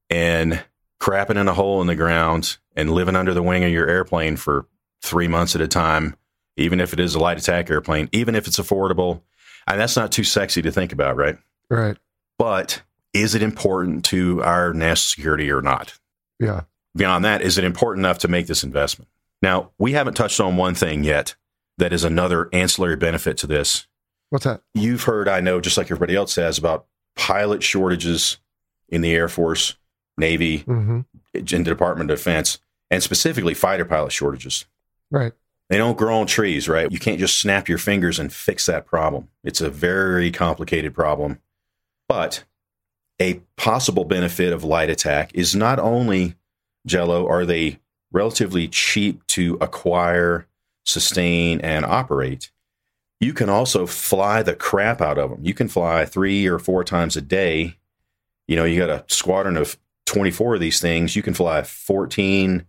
and 0.09 0.65
crapping 1.01 1.37
in 1.37 1.49
a 1.49 1.55
hole 1.55 1.81
in 1.81 1.87
the 1.87 1.95
ground 1.95 2.57
and 2.75 2.91
living 2.91 3.17
under 3.17 3.35
the 3.35 3.43
wing 3.43 3.65
of 3.65 3.71
your 3.71 3.89
airplane 3.89 4.37
for 4.37 4.67
three 5.03 5.29
months 5.29 5.55
at 5.55 5.61
a 5.61 5.69
time, 5.69 6.17
even 6.57 6.81
if 6.81 6.93
it 6.93 7.01
is 7.01 7.15
a 7.15 7.19
light 7.19 7.39
attack 7.39 7.71
airplane, 7.71 8.09
even 8.13 8.35
if 8.35 8.47
it's 8.47 8.59
affordable, 8.59 9.23
and 9.67 9.81
that's 9.81 9.97
not 9.97 10.13
too 10.13 10.25
sexy 10.25 10.63
to 10.63 10.73
think 10.73 10.93
about, 10.93 11.17
right? 11.17 11.39
right. 11.69 11.97
But 12.39 12.83
is 13.13 13.35
it 13.35 13.43
important 13.43 14.05
to 14.07 14.43
our 14.43 14.73
national 14.73 14.97
security 14.97 15.51
or 15.51 15.61
not? 15.61 15.99
Yeah. 16.41 16.63
Beyond 16.97 17.25
that, 17.25 17.43
is 17.43 17.59
it 17.59 17.65
important 17.65 18.05
enough 18.07 18.19
to 18.19 18.29
make 18.29 18.47
this 18.47 18.65
investment? 18.65 19.09
Now, 19.43 19.71
we 19.79 19.93
haven't 19.93 20.15
touched 20.15 20.41
on 20.41 20.57
one 20.57 20.75
thing 20.75 21.05
yet 21.05 21.35
that 21.79 21.93
is 21.93 22.05
another 22.05 22.49
ancillary 22.53 22.97
benefit 22.97 23.37
to 23.39 23.47
this. 23.47 23.87
What's 24.31 24.45
that? 24.45 24.63
You've 24.75 25.05
heard, 25.05 25.29
I 25.29 25.41
know, 25.41 25.61
just 25.61 25.77
like 25.77 25.87
everybody 25.87 26.17
else 26.17 26.35
has, 26.37 26.59
about 26.59 26.87
pilot 27.17 27.63
shortages 27.63 28.39
in 28.89 29.01
the 29.01 29.15
Air 29.15 29.29
Force, 29.29 29.77
Navy, 30.17 30.59
hmm 30.59 31.01
in 31.35 31.65
the 31.65 31.71
Department 31.71 32.11
of 32.11 32.19
Defense, 32.19 32.59
and 32.91 33.03
specifically 33.03 33.55
fighter 33.55 33.87
pilot 33.87 34.13
shortages. 34.13 34.67
Right. 35.11 35.33
They 35.71 35.79
don't 35.79 35.97
grow 35.97 36.21
on 36.21 36.27
trees, 36.27 36.69
right? 36.69 36.93
You 36.93 36.99
can't 36.99 37.19
just 37.19 37.41
snap 37.41 37.71
your 37.71 37.79
fingers 37.79 38.19
and 38.19 38.31
fix 38.31 38.67
that 38.67 38.85
problem. 38.85 39.29
It's 39.43 39.63
a 39.63 39.71
very 39.71 40.31
complicated 40.31 40.93
problem. 40.93 41.41
But 42.07 42.45
a 43.19 43.41
possible 43.57 44.05
benefit 44.05 44.53
of 44.53 44.65
light 44.65 44.91
attack 44.91 45.31
is 45.33 45.55
not 45.55 45.79
only 45.79 46.35
Jello, 46.85 47.27
are 47.27 47.47
they 47.47 47.79
relatively 48.11 48.69
cheap 48.69 49.27
to 49.29 49.57
acquire, 49.63 50.47
sustain, 50.85 51.61
and 51.61 51.85
operate, 51.85 52.51
you 53.21 53.33
can 53.33 53.49
also 53.49 53.87
fly 53.87 54.43
the 54.43 54.57
crap 54.57 55.01
out 55.01 55.19
of 55.19 55.31
them. 55.31 55.45
You 55.45 55.55
can 55.55 55.69
fly 55.69 56.05
three 56.05 56.47
or 56.47 56.59
four 56.59 56.83
times 56.83 57.17
a 57.17 57.23
day. 57.23 57.79
You 58.49 58.57
know, 58.57 58.65
you 58.65 58.85
got 58.85 58.91
a 58.91 59.05
squadron 59.07 59.57
of 59.57 59.79
24 60.07 60.55
of 60.55 60.61
these 60.61 60.81
things. 60.81 61.15
You 61.15 61.23
can 61.23 61.33
fly 61.33 61.63
14, 61.63 62.67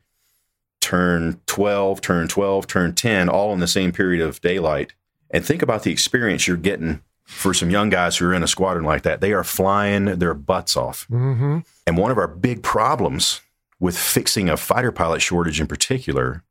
turn 0.79 1.41
12, 1.47 2.01
turn 2.01 2.27
12, 2.27 2.67
turn 2.67 2.93
10, 2.93 3.29
all 3.29 3.51
in 3.53 3.59
the 3.59 3.67
same 3.67 3.91
period 3.91 4.21
of 4.21 4.41
daylight. 4.41 4.93
And 5.31 5.43
think 5.43 5.63
about 5.63 5.81
the 5.81 5.91
experience 5.91 6.47
you're 6.47 6.57
getting 6.57 7.01
for 7.25 7.53
some 7.53 7.71
young 7.71 7.89
guys 7.89 8.17
who 8.17 8.27
are 8.27 8.33
in 8.33 8.43
a 8.43 8.47
squadron 8.47 8.85
like 8.85 9.01
that. 9.03 9.21
They 9.21 9.33
are 9.33 9.43
flying 9.43 10.05
their 10.05 10.35
butts 10.35 10.77
off. 10.77 11.07
Mm-hmm. 11.09 11.59
And 11.87 11.97
one 11.97 12.11
of 12.11 12.17
our 12.17 12.27
big 12.27 12.61
problems 12.61 13.41
with 13.79 13.97
fixing 13.97 14.49
a 14.49 14.57
fighter 14.57 14.91
pilot 14.91 15.21
shortage 15.21 15.59
in 15.59 15.67
particular 15.67 16.43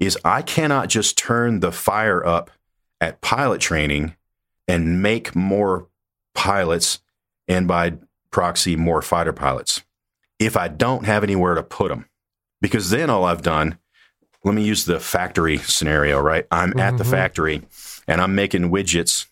is 0.00 0.18
I 0.24 0.42
cannot 0.42 0.88
just 0.88 1.16
turn 1.16 1.60
the 1.60 1.70
fire 1.70 2.26
up 2.26 2.50
at 3.00 3.20
pilot 3.20 3.60
training 3.60 4.16
and 4.66 5.02
make 5.02 5.36
more 5.36 5.86
pilots 6.34 7.00
and 7.46 7.68
by 7.68 7.94
proxy 8.30 8.76
more 8.76 9.02
fighter 9.02 9.32
pilots 9.32 9.82
if 10.38 10.56
I 10.56 10.68
don't 10.68 11.04
have 11.04 11.22
anywhere 11.22 11.54
to 11.54 11.62
put 11.62 11.88
them. 11.90 12.06
Because 12.62 12.90
then 12.90 13.10
all 13.10 13.24
I've 13.24 13.42
done, 13.42 13.78
let 14.44 14.54
me 14.54 14.62
use 14.64 14.86
the 14.86 15.00
factory 15.00 15.58
scenario, 15.58 16.18
right? 16.18 16.46
I'm 16.50 16.78
at 16.78 16.96
the 16.96 17.04
Mhm. 17.04 17.10
factory 17.10 17.62
and 18.08 18.20
I'm 18.20 18.34
making 18.34 18.70
widgets, 18.70 19.26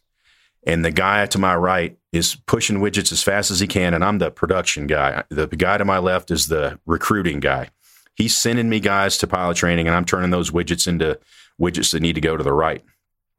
and 0.67 0.85
the 0.85 0.91
guy 0.91 1.25
to 1.27 1.39
my 1.39 1.57
right 1.57 1.97
is 2.13 2.37
pushing 2.47 2.79
widgets 2.79 3.13
as 3.13 3.23
fast 3.23 3.51
as 3.51 3.61
he 3.61 3.67
can, 3.67 3.95
and 3.95 4.05
I'm 4.05 4.19
the 4.19 4.31
production 4.31 4.87
guy. 4.87 5.25
The 5.31 5.47
guy 5.47 5.79
to 5.79 5.85
my 5.85 5.99
left 5.99 6.31
is 6.31 6.49
the 6.49 6.79
recruiting 6.85 7.41
guy. 7.41 7.71
He's 8.19 8.37
sending 8.37 8.69
me 8.69 8.81
guys 8.81 9.17
to 9.19 9.29
pilot 9.29 9.57
training, 9.57 9.87
and 9.87 9.97
I'm 9.97 10.05
turning 10.05 10.31
those 10.31 10.51
widgets 10.51 10.89
into 10.89 11.19
widgets 11.61 11.93
that 11.93 12.01
need 12.01 12.17
to 12.17 12.21
go 12.21 12.37
to 12.37 12.43
the 12.43 12.53
right. 12.53 12.85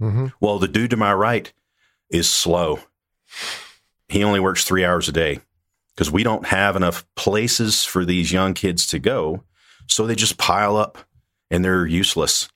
Mm-hmm. 0.01 0.27
Well, 0.39 0.57
the 0.57 0.69
dude 0.69 0.91
to 0.91 0.97
my 0.97 1.13
right 1.13 1.51
is 2.09 2.29
slow. 2.31 2.79
He 4.07 4.23
only 4.23 4.39
works 4.39 4.63
three 4.63 4.85
hours 4.85 5.09
a 5.09 5.11
day 5.11 5.41
because 5.93 6.09
we 6.09 6.23
don't 6.23 6.47
have 6.47 6.77
enough 6.77 7.05
places 7.15 7.83
for 7.83 8.05
these 8.05 8.31
young 8.31 8.53
kids 8.53 8.87
to 8.87 8.99
go. 8.99 9.43
So 9.87 10.07
they 10.07 10.15
just 10.15 10.37
pile 10.37 10.77
up 10.77 10.97
and 11.51 11.63
they're 11.63 11.85
useless 11.85 12.47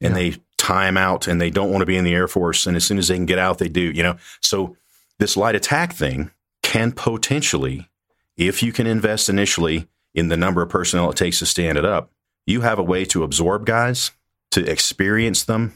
and 0.00 0.14
Yeah. 0.16 0.30
they 0.30 0.36
time 0.56 0.96
out 0.96 1.26
and 1.26 1.40
they 1.40 1.50
don't 1.50 1.70
want 1.70 1.82
to 1.82 1.86
be 1.86 1.96
in 1.96 2.04
the 2.04 2.14
Air 2.14 2.28
Force. 2.28 2.64
And 2.64 2.76
as 2.76 2.84
soon 2.84 2.98
as 2.98 3.08
they 3.08 3.16
can 3.16 3.26
get 3.26 3.38
out, 3.40 3.58
they 3.58 3.68
do, 3.68 3.80
you 3.80 4.04
know? 4.04 4.16
So 4.40 4.76
this 5.18 5.36
light 5.36 5.56
attack 5.56 5.92
thing 5.92 6.30
can 6.62 6.92
potentially, 6.92 7.88
if 8.36 8.62
you 8.62 8.72
can 8.72 8.86
invest 8.86 9.28
initially 9.28 9.88
in 10.14 10.28
the 10.28 10.36
number 10.36 10.62
of 10.62 10.68
personnel 10.68 11.10
it 11.10 11.16
takes 11.16 11.38
to 11.40 11.46
stand 11.46 11.78
it 11.78 11.84
up, 11.84 12.10
you 12.46 12.62
have 12.62 12.78
a 12.78 12.82
way 12.82 13.04
to 13.06 13.22
absorb 13.22 13.66
guys, 13.66 14.10
to 14.50 14.68
experience 14.70 15.44
them, 15.44 15.74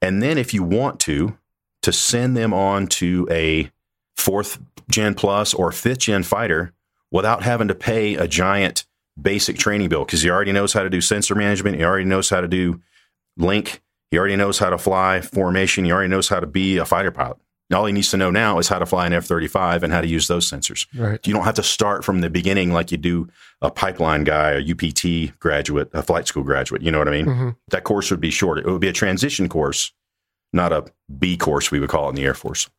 and 0.00 0.22
then 0.22 0.38
if 0.38 0.54
you 0.54 0.62
want 0.62 1.00
to, 1.00 1.36
to 1.82 1.92
send 1.92 2.36
them 2.36 2.52
on 2.52 2.86
to 2.86 3.26
a 3.30 3.70
fourth 4.16 4.58
gen 4.90 5.14
plus 5.14 5.54
or 5.54 5.72
fifth 5.72 5.98
gen 5.98 6.22
fighter 6.22 6.72
without 7.10 7.42
having 7.42 7.68
to 7.68 7.74
pay 7.74 8.14
a 8.14 8.28
giant 8.28 8.84
basic 9.20 9.56
training 9.56 9.88
bill 9.88 10.04
because 10.04 10.22
he 10.22 10.30
already 10.30 10.52
knows 10.52 10.72
how 10.72 10.82
to 10.82 10.90
do 10.90 11.00
sensor 11.00 11.34
management. 11.34 11.76
He 11.76 11.84
already 11.84 12.04
knows 12.04 12.30
how 12.30 12.40
to 12.40 12.48
do 12.48 12.80
link. 13.36 13.80
He 14.10 14.18
already 14.18 14.36
knows 14.36 14.58
how 14.58 14.70
to 14.70 14.78
fly 14.78 15.20
formation. 15.20 15.84
He 15.84 15.92
already 15.92 16.08
knows 16.08 16.28
how 16.28 16.40
to 16.40 16.46
be 16.46 16.78
a 16.78 16.84
fighter 16.84 17.10
pilot. 17.10 17.38
All 17.72 17.84
he 17.84 17.92
needs 17.92 18.10
to 18.12 18.16
know 18.16 18.30
now 18.30 18.58
is 18.58 18.68
how 18.68 18.78
to 18.78 18.86
fly 18.86 19.06
an 19.06 19.12
F 19.12 19.26
35 19.26 19.82
and 19.82 19.92
how 19.92 20.00
to 20.00 20.06
use 20.06 20.26
those 20.26 20.50
sensors. 20.50 20.86
Right. 20.98 21.24
You 21.26 21.34
don't 21.34 21.44
have 21.44 21.54
to 21.56 21.62
start 21.62 22.02
from 22.02 22.22
the 22.22 22.30
beginning 22.30 22.72
like 22.72 22.90
you 22.90 22.96
do 22.96 23.28
a 23.60 23.70
pipeline 23.70 24.24
guy, 24.24 24.52
a 24.52 24.60
UPT 24.72 25.38
graduate, 25.38 25.90
a 25.92 26.02
flight 26.02 26.26
school 26.26 26.42
graduate. 26.44 26.80
You 26.80 26.90
know 26.90 26.98
what 26.98 27.08
I 27.08 27.10
mean? 27.10 27.26
Mhm. 27.26 27.56
That 27.70 27.84
course 27.84 28.10
would 28.10 28.20
be 28.20 28.30
short. 28.30 28.58
It 28.58 28.66
would 28.66 28.80
be 28.80 28.88
a 28.88 28.92
transition 28.92 29.48
course, 29.50 29.92
not 30.52 30.72
a 30.72 30.86
B 31.18 31.36
course, 31.36 31.70
we 31.70 31.78
would 31.78 31.90
call 31.90 32.06
it 32.06 32.10
in 32.10 32.14
the 32.14 32.24
Air 32.24 32.34
Force. 32.34 32.70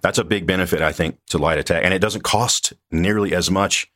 That's 0.00 0.18
a 0.18 0.24
big 0.24 0.46
benefit, 0.46 0.80
I 0.80 0.92
think, 0.92 1.18
to 1.30 1.38
light 1.38 1.58
attack. 1.58 1.82
And 1.84 1.92
it 1.92 2.00
doesn't 2.00 2.22
cost 2.22 2.72
nearly 2.92 3.34
as 3.34 3.50
much 3.50 3.90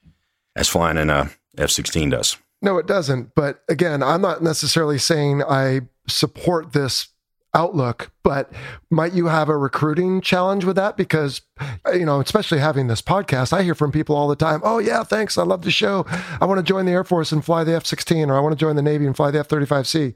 as 0.57 0.69
flying 0.69 0.97
in 0.97 1.11
a 1.11 1.31
F 1.57 1.71
16 1.71 2.11
does. 2.11 2.37
No, 2.61 2.79
it 2.79 2.89
doesn't. 2.89 3.37
But 3.37 3.63
again, 3.69 4.03
I'm 4.03 4.21
not 4.21 4.43
necessarily 4.43 4.99
saying 4.99 5.45
I 5.45 5.83
support 6.09 6.73
this 6.73 7.09
outlook, 7.55 8.11
but 8.23 8.53
might 8.91 9.15
you 9.15 9.27
have 9.27 9.49
a 9.49 9.57
recruiting 9.57 10.21
challenge 10.21 10.65
with 10.65 10.77
that? 10.77 10.97
Because, 10.97 11.41
you 11.93 12.05
know, 12.05 12.21
especially 12.21 12.59
having 12.59 12.87
this 12.87 13.01
podcast, 13.01 13.53
I 13.53 13.63
hear 13.63 13.75
from 13.75 13.91
people 13.91 14.15
all 14.15 14.29
the 14.29 14.37
time, 14.37 14.61
oh, 14.63 14.79
yeah, 14.79 15.03
thanks. 15.03 15.39
I 15.39 15.45
love 15.45 15.63
the 15.63 15.71
show. 15.71 16.05
I 16.41 16.45
want 16.45 16.59
to 16.59 16.63
join 16.63 16.85
the 16.85 16.93
Air 16.93 17.05
Force 17.05 17.33
and 17.33 17.45
fly 17.45 17.65
the 17.65 17.75
F 17.75 17.87
16, 17.87 18.31
or 18.31 18.37
I 18.37 18.41
want 18.41 18.53
to 18.53 18.59
join 18.59 18.77
the 18.77 18.83
Navy 18.83 19.07
and 19.07 19.17
fly 19.17 19.31
the 19.31 19.39
F 19.41 19.49
35C. 19.49 20.15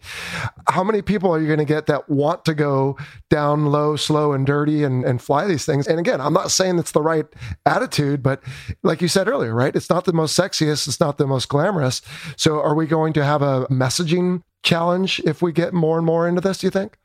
How 0.68 0.84
many 0.84 1.00
people 1.00 1.32
are 1.32 1.40
you 1.40 1.46
going 1.46 1.58
to 1.58 1.64
get 1.64 1.86
that 1.86 2.08
want 2.08 2.44
to 2.44 2.54
go 2.54 2.98
down 3.30 3.66
low, 3.66 3.96
slow, 3.96 4.32
and 4.32 4.46
dirty 4.46 4.84
and, 4.84 5.04
and 5.04 5.20
fly 5.20 5.46
these 5.46 5.64
things? 5.64 5.86
And 5.86 5.98
again, 5.98 6.20
I'm 6.20 6.34
not 6.34 6.50
saying 6.50 6.78
it's 6.78 6.92
the 6.92 7.02
right 7.02 7.26
attitude, 7.64 8.22
but 8.22 8.42
like 8.82 9.00
you 9.00 9.08
said 9.08 9.28
earlier, 9.28 9.54
right? 9.54 9.74
It's 9.74 9.90
not 9.90 10.04
the 10.04 10.12
most 10.12 10.38
sexiest, 10.38 10.86
it's 10.86 11.00
not 11.00 11.18
the 11.18 11.26
most 11.26 11.48
glamorous. 11.48 12.02
So 12.36 12.60
are 12.60 12.74
we 12.74 12.86
going 12.86 13.12
to 13.14 13.24
have 13.24 13.42
a 13.42 13.66
messaging 13.66 14.42
challenge 14.62 15.20
if 15.24 15.42
we 15.42 15.52
get 15.52 15.72
more 15.72 15.96
and 15.96 16.06
more 16.06 16.28
into 16.28 16.40
this, 16.40 16.58
do 16.58 16.66
you 16.66 16.70
think? 16.70 16.96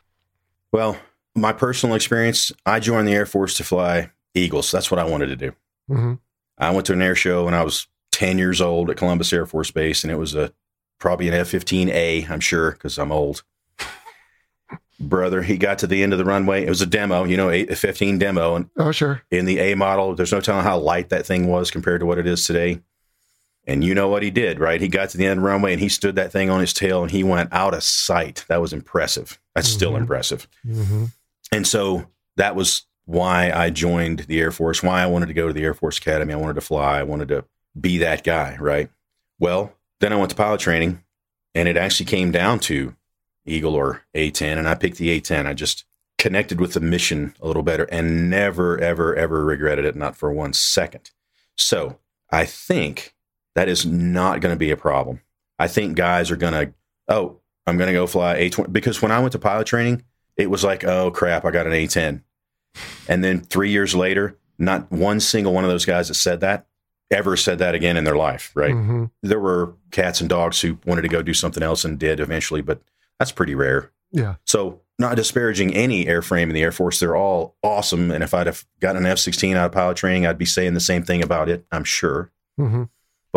Well, 0.72 0.98
my 1.36 1.54
personal 1.54 1.96
experience, 1.96 2.52
I 2.66 2.80
joined 2.80 3.08
the 3.08 3.14
Air 3.14 3.26
Force 3.26 3.56
to 3.58 3.64
fly 3.64 4.12
Eagles. 4.34 4.72
That's 4.72 4.92
what 4.92 5.00
I 5.00 5.04
wanted 5.06 5.28
to 5.28 5.36
do. 5.36 5.52
Mm-hmm. 5.90 6.14
I 6.58 6.72
went 6.72 6.86
to 6.88 6.94
an 6.94 7.02
air 7.02 7.16
show 7.16 7.46
when 7.46 7.54
I 7.54 7.64
was 7.64 7.88
10 8.12 8.38
years 8.38 8.62
old 8.62 8.90
at 8.90 8.98
Columbus 8.98 9.32
Air 9.32 9.46
Force 9.46 9.72
Base, 9.72 10.04
and 10.04 10.12
it 10.12 10.18
was 10.18 10.34
a 10.36 10.52
probably 11.00 11.28
an 11.28 11.34
F 11.36 11.52
15A, 11.52 12.30
I'm 12.30 12.40
sure, 12.40 12.72
because 12.72 12.98
I'm 12.98 13.12
old. 13.12 13.44
Brother, 15.00 15.44
he 15.44 15.58
got 15.58 15.78
to 15.80 15.88
the 15.88 16.02
end 16.02 16.12
of 16.14 16.18
the 16.20 16.26
runway. 16.26 16.66
It 16.66 16.70
was 16.70 16.82
a 16.82 16.88
demo, 16.88 17.24
you 17.24 17.38
know, 17.38 17.52
a 17.52 17.66
15 17.68 18.18
demo. 18.18 18.56
And 18.56 18.70
Oh, 18.78 18.92
sure. 18.92 19.22
in 19.30 19.46
the 19.46 19.60
A 19.60 19.76
model, 19.76 20.16
there's 20.16 20.32
no 20.32 20.42
telling 20.42 20.64
how 20.64 20.80
light 20.80 21.10
that 21.10 21.26
thing 21.26 21.48
was 21.48 21.70
compared 21.70 22.00
to 22.00 22.08
what 22.08 22.18
it 22.18 22.26
is 22.26 22.46
today. 22.48 22.82
And 23.68 23.84
you 23.84 23.94
know 23.94 24.08
what 24.08 24.24
he 24.24 24.32
did, 24.32 24.60
right? 24.60 24.80
He 24.80 24.88
got 24.88 25.10
to 25.10 25.18
the 25.18 25.26
end 25.26 25.40
of 25.40 25.44
the 25.44 25.50
runway 25.50 25.74
and 25.74 25.82
he 25.82 25.90
stood 25.90 26.16
that 26.16 26.32
thing 26.32 26.50
on 26.50 26.62
his 26.62 26.74
tail 26.74 27.02
and 27.04 27.12
he 27.12 27.22
went 27.24 27.52
out 27.52 27.74
of 27.74 27.84
sight. 27.84 28.46
That 28.48 28.62
was 28.62 28.72
impressive. 28.72 29.40
That's 29.54 29.68
still 29.68 29.92
Mhm. 29.92 30.00
impressive. 30.02 30.48
Mm-hmm. 30.66 31.06
And 31.52 31.68
so 31.68 32.08
that 32.38 32.56
was 32.56 32.84
why 33.06 33.52
I 33.52 33.70
joined 33.70 34.20
the 34.20 34.40
Air 34.40 34.52
Force, 34.52 34.82
why 34.82 35.02
I 35.04 35.06
wanted 35.08 35.26
to 35.28 35.34
go 35.34 35.48
to 35.48 35.54
the 35.54 35.64
Air 35.64 35.74
Force 35.74 35.98
Academy. 35.98 36.34
I 36.34 36.38
wanted 36.38 36.54
to 36.56 36.62
fly. 36.62 37.00
I 37.00 37.04
wanted 37.04 37.28
to 37.28 37.44
be 37.80 37.98
that 38.00 38.24
guy, 38.24 38.56
right? 38.60 38.90
Well, 39.38 39.74
then 40.00 40.14
I 40.14 40.16
went 40.16 40.30
to 40.30 40.36
pilot 40.36 40.62
training 40.62 41.04
and 41.54 41.68
it 41.68 41.76
actually 41.76 42.06
came 42.06 42.32
down 42.32 42.60
to 42.62 42.96
Eagle 43.46 43.76
or 43.76 44.04
A10. 44.16 44.58
And 44.58 44.68
I 44.68 44.76
picked 44.76 44.98
the 44.98 45.10
A10. 45.10 45.46
I 45.46 45.54
just 45.54 45.84
connected 46.18 46.60
with 46.62 46.74
the 46.74 46.80
mission 46.80 47.34
a 47.42 47.48
little 47.48 47.64
better 47.64 47.84
and 47.92 48.30
never, 48.30 48.78
ever, 48.80 49.14
ever 49.16 49.44
regretted 49.44 49.84
it, 49.86 49.96
not 49.96 50.16
for 50.16 50.32
one 50.32 50.54
second. 50.54 51.12
So 51.56 52.00
I 52.32 52.46
think 52.46 53.14
that 53.58 53.68
is 53.68 53.88
not 53.88 54.40
going 54.40 54.54
to 54.54 54.60
be 54.60 54.70
a 54.70 54.78
problem. 54.78 55.20
I 55.58 55.68
think 55.68 55.98
guys 55.98 56.30
are 56.30 56.36
going 56.36 56.54
to, 56.54 56.74
oh, 57.08 57.40
I'm 57.66 57.76
going 57.76 57.88
to 57.88 57.94
go 57.94 58.06
fly 58.06 58.36
A20. 58.36 58.72
Because 58.72 59.02
when 59.02 59.12
I 59.12 59.20
went 59.20 59.32
to 59.32 59.40
pilot 59.40 59.66
training, 59.66 60.04
it 60.36 60.52
was 60.52 60.64
like, 60.64 60.84
oh 60.84 61.10
crap, 61.10 61.44
I 61.44 61.50
got 61.50 61.66
an 61.66 61.74
A10. 61.74 62.22
And 63.08 63.24
then 63.24 63.42
three 63.42 63.72
years 63.72 63.96
later, 63.96 64.38
not 64.60 64.92
one 64.92 65.20
single 65.20 65.54
one 65.54 65.64
of 65.64 65.72
those 65.72 65.86
guys 65.86 66.10
that 66.10 66.14
said 66.14 66.42
that 66.42 66.68
ever 67.10 67.36
said 67.36 67.58
that 67.58 67.74
again 67.74 67.98
in 67.98 68.04
their 68.04 68.16
life, 68.16 68.52
right? 68.54 68.76
Mm-hmm. 68.76 69.06
There 69.24 69.40
were 69.40 69.74
cats 69.90 70.22
and 70.22 70.30
dogs 70.30 70.62
who 70.62 70.78
wanted 70.86 71.02
to 71.02 71.08
go 71.08 71.24
do 71.24 71.34
something 71.34 71.64
else 71.64 71.84
and 71.84 71.98
did 71.98 72.20
eventually, 72.20 72.62
but 72.62 72.80
that's 73.18 73.32
pretty 73.32 73.56
rare. 73.56 73.92
Yeah. 74.12 74.36
So, 74.46 74.82
not 75.00 75.16
disparaging 75.16 75.74
any 75.74 76.06
airframe 76.06 76.44
in 76.44 76.54
the 76.54 76.62
Air 76.62 76.72
Force, 76.72 77.00
they're 77.00 77.16
all 77.16 77.56
awesome. 77.64 78.12
And 78.12 78.24
if 78.24 78.36
I'd 78.36 78.46
have 78.46 78.66
gotten 78.82 79.04
an 79.04 79.12
F 79.12 79.18
16 79.18 79.56
out 79.56 79.66
of 79.66 79.72
pilot 79.72 79.98
training, 79.98 80.28
I'd 80.28 80.38
be 80.38 80.46
saying 80.46 80.76
the 80.76 80.80
same 80.80 81.02
thing 81.02 81.24
about 81.24 81.50
it, 81.50 81.66
I'm 81.72 81.84
sure. 81.84 82.32
Mm-hmm. 82.60 82.84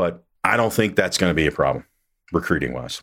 But 0.01 0.25
I 0.45 0.57
don't 0.57 0.73
think 0.73 0.97
that's 0.97 1.19
going 1.19 1.29
to 1.29 1.35
be 1.35 1.47
a 1.47 1.53
problem 1.53 1.85
recruiting 2.33 2.73
wise. 2.73 3.03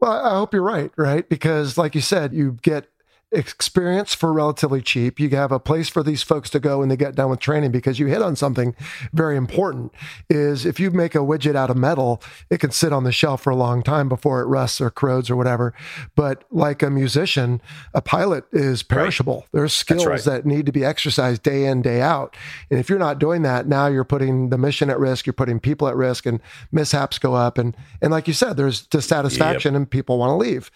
Well, 0.00 0.12
I 0.12 0.30
hope 0.30 0.54
you're 0.54 0.62
right, 0.62 0.90
right? 0.96 1.28
Because, 1.28 1.76
like 1.76 1.94
you 1.94 2.00
said, 2.00 2.32
you 2.32 2.56
get 2.62 2.88
experience 3.30 4.14
for 4.14 4.32
relatively 4.32 4.80
cheap. 4.80 5.20
You 5.20 5.28
have 5.30 5.52
a 5.52 5.60
place 5.60 5.88
for 5.88 6.02
these 6.02 6.22
folks 6.22 6.48
to 6.50 6.60
go 6.60 6.78
when 6.78 6.88
they 6.88 6.96
get 6.96 7.14
done 7.14 7.28
with 7.28 7.40
training 7.40 7.72
because 7.72 7.98
you 7.98 8.06
hit 8.06 8.22
on 8.22 8.36
something 8.36 8.74
very 9.12 9.36
important 9.36 9.92
is 10.30 10.64
if 10.64 10.80
you 10.80 10.90
make 10.90 11.14
a 11.14 11.18
widget 11.18 11.54
out 11.54 11.68
of 11.68 11.76
metal, 11.76 12.22
it 12.48 12.58
can 12.58 12.70
sit 12.70 12.92
on 12.92 13.04
the 13.04 13.12
shelf 13.12 13.42
for 13.42 13.50
a 13.50 13.56
long 13.56 13.82
time 13.82 14.08
before 14.08 14.40
it 14.40 14.46
rusts 14.46 14.80
or 14.80 14.90
corrodes 14.90 15.28
or 15.28 15.36
whatever. 15.36 15.74
But 16.16 16.44
like 16.50 16.82
a 16.82 16.90
musician, 16.90 17.60
a 17.92 18.00
pilot 18.00 18.44
is 18.50 18.82
perishable. 18.82 19.46
There's 19.52 19.74
skills 19.74 20.06
right. 20.06 20.22
that 20.22 20.46
need 20.46 20.64
to 20.66 20.72
be 20.72 20.84
exercised 20.84 21.42
day 21.42 21.66
in, 21.66 21.82
day 21.82 22.00
out. 22.00 22.34
And 22.70 22.80
if 22.80 22.88
you're 22.88 22.98
not 22.98 23.18
doing 23.18 23.42
that, 23.42 23.66
now 23.68 23.88
you're 23.88 24.04
putting 24.04 24.48
the 24.48 24.58
mission 24.58 24.88
at 24.88 24.98
risk, 24.98 25.26
you're 25.26 25.34
putting 25.34 25.60
people 25.60 25.86
at 25.86 25.96
risk 25.96 26.24
and 26.24 26.40
mishaps 26.72 27.18
go 27.18 27.34
up. 27.34 27.58
And 27.58 27.76
and 28.00 28.10
like 28.10 28.26
you 28.26 28.34
said, 28.34 28.56
there's 28.56 28.86
dissatisfaction 28.86 29.76
and 29.76 29.90
people 29.90 30.18
want 30.18 30.30
to 30.30 30.36
leave. 30.36 30.70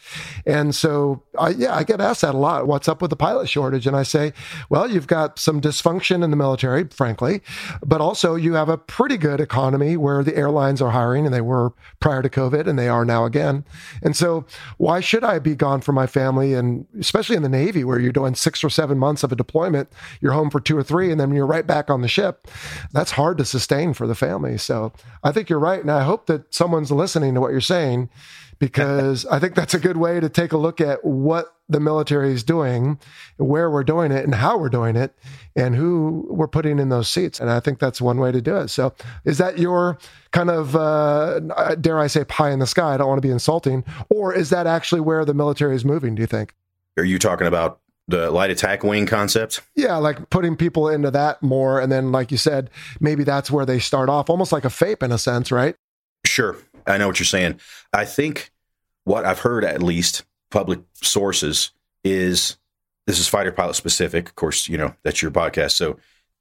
And 0.46 0.74
so 0.74 1.22
I 1.38 1.50
yeah, 1.50 1.74
I 1.74 1.84
get 1.84 2.00
asked 2.00 2.20
that 2.20 2.34
a 2.34 2.41
lot. 2.42 2.66
What's 2.66 2.88
up 2.88 3.00
with 3.00 3.10
the 3.10 3.16
pilot 3.16 3.48
shortage? 3.48 3.86
And 3.86 3.96
I 3.96 4.02
say, 4.02 4.32
well, 4.68 4.90
you've 4.90 5.06
got 5.06 5.38
some 5.38 5.60
dysfunction 5.60 6.22
in 6.22 6.30
the 6.30 6.36
military, 6.36 6.84
frankly, 6.88 7.40
but 7.84 8.00
also 8.00 8.34
you 8.34 8.54
have 8.54 8.68
a 8.68 8.76
pretty 8.76 9.16
good 9.16 9.40
economy 9.40 9.96
where 9.96 10.22
the 10.22 10.36
airlines 10.36 10.82
are 10.82 10.90
hiring 10.90 11.24
and 11.24 11.34
they 11.34 11.40
were 11.40 11.72
prior 12.00 12.22
to 12.22 12.28
COVID 12.28 12.66
and 12.66 12.78
they 12.78 12.88
are 12.88 13.04
now 13.04 13.24
again. 13.24 13.64
And 14.02 14.16
so 14.16 14.44
why 14.76 15.00
should 15.00 15.24
I 15.24 15.38
be 15.38 15.54
gone 15.54 15.80
from 15.80 15.94
my 15.94 16.06
family 16.06 16.52
and 16.54 16.86
especially 16.98 17.36
in 17.36 17.42
the 17.42 17.48
Navy 17.48 17.84
where 17.84 17.98
you're 17.98 18.12
doing 18.12 18.34
six 18.34 18.62
or 18.62 18.70
seven 18.70 18.98
months 18.98 19.22
of 19.22 19.32
a 19.32 19.36
deployment, 19.36 19.88
you're 20.20 20.32
home 20.32 20.50
for 20.50 20.60
two 20.60 20.76
or 20.76 20.82
three, 20.82 21.10
and 21.10 21.20
then 21.20 21.32
you're 21.32 21.46
right 21.46 21.66
back 21.66 21.88
on 21.88 22.02
the 22.02 22.08
ship. 22.08 22.48
That's 22.92 23.12
hard 23.12 23.38
to 23.38 23.44
sustain 23.44 23.94
for 23.94 24.06
the 24.06 24.14
family. 24.14 24.58
So 24.58 24.92
I 25.22 25.32
think 25.32 25.48
you're 25.48 25.58
right. 25.58 25.80
And 25.80 25.90
I 25.90 26.02
hope 26.02 26.26
that 26.26 26.52
someone's 26.52 26.90
listening 26.90 27.34
to 27.34 27.40
what 27.40 27.52
you're 27.52 27.60
saying 27.60 28.10
because 28.62 29.26
I 29.26 29.40
think 29.40 29.56
that's 29.56 29.74
a 29.74 29.78
good 29.80 29.96
way 29.96 30.20
to 30.20 30.28
take 30.28 30.52
a 30.52 30.56
look 30.56 30.80
at 30.80 31.04
what 31.04 31.56
the 31.68 31.80
military 31.80 32.32
is 32.32 32.44
doing, 32.44 32.96
where 33.36 33.68
we're 33.68 33.82
doing 33.82 34.12
it, 34.12 34.24
and 34.24 34.36
how 34.36 34.56
we're 34.56 34.68
doing 34.68 34.94
it, 34.94 35.12
and 35.56 35.74
who 35.74 36.28
we're 36.30 36.46
putting 36.46 36.78
in 36.78 36.88
those 36.88 37.08
seats. 37.08 37.40
And 37.40 37.50
I 37.50 37.58
think 37.58 37.80
that's 37.80 38.00
one 38.00 38.18
way 38.18 38.30
to 38.30 38.40
do 38.40 38.54
it. 38.58 38.68
So, 38.68 38.94
is 39.24 39.38
that 39.38 39.58
your 39.58 39.98
kind 40.30 40.48
of, 40.48 40.76
uh, 40.76 41.40
dare 41.80 41.98
I 41.98 42.06
say, 42.06 42.22
pie 42.22 42.52
in 42.52 42.60
the 42.60 42.68
sky? 42.68 42.94
I 42.94 42.98
don't 42.98 43.08
want 43.08 43.20
to 43.20 43.26
be 43.26 43.32
insulting. 43.32 43.84
Or 44.10 44.32
is 44.32 44.50
that 44.50 44.68
actually 44.68 45.00
where 45.00 45.24
the 45.24 45.34
military 45.34 45.74
is 45.74 45.84
moving, 45.84 46.14
do 46.14 46.20
you 46.20 46.28
think? 46.28 46.54
Are 46.96 47.04
you 47.04 47.18
talking 47.18 47.48
about 47.48 47.80
the 48.06 48.30
light 48.30 48.50
attack 48.50 48.84
wing 48.84 49.06
concept? 49.06 49.60
Yeah, 49.74 49.96
like 49.96 50.30
putting 50.30 50.54
people 50.54 50.88
into 50.88 51.10
that 51.10 51.42
more. 51.42 51.80
And 51.80 51.90
then, 51.90 52.12
like 52.12 52.30
you 52.30 52.38
said, 52.38 52.70
maybe 53.00 53.24
that's 53.24 53.50
where 53.50 53.66
they 53.66 53.80
start 53.80 54.08
off, 54.08 54.30
almost 54.30 54.52
like 54.52 54.64
a 54.64 54.68
FAIP 54.68 55.02
in 55.02 55.10
a 55.10 55.18
sense, 55.18 55.50
right? 55.50 55.74
Sure. 56.24 56.56
I 56.86 56.98
know 56.98 57.06
what 57.06 57.18
you're 57.18 57.26
saying. 57.26 57.60
I 57.92 58.04
think 58.04 58.50
what 59.04 59.24
I've 59.24 59.40
heard, 59.40 59.64
at 59.64 59.82
least 59.82 60.24
public 60.50 60.80
sources, 60.94 61.70
is 62.04 62.56
this 63.06 63.18
is 63.18 63.28
fighter 63.28 63.52
pilot 63.52 63.74
specific. 63.74 64.28
Of 64.28 64.36
course, 64.36 64.68
you 64.68 64.78
know, 64.78 64.94
that's 65.02 65.22
your 65.22 65.30
podcast. 65.30 65.72
So, 65.72 65.98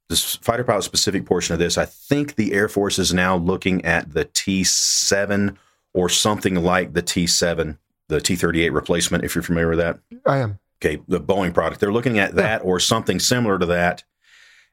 this 0.08 0.36
fighter 0.36 0.64
pilot 0.64 0.82
specific 0.82 1.24
portion 1.24 1.54
of 1.54 1.58
this, 1.58 1.78
I 1.78 1.86
think 1.86 2.34
the 2.34 2.52
Air 2.52 2.68
Force 2.68 2.98
is 2.98 3.14
now 3.14 3.36
looking 3.36 3.84
at 3.84 4.12
the 4.12 4.26
T 4.26 4.62
7 4.64 5.58
or 5.94 6.08
something 6.08 6.56
like 6.56 6.92
the 6.92 7.02
T 7.02 7.26
7, 7.26 7.78
the 8.08 8.20
T 8.20 8.36
38 8.36 8.72
replacement, 8.72 9.24
if 9.24 9.34
you're 9.34 9.42
familiar 9.42 9.70
with 9.70 9.78
that. 9.78 9.98
I 10.26 10.38
am. 10.38 10.58
Okay, 10.82 11.00
the 11.06 11.20
Boeing 11.20 11.54
product. 11.54 11.80
They're 11.80 11.92
looking 11.92 12.18
at 12.18 12.34
that 12.34 12.60
yeah. 12.60 12.66
or 12.66 12.80
something 12.80 13.20
similar 13.20 13.58
to 13.58 13.66
that 13.66 14.04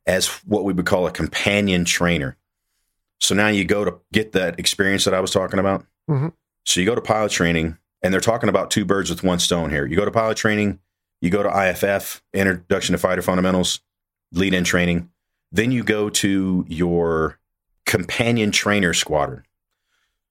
as 0.06 0.28
what 0.46 0.64
we 0.64 0.74
would 0.74 0.88
call 0.88 1.06
a 1.06 1.12
companion 1.12 1.86
trainer. 1.86 2.36
So 3.20 3.36
now 3.36 3.48
you 3.48 3.66
go 3.66 3.86
to 3.86 4.00
get 4.12 4.32
that 4.32 4.60
experience 4.60 5.06
that 5.06 5.14
I 5.14 5.20
was 5.20 5.32
talking 5.32 5.60
about. 5.60 5.86
Mm-hmm. 6.10 6.30
So 6.66 6.80
you 6.80 6.86
go 6.86 6.96
to 6.96 7.02
pilot 7.02 7.32
training, 7.32 7.78
and 8.02 8.14
they're 8.14 8.22
talking 8.22 8.50
about 8.50 8.72
two 8.72 8.86
birds 8.86 9.10
with 9.10 9.24
one 9.24 9.40
stone 9.40 9.70
here. 9.70 9.86
You 9.86 9.96
go 9.96 10.06
to 10.06 10.12
pilot 10.12 10.38
training, 10.38 10.80
you 11.22 11.30
go 11.30 11.44
to 11.44 11.50
IFF, 11.50 12.24
Introduction 12.34 12.94
to 12.94 12.98
Fighter 12.98 13.22
Fundamentals, 13.22 13.82
lead 14.32 14.54
in 14.54 14.64
training. 14.64 15.10
Then 15.52 15.72
you 15.72 15.84
go 15.84 16.10
to 16.10 16.66
your 16.68 17.40
companion 17.86 18.52
trainer 18.52 18.94
squadron. 18.94 19.44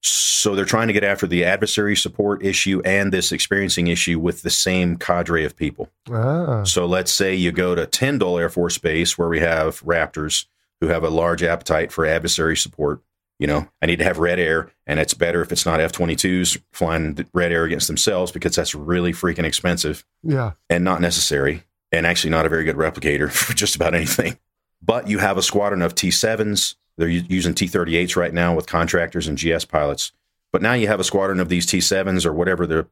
So 0.01 0.55
they're 0.55 0.63
trying 0.63 0.87
to 0.87 0.93
get 0.93 1.03
after 1.03 1.27
the 1.27 1.43
adversary 1.43 1.97
support 1.97 2.45
issue 2.45 2.81
and 2.85 3.11
this 3.11 3.33
experiencing 3.33 3.87
issue 3.87 4.17
with 4.17 4.41
the 4.41 4.49
same 4.49 4.95
cadre 4.95 5.43
of 5.43 5.57
people. 5.57 5.89
Ah. 6.09 6.63
So 6.63 6.85
let's 6.85 7.11
say 7.11 7.35
you 7.35 7.51
go 7.51 7.75
to 7.75 7.85
Tyndall 7.85 8.39
Air 8.39 8.49
Force 8.49 8.77
Base, 8.77 9.17
where 9.17 9.27
we 9.27 9.41
have 9.41 9.81
Raptors 9.81 10.45
who 10.81 10.87
have 10.87 11.03
a 11.03 11.09
large 11.09 11.43
appetite 11.43 11.91
for 11.91 12.05
adversary 12.05 12.55
support. 12.55 13.01
You 13.37 13.47
know, 13.47 13.69
I 13.81 13.85
need 13.85 13.99
to 13.99 14.03
have 14.03 14.19
red 14.19 14.39
air, 14.39 14.71
and 14.85 14.99
it's 14.99 15.13
better 15.13 15.41
if 15.41 15.51
it's 15.51 15.65
not 15.65 15.79
F 15.79 15.93
22s 15.93 16.61
flying 16.73 17.25
red 17.33 17.53
air 17.53 17.63
against 17.63 17.87
themselves 17.87 18.31
because 18.31 18.55
that's 18.55 18.75
really 18.75 19.13
freaking 19.13 19.45
expensive. 19.45 20.05
Yeah. 20.23 20.53
And 20.69 20.83
not 20.83 20.99
necessary, 20.99 21.63
and 21.91 22.05
actually 22.05 22.31
not 22.31 22.45
a 22.45 22.49
very 22.49 22.65
good 22.65 22.75
replicator 22.75 23.31
for 23.31 23.53
just 23.53 23.75
about 23.75 23.95
anything. 23.95 24.37
But 24.81 25.07
you 25.07 25.19
have 25.19 25.37
a 25.37 25.41
squadron 25.41 25.81
of 25.81 25.95
T 25.95 26.09
7s. 26.09 26.75
They're 26.97 27.07
using 27.07 27.53
T 27.53 27.67
38s 27.67 28.17
right 28.17 28.33
now 28.33 28.53
with 28.53 28.67
contractors 28.67 29.27
and 29.27 29.37
GS 29.37 29.65
pilots. 29.65 30.11
But 30.51 30.61
now 30.61 30.73
you 30.73 30.87
have 30.87 30.99
a 30.99 31.05
squadron 31.05 31.39
of 31.39 31.47
these 31.47 31.65
T 31.65 31.77
7s 31.77 32.25
or 32.25 32.33
whatever 32.33 32.67
the 32.67 32.87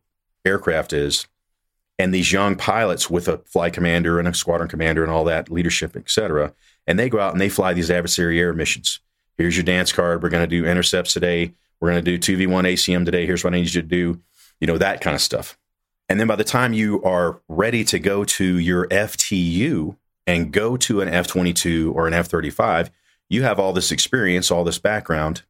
aircraft 0.46 0.94
is, 0.94 1.28
and 2.00 2.14
these 2.14 2.32
young 2.32 2.56
pilots 2.56 3.10
with 3.10 3.28
a 3.28 3.40
flight 3.40 3.74
commander 3.74 4.18
and 4.18 4.30
a 4.30 4.34
squadron 4.34 4.70
commander 4.70 5.04
and 5.04 5.12
all 5.12 5.26
that 5.26 5.52
leadership, 5.52 5.98
et 5.98 6.10
cetera 6.10 6.54
and 6.88 6.98
they 6.98 7.10
go 7.10 7.20
out 7.20 7.34
and 7.34 7.42
they 7.42 7.50
fly 7.50 7.74
these 7.74 7.92
adversary 7.92 8.40
air 8.40 8.54
missions. 8.54 9.00
Here's 9.38 9.56
your 9.56 9.64
dance 9.64 9.92
card. 9.92 10.24
We're 10.24 10.30
going 10.30 10.48
to 10.48 10.48
do 10.48 10.66
intercepts 10.66 11.14
today. 11.14 11.54
We're 11.80 11.92
going 11.92 12.04
to 12.04 12.18
do 12.18 12.38
2v1 12.38 12.74
ACM 12.74 13.06
today. 13.06 13.26
Here's 13.26 13.44
what 13.44 13.54
I 13.54 13.58
need 13.58 13.74
you 13.74 13.82
to 13.82 13.88
do. 13.88 14.22
You 14.60 14.68
know, 14.68 14.78
that 14.80 15.02
kind 15.02 15.14
of 15.14 15.22
stuff. 15.22 15.58
And 16.10 16.20
then 16.20 16.28
by 16.28 16.36
the 16.36 16.44
time 16.44 16.74
you 16.74 17.04
are 17.04 17.42
ready 17.48 17.84
to 17.86 18.00
go 18.00 18.24
to 18.24 18.58
your 18.58 18.88
FTU 18.88 19.98
and 20.26 20.52
go 20.52 20.78
to 20.78 21.02
an 21.02 21.10
F 21.10 21.28
22 21.28 21.94
or 21.96 22.08
an 22.08 22.14
F 22.14 22.28
35, 22.28 22.90
you 23.30 23.44
have 23.44 23.60
all 23.60 23.74
this 23.74 23.92
experience, 23.92 24.50
all 24.50 24.64
this 24.64 24.80
background, 24.80 25.44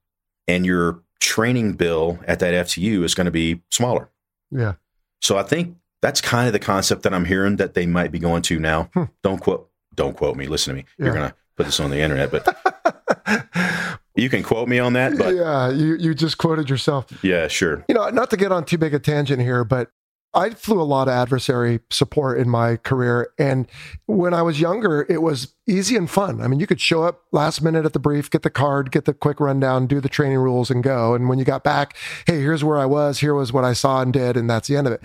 and 0.48 0.66
your 0.66 1.04
training 1.20 1.74
bill 1.74 2.20
at 2.28 2.40
that 2.40 2.54
FTU 2.66 3.04
is 3.04 3.14
going 3.14 3.26
to 3.26 3.32
be 3.32 3.62
smaller. 3.70 4.10
Yeah. 4.52 4.74
So 5.22 5.38
I 5.38 5.44
think 5.44 5.78
that's 6.02 6.22
kind 6.22 6.48
of 6.48 6.54
the 6.54 6.60
concept 6.60 7.04
that 7.04 7.14
I'm 7.14 7.26
hearing 7.26 7.58
that 7.58 7.74
they 7.74 7.86
might 7.86 8.12
be 8.12 8.20
going 8.20 8.42
to 8.44 8.60
now. 8.60 8.90
Hmm. 8.94 9.04
Don't 9.24 9.40
quote 9.40 9.70
don't 9.98 10.16
quote 10.16 10.38
me. 10.38 10.48
Listen 10.48 10.74
to 10.74 10.82
me. 10.82 10.86
Yeah. 10.98 11.06
You're 11.06 11.14
gonna 11.14 11.36
put 11.58 11.66
this 11.66 11.82
on 11.82 11.90
the 11.90 12.00
internet, 12.00 12.32
but 12.32 12.48
you 14.16 14.30
can 14.30 14.44
quote 14.44 14.70
me 14.70 14.80
on 14.80 14.94
that. 14.94 15.18
But 15.18 15.36
yeah, 15.36 15.70
you 15.70 15.98
you 15.98 16.14
just 16.14 16.38
quoted 16.38 16.70
yourself. 16.70 17.08
Yeah, 17.22 17.50
sure. 17.50 17.84
You 17.90 17.96
know, 17.96 18.10
not 18.10 18.30
to 18.30 18.38
get 18.38 18.54
on 18.54 18.64
too 18.64 18.78
big 18.78 18.94
a 18.94 19.00
tangent 19.00 19.42
here, 19.42 19.66
but 19.66 19.92
I 20.34 20.52
flew 20.52 20.80
a 20.82 20.84
lot 20.84 21.08
of 21.08 21.14
adversary 21.14 21.82
support 21.90 22.40
in 22.40 22.50
my 22.50 22.78
career. 22.78 23.32
And 23.38 23.68
when 24.06 24.34
I 24.34 24.44
was 24.44 24.62
younger, 24.62 25.06
it 25.10 25.22
was 25.22 25.56
easy 25.68 25.96
and 25.96 26.10
fun. 26.10 26.42
I 26.42 26.48
mean, 26.48 26.60
you 26.60 26.68
could 26.68 26.80
show 26.80 27.04
up 27.04 27.24
last 27.32 27.62
minute 27.62 27.86
at 27.86 27.94
the 27.94 28.00
brief, 28.00 28.30
get 28.30 28.44
the 28.44 28.50
card, 28.50 28.92
get 28.92 29.06
the 29.06 29.14
quick 29.14 29.40
rundown, 29.40 29.86
do 29.86 30.00
the 30.00 30.10
training 30.10 30.38
rules, 30.38 30.72
and 30.72 30.84
go. 30.84 31.14
And 31.14 31.28
when 31.28 31.38
you 31.38 31.46
got 31.46 31.64
back, 31.64 31.96
hey, 32.26 32.40
here's 32.40 32.64
where 32.64 32.78
I 32.78 32.86
was, 32.86 33.20
here 33.20 33.34
was 33.34 33.52
what 33.52 33.66
I 33.66 33.74
saw 33.74 34.02
and 34.02 34.14
did, 34.14 34.38
and 34.38 34.50
that's 34.50 34.68
the 34.68 34.78
end 34.78 34.88
of 34.88 34.94
it. 34.94 35.04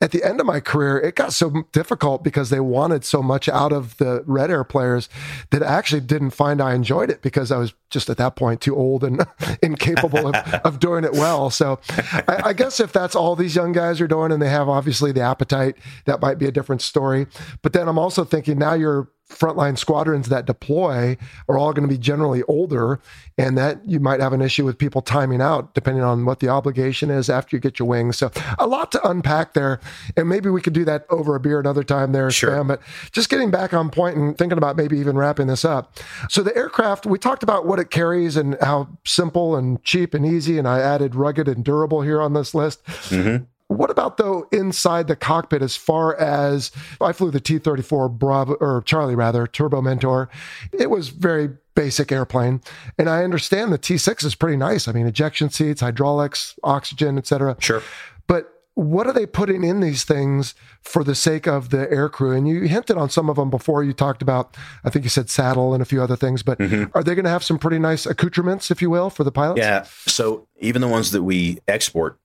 At 0.00 0.12
the 0.12 0.22
end 0.22 0.40
of 0.40 0.46
my 0.46 0.60
career, 0.60 0.98
it 0.98 1.16
got 1.16 1.32
so 1.32 1.64
difficult 1.72 2.22
because 2.22 2.50
they 2.50 2.60
wanted 2.60 3.04
so 3.04 3.22
much 3.22 3.48
out 3.48 3.72
of 3.72 3.96
the 3.98 4.22
Red 4.26 4.50
Air 4.50 4.64
players 4.64 5.08
that 5.50 5.62
I 5.62 5.66
actually 5.66 6.02
didn't 6.02 6.30
find 6.30 6.60
I 6.60 6.74
enjoyed 6.74 7.10
it 7.10 7.20
because 7.20 7.50
I 7.50 7.58
was 7.58 7.74
just 7.90 8.10
at 8.10 8.16
that 8.16 8.36
point 8.36 8.60
too 8.60 8.76
old 8.76 9.04
and 9.04 9.24
incapable 9.62 10.28
of, 10.28 10.34
of, 10.64 10.80
doing 10.80 11.04
it 11.04 11.12
well. 11.12 11.48
So 11.50 11.80
I, 12.28 12.42
I 12.46 12.52
guess 12.52 12.80
if 12.80 12.92
that's 12.92 13.14
all 13.14 13.36
these 13.36 13.54
young 13.54 13.72
guys 13.72 14.00
are 14.00 14.08
doing 14.08 14.32
and 14.32 14.42
they 14.42 14.50
have 14.50 14.68
obviously 14.68 15.12
the 15.12 15.20
appetite, 15.22 15.76
that 16.04 16.20
might 16.20 16.38
be 16.38 16.46
a 16.46 16.52
different 16.52 16.82
story. 16.82 17.26
But 17.62 17.72
then 17.72 17.88
I'm 17.88 17.98
also 17.98 18.24
thinking 18.24 18.58
now 18.58 18.74
you're 18.74 19.08
frontline 19.28 19.76
squadrons 19.78 20.28
that 20.28 20.44
deploy 20.44 21.16
are 21.48 21.58
all 21.58 21.72
going 21.72 21.86
to 21.86 21.92
be 21.92 21.98
generally 21.98 22.42
older 22.42 23.00
and 23.38 23.56
that 23.56 23.82
you 23.88 23.98
might 23.98 24.20
have 24.20 24.34
an 24.34 24.42
issue 24.42 24.64
with 24.64 24.76
people 24.76 25.00
timing 25.00 25.40
out 25.40 25.74
depending 25.74 26.02
on 26.02 26.26
what 26.26 26.40
the 26.40 26.48
obligation 26.48 27.10
is 27.10 27.30
after 27.30 27.56
you 27.56 27.60
get 27.60 27.78
your 27.78 27.88
wings 27.88 28.18
so 28.18 28.30
a 28.58 28.66
lot 28.66 28.92
to 28.92 29.08
unpack 29.08 29.54
there 29.54 29.80
and 30.16 30.28
maybe 30.28 30.50
we 30.50 30.60
could 30.60 30.74
do 30.74 30.84
that 30.84 31.06
over 31.08 31.34
a 31.34 31.40
beer 31.40 31.58
another 31.58 31.82
time 31.82 32.12
there 32.12 32.30
sure. 32.30 32.50
Sam. 32.50 32.68
but 32.68 32.82
just 33.12 33.30
getting 33.30 33.50
back 33.50 33.72
on 33.72 33.88
point 33.88 34.16
and 34.16 34.36
thinking 34.36 34.58
about 34.58 34.76
maybe 34.76 34.98
even 34.98 35.16
wrapping 35.16 35.46
this 35.46 35.64
up 35.64 35.98
so 36.28 36.42
the 36.42 36.54
aircraft 36.54 37.06
we 37.06 37.18
talked 37.18 37.42
about 37.42 37.66
what 37.66 37.78
it 37.78 37.90
carries 37.90 38.36
and 38.36 38.58
how 38.60 38.88
simple 39.06 39.56
and 39.56 39.82
cheap 39.84 40.12
and 40.12 40.26
easy 40.26 40.58
and 40.58 40.68
i 40.68 40.80
added 40.80 41.14
rugged 41.14 41.48
and 41.48 41.64
durable 41.64 42.02
here 42.02 42.20
on 42.20 42.34
this 42.34 42.54
list 42.54 42.84
mm-hmm. 42.84 43.44
What 43.76 43.90
about 43.90 44.16
though 44.16 44.46
inside 44.52 45.08
the 45.08 45.16
cockpit 45.16 45.62
as 45.62 45.76
far 45.76 46.16
as 46.16 46.70
I 47.00 47.12
flew 47.12 47.30
the 47.30 47.40
T 47.40 47.58
34 47.58 48.08
Bravo 48.08 48.54
or 48.54 48.82
Charlie 48.82 49.14
rather, 49.14 49.46
Turbo 49.46 49.82
Mentor. 49.82 50.28
It 50.72 50.90
was 50.90 51.08
very 51.08 51.50
basic 51.74 52.12
airplane. 52.12 52.60
And 52.98 53.08
I 53.08 53.24
understand 53.24 53.72
the 53.72 53.78
T 53.78 53.98
6 53.98 54.24
is 54.24 54.34
pretty 54.34 54.56
nice. 54.56 54.88
I 54.88 54.92
mean, 54.92 55.06
ejection 55.06 55.50
seats, 55.50 55.80
hydraulics, 55.80 56.58
oxygen, 56.62 57.18
etc. 57.18 57.56
Sure. 57.58 57.82
But 58.26 58.50
what 58.74 59.06
are 59.06 59.12
they 59.12 59.26
putting 59.26 59.62
in 59.62 59.80
these 59.80 60.04
things 60.04 60.54
for 60.82 61.04
the 61.04 61.14
sake 61.14 61.46
of 61.46 61.70
the 61.70 61.90
air 61.92 62.08
crew? 62.08 62.32
And 62.32 62.48
you 62.48 62.62
hinted 62.62 62.96
on 62.96 63.10
some 63.10 63.28
of 63.28 63.36
them 63.36 63.50
before. 63.50 63.84
You 63.84 63.92
talked 63.92 64.22
about, 64.22 64.56
I 64.84 64.90
think 64.90 65.04
you 65.04 65.08
said 65.08 65.26
SADL 65.26 65.74
and 65.74 65.82
a 65.82 65.86
few 65.86 66.02
other 66.02 66.16
things, 66.16 66.42
but 66.42 66.58
mm-hmm. 66.58 66.96
are 66.96 67.02
they 67.02 67.14
going 67.14 67.24
to 67.24 67.30
have 67.30 67.44
some 67.44 67.58
pretty 67.58 67.78
nice 67.78 68.06
accoutrements, 68.06 68.70
if 68.70 68.82
you 68.82 68.90
will, 68.90 69.10
for 69.10 69.24
the 69.24 69.32
pilots? 69.32 69.58
Yeah. 69.58 69.84
So 70.06 70.48
even 70.58 70.80
the 70.80 70.88
ones 70.88 71.12
that 71.12 71.22
we 71.22 71.58
export, 71.68 72.18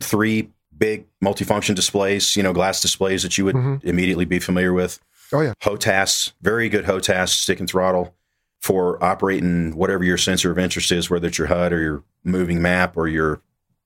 three 0.00 0.50
big 0.76 1.06
multifunction 1.22 1.74
displays, 1.74 2.36
you 2.36 2.42
know, 2.42 2.52
glass 2.52 2.80
displays 2.80 3.22
that 3.22 3.38
you 3.38 3.44
would 3.44 3.54
mm-hmm. 3.54 3.86
immediately 3.86 4.24
be 4.24 4.38
familiar 4.38 4.72
with. 4.72 5.00
Oh 5.32 5.40
yeah, 5.40 5.54
HOTAS, 5.62 6.32
very 6.42 6.68
good 6.68 6.84
HOTAS 6.84 7.30
stick 7.30 7.60
and 7.60 7.68
throttle 7.68 8.14
for 8.60 9.02
operating 9.04 9.76
whatever 9.76 10.04
your 10.04 10.16
sensor 10.16 10.50
of 10.50 10.58
interest 10.58 10.90
is, 10.90 11.10
whether 11.10 11.28
it's 11.28 11.38
your 11.38 11.48
HUD 11.48 11.72
or 11.72 11.80
your 11.80 12.04
moving 12.24 12.62
map 12.62 12.96
or 12.96 13.08
your 13.08 13.42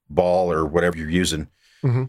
ball 0.09 0.53
or 0.53 0.65
whatever 0.65 0.97
you're 0.97 1.11
using. 1.11 1.49
Mm-hmm. 1.83 2.05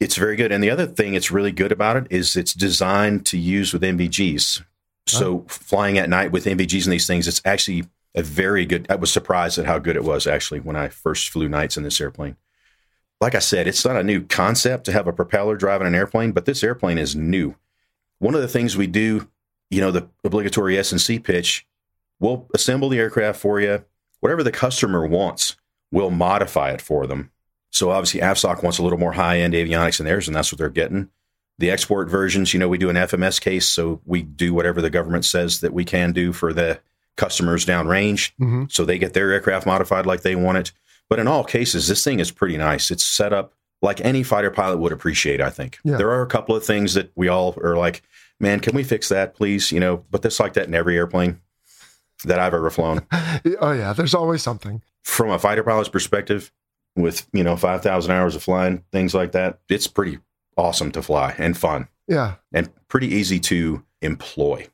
It's 0.00 0.16
very 0.16 0.36
good. 0.36 0.52
And 0.52 0.62
the 0.62 0.70
other 0.70 0.86
thing 0.86 1.14
it's 1.14 1.30
really 1.30 1.52
good 1.52 1.72
about 1.72 1.96
it 1.96 2.06
is 2.10 2.36
it's 2.36 2.54
designed 2.54 3.26
to 3.26 3.38
use 3.38 3.72
with 3.72 3.82
NVGs. 3.82 4.62
So 5.06 5.32
oh. 5.32 5.44
flying 5.48 5.98
at 5.98 6.08
night 6.08 6.32
with 6.32 6.44
NVGs 6.44 6.84
and 6.84 6.92
these 6.92 7.06
things, 7.06 7.26
it's 7.26 7.42
actually 7.44 7.84
a 8.14 8.22
very 8.22 8.64
good. 8.64 8.86
I 8.88 8.94
was 8.94 9.12
surprised 9.12 9.58
at 9.58 9.66
how 9.66 9.78
good 9.78 9.96
it 9.96 10.04
was 10.04 10.26
actually 10.26 10.60
when 10.60 10.76
I 10.76 10.88
first 10.88 11.30
flew 11.30 11.48
nights 11.48 11.76
in 11.76 11.82
this 11.82 12.00
airplane 12.00 12.36
like 13.24 13.34
I 13.34 13.38
said, 13.38 13.66
it's 13.66 13.86
not 13.86 13.96
a 13.96 14.04
new 14.04 14.22
concept 14.22 14.84
to 14.84 14.92
have 14.92 15.06
a 15.06 15.12
propeller 15.12 15.56
driving 15.56 15.86
an 15.86 15.94
airplane, 15.94 16.32
but 16.32 16.44
this 16.44 16.62
airplane 16.62 16.98
is 16.98 17.16
new. 17.16 17.54
One 18.18 18.34
of 18.34 18.42
the 18.42 18.48
things 18.48 18.76
we 18.76 18.86
do, 18.86 19.30
you 19.70 19.80
know, 19.80 19.90
the 19.90 20.06
obligatory 20.24 20.74
SNC 20.74 21.24
pitch, 21.24 21.66
we'll 22.20 22.46
assemble 22.54 22.90
the 22.90 22.98
aircraft 22.98 23.40
for 23.40 23.62
you. 23.62 23.82
Whatever 24.20 24.42
the 24.42 24.52
customer 24.52 25.06
wants, 25.06 25.56
we'll 25.90 26.10
modify 26.10 26.72
it 26.72 26.82
for 26.82 27.06
them. 27.06 27.30
So 27.70 27.90
obviously, 27.90 28.20
AFSOC 28.20 28.62
wants 28.62 28.76
a 28.76 28.82
little 28.82 28.98
more 28.98 29.12
high-end 29.12 29.54
avionics 29.54 30.00
in 30.00 30.04
theirs, 30.04 30.28
and 30.28 30.36
that's 30.36 30.52
what 30.52 30.58
they're 30.58 30.68
getting. 30.68 31.08
The 31.56 31.70
export 31.70 32.10
versions, 32.10 32.52
you 32.52 32.60
know, 32.60 32.68
we 32.68 32.76
do 32.76 32.90
an 32.90 32.96
FMS 32.96 33.40
case, 33.40 33.66
so 33.66 34.02
we 34.04 34.20
do 34.20 34.52
whatever 34.52 34.82
the 34.82 34.90
government 34.90 35.24
says 35.24 35.60
that 35.60 35.72
we 35.72 35.86
can 35.86 36.12
do 36.12 36.34
for 36.34 36.52
the 36.52 36.78
customers 37.16 37.64
downrange. 37.64 38.32
Mm-hmm. 38.38 38.64
So 38.68 38.84
they 38.84 38.98
get 38.98 39.14
their 39.14 39.32
aircraft 39.32 39.64
modified 39.64 40.04
like 40.04 40.20
they 40.20 40.36
want 40.36 40.58
it. 40.58 40.72
But 41.10 41.18
in 41.18 41.28
all 41.28 41.44
cases, 41.44 41.88
this 41.88 42.02
thing 42.02 42.20
is 42.20 42.30
pretty 42.30 42.56
nice. 42.56 42.90
It's 42.90 43.04
set 43.04 43.32
up 43.32 43.54
like 43.82 44.00
any 44.00 44.22
fighter 44.22 44.50
pilot 44.50 44.78
would 44.78 44.92
appreciate, 44.92 45.40
I 45.40 45.50
think. 45.50 45.78
Yeah. 45.84 45.96
There 45.98 46.10
are 46.10 46.22
a 46.22 46.26
couple 46.26 46.56
of 46.56 46.64
things 46.64 46.94
that 46.94 47.12
we 47.14 47.28
all 47.28 47.54
are 47.62 47.76
like, 47.76 48.02
man, 48.40 48.60
can 48.60 48.74
we 48.74 48.82
fix 48.82 49.08
that, 49.10 49.34
please? 49.34 49.70
You 49.70 49.80
know, 49.80 50.04
but 50.10 50.22
that's 50.22 50.40
like 50.40 50.54
that 50.54 50.66
in 50.68 50.74
every 50.74 50.96
airplane 50.96 51.40
that 52.24 52.38
I've 52.38 52.54
ever 52.54 52.70
flown. 52.70 53.06
oh 53.60 53.72
yeah, 53.72 53.92
there's 53.92 54.14
always 54.14 54.42
something. 54.42 54.82
From 55.02 55.30
a 55.30 55.38
fighter 55.38 55.62
pilot's 55.62 55.90
perspective, 55.90 56.50
with, 56.96 57.26
you 57.32 57.42
know, 57.44 57.56
5,000 57.56 58.10
hours 58.12 58.36
of 58.36 58.42
flying, 58.42 58.84
things 58.92 59.14
like 59.14 59.32
that, 59.32 59.58
it's 59.68 59.86
pretty 59.86 60.20
awesome 60.56 60.92
to 60.92 61.02
fly 61.02 61.34
and 61.38 61.58
fun 61.58 61.88
Yeah, 62.06 62.36
and 62.52 62.70
pretty 62.88 63.08
easy 63.08 63.40
to 63.40 63.82
employ. 64.00 64.68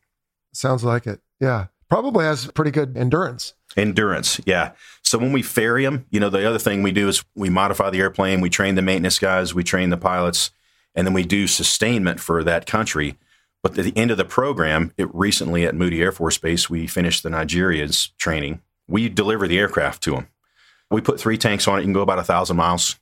sounds 0.52 0.84
like 0.84 1.06
it. 1.06 1.20
Yeah, 1.40 1.66
probably 1.88 2.26
has 2.26 2.46
pretty 2.48 2.70
good 2.70 2.96
endurance. 2.96 3.54
Endurance, 3.76 4.40
yeah. 4.44 4.72
So 5.10 5.18
when 5.18 5.32
we 5.32 5.42
ferry 5.42 5.84
them, 5.84 6.06
you 6.10 6.20
know, 6.20 6.30
the 6.30 6.48
other 6.48 6.60
thing 6.60 6.84
we 6.84 6.92
do 6.92 7.08
is 7.08 7.24
we 7.34 7.50
modify 7.50 7.90
the 7.90 7.98
airplane, 7.98 8.40
we 8.40 8.48
train 8.48 8.76
the 8.76 8.80
maintenance 8.80 9.18
guys, 9.18 9.52
we 9.52 9.64
train 9.64 9.90
the 9.90 9.96
pilots, 9.96 10.52
and 10.94 11.04
then 11.04 11.12
we 11.12 11.24
do 11.24 11.48
sustainment 11.48 12.20
for 12.20 12.44
that 12.44 12.64
country. 12.64 13.18
But 13.60 13.76
at 13.76 13.84
the 13.84 13.96
end 13.96 14.12
of 14.12 14.18
the 14.18 14.24
program, 14.24 14.92
it 14.96 15.12
recently 15.12 15.66
at 15.66 15.74
Moody 15.74 16.00
Air 16.00 16.12
Force 16.12 16.38
Base, 16.38 16.70
we 16.70 16.86
finished 16.86 17.24
the 17.24 17.28
Nigerians 17.28 18.10
training. 18.18 18.62
We 18.86 19.08
deliver 19.08 19.48
the 19.48 19.58
aircraft 19.58 20.00
to 20.04 20.12
them. 20.12 20.28
We 20.92 21.00
put 21.00 21.18
three 21.18 21.36
tanks 21.36 21.66
on 21.66 21.78
it. 21.78 21.80
You 21.80 21.86
can 21.86 21.92
go 21.92 22.02
about 22.02 22.20
a 22.20 22.22
thousand 22.22 22.58
miles 22.58 22.94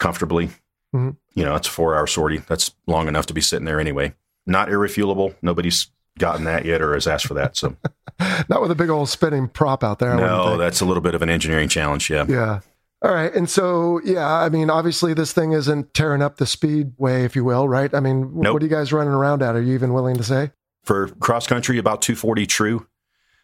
comfortably. 0.00 0.50
Mhm. 0.92 1.16
You 1.34 1.44
know, 1.44 1.54
it's 1.54 1.68
a 1.68 1.70
four 1.70 1.94
hour 1.94 2.08
sortie. 2.08 2.42
That's 2.48 2.74
long 2.88 3.06
enough 3.06 3.26
to 3.26 3.34
be 3.34 3.40
sitting 3.40 3.66
there 3.66 3.78
anyway. 3.78 4.16
Not 4.46 4.68
irrefuelable. 4.68 5.36
Nobody's 5.42 5.92
gotten 6.18 6.44
that 6.44 6.64
yet 6.64 6.82
or 6.82 6.94
has 6.94 7.06
asked 7.06 7.26
for 7.26 7.34
that. 7.34 7.56
So 7.56 7.76
Not 8.48 8.62
with 8.62 8.70
a 8.70 8.74
big 8.74 8.90
old 8.90 9.08
spinning 9.08 9.48
prop 9.48 9.84
out 9.84 9.98
there. 9.98 10.14
No, 10.14 10.56
that's 10.56 10.80
a 10.80 10.84
little 10.84 11.02
bit 11.02 11.14
of 11.14 11.22
an 11.22 11.28
engineering 11.30 11.68
challenge. 11.68 12.08
Yeah. 12.08 12.24
Yeah. 12.28 12.60
All 13.02 13.12
right. 13.12 13.32
And 13.34 13.48
so, 13.48 14.00
yeah, 14.04 14.26
I 14.26 14.48
mean, 14.48 14.70
obviously 14.70 15.12
this 15.12 15.32
thing 15.32 15.52
isn't 15.52 15.92
tearing 15.92 16.22
up 16.22 16.38
the 16.38 16.46
speedway, 16.46 17.24
if 17.24 17.36
you 17.36 17.44
will, 17.44 17.68
right? 17.68 17.92
I 17.94 18.00
mean, 18.00 18.40
Nope. 18.40 18.54
what 18.54 18.62
are 18.62 18.64
you 18.64 18.70
guys 18.70 18.92
running 18.92 19.12
around 19.12 19.42
at? 19.42 19.54
Are 19.54 19.60
you 19.60 19.74
even 19.74 19.92
willing 19.92 20.16
to 20.16 20.24
say? 20.24 20.50
For 20.82 21.08
cross 21.08 21.46
country, 21.46 21.78
about 21.78 22.00
240 22.00 22.46
true. 22.46 22.86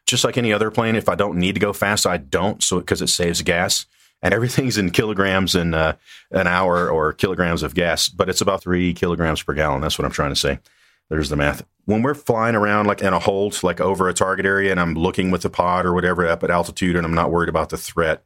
Just 0.07 0.25
like 0.25 0.39
any 0.39 0.53
other 0.53 0.71
plane, 0.71 0.97
if 0.97 1.09
I 1.09 1.15
don't 1.15 1.39
need 1.39 1.55
to 1.55 1.61
go 1.61 1.73
fast, 1.73 2.07
I 2.07 2.17
don't. 2.17 2.63
So 2.63 2.81
because 2.81 3.03
it 3.03 3.09
saves 3.09 3.43
gas, 3.43 3.87
and 4.23 4.33
everything's 4.33 4.79
in 4.79 4.91
kilograms 4.91 5.55
in 5.55 5.75
uh, 5.75 5.97
an 6.31 6.47
hour 6.47 6.89
or 6.89 7.13
kilograms 7.13 7.63
of 7.63 7.75
gas, 7.75 8.09
but 8.09 8.29
it's 8.29 8.41
about 8.41 8.63
three 8.63 8.95
kilograms 8.95 9.43
per 9.43 9.53
gallon. 9.53 9.81
That's 9.81 9.99
what 9.99 10.07
I'm 10.07 10.13
trying 10.13 10.31
to 10.31 10.37
say. 10.37 10.61
There's 11.11 11.29
the 11.29 11.37
math. 11.37 11.65
When 11.85 12.03
we're 12.03 12.15
flying 12.15 12.55
around 12.55 12.87
like 12.87 13.03
in 13.03 13.13
a 13.13 13.19
hold, 13.19 13.63
like 13.63 13.81
over 13.81 14.09
a 14.09 14.15
target 14.15 14.47
area, 14.47 14.71
and 14.71 14.81
I'm 14.81 14.95
looking 14.95 15.31
with 15.31 15.43
the 15.43 15.51
pod 15.51 15.85
or 15.85 15.93
whatever 15.93 16.27
up 16.27 16.43
at 16.45 16.51
altitude, 16.51 16.97
and 16.97 17.05
I'm 17.05 17.15
not 17.15 17.31
worried 17.31 17.49
about 17.49 17.71
the 17.71 17.77
threat, 17.77 18.25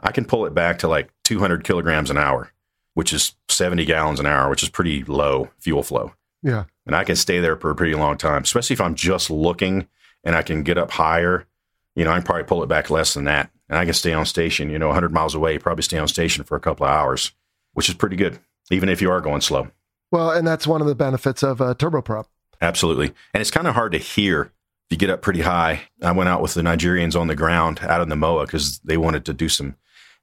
I 0.00 0.10
can 0.12 0.24
pull 0.24 0.46
it 0.46 0.54
back 0.54 0.78
to 0.80 0.88
like 0.88 1.10
200 1.24 1.64
kilograms 1.64 2.10
an 2.10 2.16
hour, 2.18 2.52
which 2.94 3.12
is 3.12 3.34
70 3.48 3.84
gallons 3.84 4.20
an 4.20 4.26
hour, 4.26 4.48
which 4.48 4.62
is 4.62 4.68
pretty 4.68 5.04
low 5.04 5.50
fuel 5.58 5.82
flow 5.82 6.12
Yeah. 6.42 6.64
and 6.86 6.96
I 6.96 7.04
can 7.04 7.16
stay 7.16 7.40
there 7.40 7.56
for 7.56 7.70
a 7.70 7.74
pretty 7.74 7.94
long 7.94 8.16
time, 8.16 8.42
especially 8.42 8.74
if 8.74 8.80
I'm 8.80 8.94
just 8.94 9.30
looking 9.30 9.86
and 10.24 10.34
I 10.34 10.42
can 10.42 10.62
get 10.62 10.78
up 10.78 10.90
higher. 10.92 11.46
You 11.94 12.04
know, 12.04 12.10
I 12.12 12.14
can 12.16 12.22
probably 12.24 12.44
pull 12.44 12.62
it 12.62 12.68
back 12.68 12.90
less 12.90 13.14
than 13.14 13.24
that, 13.24 13.50
and 13.68 13.78
I 13.78 13.84
can 13.84 13.92
stay 13.94 14.12
on 14.12 14.24
station. 14.24 14.70
You 14.70 14.78
know, 14.78 14.86
100 14.86 15.12
miles 15.12 15.34
away, 15.34 15.58
probably 15.58 15.82
stay 15.82 15.98
on 15.98 16.08
station 16.08 16.44
for 16.44 16.56
a 16.56 16.60
couple 16.60 16.86
of 16.86 16.92
hours, 16.92 17.32
which 17.74 17.88
is 17.88 17.94
pretty 17.96 18.16
good, 18.16 18.38
even 18.70 18.88
if 18.88 19.02
you 19.02 19.10
are 19.10 19.20
going 19.20 19.40
slow. 19.40 19.68
Well, 20.10 20.30
and 20.30 20.46
that's 20.46 20.66
one 20.66 20.80
of 20.80 20.86
the 20.86 20.94
benefits 20.94 21.42
of 21.42 21.60
uh, 21.60 21.74
turboprop. 21.74 22.26
Absolutely, 22.60 23.12
and 23.34 23.40
it's 23.40 23.50
kind 23.50 23.66
of 23.66 23.74
hard 23.74 23.92
to 23.92 23.98
hear 23.98 24.42
if 24.42 24.92
you 24.92 24.96
get 24.96 25.10
up 25.10 25.22
pretty 25.22 25.42
high. 25.42 25.82
I 26.02 26.12
went 26.12 26.28
out 26.28 26.42
with 26.42 26.54
the 26.54 26.62
Nigerians 26.62 27.18
on 27.18 27.26
the 27.26 27.36
ground 27.36 27.80
out 27.82 28.00
in 28.00 28.08
the 28.08 28.16
MOA 28.16 28.46
because 28.46 28.78
they 28.80 28.96
wanted 28.96 29.24
to 29.26 29.34
do 29.34 29.48
some. 29.48 29.76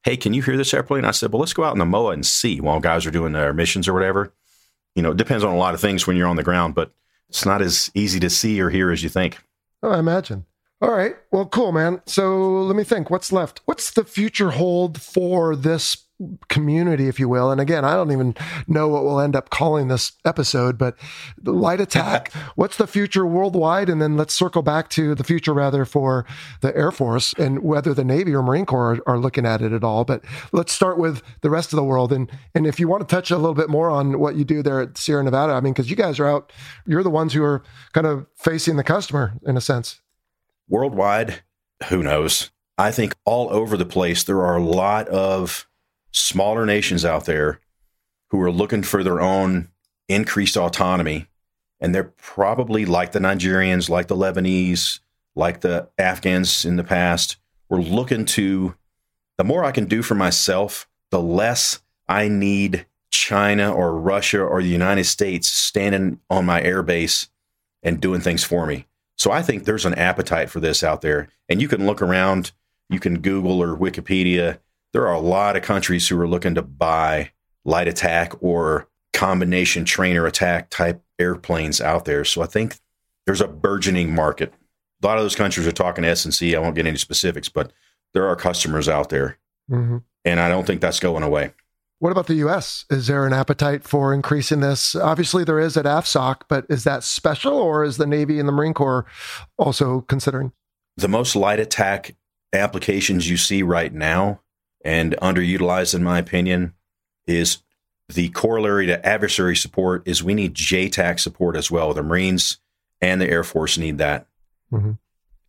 Hey, 0.03 0.17
can 0.17 0.33
you 0.33 0.41
hear 0.41 0.57
this 0.57 0.73
airplane? 0.73 1.05
I 1.05 1.11
said, 1.11 1.31
well, 1.31 1.39
let's 1.39 1.53
go 1.53 1.63
out 1.63 1.73
in 1.73 1.79
the 1.79 1.85
MOA 1.85 2.11
and 2.11 2.25
see 2.25 2.61
while 2.61 2.79
guys 2.79 3.05
are 3.05 3.11
doing 3.11 3.33
their 3.33 3.53
missions 3.53 3.87
or 3.87 3.93
whatever. 3.93 4.33
You 4.95 5.01
know, 5.01 5.11
it 5.11 5.17
depends 5.17 5.43
on 5.43 5.53
a 5.53 5.57
lot 5.57 5.73
of 5.73 5.81
things 5.81 6.05
when 6.05 6.15
you're 6.15 6.27
on 6.27 6.35
the 6.35 6.43
ground, 6.43 6.75
but 6.75 6.91
it's 7.29 7.45
not 7.45 7.61
as 7.61 7.91
easy 7.93 8.19
to 8.19 8.29
see 8.29 8.61
or 8.61 8.69
hear 8.69 8.91
as 8.91 9.03
you 9.03 9.09
think. 9.09 9.39
Oh, 9.81 9.91
I 9.91 9.99
imagine. 9.99 10.45
All 10.81 10.91
right. 10.91 11.15
Well, 11.31 11.45
cool, 11.45 11.71
man. 11.71 12.01
So 12.05 12.37
let 12.63 12.75
me 12.75 12.83
think. 12.83 13.09
What's 13.09 13.31
left? 13.31 13.61
What's 13.65 13.91
the 13.91 14.03
future 14.03 14.51
hold 14.51 15.01
for 15.01 15.55
this 15.55 16.04
community, 16.47 17.07
if 17.07 17.19
you 17.19 17.27
will? 17.27 17.51
And 17.51 17.59
again, 17.59 17.83
I 17.83 17.95
don't 17.95 18.11
even 18.11 18.35
know 18.67 18.87
what 18.87 19.03
we'll 19.03 19.19
end 19.19 19.35
up 19.35 19.49
calling 19.49 19.87
this 19.87 20.13
episode, 20.23 20.77
but 20.77 20.95
the 21.37 21.51
light 21.51 21.81
attack. 21.81 22.31
what's 22.55 22.77
the 22.77 22.87
future 22.87 23.25
worldwide? 23.25 23.89
And 23.89 24.01
then 24.01 24.15
let's 24.17 24.33
circle 24.33 24.61
back 24.61 24.89
to 24.91 25.15
the 25.15 25.23
future 25.23 25.53
rather 25.53 25.85
for 25.85 26.25
the 26.61 26.75
Air 26.75 26.91
Force 26.91 27.33
and 27.37 27.63
whether 27.63 27.93
the 27.93 28.03
Navy 28.03 28.33
or 28.33 28.41
Marine 28.41 28.65
Corps 28.65 28.95
are, 29.07 29.13
are 29.13 29.19
looking 29.19 29.45
at 29.45 29.61
it 29.61 29.73
at 29.73 29.83
all. 29.83 30.05
But 30.05 30.23
let's 30.51 30.71
start 30.71 30.97
with 30.97 31.21
the 31.41 31.49
rest 31.49 31.73
of 31.73 31.77
the 31.77 31.83
world. 31.83 32.11
And 32.11 32.31
and 32.53 32.65
if 32.65 32.79
you 32.79 32.87
want 32.87 33.07
to 33.07 33.15
touch 33.15 33.31
a 33.31 33.37
little 33.37 33.53
bit 33.53 33.69
more 33.69 33.89
on 33.89 34.19
what 34.19 34.35
you 34.35 34.45
do 34.45 34.63
there 34.63 34.81
at 34.81 34.97
Sierra 34.97 35.23
Nevada, 35.23 35.53
I 35.53 35.61
mean, 35.61 35.73
because 35.73 35.89
you 35.89 35.95
guys 35.95 36.19
are 36.19 36.27
out, 36.27 36.51
you're 36.85 37.03
the 37.03 37.09
ones 37.09 37.33
who 37.33 37.43
are 37.43 37.63
kind 37.93 38.07
of 38.07 38.25
facing 38.35 38.77
the 38.77 38.83
customer 38.83 39.33
in 39.45 39.57
a 39.57 39.61
sense. 39.61 40.01
Worldwide, 40.67 41.43
who 41.89 42.01
knows? 42.01 42.51
I 42.77 42.91
think 42.91 43.15
all 43.25 43.49
over 43.49 43.77
the 43.77 43.85
place, 43.85 44.23
there 44.23 44.41
are 44.43 44.57
a 44.57 44.63
lot 44.63 45.07
of 45.07 45.67
smaller 46.15 46.65
nations 46.65 47.03
out 47.03 47.25
there 47.25 47.59
who 48.29 48.41
are 48.41 48.51
looking 48.51 48.83
for 48.83 49.03
their 49.03 49.21
own 49.21 49.69
increased 50.07 50.57
autonomy. 50.57 51.27
And 51.79 51.93
they're 51.93 52.03
probably 52.03 52.85
like 52.85 53.11
the 53.11 53.19
Nigerians, 53.19 53.89
like 53.89 54.07
the 54.07 54.15
Lebanese, 54.15 54.99
like 55.35 55.61
the 55.61 55.89
Afghans 55.97 56.65
in 56.65 56.77
the 56.77 56.83
past. 56.83 57.37
We're 57.69 57.81
looking 57.81 58.25
to, 58.25 58.75
the 59.37 59.43
more 59.43 59.63
I 59.63 59.71
can 59.71 59.85
do 59.85 60.01
for 60.01 60.15
myself, 60.15 60.87
the 61.11 61.21
less 61.21 61.81
I 62.07 62.29
need 62.29 62.85
China 63.11 63.73
or 63.73 63.99
Russia 63.99 64.41
or 64.41 64.61
the 64.61 64.69
United 64.69 65.05
States 65.05 65.47
standing 65.47 66.19
on 66.29 66.45
my 66.45 66.61
airbase 66.61 67.27
and 67.83 68.01
doing 68.01 68.21
things 68.21 68.43
for 68.43 68.65
me. 68.65 68.87
So 69.17 69.31
I 69.31 69.41
think 69.41 69.63
there's 69.63 69.85
an 69.85 69.95
appetite 69.95 70.49
for 70.49 70.59
this 70.59 70.83
out 70.83 71.01
there. 71.01 71.29
And 71.49 71.61
you 71.61 71.67
can 71.67 71.85
look 71.85 72.01
around, 72.01 72.51
you 72.89 72.99
can 72.99 73.19
Google 73.19 73.61
or 73.61 73.75
Wikipedia. 73.75 74.59
There 74.95 75.05
are 75.09 75.13
a 75.13 75.19
lot 75.19 75.57
of 75.57 75.61
countries 75.61 76.07
who 76.07 76.17
are 76.21 76.27
looking 76.27 76.55
to 76.55 76.61
buy 76.61 77.31
light 77.65 77.89
attack 77.89 78.31
or 78.41 78.87
combination 79.11 79.83
trainer 79.83 80.25
attack 80.25 80.69
type 80.69 81.03
airplanes 81.19 81.81
out 81.81 82.05
there. 82.05 82.23
So 82.23 82.41
I 82.41 82.45
think 82.45 82.77
there's 83.25 83.41
a 83.41 83.47
burgeoning 83.49 84.15
market. 84.15 84.53
A 85.03 85.05
lot 85.05 85.17
of 85.17 85.25
those 85.25 85.35
countries 85.35 85.67
are 85.67 85.73
talking 85.73 86.05
SNC. 86.05 86.55
I 86.55 86.59
won't 86.59 86.77
get 86.77 86.87
into 86.87 86.97
specifics, 86.97 87.49
but 87.49 87.73
there 88.13 88.25
are 88.25 88.37
customers 88.37 88.87
out 88.87 89.09
there. 89.09 89.37
Mm-hmm. 89.69 89.97
And 90.23 90.39
I 90.39 90.47
don't 90.47 90.65
think 90.65 90.79
that's 90.79 91.01
going 91.01 91.23
away. 91.23 91.51
What 91.99 92.11
about 92.11 92.27
the 92.27 92.35
U.S.? 92.35 92.85
Is 92.89 93.07
there 93.07 93.27
an 93.27 93.33
appetite 93.33 93.83
for 93.83 94.13
increasing 94.13 94.61
this? 94.61 94.95
Obviously, 94.95 95.43
there 95.43 95.59
is 95.59 95.75
at 95.75 95.83
AFSOC, 95.83 96.43
but 96.47 96.65
is 96.69 96.85
that 96.85 97.03
special, 97.03 97.51
or 97.51 97.83
is 97.83 97.97
the 97.97 98.07
Navy 98.07 98.39
and 98.39 98.47
the 98.47 98.53
Marine 98.53 98.73
Corps 98.73 99.05
also 99.57 100.05
considering? 100.07 100.53
the 100.95 101.09
most 101.09 101.35
light 101.35 101.59
attack 101.59 102.15
applications 102.53 103.29
you 103.29 103.35
see 103.35 103.61
right 103.61 103.93
now 103.93 104.39
and 104.85 105.15
underutilized 105.21 105.95
in 105.95 106.03
my 106.03 106.19
opinion 106.19 106.73
is 107.27 107.57
the 108.07 108.29
corollary 108.29 108.85
to 108.85 109.05
adversary 109.05 109.55
support 109.55 110.07
is 110.07 110.23
we 110.23 110.35
need 110.35 110.53
JTAC 110.53 111.19
support 111.19 111.55
as 111.55 111.71
well. 111.71 111.93
The 111.93 112.03
Marines 112.03 112.59
and 113.01 113.19
the 113.19 113.29
Air 113.29 113.43
Force 113.43 113.77
need 113.77 113.97
that. 113.97 114.27
Mhm. 114.71 114.99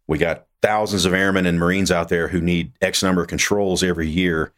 We 0.07 0.19
got 0.19 0.47
thousands 0.63 1.05
of 1.05 1.13
airmen 1.13 1.47
and 1.47 1.59
Marines 1.59 1.91
out 1.91 2.09
there 2.09 2.29
who 2.29 2.41
need 2.41 2.73
X 2.81 3.03
number 3.03 3.23
of 3.23 3.29
controls 3.29 3.83
every 3.83 4.09
year. 4.09 4.53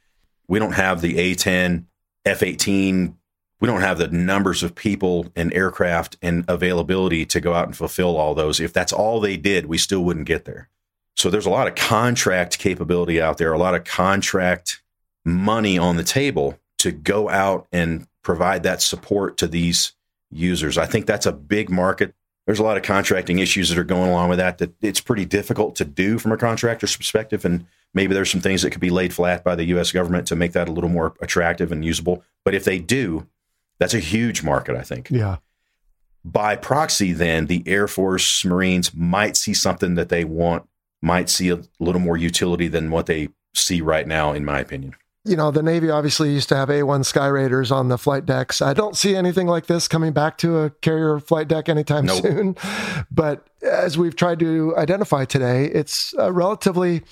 We 0.46 0.58
don't 0.58 0.72
have 0.72 1.00
the 1.00 1.18
A10, 1.18 1.86
F18. 2.24 3.14
We 3.60 3.66
don't 3.66 3.80
have 3.80 3.98
the 3.98 4.08
numbers 4.08 4.62
of 4.62 4.76
people 4.76 5.32
and 5.34 5.52
aircraft 5.52 6.16
and 6.22 6.44
availability 6.46 7.26
to 7.26 7.40
go 7.40 7.54
out 7.54 7.66
and 7.66 7.76
fulfill 7.76 8.16
all 8.16 8.34
those. 8.34 8.60
If 8.60 8.72
that's 8.72 8.92
all 8.92 9.20
they 9.20 9.36
did, 9.36 9.66
we 9.66 9.76
still 9.76 10.04
wouldn't 10.04 10.26
get 10.26 10.44
there. 10.44 10.68
So 11.18 11.30
there's 11.30 11.46
a 11.46 11.50
lot 11.50 11.66
of 11.66 11.74
contract 11.74 12.60
capability 12.60 13.20
out 13.20 13.38
there, 13.38 13.52
a 13.52 13.58
lot 13.58 13.74
of 13.74 13.82
contract 13.82 14.80
money 15.24 15.76
on 15.76 15.96
the 15.96 16.04
table 16.04 16.56
to 16.78 16.92
go 16.92 17.28
out 17.28 17.66
and 17.72 18.06
provide 18.22 18.62
that 18.62 18.80
support 18.80 19.36
to 19.38 19.48
these 19.48 19.94
users. 20.30 20.78
I 20.78 20.86
think 20.86 21.06
that's 21.06 21.26
a 21.26 21.32
big 21.32 21.70
market. 21.70 22.14
There's 22.46 22.60
a 22.60 22.62
lot 22.62 22.76
of 22.76 22.84
contracting 22.84 23.40
issues 23.40 23.68
that 23.68 23.78
are 23.78 23.84
going 23.84 24.10
along 24.10 24.28
with 24.28 24.38
that 24.38 24.58
that 24.58 24.72
it's 24.80 25.00
pretty 25.00 25.24
difficult 25.24 25.74
to 25.76 25.84
do 25.84 26.20
from 26.20 26.30
a 26.30 26.36
contractor's 26.36 26.96
perspective 26.96 27.44
and 27.44 27.66
maybe 27.94 28.14
there's 28.14 28.30
some 28.30 28.40
things 28.40 28.62
that 28.62 28.70
could 28.70 28.80
be 28.80 28.90
laid 28.90 29.12
flat 29.12 29.42
by 29.42 29.56
the 29.56 29.64
US 29.64 29.90
government 29.90 30.28
to 30.28 30.36
make 30.36 30.52
that 30.52 30.68
a 30.68 30.72
little 30.72 30.88
more 30.90 31.14
attractive 31.20 31.72
and 31.72 31.84
usable. 31.84 32.22
But 32.44 32.54
if 32.54 32.62
they 32.62 32.78
do, 32.78 33.26
that's 33.80 33.94
a 33.94 33.98
huge 33.98 34.44
market, 34.44 34.76
I 34.76 34.82
think 34.82 35.08
Yeah. 35.10 35.38
by 36.24 36.54
proxy, 36.54 37.12
then 37.12 37.46
the 37.46 37.64
Air 37.66 37.88
Force, 37.88 38.44
Marines 38.44 38.94
might 38.94 39.36
see 39.36 39.52
something 39.52 39.96
that 39.96 40.10
they 40.10 40.24
want, 40.24 40.68
might 41.02 41.28
see 41.28 41.48
a 41.50 41.60
little 41.78 42.00
more 42.00 42.16
utility 42.16 42.68
than 42.68 42.90
what 42.90 43.06
they 43.06 43.28
see 43.54 43.80
right 43.80 44.06
now, 44.06 44.32
in 44.32 44.44
my 44.44 44.60
opinion. 44.60 44.94
you 45.24 45.36
know, 45.36 45.50
the 45.50 45.62
Navy 45.62 45.90
obviously 45.90 46.32
used 46.32 46.48
to 46.48 46.56
have 46.56 46.70
A1 46.70 47.00
Skyraiders 47.00 47.70
on 47.70 47.88
the 47.88 47.98
flight 47.98 48.24
decks. 48.24 48.62
I 48.62 48.72
don't 48.72 48.96
see 48.96 49.14
anything 49.14 49.46
like 49.46 49.66
this 49.66 49.86
coming 49.86 50.12
back 50.12 50.38
to 50.38 50.58
a 50.58 50.70
carrier 50.70 51.20
flight 51.20 51.48
deck 51.48 51.68
anytime 51.68 52.06
nope. 52.06 52.22
soon. 52.22 52.56
But 53.10 53.46
as 53.62 53.98
we've 53.98 54.16
tried 54.16 54.38
to 54.38 54.74
identify 54.76 55.24
today, 55.24 55.66
it's 55.66 56.14
a 56.16 56.32
relatively, 56.32 57.02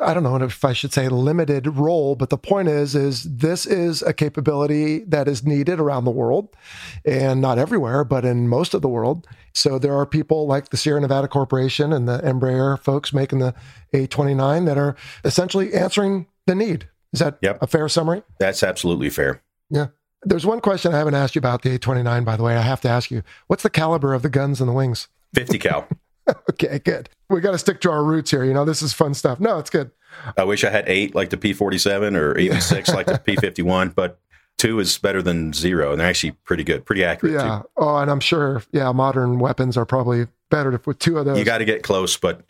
I 0.00 0.14
don't 0.14 0.22
know 0.22 0.36
if 0.36 0.64
I 0.64 0.72
should 0.72 0.92
say 0.92 1.08
limited 1.08 1.66
role, 1.66 2.14
but 2.14 2.30
the 2.30 2.38
point 2.38 2.68
is, 2.68 2.94
is 2.94 3.24
this 3.24 3.66
is 3.66 4.02
a 4.02 4.14
capability 4.14 5.00
that 5.00 5.28
is 5.28 5.44
needed 5.44 5.78
around 5.80 6.04
the 6.04 6.10
world 6.10 6.56
and 7.04 7.40
not 7.40 7.58
everywhere, 7.58 8.04
but 8.04 8.24
in 8.24 8.48
most 8.48 8.72
of 8.72 8.80
the 8.80 8.88
world. 8.88 9.26
So 9.58 9.78
there 9.78 9.94
are 9.96 10.06
people 10.06 10.46
like 10.46 10.70
the 10.70 10.76
Sierra 10.76 11.00
Nevada 11.00 11.28
Corporation 11.28 11.92
and 11.92 12.08
the 12.08 12.18
Embraer 12.18 12.78
folks 12.78 13.12
making 13.12 13.40
the 13.40 13.54
A29 13.92 14.66
that 14.66 14.78
are 14.78 14.96
essentially 15.24 15.74
answering 15.74 16.26
the 16.46 16.54
need 16.54 16.88
is 17.12 17.20
that 17.20 17.38
yep. 17.40 17.58
a 17.62 17.66
fair 17.66 17.88
summary? 17.88 18.22
That's 18.38 18.62
absolutely 18.62 19.10
fair. 19.10 19.42
Yeah. 19.70 19.88
There's 20.22 20.44
one 20.44 20.60
question 20.60 20.94
I 20.94 20.98
haven't 20.98 21.14
asked 21.14 21.34
you 21.34 21.38
about 21.38 21.62
the 21.62 21.78
A29, 21.78 22.24
by 22.24 22.36
the 22.36 22.42
way. 22.42 22.56
I 22.56 22.62
have 22.62 22.80
to 22.82 22.88
ask 22.88 23.10
you 23.10 23.22
what's 23.46 23.62
the 23.62 23.70
caliber 23.70 24.14
of 24.14 24.22
the 24.22 24.28
guns 24.28 24.60
and 24.60 24.68
the 24.68 24.72
wings? 24.72 25.08
50 25.34 25.58
cal. 25.58 25.88
okay, 26.50 26.78
good. 26.78 27.08
We 27.30 27.40
got 27.40 27.52
to 27.52 27.58
stick 27.58 27.80
to 27.82 27.90
our 27.90 28.04
roots 28.04 28.30
here. 28.30 28.44
You 28.44 28.52
know, 28.52 28.64
this 28.64 28.82
is 28.82 28.92
fun 28.92 29.14
stuff. 29.14 29.40
No, 29.40 29.58
it's 29.58 29.70
good. 29.70 29.90
I 30.36 30.44
wish 30.44 30.64
I 30.64 30.70
had 30.70 30.84
eight 30.88 31.14
like 31.14 31.30
the 31.30 31.36
P47 31.36 32.16
or 32.16 32.36
even 32.38 32.60
six 32.60 32.88
like 32.88 33.06
the 33.06 33.14
P51, 33.14 33.94
but 33.94 34.18
two 34.58 34.78
is 34.80 34.98
better 34.98 35.22
than 35.22 35.52
zero. 35.52 35.92
And 35.92 36.00
they're 36.00 36.08
actually 36.08 36.32
pretty 36.32 36.64
good, 36.64 36.84
pretty 36.84 37.04
accurate. 37.04 37.34
Yeah. 37.34 37.60
Too. 37.60 37.68
Oh, 37.78 37.96
and 37.96 38.10
I'm 38.10 38.20
sure, 38.20 38.62
yeah, 38.72 38.92
modern 38.92 39.38
weapons 39.38 39.76
are 39.76 39.86
probably 39.86 40.26
better 40.50 40.78
with 40.84 40.98
two 40.98 41.18
of 41.18 41.24
those. 41.24 41.38
You 41.38 41.44
got 41.44 41.58
to 41.58 41.64
get 41.64 41.82
close, 41.82 42.16
but, 42.16 42.42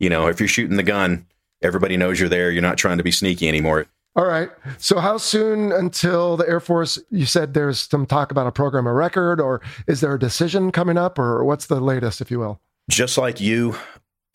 you 0.00 0.10
know, 0.10 0.26
if 0.26 0.40
you're 0.40 0.48
shooting 0.48 0.76
the 0.76 0.82
gun, 0.82 1.26
everybody 1.62 1.96
knows 1.96 2.18
you're 2.18 2.28
there. 2.28 2.50
You're 2.50 2.62
not 2.62 2.78
trying 2.78 2.98
to 2.98 3.04
be 3.04 3.12
sneaky 3.12 3.48
anymore. 3.48 3.86
All 4.14 4.26
right. 4.26 4.50
So, 4.76 4.98
how 4.98 5.16
soon 5.16 5.72
until 5.72 6.36
the 6.36 6.46
Air 6.46 6.60
Force? 6.60 6.98
You 7.10 7.24
said 7.24 7.54
there's 7.54 7.88
some 7.88 8.04
talk 8.04 8.30
about 8.30 8.46
a 8.46 8.52
program 8.52 8.86
of 8.86 8.94
record, 8.94 9.40
or 9.40 9.62
is 9.86 10.02
there 10.02 10.12
a 10.12 10.18
decision 10.18 10.70
coming 10.70 10.98
up, 10.98 11.18
or 11.18 11.42
what's 11.44 11.66
the 11.66 11.80
latest, 11.80 12.20
if 12.20 12.30
you 12.30 12.38
will? 12.38 12.60
Just 12.90 13.16
like 13.16 13.40
you, 13.40 13.74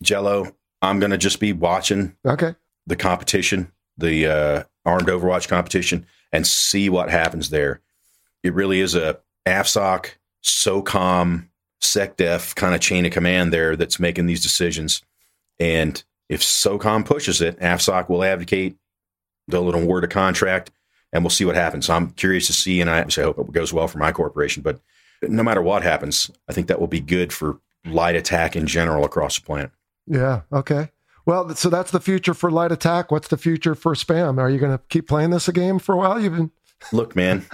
Jello, 0.02 0.52
I'm 0.82 0.98
going 0.98 1.12
to 1.12 1.18
just 1.18 1.38
be 1.38 1.52
watching. 1.52 2.16
Okay. 2.26 2.56
The 2.88 2.96
competition, 2.96 3.70
the 3.96 4.26
uh, 4.26 4.64
armed 4.88 5.08
Overwatch 5.08 5.48
competition, 5.48 6.06
and 6.32 6.46
see 6.46 6.88
what 6.88 7.10
happens 7.10 7.50
there. 7.50 7.80
It 8.42 8.54
really 8.54 8.80
is 8.80 8.94
a 8.94 9.18
AFSOC, 9.46 10.10
SOCOM, 10.44 11.48
SecDef 11.80 12.54
kind 12.54 12.74
of 12.74 12.80
chain 12.80 13.06
of 13.06 13.12
command 13.12 13.52
there 13.52 13.76
that's 13.76 14.00
making 14.00 14.26
these 14.26 14.42
decisions. 14.42 15.02
And 15.58 16.02
if 16.28 16.42
SOCOM 16.42 17.04
pushes 17.04 17.40
it, 17.40 17.58
AFSOC 17.60 18.08
will 18.08 18.24
advocate 18.24 18.76
they'll 19.48 19.74
award 19.74 20.04
a 20.04 20.08
contract 20.08 20.70
and 21.12 21.24
we'll 21.24 21.30
see 21.30 21.44
what 21.44 21.56
happens. 21.56 21.86
So 21.86 21.94
I'm 21.94 22.10
curious 22.10 22.46
to 22.48 22.52
see, 22.52 22.80
and 22.80 22.90
I, 22.90 23.00
I 23.00 23.22
hope 23.22 23.38
it 23.38 23.52
goes 23.52 23.72
well 23.72 23.88
for 23.88 23.98
my 23.98 24.12
corporation. 24.12 24.62
But 24.62 24.78
no 25.22 25.42
matter 25.42 25.62
what 25.62 25.82
happens, 25.82 26.30
I 26.48 26.52
think 26.52 26.68
that 26.68 26.78
will 26.78 26.86
be 26.86 27.00
good 27.00 27.32
for 27.32 27.58
light 27.86 28.14
attack 28.14 28.54
in 28.54 28.66
general 28.66 29.04
across 29.04 29.38
the 29.38 29.44
planet. 29.44 29.70
Yeah. 30.06 30.42
Okay. 30.52 30.90
Well, 31.28 31.54
so 31.56 31.68
that's 31.68 31.90
the 31.90 32.00
future 32.00 32.32
for 32.32 32.50
light 32.50 32.72
attack. 32.72 33.10
What's 33.10 33.28
the 33.28 33.36
future 33.36 33.74
for 33.74 33.92
spam? 33.94 34.38
Are 34.38 34.48
you 34.48 34.58
going 34.58 34.72
to 34.72 34.82
keep 34.88 35.06
playing 35.06 35.28
this 35.28 35.46
game 35.50 35.78
for 35.78 35.94
a 35.94 35.98
while? 35.98 36.18
You've 36.18 36.34
been. 36.34 36.50
Look, 36.92 37.14
man, 37.14 37.44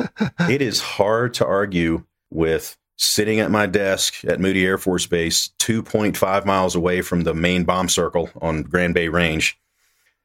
it 0.48 0.62
is 0.62 0.80
hard 0.80 1.34
to 1.34 1.46
argue 1.46 2.04
with 2.30 2.76
sitting 2.96 3.40
at 3.40 3.50
my 3.50 3.66
desk 3.66 4.24
at 4.26 4.38
Moody 4.38 4.64
Air 4.64 4.78
Force 4.78 5.06
Base, 5.06 5.50
2.5 5.58 6.46
miles 6.46 6.76
away 6.76 7.02
from 7.02 7.22
the 7.22 7.34
main 7.34 7.64
bomb 7.64 7.88
circle 7.88 8.30
on 8.40 8.62
Grand 8.62 8.94
Bay 8.94 9.08
Range, 9.08 9.58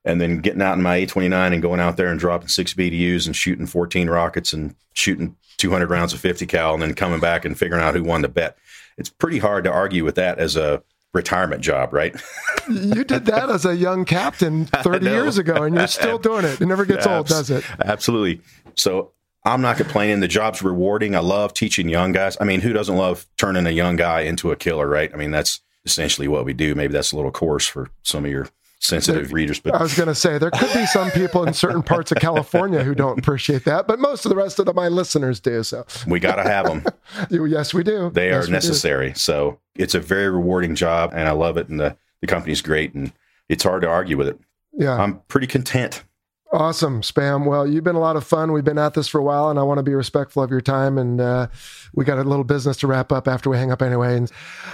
and 0.06 0.22
then 0.22 0.42
getting 0.42 0.62
out 0.62 0.78
in 0.78 0.84
my 0.84 1.00
A29 1.00 1.52
and 1.52 1.62
going 1.64 1.80
out 1.80 1.98
there 1.98 2.10
and 2.10 2.20
dropping 2.20 2.50
six 2.50 2.76
BDUs 2.76 3.26
and 3.26 3.36
shooting 3.36 3.66
14 3.66 4.12
rockets 4.12 4.54
and 4.54 4.76
shooting 4.94 5.36
200 5.58 5.90
rounds 5.90 6.14
of 6.14 6.20
50 6.20 6.46
cal 6.46 6.76
and 6.76 6.84
then 6.84 6.94
coming 6.94 7.20
back 7.20 7.46
and 7.46 7.58
figuring 7.58 7.82
out 7.84 7.96
who 7.96 8.04
won 8.04 8.22
the 8.22 8.30
bet. 8.30 8.60
It's 9.00 9.10
pretty 9.10 9.40
hard 9.40 9.64
to 9.64 9.72
argue 9.72 10.06
with 10.06 10.16
that 10.16 10.38
as 10.38 10.56
a 10.56 10.84
retirement 11.14 11.62
job, 11.62 11.94
right? 11.94 12.16
you 12.70 13.04
did 13.04 13.26
that 13.26 13.50
as 13.50 13.66
a 13.66 13.76
young 13.76 14.06
captain 14.06 14.66
30 14.84 15.06
years 15.06 15.38
ago 15.38 15.64
and 15.64 15.76
you're 15.76 15.88
still 15.88 16.18
doing 16.20 16.46
it. 16.46 16.62
It 16.62 16.66
never 16.66 16.86
gets 16.86 17.06
Abs- 17.06 17.08
old, 17.08 17.28
does 17.28 17.50
it? 17.50 17.64
Absolutely. 17.84 18.42
So 18.76 19.12
I'm 19.46 19.62
not 19.62 19.78
complaining. 19.78 20.20
The 20.20 20.28
job's 20.28 20.62
rewarding. 20.62 21.16
I 21.16 21.20
love 21.20 21.54
teaching 21.54 21.90
young 21.90 22.12
guys. 22.12 22.38
I 22.40 22.44
mean, 22.44 22.62
who 22.62 22.74
doesn't 22.74 22.96
love 22.96 23.26
turning 23.38 23.66
a 23.66 23.72
young 23.72 23.96
guy 23.96 24.22
into 24.22 24.52
a 24.52 24.56
killer, 24.56 24.88
right? 24.88 25.12
I 25.14 25.18
mean, 25.18 25.32
that's 25.32 25.62
essentially 25.86 26.28
what 26.28 26.46
we 26.46 26.54
do. 26.54 26.76
Maybe 26.76 26.94
that's 26.94 27.12
a 27.12 27.16
little 27.16 27.32
coarse 27.32 27.66
for 27.66 27.90
some 28.04 28.26
of 28.26 28.32
your 28.32 28.48
sensitive 28.80 29.28
there, 29.28 29.34
readers. 29.34 29.60
But 29.60 29.76
I 29.76 29.82
was 29.82 29.96
going 29.96 30.08
to 30.08 30.16
say 30.16 30.38
there 30.38 30.52
could 30.52 30.74
be 30.74 30.86
some 30.86 31.12
people 31.12 31.46
in 31.46 31.54
certain 31.54 31.84
parts 31.84 32.12
of 32.12 32.18
California 32.20 32.84
who 32.84 32.96
don't 32.96 33.20
appreciate 33.20 33.66
that, 33.66 33.88
but 33.88 34.00
most 34.00 34.26
of 34.26 34.30
the 34.30 34.36
rest 34.36 34.60
of 34.60 34.66
the, 34.66 34.74
my 34.74 34.88
listeners 34.88 35.40
do. 35.40 35.64
So 35.64 35.86
we 36.08 36.20
got 36.20 36.36
to 36.36 36.44
have 36.44 36.66
them. 36.66 36.86
yes, 37.48 37.74
we 37.74 37.84
do. 37.84 38.10
They 38.10 38.30
yes, 38.30 38.48
are 38.48 38.52
necessary. 38.52 39.14
So 39.16 39.60
it's 39.76 39.96
a 39.96 40.00
very 40.00 40.30
rewarding 40.30 40.76
job, 40.76 41.12
and 41.14 41.28
I 41.28 41.32
love 41.32 41.58
it. 41.58 41.70
And 41.70 41.80
the 41.80 41.98
the 42.22 42.28
company's 42.28 42.62
great, 42.62 42.94
and 42.94 43.14
it's 43.48 43.64
hard 43.64 43.82
to 43.84 43.88
argue 43.88 44.18
with 44.18 44.28
it. 44.28 44.40
Yeah, 44.74 44.96
I'm 44.96 45.20
pretty 45.28 45.48
content. 45.48 46.04
Awesome, 46.52 47.02
Spam. 47.02 47.46
Well, 47.46 47.68
you've 47.68 47.84
been 47.84 47.96
a 47.96 48.00
lot 48.00 48.16
of 48.16 48.24
fun. 48.24 48.52
We've 48.52 48.64
been 48.64 48.80
at 48.80 48.96
this 48.96 49.08
for 49.08 49.20
a 49.20 49.24
while, 49.24 49.52
and 49.52 49.60
I 49.60 49.64
want 49.64 49.78
to 49.78 49.84
be 49.84 49.94
respectful 49.94 50.42
of 50.42 50.50
your 50.50 50.62
time. 50.62 50.98
And 50.98 51.22
uh, 51.22 51.48
we 51.94 52.06
got 52.06 52.18
a 52.18 52.24
little 52.24 52.44
business 52.44 52.76
to 52.78 52.88
wrap 52.88 53.12
up 53.12 53.28
after 53.28 53.52
we 53.52 53.58
hang 53.58 53.72
up 53.72 53.84
anyway. 53.84 54.18
And 54.18 54.32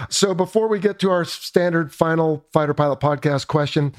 so, 0.10 0.34
before 0.34 0.70
we 0.70 0.80
get 0.80 1.00
to 1.00 1.10
our 1.12 1.26
standard 1.26 1.94
final 1.94 2.46
fighter 2.54 2.74
pilot 2.74 3.02
podcast 3.02 3.48
question, 3.48 3.94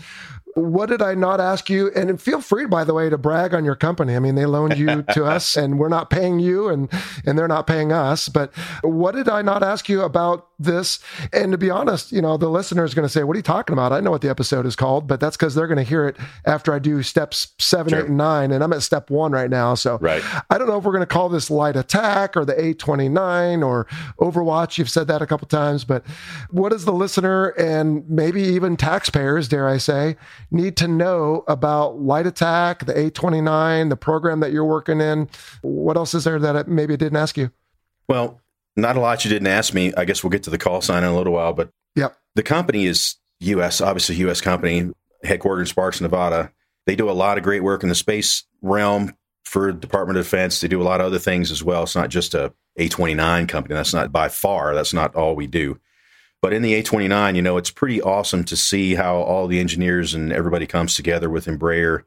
what 0.57 0.89
did 0.89 1.03
I 1.03 1.15
not 1.15 1.39
ask 1.39 1.69
you? 1.69 1.91
And 1.95 2.21
feel 2.21 2.41
free, 2.41 2.65
by 2.65 2.83
the 2.83 2.95
way, 2.95 3.11
to 3.11 3.19
brag 3.19 3.53
on 3.53 3.63
your 3.63 3.75
company. 3.75 4.17
I 4.17 4.21
mean, 4.21 4.37
they 4.37 4.47
loaned 4.47 4.79
you 4.79 5.03
to 5.13 5.25
us, 5.27 5.55
and 5.55 5.79
we're 5.79 5.91
not 5.91 6.09
paying 6.09 6.41
you, 6.41 6.69
and 6.69 6.91
and 7.27 7.39
they're 7.39 7.47
not 7.47 7.67
paying 7.67 7.93
us. 7.93 8.31
But 8.31 8.57
what 8.83 9.15
did 9.15 9.29
I 9.29 9.43
not 9.43 9.63
ask 9.63 9.87
you 9.87 10.01
about 10.01 10.49
this? 10.59 10.99
And 11.31 11.53
to 11.53 11.59
be 11.59 11.69
honest, 11.69 12.11
you 12.11 12.23
know, 12.23 12.39
the 12.39 12.49
listener 12.49 12.85
is 12.85 12.95
going 12.95 13.07
to 13.07 13.13
say, 13.13 13.23
"What 13.23 13.35
are 13.35 13.39
you 13.39 13.43
talking 13.43 13.75
about?" 13.75 13.93
I 13.93 14.01
know 14.01 14.11
what 14.11 14.23
the 14.23 14.31
episode 14.31 14.65
is 14.65 14.77
called, 14.77 15.07
but 15.07 15.21
that's 15.21 15.37
because 15.37 15.55
they're 15.55 15.67
going 15.67 15.77
to 15.77 15.83
hear 15.83 16.09
it 16.09 16.17
after 16.47 16.73
I 16.73 16.79
do 16.79 17.03
steps 17.03 17.49
seven, 17.59 17.91
sure. 17.91 18.01
eight, 18.01 18.07
and 18.07 18.17
nine, 18.17 18.51
and 18.51 18.65
I'm 18.65 18.73
at 18.73 18.83
step 18.83 19.11
one 19.11 19.33
right 19.33 19.51
now. 19.51 19.75
So 19.75 19.99
right. 19.99 20.23
I 20.49 20.57
don't 20.57 20.69
know 20.69 20.79
if 20.79 20.85
we're 20.85 20.93
going 20.93 21.03
to 21.03 21.07
call 21.07 21.29
this 21.29 21.51
light 21.51 21.77
attack 21.77 22.35
or 22.35 22.47
the 22.47 22.55
A29 22.55 23.63
or 23.63 23.87
Overwatch. 24.19 24.79
You've 24.79 24.91
said 24.91 25.07
that 25.09 25.21
a 25.21 25.27
couple 25.27 25.47
times, 25.49 25.85
but 25.85 26.03
what 26.51 26.71
does 26.71 26.87
the 26.87 26.95
listener 26.95 27.49
and 27.51 28.09
maybe 28.09 28.41
even 28.41 28.79
taxpayers, 28.79 29.49
dare 29.49 29.69
I 29.69 29.77
say? 29.77 30.17
Need 30.51 30.77
to 30.79 30.89
know 30.89 31.45
about 31.49 32.01
Light 32.01 32.27
Attack, 32.27 32.87
the 32.87 32.95
A29, 32.95 33.91
the 33.91 33.97
program 33.97 34.41
that 34.41 34.53
you're 34.53 34.65
working 34.65 35.01
in? 35.01 35.29
What 35.63 35.97
else 35.97 36.15
is 36.15 36.25
there 36.25 36.39
that 36.39 36.57
I 36.57 36.65
maybe 36.67 36.97
didn't 36.97 37.17
ask 37.17 37.37
you? 37.37 37.51
Well, 38.09 38.41
not 38.77 38.97
a 38.97 39.01
lot 39.01 39.25
you 39.25 39.31
didn't 39.31 39.49
ask 39.49 39.75
me. 39.75 39.93
I 39.97 40.05
guess 40.05 40.23
we'll 40.23 40.31
get 40.31 40.43
to 40.45 40.51
the 40.51 40.59
call 40.59 40.81
sign 40.81 41.03
in 41.03 41.09
a 41.09 41.17
little 41.17 41.33
while, 41.33 41.53
but 41.53 41.71
yep. 41.95 42.17
the 42.35 42.43
company 42.43 42.87
is 42.87 43.17
U.S., 43.41 43.81
obviously 43.81 44.17
U.S. 44.17 44.41
company, 44.41 44.91
headquartered 45.25 45.61
in 45.61 45.67
Sparks, 45.67 46.01
Nevada. 46.01 46.53
They 46.87 46.95
do 46.95 47.11
a 47.11 47.13
lot 47.13 47.39
of 47.39 47.45
great 47.45 47.63
work 47.63 47.83
in 47.83 47.89
the 47.89 47.95
space 47.95 48.45
realm 48.63 49.17
for 49.45 49.73
Department 49.73 50.19
of 50.19 50.25
Defense. 50.25 50.61
They 50.61 50.69
do 50.69 50.81
a 50.81 50.85
lot 50.85 51.01
of 51.01 51.07
other 51.07 51.19
things 51.19 51.51
as 51.51 51.63
well. 51.63 51.83
It's 51.83 51.97
not 51.97 52.11
just 52.11 52.35
a 52.35 52.53
A29 52.79 53.49
company. 53.49 53.75
That's 53.75 53.95
not 53.95 54.13
by 54.13 54.29
far. 54.29 54.75
That's 54.75 54.93
not 54.93 55.15
all 55.15 55.35
we 55.35 55.47
do. 55.47 55.81
But 56.43 56.53
in 56.53 56.63
the 56.63 56.81
A29, 56.81 57.35
you 57.35 57.43
know, 57.43 57.57
it's 57.57 57.71
pretty 57.71 58.01
awesome 58.01 58.45
to 58.45 58.57
see 58.57 58.95
how 58.95 59.17
all 59.17 59.47
the 59.47 59.61
engineers 59.61 60.15
and 60.15 60.33
everybody 60.33 60.67
comes 60.67 60.95
together 60.95 61.31
with 61.31 61.47
Embraer 61.47 62.03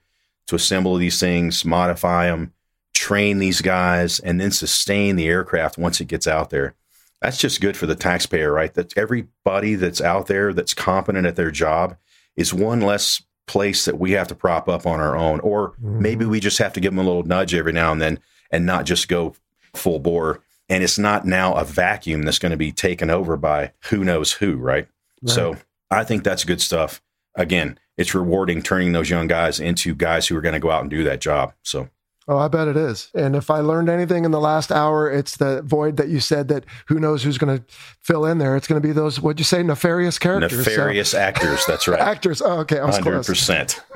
to 0.47 0.55
assemble 0.55 0.95
these 0.95 1.19
things, 1.19 1.65
modify 1.65 2.27
them, 2.27 2.53
train 2.93 3.39
these 3.39 3.61
guys, 3.61 4.19
and 4.19 4.39
then 4.39 4.51
sustain 4.51 5.15
the 5.15 5.27
aircraft 5.27 5.77
once 5.77 5.99
it 5.99 6.05
gets 6.05 6.27
out 6.27 6.49
there. 6.49 6.75
That's 7.21 7.37
just 7.37 7.61
good 7.61 7.75
for 7.75 7.85
the 7.85 7.95
taxpayer, 7.95 8.51
right? 8.51 8.73
That 8.73 8.97
everybody 8.97 9.75
that's 9.75 10.01
out 10.01 10.27
there 10.27 10.53
that's 10.53 10.73
competent 10.73 11.27
at 11.27 11.35
their 11.35 11.51
job 11.51 11.97
is 12.35 12.53
one 12.53 12.81
less 12.81 13.21
place 13.45 13.85
that 13.85 13.99
we 13.99 14.11
have 14.11 14.27
to 14.27 14.35
prop 14.35 14.69
up 14.69 14.85
on 14.85 14.99
our 14.99 15.17
own. 15.17 15.39
Or 15.41 15.71
mm-hmm. 15.71 16.01
maybe 16.01 16.25
we 16.25 16.39
just 16.39 16.59
have 16.59 16.73
to 16.73 16.79
give 16.79 16.93
them 16.93 16.99
a 16.99 17.07
little 17.07 17.23
nudge 17.23 17.53
every 17.53 17.73
now 17.73 17.91
and 17.91 18.01
then 18.01 18.19
and 18.51 18.65
not 18.65 18.85
just 18.85 19.07
go 19.07 19.35
full 19.73 19.99
bore 19.99 20.41
and 20.69 20.83
it's 20.83 20.99
not 20.99 21.25
now 21.25 21.55
a 21.55 21.65
vacuum 21.65 22.21
that's 22.23 22.39
going 22.39 22.51
to 22.51 22.57
be 22.57 22.71
taken 22.71 23.09
over 23.09 23.35
by 23.35 23.73
who 23.85 24.03
knows 24.03 24.31
who, 24.31 24.55
right? 24.55 24.87
right? 25.21 25.33
So 25.33 25.57
I 25.89 26.03
think 26.03 26.23
that's 26.23 26.45
good 26.45 26.61
stuff. 26.61 27.01
Again, 27.35 27.79
it's 27.97 28.13
rewarding 28.15 28.61
turning 28.61 28.91
those 28.91 29.09
young 29.09 29.27
guys 29.27 29.59
into 29.59 29.95
guys 29.95 30.27
who 30.27 30.37
are 30.37 30.41
going 30.41 30.53
to 30.53 30.59
go 30.59 30.71
out 30.71 30.81
and 30.81 30.89
do 30.89 31.03
that 31.03 31.21
job. 31.21 31.53
So 31.63 31.89
Oh, 32.29 32.37
I 32.37 32.47
bet 32.47 32.67
it 32.67 32.77
is. 32.77 33.09
And 33.15 33.35
if 33.35 33.49
I 33.49 33.61
learned 33.61 33.89
anything 33.89 34.23
in 34.23 34.29
the 34.29 34.39
last 34.39 34.71
hour, 34.71 35.09
it's 35.09 35.37
the 35.37 35.63
void 35.63 35.97
that 35.97 36.09
you 36.09 36.19
said 36.19 36.47
that 36.49 36.63
who 36.87 36.99
knows 36.99 37.23
who's 37.23 37.39
going 37.39 37.57
to 37.57 37.63
fill 38.03 38.23
in 38.23 38.37
there. 38.37 38.55
It's 38.55 38.67
going 38.67 38.79
to 38.79 38.87
be 38.87 38.93
those, 38.93 39.19
what'd 39.19 39.39
you 39.39 39.43
say, 39.43 39.63
nefarious 39.63 40.19
characters? 40.19 40.59
Nefarious 40.59 41.09
so. 41.09 41.17
actors. 41.17 41.65
That's 41.65 41.87
right. 41.87 41.99
actors. 41.99 42.39
Oh, 42.39 42.59
okay. 42.59 42.77
I 42.77 42.85
was 42.85 42.99
100%. 42.99 43.79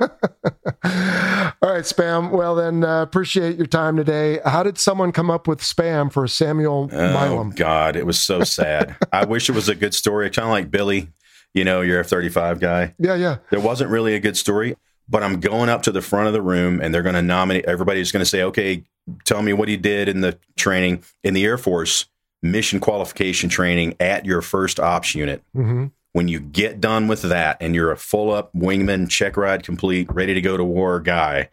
All 1.62 1.70
right, 1.70 1.84
Spam. 1.84 2.32
Well, 2.32 2.56
then, 2.56 2.82
uh, 2.82 3.02
appreciate 3.02 3.56
your 3.56 3.66
time 3.66 3.96
today. 3.96 4.40
How 4.44 4.64
did 4.64 4.78
someone 4.78 5.12
come 5.12 5.30
up 5.30 5.46
with 5.46 5.60
Spam 5.60 6.12
for 6.12 6.26
Samuel 6.26 6.90
oh, 6.92 7.12
Milam? 7.12 7.50
God, 7.50 7.94
it 7.94 8.04
was 8.04 8.18
so 8.18 8.42
sad. 8.42 8.96
I 9.12 9.26
wish 9.26 9.48
it 9.48 9.54
was 9.54 9.68
a 9.68 9.76
good 9.76 9.94
story. 9.94 10.28
Kind 10.30 10.46
of 10.46 10.50
like 10.50 10.72
Billy, 10.72 11.12
you 11.52 11.62
know, 11.62 11.82
your 11.82 12.00
F 12.00 12.08
35 12.08 12.58
guy. 12.58 12.94
Yeah, 12.98 13.14
yeah. 13.14 13.36
There 13.50 13.60
wasn't 13.60 13.90
really 13.90 14.16
a 14.16 14.20
good 14.20 14.36
story 14.36 14.74
but 15.08 15.22
I'm 15.22 15.40
going 15.40 15.68
up 15.68 15.82
to 15.82 15.92
the 15.92 16.02
front 16.02 16.26
of 16.26 16.32
the 16.32 16.42
room 16.42 16.80
and 16.80 16.94
they're 16.94 17.02
going 17.02 17.14
to 17.14 17.22
nominate. 17.22 17.64
Everybody's 17.66 18.12
going 18.12 18.22
to 18.22 18.28
say, 18.28 18.42
okay, 18.42 18.84
tell 19.24 19.42
me 19.42 19.52
what 19.52 19.68
he 19.68 19.76
did 19.76 20.08
in 20.08 20.20
the 20.20 20.38
training 20.56 21.04
in 21.22 21.34
the 21.34 21.44
Air 21.44 21.58
Force 21.58 22.06
mission 22.42 22.78
qualification 22.78 23.48
training 23.48 23.96
at 24.00 24.24
your 24.24 24.42
first 24.42 24.78
ops 24.78 25.14
unit. 25.14 25.42
Mm-hmm. 25.56 25.86
When 26.12 26.28
you 26.28 26.38
get 26.38 26.80
done 26.80 27.08
with 27.08 27.22
that 27.22 27.56
and 27.60 27.74
you're 27.74 27.90
a 27.90 27.96
full 27.96 28.30
up 28.32 28.52
wingman, 28.54 29.10
check 29.10 29.36
ride 29.36 29.64
complete, 29.64 30.12
ready 30.12 30.34
to 30.34 30.40
go 30.40 30.56
to 30.56 30.64
war 30.64 31.00
guy, 31.00 31.48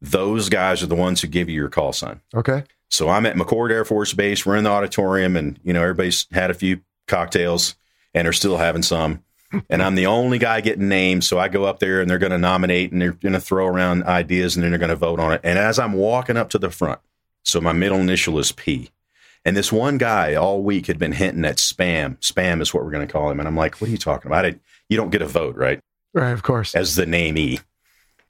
those 0.00 0.48
guys 0.48 0.82
are 0.82 0.86
the 0.86 0.94
ones 0.94 1.20
who 1.20 1.28
give 1.28 1.48
you 1.48 1.56
your 1.56 1.68
call 1.68 1.92
sign. 1.92 2.20
Okay. 2.34 2.64
So 2.88 3.08
I'm 3.08 3.26
at 3.26 3.36
McChord 3.36 3.70
Air 3.70 3.84
Force 3.84 4.14
Base. 4.14 4.44
We're 4.44 4.56
in 4.56 4.64
the 4.64 4.70
auditorium, 4.70 5.36
and 5.36 5.60
you 5.62 5.72
know 5.72 5.82
everybody's 5.82 6.26
had 6.32 6.50
a 6.50 6.54
few 6.54 6.80
cocktails 7.06 7.76
and 8.14 8.26
are 8.26 8.32
still 8.32 8.56
having 8.56 8.82
some. 8.82 9.22
And 9.68 9.82
I'm 9.82 9.94
the 9.94 10.06
only 10.06 10.38
guy 10.38 10.60
getting 10.60 10.88
named. 10.88 11.24
So 11.24 11.38
I 11.38 11.48
go 11.48 11.64
up 11.64 11.78
there, 11.78 12.00
and 12.00 12.10
they're 12.10 12.18
going 12.18 12.32
to 12.32 12.38
nominate, 12.38 12.92
and 12.92 13.00
they're 13.00 13.12
going 13.12 13.32
to 13.32 13.40
throw 13.40 13.66
around 13.66 14.04
ideas, 14.04 14.56
and 14.56 14.62
then 14.62 14.70
they're 14.70 14.78
going 14.78 14.90
to 14.90 14.96
vote 14.96 15.20
on 15.20 15.32
it. 15.32 15.40
And 15.44 15.58
as 15.58 15.78
I'm 15.78 15.92
walking 15.92 16.36
up 16.36 16.50
to 16.50 16.58
the 16.58 16.70
front, 16.70 17.00
so 17.44 17.60
my 17.60 17.72
middle 17.72 17.98
initial 17.98 18.38
is 18.38 18.52
P. 18.52 18.90
And 19.44 19.56
this 19.56 19.72
one 19.72 19.96
guy 19.96 20.34
all 20.34 20.62
week 20.62 20.86
had 20.86 20.98
been 20.98 21.12
hinting 21.12 21.44
at 21.44 21.56
spam. 21.56 22.18
Spam 22.18 22.60
is 22.60 22.74
what 22.74 22.84
we're 22.84 22.90
going 22.90 23.06
to 23.06 23.12
call 23.12 23.30
him. 23.30 23.38
And 23.38 23.48
I'm 23.48 23.56
like, 23.56 23.80
what 23.80 23.88
are 23.88 23.90
you 23.90 23.98
talking 23.98 24.30
about? 24.30 24.44
I, 24.44 24.56
you 24.88 24.96
don't 24.96 25.10
get 25.10 25.22
a 25.22 25.26
vote, 25.26 25.56
right? 25.56 25.80
Right, 26.12 26.32
of 26.32 26.42
course. 26.42 26.74
As 26.74 26.94
the 26.94 27.06
name 27.06 27.38
E. 27.38 27.60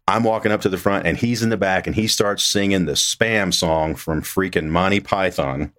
I'm 0.07 0.25
walking 0.25 0.51
up 0.51 0.61
to 0.63 0.69
the 0.69 0.79
front 0.79 1.07
and 1.07 1.17
he's 1.17 1.43
in 1.43 1.51
the 1.51 1.57
back 1.57 1.87
and 1.87 1.95
he 1.95 2.09
starts 2.09 2.43
singing 2.43 2.87
the 2.87 2.93
spam 2.93 3.55
song 3.55 3.95
from 3.95 4.23
freaking 4.23 4.69
Monty 4.69 4.99
Python. 4.99 5.73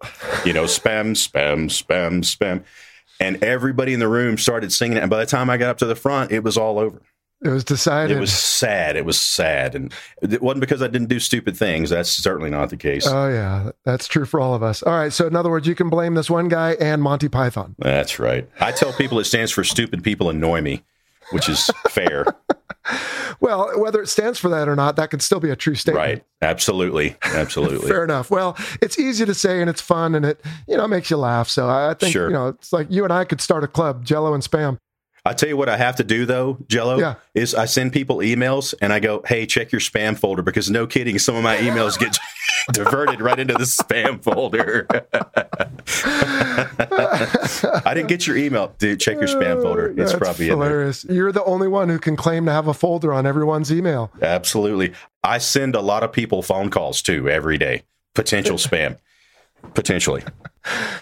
You 0.45 0.53
know, 0.53 0.65
spam, 0.65 1.15
spam, 1.15 1.65
spam, 1.65 2.21
spam. 2.21 2.63
And 3.21 3.43
everybody 3.43 3.93
in 3.93 3.99
the 3.99 4.07
room 4.07 4.37
started 4.37 4.73
singing 4.73 4.97
it. 4.97 5.01
And 5.01 5.09
by 5.09 5.19
the 5.19 5.25
time 5.25 5.49
I 5.49 5.57
got 5.57 5.69
up 5.69 5.77
to 5.77 5.85
the 5.85 5.95
front, 5.95 6.31
it 6.31 6.43
was 6.43 6.57
all 6.57 6.79
over. 6.79 7.01
It 7.43 7.49
was 7.49 7.63
decided. 7.63 8.15
It 8.15 8.19
was 8.19 8.31
sad. 8.31 8.95
It 8.95 9.05
was 9.05 9.19
sad. 9.19 9.73
And 9.73 9.93
it 10.21 10.41
wasn't 10.41 10.61
because 10.61 10.81
I 10.81 10.87
didn't 10.87 11.07
do 11.07 11.19
stupid 11.19 11.57
things. 11.57 11.89
That's 11.89 12.09
certainly 12.09 12.51
not 12.51 12.69
the 12.69 12.77
case. 12.77 13.07
Oh, 13.07 13.27
yeah. 13.29 13.71
That's 13.83 14.07
true 14.07 14.25
for 14.25 14.39
all 14.39 14.53
of 14.53 14.61
us. 14.61 14.83
All 14.83 14.93
right. 14.93 15.11
So, 15.11 15.25
in 15.25 15.35
other 15.35 15.49
words, 15.49 15.67
you 15.67 15.73
can 15.73 15.89
blame 15.89 16.13
this 16.13 16.29
one 16.29 16.49
guy 16.49 16.73
and 16.79 17.01
Monty 17.01 17.29
Python. 17.29 17.75
That's 17.79 18.19
right. 18.19 18.47
I 18.59 18.71
tell 18.71 18.93
people 18.93 19.19
it 19.19 19.25
stands 19.25 19.51
for 19.51 19.63
stupid 19.63 20.03
people 20.03 20.29
annoy 20.29 20.61
me, 20.61 20.83
which 21.31 21.49
is 21.49 21.71
fair. 21.89 22.25
well, 23.39 23.71
whether 23.79 24.01
it 24.01 24.07
stands 24.07 24.39
for 24.39 24.49
that 24.49 24.67
or 24.67 24.75
not, 24.75 24.95
that 24.95 25.09
could 25.11 25.21
still 25.21 25.39
be 25.39 25.49
a 25.49 25.55
true 25.55 25.75
statement. 25.75 25.97
Right. 26.05 26.23
Absolutely. 26.41 27.15
Absolutely. 27.23 27.87
Fair 27.89 28.03
enough. 28.03 28.31
Well, 28.31 28.57
it's 28.81 28.97
easy 28.99 29.25
to 29.25 29.33
say 29.33 29.61
and 29.61 29.69
it's 29.69 29.81
fun 29.81 30.15
and 30.15 30.25
it, 30.25 30.41
you 30.67 30.77
know, 30.77 30.87
makes 30.87 31.09
you 31.09 31.17
laugh. 31.17 31.47
So 31.47 31.69
I 31.69 31.93
think, 31.93 32.11
Sure. 32.13 32.27
you 32.27 32.33
know, 32.33 32.47
it's 32.49 32.73
like 32.73 32.87
you 32.89 33.03
and 33.03 33.13
I 33.13 33.23
could 33.25 33.41
start 33.41 33.63
a 33.63 33.67
club, 33.67 34.03
Jello 34.05 34.33
and 34.33 34.43
Spam. 34.43 34.77
I 35.23 35.33
tell 35.33 35.49
you 35.49 35.57
what 35.57 35.69
I 35.69 35.77
have 35.77 35.97
to 35.97 36.03
do 36.03 36.25
though, 36.25 36.57
Jello, 36.67 36.97
Yeah. 36.99 37.15
is 37.35 37.53
I 37.53 37.65
send 37.65 37.93
people 37.93 38.17
emails 38.17 38.73
and 38.81 38.91
I 38.91 38.99
go, 38.99 39.21
"Hey, 39.25 39.45
check 39.45 39.71
your 39.71 39.81
spam 39.81 40.17
folder," 40.17 40.41
because 40.41 40.71
no 40.71 40.87
kidding, 40.87 41.19
some 41.19 41.35
of 41.35 41.43
my 41.43 41.57
emails 41.57 41.99
get 41.99 42.17
diverted 42.73 43.21
right 43.21 43.37
into 43.37 43.53
the 43.53 43.65
spam 43.65 44.23
folder. 44.23 44.87
I 47.85 47.93
didn't 47.93 48.09
get 48.09 48.27
your 48.27 48.37
email, 48.37 48.73
dude. 48.79 48.99
Check 48.99 49.17
your 49.17 49.27
spam 49.27 49.61
folder. 49.61 49.87
It's 49.89 50.11
That's 50.11 50.15
probably 50.15 50.49
in 50.49 50.59
there. 50.59 50.69
hilarious. 50.69 51.03
You're 51.05 51.31
the 51.31 51.43
only 51.43 51.67
one 51.67 51.89
who 51.89 51.99
can 51.99 52.15
claim 52.15 52.45
to 52.45 52.51
have 52.51 52.67
a 52.67 52.73
folder 52.73 53.13
on 53.13 53.25
everyone's 53.25 53.71
email. 53.71 54.11
Absolutely. 54.21 54.93
I 55.23 55.37
send 55.37 55.75
a 55.75 55.81
lot 55.81 56.03
of 56.03 56.11
people 56.11 56.41
phone 56.41 56.69
calls 56.69 57.01
too 57.01 57.29
every 57.29 57.57
day. 57.57 57.83
Potential 58.15 58.57
spam, 58.57 58.97
potentially 59.73 60.21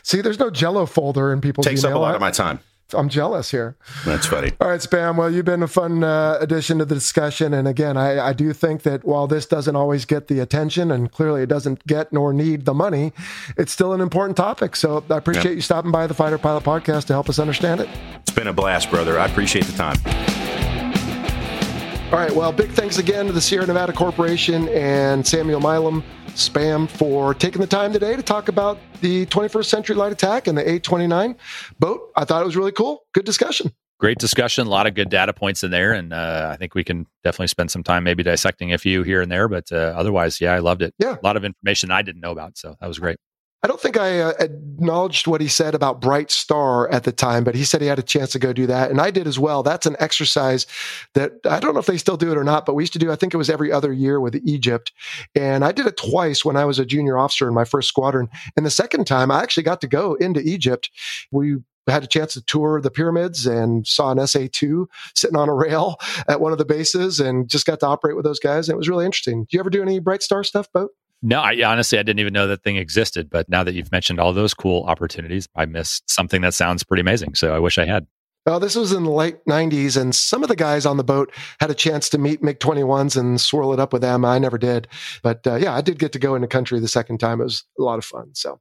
See, 0.04 0.22
there's 0.22 0.38
no 0.40 0.50
Jello 0.52 0.86
folder 0.86 1.34
in 1.34 1.42
people's 1.42 1.66
takes 1.66 1.84
up 1.84 1.94
a 1.94 1.98
lot 1.98 2.14
of 2.16 2.22
my 2.22 2.32
time. 2.32 2.60
I'm 2.94 3.10
jealous 3.10 3.52
here. 3.52 3.76
That's 4.06 4.26
funny. 4.26 4.52
All 4.60 4.70
right, 4.70 4.80
Spam. 4.80 5.18
Well, 5.18 5.32
you've 5.32 5.46
been 5.46 5.64
a 5.64 5.68
fun 5.68 6.04
uh, 6.04 6.38
addition 6.40 6.80
to 6.80 6.86
the 6.86 6.96
discussion. 6.96 7.54
And 7.54 7.68
again, 7.68 7.98
I, 7.98 8.30
I 8.30 8.34
do 8.34 8.54
think 8.54 8.84
that 8.84 9.04
while 9.06 9.28
this 9.28 9.46
doesn't 9.46 9.76
always 9.76 10.06
get 10.06 10.28
the 10.28 10.40
attention 10.40 10.92
and 10.92 11.12
clearly 11.12 11.44
it 11.44 11.50
doesn't 11.50 11.86
get 11.86 12.12
nor 12.12 12.34
need 12.34 12.66
the 12.66 12.74
money, 12.74 13.14
it's 13.58 13.72
still 13.72 13.94
an 13.94 14.02
important 14.02 14.38
topic. 14.38 14.76
So 14.76 15.04
I 15.10 15.18
appreciate 15.18 15.56
you 15.56 15.62
stopping 15.62 15.92
by 15.92 16.08
the 16.08 16.14
Fighter 16.14 16.38
Pilot 16.38 16.64
podcast 16.64 17.06
to 17.06 17.14
help 17.14 17.30
us 17.30 17.40
understand 17.40 17.82
it. 17.82 17.90
It's 18.16 18.32
been 18.32 18.48
a 18.48 18.54
blast, 18.54 18.90
brother. 18.90 19.20
I 19.20 19.26
appreciate 19.26 19.66
the 19.66 19.74
time. 19.74 19.98
All 22.12 22.18
right. 22.18 22.34
Well, 22.34 22.52
big 22.52 22.72
thanks 22.72 22.98
again 22.98 23.28
to 23.28 23.32
the 23.32 23.42
Sierra 23.42 23.68
Nevada 23.68 23.94
Corporation 23.94 24.68
and 24.70 25.26
Samuel 25.28 25.60
Milam 25.60 26.04
Spam 26.34 26.90
for 26.90 27.34
taking 27.34 27.62
the 27.62 27.68
time 27.68 27.94
today 27.94 28.16
to 28.16 28.22
talk 28.22 28.48
about 28.48 28.80
the 29.02 29.26
21st 29.28 29.66
Century 29.66 29.96
Light 29.96 30.12
Attack 30.12 30.48
and 30.48 30.58
the 30.58 30.64
A29 30.64 31.36
boat. 31.80 32.12
I 32.16 32.26
thought 32.26 32.42
it 32.42 32.46
was 32.46 32.56
really 32.56 32.72
cool. 32.72 33.04
Good 33.14 33.26
discussion. 33.26 33.74
Great 34.00 34.18
discussion. 34.18 34.66
A 34.66 34.70
lot 34.70 34.88
of 34.88 34.94
good 34.94 35.10
data 35.10 35.34
points 35.34 35.64
in 35.64 35.72
there. 35.72 35.92
And 35.92 36.14
uh, 36.14 36.50
I 36.52 36.56
think 36.56 36.74
we 36.74 36.86
can 36.86 37.06
definitely 37.24 37.48
spend 37.48 37.70
some 37.70 37.84
time 37.84 38.04
maybe 38.06 38.24
dissecting 38.24 38.72
a 38.72 38.78
few 38.78 39.04
here 39.04 39.22
and 39.22 39.32
there. 39.32 39.48
But 39.50 39.72
uh, 39.72 39.94
otherwise, 39.98 40.40
yeah, 40.40 40.54
I 40.54 40.60
loved 40.60 40.82
it. 40.82 40.94
Yeah. 41.00 41.18
A 41.22 41.26
lot 41.26 41.36
of 41.36 41.44
information 41.44 41.92
I 41.92 42.02
didn't 42.02 42.22
know 42.22 42.32
about. 42.32 42.58
So 42.58 42.76
that 42.80 42.88
was 42.88 42.98
great. 42.98 43.18
I 43.62 43.68
don't 43.68 43.80
think 43.80 43.98
I 43.98 44.22
uh, 44.22 44.34
acknowledged 44.40 45.28
what 45.28 45.42
he 45.42 45.50
said 45.50 45.76
about 45.76 46.00
Bright 46.00 46.32
Star 46.32 46.90
at 46.90 47.04
the 47.04 47.12
time, 47.12 47.44
but 47.44 47.56
he 47.56 47.66
said 47.66 47.82
he 47.82 47.88
had 47.88 48.00
a 48.00 48.04
chance 48.04 48.32
to 48.32 48.40
go 48.40 48.54
do 48.54 48.66
that. 48.68 48.90
And 48.90 49.02
I 49.02 49.12
did 49.12 49.28
as 49.28 49.38
well. 49.38 49.64
That's 49.64 49.86
an 49.86 49.98
exercise 50.00 50.66
that 51.14 51.34
I 51.44 51.60
don't 51.60 51.74
know 51.74 51.82
if 51.82 51.86
they 51.86 51.98
still 51.98 52.16
do 52.16 52.32
it 52.32 52.38
or 52.38 52.46
not, 52.46 52.66
but 52.66 52.76
we 52.76 52.84
used 52.84 52.94
to 52.94 53.00
do, 53.00 53.12
I 53.12 53.18
think 53.18 53.34
it 53.34 53.38
was 53.38 53.50
every 53.50 53.70
other 53.70 53.92
year 53.92 54.22
with 54.22 54.36
Egypt. 54.46 54.94
And 55.36 55.66
I 55.66 55.74
did 55.74 55.88
it 55.88 55.98
twice 55.98 56.46
when 56.46 56.56
I 56.56 56.64
was 56.64 56.80
a 56.80 56.86
junior 56.86 57.18
officer 57.18 57.50
in 57.50 57.54
my 57.54 57.66
first 57.66 57.90
squadron. 57.90 58.30
And 58.56 58.66
the 58.66 58.72
second 58.72 59.06
time, 59.06 59.30
I 59.30 59.44
actually 59.44 59.64
got 59.64 59.82
to 59.82 59.88
go 59.88 60.14
into 60.16 60.40
Egypt. 60.40 60.90
We 61.32 61.58
had 61.88 62.04
a 62.04 62.08
chance 62.08 62.34
to 62.34 62.42
tour 62.42 62.80
the 62.80 62.92
pyramids 62.92 63.46
and 63.46 63.86
saw 63.86 64.12
an 64.12 64.26
SA 64.26 64.46
2 64.52 64.88
sitting 65.16 65.38
on 65.38 65.50
a 65.50 65.54
rail 65.54 65.98
at 66.30 66.40
one 66.40 66.54
of 66.54 66.60
the 66.60 66.66
bases 66.66 67.20
and 67.20 67.50
just 67.50 67.66
got 67.66 67.82
to 67.82 67.88
operate 67.88 68.16
with 68.16 68.24
those 68.24 68.40
guys. 68.40 68.70
And 68.70 68.76
it 68.76 68.78
was 68.78 68.88
really 68.88 69.06
interesting. 69.06 69.44
Do 69.44 69.58
you 69.58 69.60
ever 69.60 69.70
do 69.70 69.82
any 69.82 70.00
Bright 70.00 70.24
Star 70.24 70.46
stuff, 70.46 70.72
Boat? 70.72 70.92
No, 71.22 71.42
I 71.42 71.62
honestly 71.64 72.00
I 72.00 72.04
didn't 72.04 72.20
even 72.20 72.34
know 72.34 72.48
that 72.48 72.64
thing 72.64 72.78
existed. 72.78 73.30
But 73.30 73.50
now 73.50 73.64
that 73.64 73.74
you've 73.74 73.92
mentioned 73.92 74.20
all 74.20 74.34
those 74.34 74.54
cool 74.54 74.84
opportunities, 74.84 75.48
I 75.56 75.66
missed 75.66 76.10
something 76.10 76.42
that 76.42 76.54
sounds 76.54 76.84
pretty 76.84 77.02
amazing. 77.02 77.36
So 77.36 77.54
I 77.54 77.60
wish 77.60 77.78
I 77.78 77.86
had. 77.86 78.08
Oh, 78.46 78.58
this 78.58 78.76
was 78.76 78.94
in 78.94 79.04
the 79.04 79.12
late 79.12 79.44
90s, 79.46 80.00
and 80.00 80.16
some 80.16 80.44
of 80.44 80.50
the 80.50 80.56
guys 80.56 80.86
on 80.86 80.98
the 80.98 81.04
boat 81.04 81.32
had 81.60 81.70
a 81.70 81.76
chance 81.76 82.10
to 82.10 82.18
meet 82.18 82.42
MiG 82.42 82.60
21s 82.60 83.18
and 83.18 83.40
swirl 83.40 83.74
it 83.74 83.80
up 83.80 83.92
with 83.92 84.02
them. 84.02 84.24
I 84.24 84.40
never 84.40 84.58
did. 84.58 84.88
But 85.22 85.46
uh, 85.46 85.56
yeah, 85.56 85.76
I 85.76 85.82
did 85.82 86.00
get 86.00 86.14
to 86.14 86.20
go 86.20 86.36
into 86.36 86.48
country 86.48 86.80
the 86.80 86.88
second 86.88 87.20
time. 87.20 87.42
It 87.42 87.44
was 87.44 87.66
a 87.78 87.84
lot 87.84 88.00
of 88.00 88.06
fun. 88.06 88.30
So, 88.34 88.60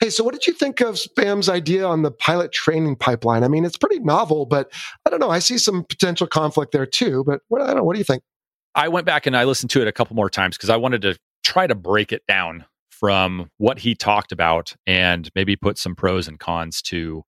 hey, 0.00 0.10
so 0.10 0.22
what 0.22 0.34
did 0.34 0.46
you 0.46 0.52
think 0.52 0.80
of 0.80 0.96
Spam's 0.96 1.48
idea 1.48 1.86
on 1.86 2.02
the 2.02 2.10
pilot 2.10 2.52
training 2.52 2.96
pipeline? 2.96 3.42
I 3.42 3.48
mean, 3.48 3.64
it's 3.64 3.78
pretty 3.78 4.00
novel, 4.00 4.44
but 4.44 4.70
I 5.06 5.10
don't 5.10 5.18
know. 5.20 5.30
I 5.30 5.38
see 5.38 5.56
some 5.56 5.82
potential 5.84 6.26
conflict 6.26 6.72
there 6.72 6.86
too. 6.86 7.24
But 7.26 7.40
what, 7.48 7.62
I 7.62 7.68
don't 7.68 7.76
know. 7.76 7.84
What 7.84 7.94
do 7.94 7.98
you 7.98 8.04
think? 8.04 8.22
I 8.74 8.88
went 8.88 9.06
back 9.06 9.26
and 9.26 9.36
I 9.36 9.44
listened 9.44 9.70
to 9.70 9.82
it 9.82 9.88
a 9.88 9.92
couple 9.92 10.14
more 10.14 10.30
times 10.30 10.56
because 10.56 10.70
I 10.70 10.76
wanted 10.76 11.02
to 11.02 11.18
try 11.42 11.66
to 11.66 11.74
break 11.74 12.12
it 12.12 12.22
down 12.26 12.64
from 12.90 13.50
what 13.56 13.78
he 13.78 13.94
talked 13.94 14.30
about 14.30 14.74
and 14.86 15.30
maybe 15.34 15.56
put 15.56 15.78
some 15.78 15.94
pros 15.94 16.28
and 16.28 16.38
cons 16.38 16.82
to 16.82 17.22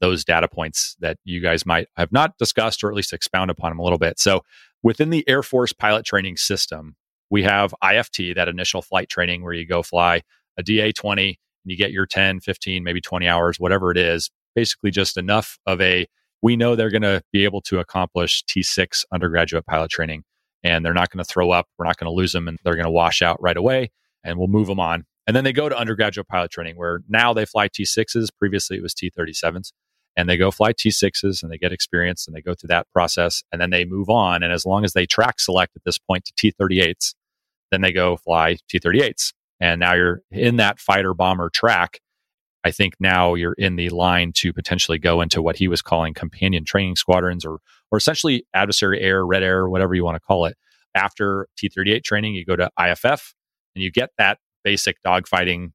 those 0.00 0.24
data 0.24 0.48
points 0.48 0.96
that 0.98 1.16
you 1.24 1.40
guys 1.40 1.64
might 1.64 1.86
have 1.96 2.10
not 2.10 2.36
discussed 2.38 2.82
or 2.82 2.90
at 2.90 2.96
least 2.96 3.12
expound 3.12 3.50
upon 3.50 3.70
them 3.70 3.78
a 3.78 3.82
little 3.84 3.98
bit. 3.98 4.18
So, 4.18 4.42
within 4.82 5.10
the 5.10 5.26
Air 5.28 5.44
Force 5.44 5.72
pilot 5.72 6.04
training 6.04 6.38
system, 6.38 6.96
we 7.30 7.44
have 7.44 7.72
IFT, 7.82 8.34
that 8.34 8.48
initial 8.48 8.82
flight 8.82 9.08
training 9.08 9.44
where 9.44 9.52
you 9.52 9.64
go 9.64 9.82
fly 9.82 10.22
a 10.58 10.62
DA 10.62 10.90
20 10.90 11.26
and 11.28 11.70
you 11.70 11.76
get 11.76 11.92
your 11.92 12.04
10, 12.04 12.40
15, 12.40 12.82
maybe 12.82 13.00
20 13.00 13.28
hours, 13.28 13.60
whatever 13.60 13.92
it 13.92 13.96
is, 13.96 14.28
basically 14.56 14.90
just 14.90 15.16
enough 15.16 15.58
of 15.66 15.80
a 15.80 16.06
we 16.42 16.56
know 16.56 16.74
they're 16.74 16.90
going 16.90 17.02
to 17.02 17.22
be 17.32 17.44
able 17.44 17.60
to 17.60 17.78
accomplish 17.78 18.42
T6 18.44 19.04
undergraduate 19.12 19.64
pilot 19.66 19.90
training 19.90 20.24
and 20.64 20.84
they're 20.84 20.94
not 20.94 21.10
going 21.10 21.24
to 21.24 21.30
throw 21.30 21.50
up. 21.50 21.66
We're 21.78 21.86
not 21.86 21.96
going 21.96 22.10
to 22.10 22.14
lose 22.14 22.32
them 22.32 22.48
and 22.48 22.58
they're 22.64 22.74
going 22.74 22.84
to 22.84 22.90
wash 22.90 23.22
out 23.22 23.42
right 23.42 23.56
away 23.56 23.90
and 24.24 24.38
we'll 24.38 24.48
move 24.48 24.66
them 24.66 24.80
on. 24.80 25.04
And 25.26 25.36
then 25.36 25.44
they 25.44 25.52
go 25.52 25.68
to 25.68 25.78
undergraduate 25.78 26.28
pilot 26.28 26.50
training 26.50 26.76
where 26.76 27.00
now 27.08 27.32
they 27.32 27.44
fly 27.44 27.68
T6s. 27.68 28.28
Previously 28.38 28.76
it 28.76 28.82
was 28.82 28.94
T37s. 28.94 29.72
And 30.14 30.28
they 30.28 30.36
go 30.36 30.50
fly 30.50 30.72
T6s 30.72 31.42
and 31.42 31.50
they 31.50 31.56
get 31.56 31.72
experience 31.72 32.26
and 32.26 32.36
they 32.36 32.42
go 32.42 32.54
through 32.54 32.68
that 32.68 32.86
process 32.92 33.42
and 33.50 33.60
then 33.60 33.70
they 33.70 33.84
move 33.84 34.10
on. 34.10 34.42
And 34.42 34.52
as 34.52 34.66
long 34.66 34.84
as 34.84 34.92
they 34.92 35.06
track 35.06 35.40
select 35.40 35.74
at 35.74 35.84
this 35.84 35.98
point 35.98 36.26
to 36.26 36.52
T38s, 36.52 37.14
then 37.70 37.80
they 37.80 37.92
go 37.92 38.16
fly 38.16 38.58
T38s. 38.72 39.32
And 39.58 39.80
now 39.80 39.94
you're 39.94 40.22
in 40.30 40.56
that 40.56 40.80
fighter 40.80 41.14
bomber 41.14 41.48
track. 41.48 42.00
I 42.64 42.70
think 42.70 42.94
now 43.00 43.34
you're 43.34 43.54
in 43.54 43.76
the 43.76 43.88
line 43.88 44.32
to 44.36 44.52
potentially 44.52 44.98
go 44.98 45.20
into 45.20 45.40
what 45.40 45.56
he 45.56 45.66
was 45.66 45.82
calling 45.82 46.14
companion 46.14 46.64
training 46.64 46.96
squadrons 46.96 47.44
or 47.44 47.58
or 47.92 47.98
essentially 47.98 48.44
adversary 48.54 49.00
air, 49.00 49.24
red 49.24 49.42
air, 49.42 49.68
whatever 49.68 49.94
you 49.94 50.02
want 50.02 50.16
to 50.16 50.20
call 50.20 50.46
it. 50.46 50.56
After 50.94 51.46
T38 51.62 52.02
training, 52.02 52.34
you 52.34 52.44
go 52.44 52.56
to 52.56 52.70
IFF 52.78 53.34
and 53.74 53.84
you 53.84 53.92
get 53.92 54.10
that 54.18 54.38
basic 54.64 54.96
dogfighting, 55.06 55.72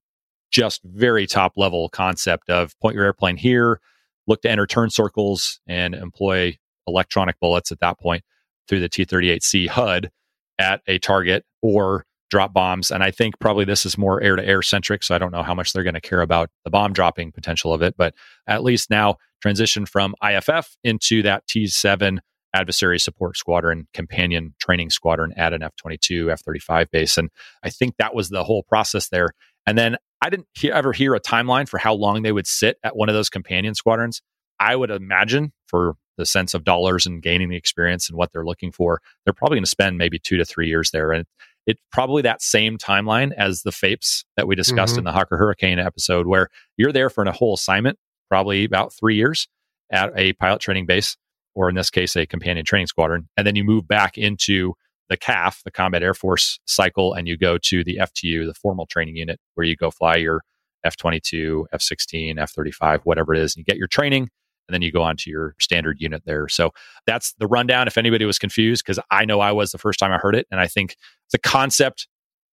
just 0.50 0.80
very 0.84 1.26
top 1.26 1.52
level 1.56 1.88
concept 1.88 2.50
of 2.50 2.78
point 2.80 2.94
your 2.94 3.04
airplane 3.04 3.36
here, 3.36 3.80
look 4.26 4.42
to 4.42 4.50
enter 4.50 4.66
turn 4.66 4.90
circles 4.90 5.60
and 5.66 5.94
employ 5.94 6.56
electronic 6.86 7.38
bullets 7.40 7.72
at 7.72 7.80
that 7.80 7.98
point 7.98 8.22
through 8.68 8.80
the 8.80 8.88
T38C 8.88 9.68
HUD 9.68 10.10
at 10.58 10.82
a 10.86 10.98
target 10.98 11.44
or 11.62 12.04
drop 12.30 12.52
bombs. 12.52 12.90
And 12.90 13.02
I 13.02 13.10
think 13.10 13.38
probably 13.38 13.64
this 13.64 13.86
is 13.86 13.96
more 13.96 14.22
air 14.22 14.36
to 14.36 14.44
air 14.44 14.62
centric. 14.62 15.02
So 15.02 15.14
I 15.14 15.18
don't 15.18 15.32
know 15.32 15.42
how 15.42 15.54
much 15.54 15.72
they're 15.72 15.82
going 15.82 15.94
to 15.94 16.00
care 16.00 16.20
about 16.20 16.50
the 16.64 16.70
bomb 16.70 16.92
dropping 16.92 17.32
potential 17.32 17.72
of 17.72 17.82
it. 17.82 17.96
But 17.96 18.14
at 18.46 18.62
least 18.62 18.90
now 18.90 19.16
transition 19.40 19.86
from 19.86 20.14
IFF 20.22 20.76
into 20.84 21.22
that 21.22 21.46
T7 21.46 22.18
adversary 22.54 22.98
support 22.98 23.36
squadron, 23.36 23.86
companion 23.92 24.54
training 24.60 24.90
squadron 24.90 25.32
at 25.36 25.52
an 25.52 25.62
F 25.62 25.76
22, 25.76 26.30
F 26.30 26.40
35 26.42 26.90
base. 26.90 27.18
And 27.18 27.30
I 27.62 27.70
think 27.70 27.96
that 27.98 28.14
was 28.14 28.30
the 28.30 28.44
whole 28.44 28.62
process 28.62 29.08
there. 29.08 29.30
And 29.66 29.76
then 29.76 29.96
I 30.22 30.30
didn't 30.30 30.48
he- 30.54 30.72
ever 30.72 30.92
hear 30.92 31.14
a 31.14 31.20
timeline 31.20 31.68
for 31.68 31.78
how 31.78 31.94
long 31.94 32.22
they 32.22 32.32
would 32.32 32.46
sit 32.46 32.78
at 32.82 32.96
one 32.96 33.08
of 33.08 33.14
those 33.14 33.28
companion 33.28 33.74
squadrons. 33.74 34.22
I 34.58 34.74
would 34.74 34.90
imagine 34.90 35.52
for 35.66 35.94
the 36.16 36.26
sense 36.26 36.52
of 36.52 36.64
dollars 36.64 37.06
and 37.06 37.22
gaining 37.22 37.48
the 37.48 37.56
experience 37.56 38.08
and 38.08 38.18
what 38.18 38.32
they're 38.32 38.44
looking 38.44 38.72
for, 38.72 39.00
they're 39.24 39.32
probably 39.32 39.56
going 39.56 39.64
to 39.64 39.70
spend 39.70 39.98
maybe 39.98 40.18
two 40.18 40.36
to 40.36 40.44
three 40.44 40.66
years 40.66 40.90
there. 40.90 41.12
And 41.12 41.26
it's 41.68 41.80
probably 41.92 42.22
that 42.22 42.40
same 42.40 42.78
timeline 42.78 43.30
as 43.36 43.62
the 43.62 43.70
FAIPs 43.70 44.24
that 44.38 44.48
we 44.48 44.56
discussed 44.56 44.94
Mhm. 44.94 44.98
in 45.00 45.04
the 45.04 45.12
Hawker 45.12 45.36
Hurricane 45.36 45.78
episode, 45.78 46.26
where 46.26 46.48
you're 46.78 46.92
there 46.92 47.10
for 47.10 47.22
a 47.24 47.30
whole 47.32 47.54
assignment, 47.54 47.98
probably 48.30 48.64
about 48.64 48.92
three 48.94 49.16
years 49.16 49.46
at 49.92 50.10
a 50.16 50.32
pilot 50.32 50.60
training 50.62 50.86
base, 50.86 51.16
or 51.54 51.68
in 51.68 51.74
this 51.74 51.90
case, 51.90 52.16
a 52.16 52.24
companion 52.26 52.64
training 52.64 52.86
squadron. 52.86 53.28
And 53.36 53.46
then 53.46 53.54
you 53.54 53.64
move 53.64 53.86
back 53.86 54.16
into 54.16 54.72
the 55.10 55.18
CAF, 55.18 55.62
the 55.62 55.70
Combat 55.70 56.02
Air 56.02 56.14
Force 56.14 56.58
cycle, 56.64 57.12
and 57.12 57.28
you 57.28 57.36
go 57.36 57.58
to 57.58 57.84
the 57.84 57.98
FTU, 57.98 58.46
the 58.46 58.54
formal 58.54 58.86
training 58.86 59.16
unit, 59.16 59.38
where 59.54 59.66
you 59.66 59.76
go 59.76 59.90
fly 59.90 60.16
your 60.16 60.40
F 60.84 60.96
22, 60.96 61.68
F 61.72 61.82
16, 61.82 62.38
F 62.38 62.50
35, 62.52 63.02
whatever 63.04 63.34
it 63.34 63.40
is. 63.42 63.54
And 63.54 63.60
you 63.60 63.64
get 63.64 63.76
your 63.76 63.88
training, 63.88 64.30
and 64.68 64.74
then 64.74 64.82
you 64.82 64.92
go 64.92 65.02
on 65.02 65.16
to 65.16 65.30
your 65.30 65.54
standard 65.58 65.96
unit 66.00 66.22
there. 66.26 66.48
So 66.48 66.70
that's 67.06 67.32
the 67.38 67.46
rundown. 67.46 67.86
If 67.86 67.96
anybody 67.98 68.24
was 68.24 68.38
confused, 68.38 68.84
because 68.84 69.02
I 69.10 69.24
know 69.24 69.40
I 69.40 69.52
was 69.52 69.72
the 69.72 69.78
first 69.78 69.98
time 69.98 70.12
I 70.12 70.18
heard 70.18 70.34
it. 70.34 70.46
And 70.50 70.60
I 70.60 70.66
think 70.66 70.96
the 71.32 71.38
concept 71.38 72.06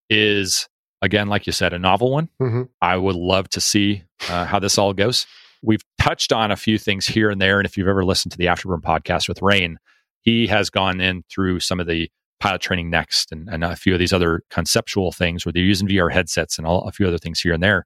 is, 0.10 0.68
again, 1.02 1.28
like 1.28 1.46
you 1.46 1.54
said, 1.54 1.74
a 1.74 1.80
novel 1.80 2.12
one. 2.12 2.30
Mhm. 2.42 2.70
I 2.82 2.98
would 2.98 3.16
love 3.16 3.50
to 3.50 3.62
see 3.62 4.04
uh, 4.30 4.46
how 4.46 4.60
this 4.60 4.78
all 4.78 4.94
goes. 4.94 5.26
We've 5.62 5.84
touched 6.00 6.32
on 6.32 6.52
a 6.52 6.56
few 6.56 6.78
things 6.78 7.08
here 7.08 7.30
and 7.30 7.42
there. 7.42 7.60
And 7.60 7.66
if 7.66 7.78
you've 7.78 7.88
ever 7.88 8.06
listened 8.06 8.32
to 8.34 8.38
the 8.38 8.46
Afterburn 8.46 8.82
podcast 8.82 9.28
with 9.28 9.42
Rain, 9.42 9.78
he 10.22 10.48
has 10.48 10.70
gone 10.70 11.02
in 11.02 11.24
through 11.30 11.60
some 11.60 11.80
of 11.80 11.88
the 11.88 12.10
pilot 12.40 12.62
training 12.62 12.90
next 12.90 13.32
and, 13.32 13.50
and 13.50 13.64
a 13.64 13.76
few 13.76 13.94
of 13.94 14.00
these 14.00 14.14
other 14.14 14.42
conceptual 14.50 15.12
things 15.12 15.46
where 15.46 15.54
they're 15.54 15.64
using 15.64 15.88
VR 15.88 16.12
headsets 16.12 16.58
and 16.58 16.68
all, 16.68 16.88
a 16.88 16.92
few 16.92 17.08
other 17.08 17.18
things 17.18 17.40
here 17.40 17.54
and 17.54 17.64
there. 17.64 17.86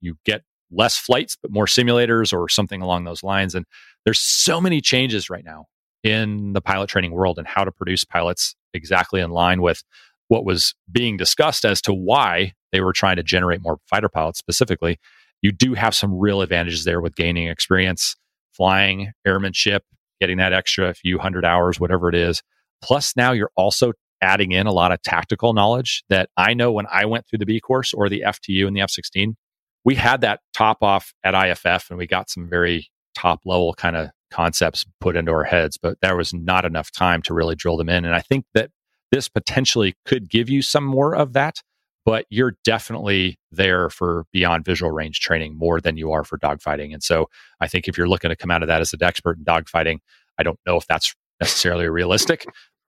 You 0.00 0.16
get 0.24 0.42
less 0.70 0.96
flights, 0.96 1.36
but 1.40 1.50
more 1.50 1.66
simulators 1.66 2.32
or 2.32 2.48
something 2.48 2.82
along 2.82 3.04
those 3.04 3.22
lines. 3.22 3.54
And 3.54 3.64
there's 4.04 4.20
so 4.20 4.60
many 4.60 4.80
changes 4.80 5.30
right 5.30 5.44
now 5.44 5.66
in 6.04 6.52
the 6.52 6.60
pilot 6.60 6.88
training 6.88 7.12
world 7.12 7.38
and 7.38 7.46
how 7.46 7.64
to 7.64 7.72
produce 7.72 8.04
pilots 8.04 8.54
exactly 8.74 9.20
in 9.20 9.30
line 9.30 9.62
with 9.62 9.82
what 10.28 10.44
was 10.44 10.74
being 10.90 11.16
discussed 11.16 11.64
as 11.64 11.80
to 11.82 11.92
why 11.92 12.52
they 12.72 12.80
were 12.80 12.92
trying 12.92 13.16
to 13.16 13.22
generate 13.22 13.62
more 13.62 13.78
fighter 13.88 14.08
pilots 14.08 14.38
specifically. 14.38 14.98
You 15.42 15.52
do 15.52 15.74
have 15.74 15.94
some 15.94 16.18
real 16.18 16.42
advantages 16.42 16.84
there 16.84 17.00
with 17.00 17.14
gaining 17.14 17.48
experience, 17.48 18.16
flying, 18.52 19.12
airmanship, 19.26 19.84
getting 20.20 20.38
that 20.38 20.52
extra 20.52 20.92
few 20.94 21.18
hundred 21.18 21.44
hours, 21.44 21.80
whatever 21.80 22.08
it 22.08 22.14
is. 22.14 22.42
Plus, 22.82 23.14
now 23.16 23.32
you're 23.32 23.50
also 23.56 23.92
adding 24.20 24.52
in 24.52 24.66
a 24.66 24.72
lot 24.72 24.92
of 24.92 25.00
tactical 25.02 25.52
knowledge 25.52 26.04
that 26.08 26.28
I 26.36 26.54
know 26.54 26.72
when 26.72 26.86
I 26.90 27.06
went 27.06 27.26
through 27.26 27.38
the 27.38 27.46
B 27.46 27.60
course 27.60 27.94
or 27.94 28.08
the 28.08 28.22
FTU 28.26 28.66
and 28.66 28.76
the 28.76 28.80
F 28.80 28.90
16, 28.90 29.36
we 29.84 29.94
had 29.94 30.20
that 30.20 30.40
top 30.54 30.82
off 30.82 31.12
at 31.24 31.34
IFF 31.34 31.90
and 31.90 31.98
we 31.98 32.06
got 32.06 32.30
some 32.30 32.48
very 32.48 32.88
top 33.14 33.40
level 33.44 33.74
kind 33.74 33.96
of 33.96 34.10
concepts 34.30 34.84
put 35.00 35.16
into 35.16 35.32
our 35.32 35.44
heads, 35.44 35.76
but 35.76 35.98
there 36.00 36.16
was 36.16 36.34
not 36.34 36.64
enough 36.64 36.90
time 36.90 37.22
to 37.22 37.34
really 37.34 37.54
drill 37.54 37.76
them 37.76 37.88
in. 37.88 38.04
And 38.04 38.14
I 38.14 38.20
think 38.20 38.44
that 38.54 38.70
this 39.10 39.28
potentially 39.28 39.94
could 40.04 40.28
give 40.28 40.50
you 40.50 40.60
some 40.62 40.84
more 40.84 41.16
of 41.16 41.32
that, 41.32 41.62
but 42.04 42.26
you're 42.28 42.56
definitely 42.64 43.38
there 43.50 43.88
for 43.88 44.24
beyond 44.32 44.64
visual 44.64 44.92
range 44.92 45.20
training 45.20 45.56
more 45.56 45.80
than 45.80 45.96
you 45.96 46.12
are 46.12 46.24
for 46.24 46.38
dogfighting. 46.38 46.92
And 46.92 47.02
so 47.02 47.28
I 47.60 47.68
think 47.68 47.88
if 47.88 47.96
you're 47.96 48.08
looking 48.08 48.28
to 48.28 48.36
come 48.36 48.50
out 48.50 48.62
of 48.62 48.68
that 48.68 48.80
as 48.80 48.92
an 48.92 49.02
expert 49.02 49.38
in 49.38 49.44
dogfighting, 49.44 49.98
I 50.38 50.42
don't 50.42 50.60
know 50.66 50.76
if 50.76 50.86
that's 50.86 51.14
necessarily 51.40 51.88
realistic, 51.88 52.44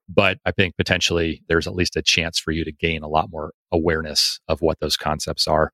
but 0.08 0.38
I 0.44 0.50
think 0.50 0.76
potentially 0.76 1.42
there's 1.48 1.66
at 1.66 1.74
least 1.74 1.96
a 1.96 2.02
chance 2.02 2.38
for 2.38 2.50
you 2.50 2.64
to 2.64 2.72
gain 2.72 3.02
a 3.02 3.08
lot 3.08 3.30
more 3.30 3.52
awareness 3.72 4.40
of 4.48 4.60
what 4.60 4.80
those 4.80 4.96
concepts 4.96 5.46
are. 5.46 5.72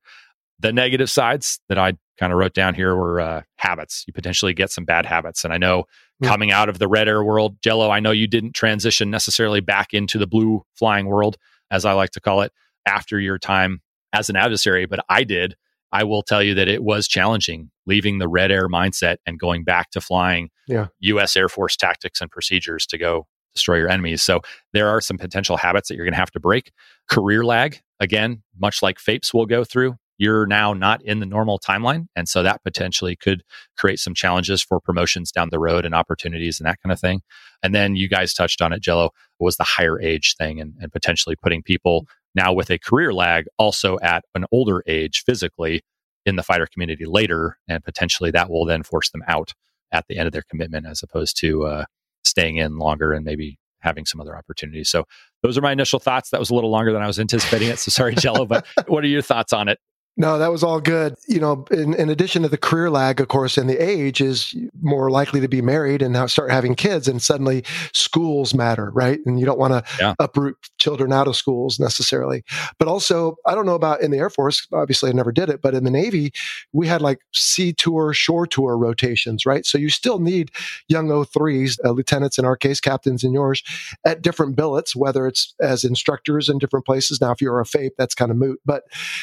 The 0.59 0.73
negative 0.73 1.09
sides 1.09 1.59
that 1.69 1.77
I 1.77 1.93
kind 2.19 2.33
of 2.33 2.39
wrote 2.39 2.53
down 2.53 2.73
here 2.73 2.95
were 2.95 3.19
uh, 3.21 3.41
habits. 3.57 4.03
You 4.07 4.13
potentially 4.13 4.53
get 4.53 4.71
some 4.71 4.85
bad 4.85 5.05
habits. 5.05 5.43
And 5.43 5.53
I 5.53 5.57
know 5.57 5.83
coming 6.29 6.51
out 6.51 6.67
of 6.67 6.79
the 6.79 6.87
red 6.87 7.07
air 7.07 7.23
world, 7.23 7.57
Jello, 7.61 7.91
I 7.91 7.99
know 7.99 8.11
you 8.11 8.27
didn't 8.27 8.53
transition 8.53 9.11
necessarily 9.11 9.59
back 9.61 9.93
into 9.93 10.17
the 10.17 10.25
blue 10.25 10.63
flying 10.73 11.05
world, 11.05 11.37
as 11.69 11.85
I 11.85 11.93
like 11.93 12.09
to 12.11 12.19
call 12.19 12.41
it, 12.41 12.51
after 12.87 13.19
your 13.19 13.37
time 13.37 13.81
as 14.13 14.29
an 14.29 14.35
adversary, 14.35 14.85
but 14.87 14.99
I 15.09 15.23
did. 15.23 15.55
I 15.91 16.03
will 16.03 16.23
tell 16.23 16.41
you 16.41 16.53
that 16.55 16.67
it 16.67 16.83
was 16.83 17.07
challenging 17.07 17.69
leaving 17.85 18.17
the 18.17 18.27
red 18.27 18.51
air 18.51 18.67
mindset 18.67 19.17
and 19.25 19.39
going 19.39 19.63
back 19.63 19.91
to 19.91 20.01
flying 20.01 20.49
Yeah. 20.67 20.87
US 20.99 21.37
Air 21.37 21.49
Force 21.49 21.77
tactics 21.77 22.19
and 22.19 22.29
procedures 22.31 22.85
to 22.87 22.97
go 22.97 23.27
destroy 23.55 23.77
your 23.77 23.89
enemies. 23.89 24.21
So 24.21 24.41
there 24.73 24.89
are 24.89 25.01
some 25.01 25.17
potential 25.17 25.55
habits 25.57 25.87
that 25.87 25.95
you're 25.95 26.05
going 26.05 26.13
to 26.13 26.19
have 26.19 26.31
to 26.31 26.39
break. 26.39 26.71
Career 27.09 27.43
lag, 27.45 27.79
again, 27.99 28.43
much 28.59 28.81
like 28.81 28.97
FAIPs 28.99 29.33
will 29.33 29.45
go 29.45 29.63
through, 29.63 29.95
you're 30.17 30.45
now 30.45 30.73
not 30.73 31.01
in 31.03 31.19
the 31.19 31.25
normal 31.25 31.59
timeline. 31.59 32.07
And 32.15 32.27
so 32.27 32.43
that 32.43 32.63
potentially 32.63 33.15
could 33.15 33.43
create 33.77 33.99
some 33.99 34.13
challenges 34.13 34.61
for 34.61 34.79
promotions 34.79 35.31
down 35.31 35.49
the 35.51 35.59
road 35.59 35.85
and 35.85 35.93
opportunities 35.93 36.59
and 36.59 36.67
that 36.67 36.81
kind 36.81 36.91
of 36.91 36.99
thing. 36.99 37.21
And 37.63 37.73
then 37.73 37.95
you 37.95 38.09
guys 38.09 38.33
touched 38.33 38.61
on 38.61 38.73
it, 38.73 38.81
Jello, 38.81 39.11
was 39.39 39.57
the 39.57 39.63
higher 39.63 39.99
age 40.01 40.35
thing 40.37 40.59
and, 40.59 40.73
and 40.79 40.91
potentially 40.91 41.35
putting 41.35 41.61
people 41.61 42.07
now 42.35 42.53
with 42.53 42.69
a 42.69 42.79
career 42.79 43.13
lag 43.13 43.45
also 43.57 43.97
at 44.01 44.23
an 44.35 44.45
older 44.51 44.83
age 44.87 45.23
physically 45.25 45.81
in 46.25 46.35
the 46.35 46.43
fighter 46.43 46.67
community 46.71 47.05
later. 47.05 47.57
And 47.67 47.83
potentially 47.83 48.31
that 48.31 48.49
will 48.49 48.65
then 48.65 48.83
force 48.83 49.09
them 49.11 49.23
out 49.27 49.53
at 49.91 50.05
the 50.07 50.17
end 50.17 50.27
of 50.27 50.33
their 50.33 50.43
commitment 50.49 50.85
as 50.85 51.01
opposed 51.01 51.37
to 51.39 51.65
uh, 51.65 51.85
staying 52.23 52.57
in 52.57 52.77
longer 52.77 53.13
and 53.13 53.23
maybe 53.23 53.57
having 53.79 54.05
some 54.05 54.19
other 54.19 54.35
opportunities. 54.35 54.89
So 54.89 55.05
those 55.43 55.57
are 55.57 55.61
my 55.61 55.71
initial 55.71 55.99
thoughts. 55.99 56.29
That 56.31 56.39
was 56.39 56.49
a 56.49 56.55
little 56.55 56.71
longer 56.71 56.91
than 56.91 57.01
I 57.01 57.07
was 57.07 57.19
anticipating 57.19 57.69
it. 57.69 57.79
So 57.79 57.89
sorry, 57.89 58.15
Jello, 58.15 58.45
but 58.45 58.65
what 58.87 59.03
are 59.03 59.07
your 59.07 59.21
thoughts 59.21 59.53
on 59.53 59.69
it? 59.69 59.79
No, 60.19 60.39
that 60.39 60.51
was 60.51 60.63
all 60.63 60.81
good. 60.81 61.13
You 61.27 61.39
know, 61.39 61.63
in, 61.69 61.93
in 61.93 62.09
addition 62.09 62.41
to 62.41 62.49
the 62.49 62.57
career 62.57 62.89
lag, 62.89 63.21
of 63.21 63.27
course, 63.27 63.55
and 63.55 63.69
the 63.69 63.77
age 63.77 64.19
is 64.19 64.55
more 64.81 65.11
likely 65.11 65.39
to 65.41 65.47
be 65.47 65.61
married 65.61 66.01
and 66.01 66.11
now 66.11 66.25
start 66.25 66.49
having 66.49 66.73
kids, 66.73 67.07
and 67.07 67.21
suddenly 67.21 67.63
schools 67.93 68.55
matter, 68.55 68.89
right? 68.95 69.19
And 69.27 69.39
you 69.39 69.45
don't 69.45 69.59
want 69.59 69.73
to 69.73 69.83
Yeah. 69.99 70.15
uproot 70.19 70.57
children 70.79 71.13
out 71.13 71.27
of 71.27 71.35
schools 71.35 71.79
necessarily. 71.79 72.43
But 72.79 72.87
also, 72.87 73.35
I 73.45 73.53
don't 73.53 73.67
know 73.67 73.75
about 73.75 74.01
in 74.01 74.09
the 74.09 74.17
Air 74.17 74.31
Force. 74.31 74.67
Obviously, 74.73 75.11
I 75.11 75.13
never 75.13 75.31
did 75.31 75.49
it, 75.49 75.61
but 75.61 75.75
in 75.75 75.83
the 75.83 75.91
Navy, 75.91 76.33
we 76.73 76.87
had 76.87 77.01
like 77.01 77.19
sea 77.31 77.71
tour, 77.71 78.11
shore 78.11 78.47
tour 78.47 78.75
rotations, 78.75 79.45
right? 79.45 79.67
So 79.67 79.77
you 79.77 79.89
still 79.89 80.17
need 80.17 80.49
young 80.87 81.09
O3s, 81.09 81.77
uh, 81.85 81.91
lieutenants 81.91 82.39
in 82.39 82.45
our 82.45 82.57
case, 82.57 82.79
captains 82.79 83.23
in 83.23 83.33
yours, 83.33 83.61
at 84.03 84.23
different 84.23 84.55
billets, 84.55 84.95
whether 84.95 85.27
it's 85.27 85.53
as 85.61 85.83
instructors 85.83 86.49
in 86.49 86.57
different 86.57 86.87
places. 86.87 87.21
Now, 87.21 87.31
if 87.33 87.39
you're 87.39 87.59
a 87.59 87.65
FAIP, 87.65 87.91
that's 87.99 88.15
kind 88.15 88.31
of 88.31 88.37
moot, 88.37 88.59
but 88.65 88.81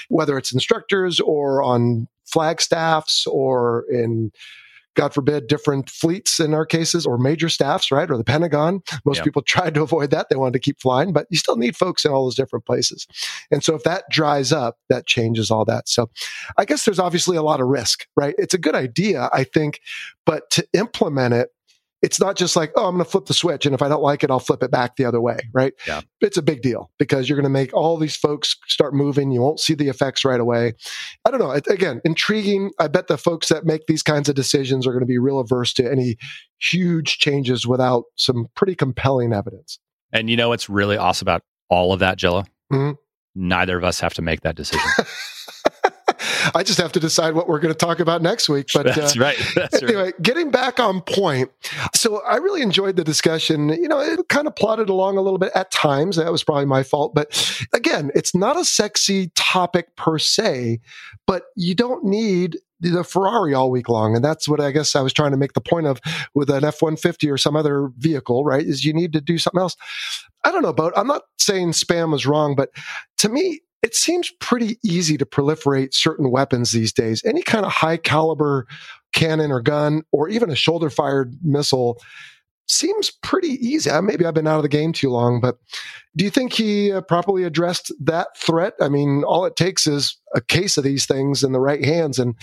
whether 0.08 0.38
it's 0.38 0.52
instructors 0.52 0.83
or 1.20 1.62
on 1.62 2.08
flag 2.26 2.60
staffs 2.60 3.26
or 3.26 3.84
in 3.90 4.30
God 4.94 5.12
forbid, 5.12 5.48
different 5.48 5.90
fleets 5.90 6.38
in 6.38 6.54
our 6.54 6.64
cases, 6.64 7.04
or 7.04 7.18
major 7.18 7.48
staffs, 7.48 7.90
right? 7.90 8.08
Or 8.08 8.16
the 8.16 8.22
Pentagon. 8.22 8.80
Most 9.04 9.16
Yeah. 9.18 9.24
people 9.24 9.42
tried 9.42 9.74
to 9.74 9.82
avoid 9.82 10.12
that. 10.12 10.28
They 10.30 10.36
wanted 10.36 10.52
to 10.52 10.60
keep 10.60 10.80
flying, 10.80 11.12
but 11.12 11.26
you 11.30 11.36
still 11.36 11.56
need 11.56 11.76
folks 11.76 12.04
in 12.04 12.12
all 12.12 12.22
those 12.22 12.36
different 12.36 12.64
places. 12.64 13.08
And 13.50 13.64
so 13.64 13.74
if 13.74 13.82
that 13.82 14.04
dries 14.08 14.52
up, 14.52 14.78
that 14.90 15.06
changes 15.08 15.50
all 15.50 15.64
that. 15.64 15.88
So 15.88 16.10
I 16.58 16.64
guess 16.64 16.84
there's 16.84 17.00
obviously 17.00 17.36
a 17.36 17.42
lot 17.42 17.60
of 17.60 17.66
risk, 17.66 18.06
right? 18.16 18.36
It's 18.38 18.54
a 18.54 18.58
good 18.58 18.76
idea, 18.76 19.28
I 19.32 19.42
think, 19.42 19.80
but 20.24 20.48
to 20.50 20.64
implement 20.72 21.34
it, 21.34 21.50
it's 22.04 22.20
not 22.20 22.36
just 22.36 22.54
like, 22.54 22.70
oh, 22.76 22.86
I'm 22.86 22.94
going 22.96 23.04
to 23.04 23.10
flip 23.10 23.24
the 23.24 23.32
switch. 23.34 23.64
And 23.64 23.74
if 23.74 23.80
I 23.80 23.88
don't 23.88 24.02
like 24.02 24.22
it, 24.22 24.30
I'll 24.30 24.38
flip 24.38 24.62
it 24.62 24.70
back 24.70 24.96
the 24.96 25.06
other 25.06 25.22
way, 25.22 25.38
right? 25.54 25.72
Yeah. 25.86 26.02
It's 26.20 26.36
a 26.36 26.42
big 26.42 26.60
deal 26.60 26.90
because 26.98 27.28
you're 27.28 27.36
going 27.36 27.44
to 27.44 27.48
make 27.48 27.72
all 27.72 27.96
these 27.96 28.14
folks 28.14 28.56
start 28.68 28.92
moving. 28.94 29.30
You 29.30 29.40
won't 29.40 29.58
see 29.58 29.72
the 29.72 29.88
effects 29.88 30.22
right 30.22 30.38
away. 30.38 30.74
I 31.24 31.30
don't 31.30 31.40
know. 31.40 31.50
It- 31.52 31.66
Again, 31.66 32.02
intriguing. 32.04 32.72
I 32.78 32.88
bet 32.88 33.06
the 33.08 33.16
folks 33.16 33.48
that 33.48 33.64
make 33.64 33.86
these 33.86 34.02
kinds 34.02 34.28
of 34.28 34.34
decisions 34.34 34.86
are 34.86 34.90
going 34.92 35.00
to 35.00 35.06
be 35.06 35.16
real 35.18 35.38
averse 35.40 35.72
to 35.74 35.90
any 35.90 36.16
huge 36.60 37.16
changes 37.18 37.66
without 37.66 38.04
some 38.16 38.48
pretty 38.54 38.74
compelling 38.74 39.32
evidence. 39.32 39.78
And 40.12 40.28
you 40.28 40.36
know 40.36 40.50
what's 40.50 40.68
really 40.68 40.98
awesome 40.98 41.24
about 41.24 41.40
all 41.70 41.94
of 41.94 42.00
that, 42.00 42.18
Jello? 42.18 42.44
Mhm. 42.70 42.96
Neither 43.34 43.78
of 43.78 43.82
us 43.82 43.98
have 44.00 44.12
to 44.14 44.22
make 44.22 44.42
that 44.42 44.56
decision. 44.56 44.86
I 46.54 46.62
just 46.62 46.80
have 46.80 46.92
to 46.92 47.00
decide 47.00 47.34
what 47.34 47.48
we're 47.48 47.60
going 47.60 47.72
to 47.72 47.78
talk 47.78 48.00
about 48.00 48.22
next 48.22 48.48
week. 48.48 48.68
But 48.74 48.86
That's 48.86 49.16
uh, 49.16 49.20
right. 49.20 49.36
That's 49.54 49.74
right. 49.74 49.84
anyway, 49.84 50.12
getting 50.22 50.50
back 50.50 50.80
on 50.80 51.00
point. 51.00 51.50
So 51.94 52.22
I 52.22 52.36
really 52.36 52.62
enjoyed 52.62 52.96
the 52.96 53.04
discussion. 53.04 53.68
You 53.68 53.88
know, 53.88 54.00
it 54.00 54.28
kind 54.28 54.46
of 54.46 54.56
plodded 54.56 54.88
along 54.88 55.16
a 55.16 55.20
little 55.20 55.38
bit 55.38 55.52
at 55.54 55.70
times. 55.70 56.16
That 56.16 56.30
was 56.32 56.42
probably 56.42 56.66
my 56.66 56.82
fault. 56.82 57.14
But 57.14 57.66
again, 57.72 58.10
it's 58.14 58.34
not 58.34 58.58
a 58.58 58.64
sexy 58.64 59.30
topic 59.34 59.96
per 59.96 60.18
se, 60.18 60.80
but 61.26 61.44
you 61.56 61.74
don't 61.74 62.04
need 62.04 62.58
the 62.80 63.04
Ferrari 63.04 63.54
all 63.54 63.70
week 63.70 63.88
long. 63.88 64.14
And 64.14 64.24
that's 64.24 64.48
what 64.48 64.60
I 64.60 64.70
guess 64.70 64.94
I 64.94 65.00
was 65.00 65.12
trying 65.12 65.30
to 65.30 65.36
make 65.36 65.54
the 65.54 65.60
point 65.60 65.86
of 65.86 66.00
with 66.34 66.50
an 66.50 66.64
F 66.64 66.82
150 66.82 67.30
or 67.30 67.38
some 67.38 67.56
other 67.56 67.90
vehicle, 67.96 68.44
right? 68.44 68.64
Is 68.64 68.84
you 68.84 68.92
need 68.92 69.12
to 69.14 69.20
do 69.20 69.38
something 69.38 69.60
else. 69.60 69.76
I 70.44 70.52
don't 70.52 70.62
know 70.62 70.68
about, 70.68 70.92
I'm 70.96 71.06
not 71.06 71.22
saying 71.38 71.72
spam 71.72 72.12
was 72.12 72.26
wrong, 72.26 72.54
but 72.54 72.70
to 73.18 73.28
me, 73.28 73.60
it 73.84 73.94
seems 73.94 74.32
pretty 74.40 74.78
easy 74.82 75.18
to 75.18 75.26
proliferate 75.26 75.92
certain 75.92 76.30
weapons 76.30 76.72
these 76.72 76.90
days. 76.90 77.22
Any 77.22 77.42
kind 77.42 77.66
of 77.66 77.72
high 77.72 77.98
caliber 77.98 78.66
cannon 79.12 79.52
or 79.52 79.60
gun, 79.60 80.04
or 80.10 80.26
even 80.30 80.50
a 80.50 80.56
shoulder 80.56 80.88
fired 80.88 81.36
missile, 81.42 82.00
seems 82.66 83.10
pretty 83.22 83.58
easy. 83.60 83.90
Maybe 84.00 84.24
I've 84.24 84.32
been 84.32 84.46
out 84.46 84.56
of 84.56 84.62
the 84.62 84.70
game 84.70 84.94
too 84.94 85.10
long, 85.10 85.38
but 85.38 85.58
do 86.16 86.24
you 86.24 86.30
think 86.30 86.54
he 86.54 86.92
uh, 86.92 87.02
properly 87.02 87.44
addressed 87.44 87.92
that 88.00 88.28
threat? 88.38 88.72
I 88.80 88.88
mean, 88.88 89.22
all 89.22 89.44
it 89.44 89.54
takes 89.54 89.86
is 89.86 90.16
a 90.34 90.40
case 90.40 90.78
of 90.78 90.84
these 90.84 91.04
things 91.04 91.44
in 91.44 91.52
the 91.52 91.60
right 91.60 91.84
hands. 91.84 92.18
And 92.18 92.36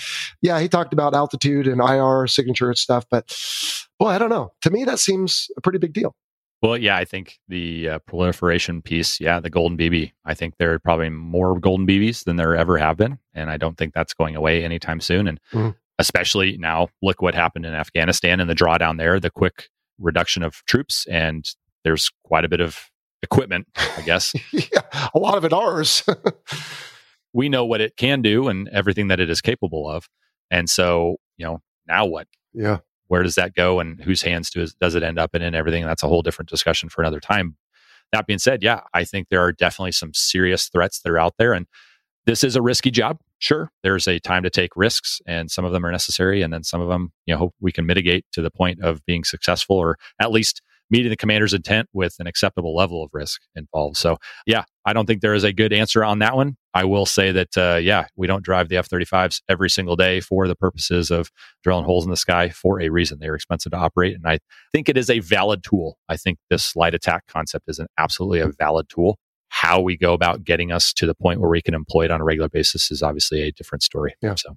yeah, 0.44 0.60
he 0.60 0.70
talked 0.70 0.94
about 0.94 1.16
altitude 1.16 1.68
and 1.68 1.82
IR 1.82 2.28
signature 2.28 2.68
and 2.68 2.78
stuff, 2.78 3.06
but 3.10 3.36
boy, 4.00 4.10
I 4.10 4.20
don't 4.20 4.30
know. 4.30 4.54
To 4.62 4.70
me, 4.70 4.84
that 4.84 5.00
seems 5.00 5.48
a 5.58 5.62
pretty 5.62 5.80
big 5.80 5.94
deal. 5.94 6.16
Well, 6.62 6.78
yeah, 6.78 6.96
I 6.96 7.06
think 7.06 7.40
the 7.48 7.90
uh, 7.90 8.00
proliferation 8.00 8.84
piece, 8.84 9.20
yeah, 9.20 9.40
the 9.40 9.50
golden 9.50 9.78
BB. 9.78 10.12
I 10.26 10.36
think 10.36 10.56
there 10.58 10.74
are 10.74 10.80
probably 10.80 11.10
more 11.10 11.60
golden 11.60 11.88
BBs 11.88 12.24
than 12.24 12.36
there 12.36 12.56
ever 12.56 12.78
have 12.78 12.98
been, 12.98 13.18
and 13.34 13.50
I 13.50 13.58
don't 13.58 13.78
think 13.78 13.94
that's 13.94 14.14
going 14.14 14.36
away 14.36 14.64
anytime 14.64 15.00
soon. 15.00 15.28
And 15.28 15.40
mm-hmm. 15.52 15.70
especially 15.98 16.58
now, 16.58 16.90
look 17.02 17.22
what 17.22 17.34
happened 17.34 17.66
in 17.66 17.74
Afghanistan 17.74 18.40
and 18.40 18.48
the 18.48 18.54
drawdown 18.54 19.00
there, 19.00 19.20
the 19.20 19.32
quick 19.32 19.70
reduction 20.00 20.44
of 20.44 20.64
troops, 20.68 21.08
and 21.08 21.50
there's 21.84 22.12
quite 22.24 22.46
a 22.46 22.50
bit 22.50 22.62
of 22.62 22.92
equipment, 23.24 23.68
I 23.76 24.04
guess. 24.06 24.34
yeah, 24.52 25.10
a 25.16 25.20
lot 25.20 25.38
of 25.38 25.46
it 25.46 25.54
ours. 25.54 26.04
we 27.34 27.50
know 27.50 27.66
what 27.66 27.82
it 27.82 27.98
can 27.98 28.22
do 28.22 28.50
and 28.50 28.68
everything 28.70 29.08
that 29.08 29.20
it 29.20 29.32
is 29.32 29.42
capable 29.42 29.90
of, 29.90 30.08
and 30.52 30.70
so 30.70 31.16
you 31.38 31.46
know 31.46 31.60
now 31.88 32.06
what? 32.06 32.28
Yeah, 32.54 32.80
where 33.12 33.24
does 33.24 33.36
that 33.36 33.54
go 33.54 33.82
and 33.82 34.02
whose 34.02 34.22
hands 34.22 34.50
does, 34.50 34.74
does 34.76 34.96
it 34.96 35.04
end 35.04 35.20
up 35.20 35.36
in 35.36 35.42
and 35.42 35.54
everything 35.54 35.84
that's 35.84 36.02
a 36.02 36.08
whole 36.08 36.22
different 36.22 36.48
discussion 36.48 36.88
for 36.88 37.02
another 37.02 37.20
time. 37.20 37.58
That 38.14 38.26
being 38.26 38.40
said 38.40 38.62
yeah 38.62 38.82
i 38.94 39.06
think 39.06 39.28
there 39.30 39.42
are 39.42 39.54
definitely 39.54 39.94
some 39.94 40.14
serious 40.14 40.68
threats 40.68 41.00
that 41.00 41.10
are 41.10 41.18
out 41.18 41.36
there 41.38 41.54
and 41.54 41.66
this 42.26 42.44
is 42.44 42.58
a 42.58 42.62
risky 42.62 42.92
job 42.92 43.20
sure 43.40 43.72
there's 43.84 44.06
a 44.06 44.20
time 44.20 44.44
to 44.44 44.50
take 44.50 44.76
risks 44.76 45.22
and 45.26 45.50
some 45.50 45.64
of 45.64 45.72
them 45.72 45.86
are 45.86 45.92
necessary 45.92 46.42
and 46.42 46.52
then 46.52 46.64
some 46.64 46.82
of 46.82 46.90
them 46.90 47.14
you 47.26 47.34
know 47.34 47.38
hope 47.38 47.56
we 47.62 47.72
can 47.72 47.86
mitigate 47.86 48.26
to 48.34 48.42
the 48.42 48.52
point 48.52 48.82
of 48.82 49.06
being 49.06 49.24
successful 49.24 49.78
or 49.78 49.98
at 50.20 50.32
least 50.32 50.62
meeting 50.92 51.10
the 51.10 51.18
commander's 51.18 51.54
intent 51.54 51.90
with 51.94 52.16
an 52.20 52.28
acceptable 52.28 52.76
level 52.76 53.04
of 53.04 53.10
risk 53.14 53.42
involved. 53.56 53.98
So, 53.98 54.18
yeah, 54.46 54.66
I 54.86 54.94
don't 54.94 55.06
think 55.06 55.22
there 55.22 55.34
is 55.34 55.44
a 55.44 55.54
good 55.54 55.74
answer 55.74 56.04
on 56.04 56.20
that 56.20 56.36
one. 56.36 56.58
I 56.74 56.84
will 56.84 57.06
say 57.06 57.32
that, 57.32 57.58
uh, 57.58 57.80
yeah, 57.82 58.06
we 58.16 58.28
don't 58.28 58.44
drive 58.44 58.70
the 58.70 58.78
F 58.78 58.90
35s 58.90 59.42
every 59.50 59.70
single 59.70 59.96
day 59.96 60.20
for 60.20 60.48
the 60.48 60.56
purposes 60.56 61.10
of 61.10 61.32
drilling 61.64 61.86
holes 61.86 62.06
in 62.06 62.12
the 62.12 62.18
sky 62.18 62.50
for 62.50 62.82
a 62.82 62.90
reason. 62.90 63.20
They're 63.20 63.36
expensive 63.36 63.72
to 63.72 63.78
operate. 63.78 64.16
And 64.16 64.28
I 64.28 64.40
think 64.74 64.90
it 64.90 64.98
is 64.98 65.10
a 65.10 65.20
valid 65.20 65.64
tool. 65.64 65.98
I 66.10 66.18
think 66.18 66.38
this 66.50 66.76
light 66.76 66.94
attack 66.94 67.24
concept 67.28 67.66
is 67.70 67.80
an 67.80 67.88
absolutely 67.98 68.40
a 68.40 68.48
valid 68.48 68.88
tool. 68.90 69.18
How 69.50 69.82
we 69.82 69.98
go 69.98 70.14
about 70.14 70.44
getting 70.44 70.72
us 70.72 70.94
to 70.94 71.06
the 71.06 71.16
point 71.16 71.42
where 71.42 71.50
we 71.50 71.62
can 71.62 71.74
employ 71.74 72.06
it 72.06 72.12
on 72.12 72.22
a 72.22 72.24
regular 72.24 72.50
basis 72.50 72.92
is 72.92 73.04
obviously 73.04 73.42
a 73.42 73.52
different 73.52 73.84
story. 73.84 74.16
Yeah. 74.22 74.36
So. 74.36 74.56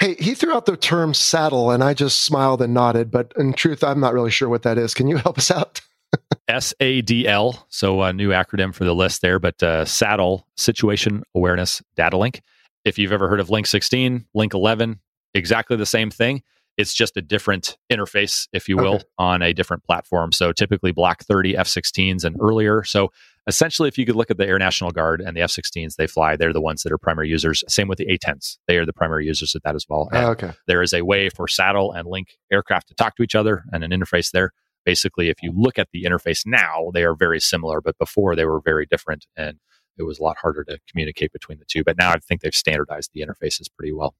Hey, 0.00 0.14
he 0.14 0.34
threw 0.34 0.54
out 0.54 0.64
the 0.64 0.78
term 0.78 1.12
SADL 1.12 1.74
and 1.74 1.84
I 1.84 1.92
just 1.92 2.22
smiled 2.22 2.62
and 2.62 2.72
nodded, 2.72 3.10
but 3.10 3.34
in 3.36 3.52
truth, 3.52 3.84
I'm 3.84 4.00
not 4.00 4.14
really 4.14 4.30
sure 4.30 4.48
what 4.48 4.62
that 4.62 4.78
is. 4.78 4.94
Can 4.94 5.08
you 5.08 5.18
help 5.18 5.36
us 5.36 5.50
out? 5.50 5.82
SADL, 6.48 7.62
so 7.68 8.00
a 8.00 8.10
new 8.10 8.30
acronym 8.30 8.74
for 8.74 8.84
the 8.84 8.94
list 8.94 9.20
there, 9.20 9.38
but 9.38 9.62
uh, 9.62 9.84
SADL, 9.84 10.44
Situation 10.56 11.22
Awareness 11.34 11.82
Data 11.96 12.16
Link. 12.16 12.40
If 12.86 12.98
you've 12.98 13.12
ever 13.12 13.28
heard 13.28 13.40
of 13.40 13.50
Link 13.50 13.66
16, 13.66 14.24
Link 14.34 14.54
11, 14.54 14.98
exactly 15.34 15.76
the 15.76 15.84
same 15.84 16.10
thing. 16.10 16.42
It's 16.78 16.94
just 16.94 17.18
a 17.18 17.22
different 17.22 17.76
interface, 17.92 18.48
if 18.54 18.70
you 18.70 18.78
will, 18.78 18.94
okay. 18.94 19.04
on 19.18 19.42
a 19.42 19.52
different 19.52 19.84
platform. 19.84 20.32
So 20.32 20.50
typically 20.50 20.92
Block 20.92 21.24
30 21.24 21.58
F 21.58 21.68
16s 21.68 22.24
and 22.24 22.36
earlier. 22.40 22.84
So 22.84 23.12
essentially, 23.46 23.88
if 23.88 23.98
you 23.98 24.06
could 24.06 24.16
look 24.16 24.30
at 24.30 24.38
the 24.38 24.46
Air 24.46 24.58
National 24.58 24.90
Guard 24.90 25.20
and 25.20 25.36
the 25.36 25.42
F 25.42 25.50
16s 25.50 25.96
they 25.96 26.06
fly, 26.06 26.36
they're 26.36 26.52
the 26.52 26.60
ones 26.60 26.82
that 26.82 26.92
are 26.92 26.98
primary 26.98 27.28
users. 27.28 27.64
Same 27.68 27.88
with 27.88 27.98
the 27.98 28.10
A 28.12 28.18
10s. 28.18 28.58
They 28.66 28.76
are 28.76 28.86
the 28.86 28.92
primary 28.92 29.26
users 29.26 29.54
of 29.54 29.62
that 29.62 29.74
as 29.74 29.86
well. 29.88 30.08
Oh, 30.12 30.30
okay. 30.30 30.52
There 30.66 30.82
is 30.82 30.92
a 30.92 31.02
way 31.02 31.28
for 31.28 31.46
SADL 31.46 31.96
and 31.96 32.06
link 32.08 32.38
aircraft 32.52 32.88
to 32.88 32.94
talk 32.94 33.16
to 33.16 33.22
each 33.22 33.34
other 33.34 33.64
and 33.72 33.84
an 33.84 33.90
interface 33.90 34.30
there. 34.30 34.52
Basically, 34.84 35.28
if 35.28 35.42
you 35.42 35.52
look 35.54 35.78
at 35.78 35.88
the 35.92 36.04
interface 36.04 36.42
now, 36.46 36.90
they 36.94 37.04
are 37.04 37.14
very 37.14 37.40
similar, 37.40 37.80
but 37.80 37.98
before 37.98 38.34
they 38.34 38.44
were 38.44 38.60
very 38.60 38.86
different. 38.86 39.26
And 39.36 39.58
it 39.98 40.04
was 40.04 40.18
a 40.18 40.22
lot 40.22 40.38
harder 40.40 40.64
to 40.64 40.78
communicate 40.90 41.32
between 41.32 41.58
the 41.58 41.66
two. 41.66 41.84
But 41.84 41.98
now 41.98 42.10
I 42.10 42.18
think 42.18 42.40
they've 42.40 42.54
standardized 42.54 43.10
the 43.12 43.20
interfaces 43.20 43.66
pretty 43.76 43.92
well. 43.92 44.14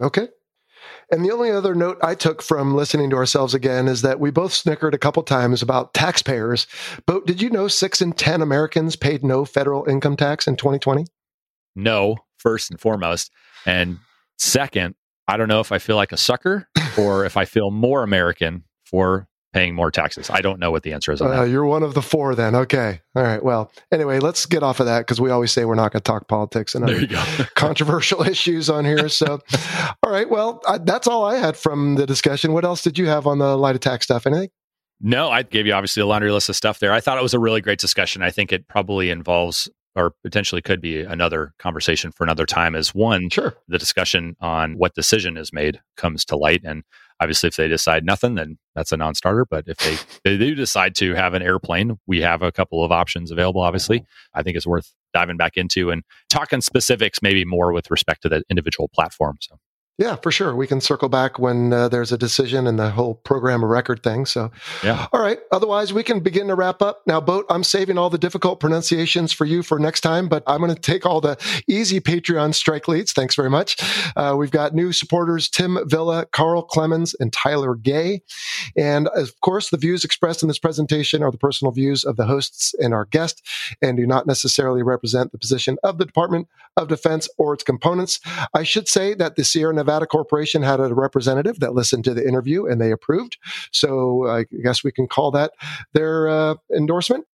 Okay. 0.00 0.28
And 1.10 1.24
the 1.24 1.30
only 1.30 1.50
other 1.50 1.74
note 1.74 1.98
I 2.02 2.14
took 2.14 2.42
from 2.42 2.74
listening 2.74 3.10
to 3.10 3.16
ourselves 3.16 3.54
again 3.54 3.88
is 3.88 4.02
that 4.02 4.20
we 4.20 4.30
both 4.30 4.52
snickered 4.52 4.94
a 4.94 4.98
couple 4.98 5.22
times 5.22 5.62
about 5.62 5.94
taxpayers. 5.94 6.66
But 7.06 7.26
did 7.26 7.40
you 7.40 7.50
know 7.50 7.68
six 7.68 8.02
in 8.02 8.12
10 8.12 8.42
Americans 8.42 8.96
paid 8.96 9.24
no 9.24 9.44
federal 9.44 9.88
income 9.88 10.16
tax 10.16 10.46
in 10.46 10.56
2020? 10.56 11.06
No, 11.74 12.16
first 12.38 12.70
and 12.70 12.80
foremost. 12.80 13.30
And 13.64 13.98
second, 14.38 14.94
I 15.28 15.36
don't 15.36 15.48
know 15.48 15.60
if 15.60 15.72
I 15.72 15.78
feel 15.78 15.96
like 15.96 16.12
a 16.12 16.16
sucker 16.16 16.68
or 16.98 17.24
if 17.24 17.36
I 17.36 17.44
feel 17.44 17.70
more 17.70 18.02
American 18.02 18.64
for 18.84 19.28
paying 19.56 19.74
more 19.74 19.90
taxes? 19.90 20.28
I 20.28 20.42
don't 20.42 20.60
know 20.60 20.70
what 20.70 20.82
the 20.82 20.92
answer 20.92 21.12
is 21.12 21.22
on 21.22 21.34
uh. 21.34 21.42
You're 21.44 21.64
one 21.64 21.82
of 21.82 21.94
the 21.94 22.02
four 22.02 22.34
then. 22.34 22.54
Okay. 22.54 23.00
All 23.14 23.22
right. 23.22 23.42
Well, 23.42 23.72
anyway, 23.90 24.18
let's 24.18 24.44
get 24.44 24.62
off 24.62 24.80
of 24.80 24.86
that 24.86 25.00
because 25.00 25.18
we 25.18 25.30
always 25.30 25.50
say 25.50 25.64
we're 25.64 25.74
not 25.74 25.92
going 25.92 26.00
to 26.00 26.04
talk 26.04 26.28
politics 26.28 26.74
and 26.74 26.84
other 26.84 27.06
controversial 27.54 28.22
issues 28.22 28.68
on 28.68 28.84
here. 28.84 29.08
So, 29.08 29.40
all 30.02 30.12
right. 30.12 30.28
Well, 30.28 30.60
I, 30.68 30.76
that's 30.76 31.06
all 31.06 31.24
I 31.24 31.36
had 31.36 31.56
from 31.56 31.94
the 31.94 32.04
discussion. 32.04 32.52
What 32.52 32.66
else 32.66 32.82
did 32.82 32.98
you 32.98 33.06
have 33.06 33.26
on 33.26 33.38
the 33.38 33.56
light 33.56 33.76
attack 33.76 34.02
stuff? 34.02 34.26
Anything? 34.26 34.50
No, 35.00 35.30
I 35.30 35.42
gave 35.42 35.66
you 35.66 35.72
obviously 35.72 36.02
a 36.02 36.06
laundry 36.06 36.30
list 36.30 36.50
of 36.50 36.56
stuff 36.56 36.78
there. 36.78 36.92
I 36.92 37.00
thought 37.00 37.16
it 37.16 37.22
was 37.22 37.34
a 37.34 37.38
really 37.38 37.62
great 37.62 37.78
discussion. 37.78 38.22
I 38.22 38.30
think 38.30 38.52
it 38.52 38.68
probably 38.68 39.08
involves 39.08 39.70
or 39.94 40.12
potentially 40.22 40.60
could 40.60 40.82
be 40.82 41.00
another 41.00 41.54
conversation 41.58 42.12
for 42.12 42.24
another 42.24 42.44
time 42.44 42.76
as 42.76 42.94
one 42.94 43.30
sure 43.30 43.56
the 43.66 43.78
discussion 43.78 44.36
on 44.40 44.74
what 44.74 44.94
decision 44.94 45.38
is 45.38 45.54
made 45.54 45.80
comes 45.96 46.22
to 46.26 46.36
light 46.36 46.60
and 46.62 46.84
obviously 47.20 47.48
if 47.48 47.56
they 47.56 47.68
decide 47.68 48.04
nothing 48.04 48.34
then 48.34 48.58
that's 48.74 48.92
a 48.92 48.96
non-starter 48.96 49.46
but 49.46 49.64
if 49.66 49.76
they, 49.78 49.96
they 50.24 50.36
do 50.36 50.54
decide 50.54 50.94
to 50.94 51.14
have 51.14 51.34
an 51.34 51.42
airplane 51.42 51.98
we 52.06 52.20
have 52.20 52.42
a 52.42 52.52
couple 52.52 52.84
of 52.84 52.92
options 52.92 53.30
available 53.30 53.60
obviously. 53.60 54.00
Mm-hmm. 54.00 54.38
I 54.38 54.42
think 54.42 54.56
it's 54.56 54.66
worth 54.66 54.92
diving 55.14 55.36
back 55.36 55.56
into 55.56 55.90
and 55.90 56.02
talking 56.28 56.60
specifics 56.60 57.22
maybe 57.22 57.44
more 57.44 57.72
with 57.72 57.90
respect 57.90 58.22
to 58.22 58.28
the 58.28 58.42
individual 58.50 58.88
platform 58.88 59.36
so 59.40 59.58
yeah, 59.98 60.16
for 60.16 60.30
sure. 60.30 60.54
We 60.54 60.66
can 60.66 60.82
circle 60.82 61.08
back 61.08 61.38
when 61.38 61.72
uh, 61.72 61.88
there's 61.88 62.12
a 62.12 62.18
decision 62.18 62.66
and 62.66 62.78
the 62.78 62.90
whole 62.90 63.14
program 63.14 63.64
of 63.64 63.70
record 63.70 64.02
thing. 64.02 64.26
So, 64.26 64.50
yeah. 64.84 65.06
All 65.10 65.22
right. 65.22 65.38
Otherwise, 65.50 65.94
we 65.94 66.02
can 66.02 66.20
begin 66.20 66.48
to 66.48 66.54
wrap 66.54 66.82
up. 66.82 67.00
Now, 67.06 67.18
Boat, 67.18 67.46
I'm 67.48 67.64
saving 67.64 67.96
all 67.96 68.10
the 68.10 68.18
difficult 68.18 68.60
pronunciations 68.60 69.32
for 69.32 69.46
you 69.46 69.62
for 69.62 69.78
next 69.78 70.02
time, 70.02 70.28
but 70.28 70.42
I'm 70.46 70.60
going 70.60 70.74
to 70.74 70.78
take 70.78 71.06
all 71.06 71.22
the 71.22 71.38
easy 71.66 71.98
Patreon 71.98 72.54
strike 72.54 72.88
leads. 72.88 73.14
Thanks 73.14 73.34
very 73.34 73.48
much. 73.48 73.76
Uh, 74.16 74.34
we've 74.36 74.50
got 74.50 74.74
new 74.74 74.92
supporters 74.92 75.48
Tim 75.48 75.78
Villa, 75.86 76.26
Carl 76.26 76.62
Clemens, 76.62 77.14
and 77.18 77.32
Tyler 77.32 77.74
Gay. 77.74 78.20
And 78.76 79.08
of 79.08 79.40
course, 79.40 79.70
the 79.70 79.78
views 79.78 80.04
expressed 80.04 80.42
in 80.42 80.48
this 80.48 80.58
presentation 80.58 81.22
are 81.22 81.30
the 81.30 81.38
personal 81.38 81.72
views 81.72 82.04
of 82.04 82.16
the 82.16 82.26
hosts 82.26 82.74
and 82.74 82.92
our 82.92 83.06
guest 83.06 83.42
and 83.80 83.96
do 83.96 84.06
not 84.06 84.26
necessarily 84.26 84.82
represent 84.82 85.32
the 85.32 85.38
position 85.38 85.78
of 85.82 85.96
the 85.96 86.04
Department 86.04 86.48
of 86.76 86.88
Defense 86.88 87.30
or 87.38 87.54
its 87.54 87.64
components. 87.64 88.20
I 88.52 88.62
should 88.62 88.88
say 88.88 89.14
that 89.14 89.36
the 89.36 89.44
Sierra 89.44 89.72
Nevada 89.72 89.85
Corporation 90.06 90.62
had 90.62 90.80
a 90.80 90.92
representative 90.94 91.60
that 91.60 91.74
listened 91.74 92.04
to 92.04 92.14
the 92.14 92.26
interview 92.26 92.66
and 92.66 92.80
they 92.80 92.90
approved. 92.90 93.38
So 93.72 94.26
I 94.26 94.44
guess 94.62 94.84
we 94.84 94.92
can 94.92 95.06
call 95.06 95.30
that 95.32 95.52
their 95.92 96.28
uh, 96.28 96.54
endorsement. 96.74 97.24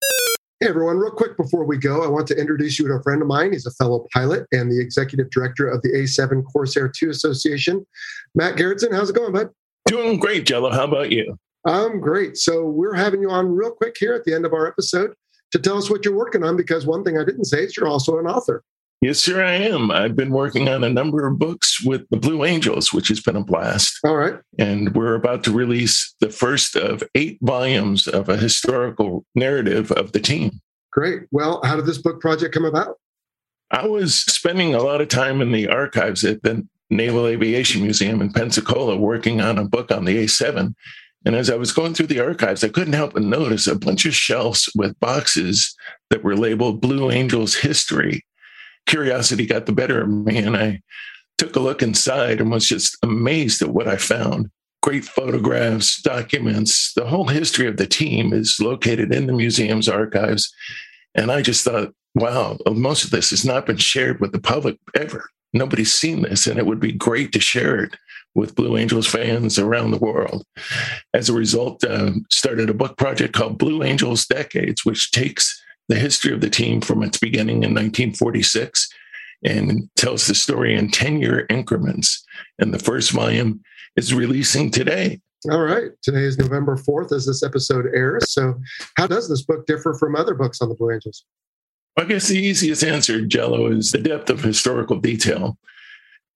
Hey 0.60 0.68
everyone, 0.68 0.98
real 0.98 1.10
quick 1.10 1.36
before 1.36 1.64
we 1.64 1.76
go, 1.76 2.04
I 2.04 2.06
want 2.06 2.28
to 2.28 2.36
introduce 2.36 2.78
you 2.78 2.86
to 2.86 2.94
a 2.94 3.02
friend 3.02 3.20
of 3.20 3.26
mine. 3.26 3.50
He's 3.50 3.66
a 3.66 3.72
fellow 3.72 4.06
pilot 4.12 4.46
and 4.52 4.70
the 4.70 4.80
executive 4.80 5.28
director 5.30 5.66
of 5.66 5.82
the 5.82 5.88
A7 5.88 6.44
Corsair 6.44 6.88
2 6.88 7.10
Association. 7.10 7.84
Matt 8.36 8.54
Garretson, 8.54 8.92
how's 8.92 9.10
it 9.10 9.16
going, 9.16 9.32
bud? 9.32 9.50
Doing 9.86 10.20
great, 10.20 10.46
Jello. 10.46 10.70
How 10.70 10.84
about 10.84 11.10
you? 11.10 11.36
I'm 11.66 12.00
great. 12.00 12.36
So 12.36 12.64
we're 12.64 12.94
having 12.94 13.22
you 13.22 13.30
on 13.30 13.48
real 13.48 13.72
quick 13.72 13.96
here 13.98 14.14
at 14.14 14.24
the 14.24 14.34
end 14.34 14.46
of 14.46 14.52
our 14.52 14.68
episode 14.68 15.14
to 15.52 15.58
tell 15.58 15.78
us 15.78 15.90
what 15.90 16.04
you're 16.04 16.16
working 16.16 16.44
on 16.44 16.56
because 16.56 16.86
one 16.86 17.04
thing 17.04 17.18
I 17.18 17.24
didn't 17.24 17.44
say 17.44 17.64
is 17.64 17.76
you're 17.76 17.88
also 17.88 18.18
an 18.18 18.26
author. 18.26 18.62
Yes, 19.02 19.18
sir, 19.18 19.44
I 19.44 19.54
am. 19.54 19.90
I've 19.90 20.14
been 20.14 20.30
working 20.30 20.68
on 20.68 20.84
a 20.84 20.88
number 20.88 21.26
of 21.26 21.36
books 21.36 21.84
with 21.84 22.08
the 22.10 22.16
Blue 22.16 22.44
Angels, 22.44 22.92
which 22.92 23.08
has 23.08 23.20
been 23.20 23.34
a 23.34 23.42
blast. 23.42 23.98
All 24.04 24.16
right. 24.16 24.36
And 24.60 24.94
we're 24.94 25.16
about 25.16 25.42
to 25.42 25.52
release 25.52 26.14
the 26.20 26.30
first 26.30 26.76
of 26.76 27.02
eight 27.16 27.36
volumes 27.42 28.06
of 28.06 28.28
a 28.28 28.36
historical 28.36 29.26
narrative 29.34 29.90
of 29.90 30.12
the 30.12 30.20
team. 30.20 30.60
Great. 30.92 31.22
Well, 31.32 31.60
how 31.64 31.74
did 31.74 31.86
this 31.86 31.98
book 31.98 32.20
project 32.20 32.54
come 32.54 32.64
about? 32.64 32.96
I 33.72 33.88
was 33.88 34.14
spending 34.14 34.72
a 34.72 34.82
lot 34.84 35.00
of 35.00 35.08
time 35.08 35.40
in 35.40 35.50
the 35.50 35.66
archives 35.66 36.22
at 36.22 36.44
the 36.44 36.64
Naval 36.88 37.26
Aviation 37.26 37.82
Museum 37.82 38.22
in 38.22 38.32
Pensacola 38.32 38.96
working 38.96 39.40
on 39.40 39.58
a 39.58 39.64
book 39.64 39.90
on 39.90 40.04
the 40.04 40.24
A7. 40.24 40.76
And 41.26 41.34
as 41.34 41.50
I 41.50 41.56
was 41.56 41.72
going 41.72 41.94
through 41.94 42.06
the 42.06 42.20
archives, 42.20 42.62
I 42.62 42.68
couldn't 42.68 42.92
help 42.92 43.14
but 43.14 43.24
notice 43.24 43.66
a 43.66 43.74
bunch 43.74 44.06
of 44.06 44.14
shelves 44.14 44.70
with 44.76 45.00
boxes 45.00 45.74
that 46.10 46.22
were 46.22 46.36
labeled 46.36 46.80
Blue 46.80 47.10
Angels 47.10 47.56
History 47.56 48.24
curiosity 48.86 49.46
got 49.46 49.66
the 49.66 49.72
better 49.72 50.02
of 50.02 50.08
me, 50.08 50.38
and 50.38 50.56
I 50.56 50.82
took 51.38 51.56
a 51.56 51.60
look 51.60 51.82
inside 51.82 52.40
and 52.40 52.50
was 52.50 52.68
just 52.68 52.96
amazed 53.02 53.62
at 53.62 53.70
what 53.70 53.88
I 53.88 53.96
found. 53.96 54.50
Great 54.82 55.04
photographs, 55.04 56.00
documents, 56.02 56.92
the 56.94 57.06
whole 57.06 57.28
history 57.28 57.68
of 57.68 57.76
the 57.76 57.86
team 57.86 58.32
is 58.32 58.58
located 58.60 59.12
in 59.12 59.26
the 59.26 59.32
museum's 59.32 59.88
archives. 59.88 60.52
And 61.14 61.30
I 61.30 61.42
just 61.42 61.64
thought, 61.64 61.94
wow, 62.14 62.58
most 62.68 63.04
of 63.04 63.10
this 63.10 63.30
has 63.30 63.44
not 63.44 63.66
been 63.66 63.76
shared 63.76 64.20
with 64.20 64.32
the 64.32 64.40
public 64.40 64.76
ever. 64.94 65.28
Nobody's 65.52 65.92
seen 65.92 66.22
this, 66.22 66.46
and 66.46 66.58
it 66.58 66.66
would 66.66 66.80
be 66.80 66.92
great 66.92 67.32
to 67.32 67.40
share 67.40 67.84
it 67.84 67.96
with 68.34 68.54
Blue 68.54 68.76
Angels 68.76 69.06
fans 69.06 69.58
around 69.58 69.90
the 69.90 69.98
world. 69.98 70.44
As 71.12 71.28
a 71.28 71.34
result, 71.34 71.84
uh, 71.84 72.12
started 72.30 72.70
a 72.70 72.74
book 72.74 72.96
project 72.96 73.34
called 73.34 73.58
Blue 73.58 73.82
Angels 73.82 74.26
Decades, 74.26 74.84
which 74.84 75.10
takes 75.10 75.61
the 75.88 75.96
history 75.96 76.32
of 76.32 76.40
the 76.40 76.50
team 76.50 76.80
from 76.80 77.02
its 77.02 77.18
beginning 77.18 77.62
in 77.62 77.74
1946 77.74 78.88
and 79.44 79.88
tells 79.96 80.26
the 80.26 80.34
story 80.34 80.74
in 80.76 80.90
10 80.90 81.20
year 81.20 81.46
increments. 81.50 82.24
And 82.58 82.72
the 82.72 82.78
first 82.78 83.10
volume 83.10 83.60
is 83.96 84.14
releasing 84.14 84.70
today. 84.70 85.20
All 85.50 85.62
right. 85.62 85.90
Today 86.02 86.22
is 86.22 86.38
November 86.38 86.76
4th 86.76 87.12
as 87.12 87.26
this 87.26 87.42
episode 87.42 87.86
airs. 87.92 88.30
So, 88.30 88.54
how 88.96 89.08
does 89.08 89.28
this 89.28 89.42
book 89.42 89.66
differ 89.66 89.94
from 89.94 90.14
other 90.14 90.34
books 90.34 90.60
on 90.60 90.68
the 90.68 90.76
Blue 90.76 90.92
Angels? 90.92 91.24
I 91.98 92.04
guess 92.04 92.28
the 92.28 92.38
easiest 92.38 92.84
answer, 92.84 93.20
Jello, 93.26 93.66
is 93.66 93.90
the 93.90 93.98
depth 93.98 94.30
of 94.30 94.42
historical 94.42 94.98
detail. 94.98 95.58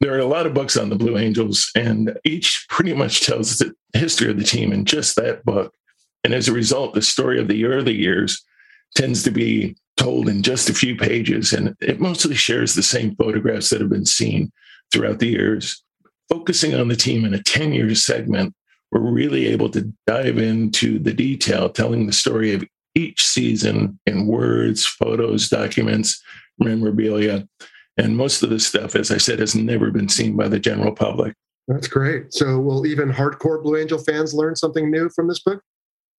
There 0.00 0.12
are 0.12 0.18
a 0.18 0.26
lot 0.26 0.44
of 0.44 0.54
books 0.54 0.76
on 0.76 0.90
the 0.90 0.96
Blue 0.96 1.16
Angels, 1.16 1.70
and 1.74 2.18
each 2.24 2.66
pretty 2.68 2.92
much 2.92 3.24
tells 3.24 3.58
the 3.58 3.72
history 3.94 4.28
of 4.28 4.38
the 4.38 4.44
team 4.44 4.72
in 4.72 4.84
just 4.84 5.16
that 5.16 5.44
book. 5.44 5.72
And 6.24 6.34
as 6.34 6.48
a 6.48 6.52
result, 6.52 6.92
the 6.92 7.00
story 7.00 7.40
of 7.40 7.48
the 7.48 7.64
early 7.64 7.94
years 7.94 8.44
tends 8.94 9.22
to 9.24 9.30
be 9.30 9.76
told 9.96 10.28
in 10.28 10.42
just 10.42 10.68
a 10.68 10.74
few 10.74 10.96
pages, 10.96 11.52
and 11.52 11.74
it 11.80 12.00
mostly 12.00 12.34
shares 12.34 12.74
the 12.74 12.82
same 12.82 13.14
photographs 13.16 13.70
that 13.70 13.80
have 13.80 13.90
been 13.90 14.06
seen 14.06 14.52
throughout 14.92 15.18
the 15.18 15.28
years. 15.28 15.82
Focusing 16.28 16.74
on 16.74 16.88
the 16.88 16.96
team 16.96 17.24
in 17.24 17.34
a 17.34 17.42
10 17.42 17.72
year 17.72 17.94
segment, 17.94 18.54
we're 18.90 19.00
really 19.00 19.46
able 19.46 19.68
to 19.70 19.92
dive 20.06 20.38
into 20.38 20.98
the 20.98 21.12
detail, 21.12 21.68
telling 21.68 22.06
the 22.06 22.12
story 22.12 22.52
of 22.52 22.64
each 22.94 23.24
season 23.24 23.98
in 24.06 24.26
words, 24.26 24.86
photos, 24.86 25.48
documents, 25.48 26.22
memorabilia. 26.58 27.46
And 27.98 28.16
most 28.16 28.42
of 28.42 28.50
this 28.50 28.66
stuff, 28.66 28.94
as 28.94 29.10
I 29.10 29.18
said, 29.18 29.38
has 29.38 29.54
never 29.54 29.90
been 29.90 30.08
seen 30.08 30.36
by 30.36 30.48
the 30.48 30.58
general 30.58 30.92
public. 30.92 31.34
That's 31.68 31.88
great. 31.88 32.32
So, 32.32 32.60
will 32.60 32.86
even 32.86 33.10
hardcore 33.10 33.62
Blue 33.62 33.76
Angel 33.76 33.98
fans 33.98 34.34
learn 34.34 34.54
something 34.54 34.90
new 34.90 35.08
from 35.10 35.28
this 35.28 35.40
book? 35.40 35.62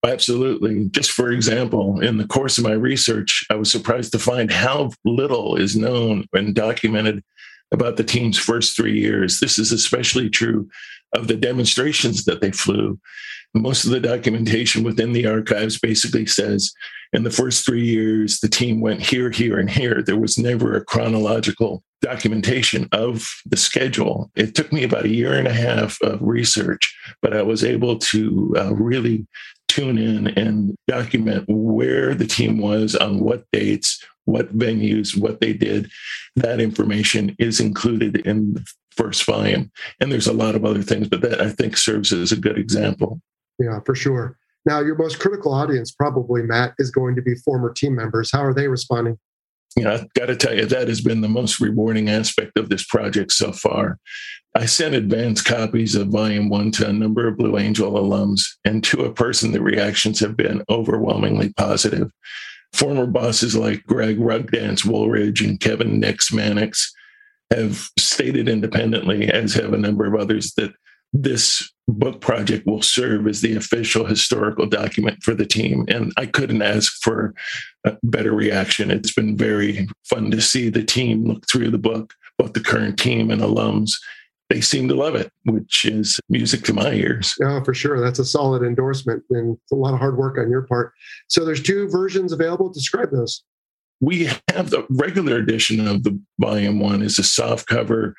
Absolutely. 0.06 0.86
Just 0.90 1.12
for 1.12 1.32
example, 1.32 2.00
in 2.02 2.18
the 2.18 2.28
course 2.28 2.58
of 2.58 2.64
my 2.64 2.74
research, 2.74 3.46
I 3.50 3.56
was 3.56 3.72
surprised 3.72 4.12
to 4.12 4.20
find 4.20 4.52
how 4.52 4.92
little 5.04 5.56
is 5.56 5.76
known 5.76 6.26
and 6.34 6.54
documented 6.54 7.24
about 7.72 7.98
the 7.98 8.04
team's 8.04 8.38
first 8.38 8.76
three 8.76 9.00
years. 9.00 9.40
This 9.40 9.58
is 9.58 9.72
especially 9.72 10.30
true 10.30 10.70
of 11.16 11.28
the 11.28 11.36
demonstrations 11.36 12.26
that 12.26 12.42
they 12.42 12.52
flew. 12.52 13.00
Most 13.54 13.86
of 13.86 13.92
the 13.92 14.00
documentation 14.00 14.84
within 14.84 15.14
the 15.14 15.26
archives 15.26 15.80
basically 15.80 16.26
says 16.26 16.72
in 17.14 17.24
the 17.24 17.32
first 17.32 17.66
three 17.66 17.86
years, 17.86 18.40
the 18.40 18.50
team 18.50 18.82
went 18.82 19.02
here, 19.02 19.32
here, 19.32 19.58
and 19.58 19.70
here. 19.70 20.04
There 20.04 20.20
was 20.20 20.38
never 20.38 20.76
a 20.76 20.84
chronological 20.84 21.84
documentation 22.02 22.88
of 22.92 23.28
the 23.46 23.58
schedule. 23.58 24.32
It 24.36 24.56
took 24.56 24.72
me 24.72 24.84
about 24.84 25.06
a 25.06 25.14
year 25.14 25.34
and 25.34 25.48
a 25.48 25.54
half 25.54 26.00
of 26.02 26.22
research, 26.22 26.96
but 27.22 27.36
I 27.36 27.42
was 27.42 27.64
able 27.64 27.98
to 27.98 28.56
uh, 28.58 28.74
really 28.76 29.28
tune 29.68 29.98
in 29.98 30.28
and 30.28 30.76
document 30.88 31.46
where 31.48 32.16
the 32.16 32.28
team 32.28 32.60
was 32.60 32.96
on 32.96 33.20
what 33.20 33.46
dates, 33.52 34.04
what 34.26 34.56
venues, 34.58 35.20
what 35.20 35.42
they 35.42 35.54
did. 35.54 35.90
That 36.36 36.60
information 36.60 37.36
is 37.40 37.60
included 37.60 38.18
in 38.18 38.54
the 38.54 38.66
first 38.92 39.26
volume. 39.26 39.72
And 40.00 40.12
there's 40.12 40.28
a 40.28 40.34
lot 40.34 40.56
of 40.56 40.66
other 40.66 40.82
things, 40.84 41.08
but 41.08 41.22
that 41.22 41.42
I 41.42 41.50
think 41.50 41.78
serves 41.78 42.12
as 42.12 42.32
a 42.32 42.38
good 42.38 42.58
example. 42.58 43.22
Yeah, 43.60 43.80
for 43.86 43.96
sure. 43.96 44.38
Now, 44.66 44.82
your 44.82 44.96
most 44.96 45.20
critical 45.20 45.54
audience, 45.54 45.92
probably, 45.92 46.44
Matt, 46.44 46.74
is 46.78 46.92
going 46.92 47.16
to 47.16 47.22
be 47.22 47.36
former 47.36 47.72
team 47.72 47.96
members. 47.96 48.30
How 48.32 48.44
are 48.44 48.54
they 48.54 48.68
responding? 48.68 49.18
You 49.78 49.84
know, 49.84 49.94
I've 49.94 50.12
got 50.14 50.26
to 50.26 50.36
tell 50.36 50.56
you, 50.56 50.66
that 50.66 50.88
has 50.88 51.02
been 51.02 51.22
the 51.22 51.30
most 51.30 51.60
rewarding 51.60 52.10
aspect 52.10 52.58
of 52.58 52.70
this 52.70 52.84
project 52.84 53.32
so 53.32 53.52
far. 53.52 54.00
I 54.56 54.66
sent 54.66 54.96
advance 54.96 55.44
copies 55.44 55.94
of 55.94 56.08
Volume 56.08 56.50
1 56.50 56.72
to 56.72 56.90
a 56.90 56.94
number 56.94 57.28
of 57.28 57.38
Blue 57.38 57.60
Angel 57.60 57.92
alums, 57.92 58.42
and 58.66 58.84
to 58.86 59.06
a 59.06 59.14
person, 59.14 59.52
the 59.52 59.62
reactions 59.62 60.20
have 60.20 60.36
been 60.36 60.64
overwhelmingly 60.68 61.54
positive. 61.54 62.10
Former 62.74 63.06
bosses 63.06 63.56
like 63.56 63.86
Greg 63.86 64.20
Rugdance 64.20 64.82
Wooldridge 64.82 65.48
and 65.48 65.60
Kevin 65.60 66.00
Nix 66.00 66.34
Mannix 66.34 66.92
have 67.54 67.88
stated 68.00 68.50
independently, 68.50 69.30
as 69.30 69.54
have 69.54 69.74
a 69.74 69.78
number 69.78 70.08
of 70.08 70.20
others, 70.20 70.54
that 70.56 70.74
this 71.14 71.72
book 71.88 72.20
project 72.20 72.68
will 72.68 72.82
serve 72.82 73.28
as 73.28 73.42
the 73.42 73.56
official 73.56 74.06
historical 74.06 74.66
document 74.66 75.24
for 75.24 75.34
the 75.34 75.46
team. 75.46 75.86
And 75.88 76.12
I 76.18 76.26
couldn't 76.26 76.62
ask 76.62 76.94
for 77.02 77.34
a 77.86 77.96
better 78.04 78.34
reaction. 78.34 78.92
It's 78.92 79.14
been 79.14 79.38
very 79.38 79.88
fun 80.04 80.32
to 80.32 80.42
see 80.42 80.70
the 80.70 80.84
team 80.84 81.24
look 81.26 81.48
through 81.50 81.72
the 81.72 81.78
book, 81.78 82.14
both 82.38 82.54
the 82.54 82.60
current 82.60 83.00
team 83.00 83.32
and 83.32 83.42
alums. 83.42 83.92
They 84.50 84.62
seem 84.62 84.88
to 84.90 84.96
love 84.96 85.16
it, 85.16 85.32
which 85.44 85.86
is 85.86 86.20
music 86.30 86.64
to 86.66 86.74
my 86.74 86.92
ears. 86.92 87.34
Yeah, 87.40 87.62
for 87.64 87.74
sure. 87.74 88.00
That's 88.00 88.20
a 88.20 88.26
solid 88.26 88.64
endorsement 88.64 89.24
and 89.30 89.58
a 89.72 89.76
lot 89.76 89.94
of 89.94 90.00
hard 90.00 90.18
work 90.18 90.38
on 90.38 90.50
your 90.50 90.62
part. 90.62 90.94
So 91.28 91.44
there's 91.44 91.62
two 91.62 91.90
versions 91.90 92.32
available. 92.32 92.70
Describe 92.70 93.12
those. 93.12 93.44
We 94.00 94.30
have 94.50 94.70
the 94.70 94.86
regular 94.90 95.38
edition 95.38 95.86
of 95.88 96.04
the 96.04 96.20
volume 96.40 96.80
one 96.80 97.02
is 97.02 97.18
a 97.18 97.24
soft 97.24 97.66
cover 97.68 98.16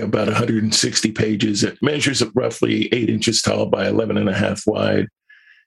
about 0.00 0.26
160 0.26 1.12
pages. 1.12 1.62
It 1.62 1.82
measures 1.82 2.22
at 2.22 2.34
roughly 2.34 2.92
eight 2.92 3.10
inches 3.10 3.42
tall 3.42 3.66
by 3.66 3.88
11 3.88 4.16
and 4.16 4.28
a 4.28 4.34
half 4.34 4.66
wide. 4.66 5.08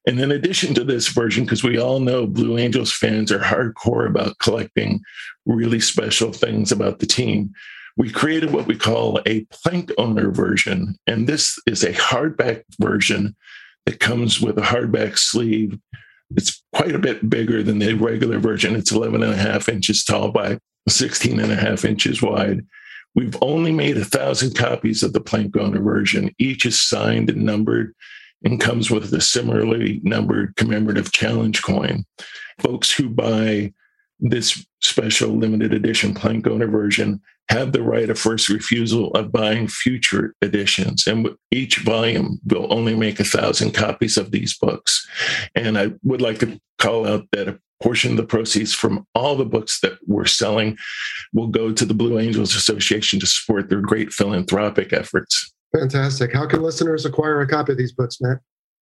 And 0.07 0.19
in 0.19 0.31
addition 0.31 0.73
to 0.75 0.83
this 0.83 1.07
version, 1.09 1.43
because 1.43 1.63
we 1.63 1.77
all 1.77 1.99
know 1.99 2.25
Blue 2.25 2.57
Angels 2.57 2.91
fans 2.91 3.31
are 3.31 3.39
hardcore 3.39 4.07
about 4.07 4.39
collecting 4.39 5.01
really 5.45 5.79
special 5.79 6.31
things 6.31 6.71
about 6.71 6.99
the 6.99 7.05
team, 7.05 7.53
we 7.97 8.09
created 8.09 8.51
what 8.51 8.67
we 8.67 8.75
call 8.75 9.21
a 9.25 9.45
plank 9.51 9.91
owner 9.97 10.31
version. 10.31 10.97
And 11.05 11.27
this 11.27 11.59
is 11.67 11.83
a 11.83 11.93
hardback 11.93 12.63
version 12.79 13.35
that 13.85 13.99
comes 13.99 14.41
with 14.41 14.57
a 14.57 14.61
hardback 14.61 15.17
sleeve. 15.17 15.77
It's 16.35 16.63
quite 16.73 16.95
a 16.95 16.99
bit 16.99 17.29
bigger 17.29 17.61
than 17.61 17.79
the 17.79 17.93
regular 17.93 18.39
version. 18.39 18.75
It's 18.75 18.91
11 18.91 19.21
and 19.21 19.33
a 19.33 19.37
half 19.37 19.69
inches 19.69 20.03
tall 20.03 20.31
by 20.31 20.59
16 20.87 21.39
and 21.39 21.51
a 21.51 21.55
half 21.55 21.85
inches 21.85 22.21
wide. 22.21 22.65
We've 23.15 23.37
only 23.41 23.71
made 23.71 23.97
a 23.97 24.05
thousand 24.05 24.55
copies 24.55 25.03
of 25.03 25.13
the 25.13 25.21
plank 25.21 25.57
owner 25.57 25.81
version. 25.81 26.33
Each 26.39 26.65
is 26.65 26.79
signed 26.79 27.29
and 27.29 27.43
numbered 27.43 27.93
and 28.43 28.59
comes 28.59 28.89
with 28.89 29.13
a 29.13 29.21
similarly 29.21 30.01
numbered 30.03 30.55
commemorative 30.55 31.11
challenge 31.11 31.61
coin. 31.61 32.05
Folks 32.59 32.91
who 32.91 33.09
buy 33.09 33.73
this 34.19 34.65
special 34.81 35.29
limited 35.29 35.73
edition 35.73 36.13
plank 36.13 36.47
owner 36.47 36.67
version 36.67 37.21
have 37.49 37.71
the 37.71 37.83
right 37.83 38.09
of 38.09 38.17
first 38.17 38.49
refusal 38.49 39.11
of 39.11 39.31
buying 39.31 39.67
future 39.67 40.35
editions. 40.41 41.05
And 41.05 41.29
each 41.49 41.79
volume 41.79 42.39
will 42.45 42.71
only 42.71 42.95
make 42.95 43.19
a 43.19 43.25
thousand 43.25 43.71
copies 43.73 44.17
of 44.17 44.31
these 44.31 44.57
books. 44.57 45.05
And 45.53 45.77
I 45.77 45.91
would 46.03 46.21
like 46.21 46.39
to 46.39 46.59
call 46.77 47.05
out 47.07 47.27
that 47.33 47.59
portion 47.81 48.11
of 48.11 48.17
the 48.17 48.23
proceeds 48.23 48.73
from 48.73 49.05
all 49.15 49.35
the 49.35 49.45
books 49.45 49.79
that 49.81 49.97
we're 50.07 50.25
selling 50.25 50.77
will 51.33 51.47
go 51.47 51.71
to 51.71 51.85
the 51.85 51.93
Blue 51.93 52.19
Angels 52.19 52.55
Association 52.55 53.19
to 53.19 53.25
support 53.25 53.69
their 53.69 53.81
great 53.81 54.11
philanthropic 54.11 54.93
efforts. 54.93 55.53
Fantastic. 55.77 56.33
How 56.33 56.47
can 56.47 56.61
listeners 56.61 57.05
acquire 57.05 57.41
a 57.41 57.47
copy 57.47 57.71
of 57.71 57.77
these 57.77 57.93
books, 57.93 58.19
Matt? 58.21 58.39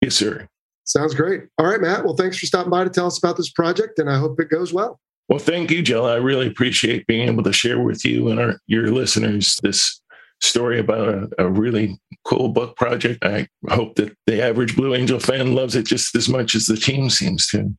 Yes, 0.00 0.14
sir. 0.14 0.48
Sounds 0.84 1.14
great. 1.14 1.42
All 1.58 1.66
right, 1.66 1.80
Matt. 1.80 2.04
Well, 2.04 2.14
thanks 2.14 2.38
for 2.38 2.46
stopping 2.46 2.70
by 2.70 2.84
to 2.84 2.90
tell 2.90 3.06
us 3.06 3.18
about 3.18 3.36
this 3.36 3.50
project, 3.50 3.98
and 3.98 4.08
I 4.08 4.18
hope 4.18 4.38
it 4.40 4.48
goes 4.48 4.72
well. 4.72 5.00
Well, 5.28 5.40
thank 5.40 5.72
you, 5.72 5.82
Jill. 5.82 6.06
I 6.06 6.14
really 6.14 6.46
appreciate 6.46 7.06
being 7.08 7.28
able 7.28 7.42
to 7.42 7.52
share 7.52 7.80
with 7.80 8.04
you 8.04 8.28
and 8.28 8.38
our 8.38 8.60
your 8.68 8.92
listeners 8.92 9.58
this 9.62 10.00
story 10.40 10.78
about 10.78 11.08
a, 11.08 11.28
a, 11.38 11.48
really 11.48 11.98
cool 12.24 12.48
book 12.48 12.76
project. 12.76 13.24
I 13.24 13.48
hope 13.68 13.96
that 13.96 14.16
the 14.26 14.42
average 14.42 14.76
Blue 14.76 14.94
Angel 14.94 15.18
fan 15.18 15.54
loves 15.54 15.74
it 15.74 15.84
just 15.84 16.14
as 16.14 16.28
much 16.28 16.54
as 16.54 16.66
the 16.66 16.76
team 16.76 17.10
seems 17.10 17.46
to. 17.48 17.70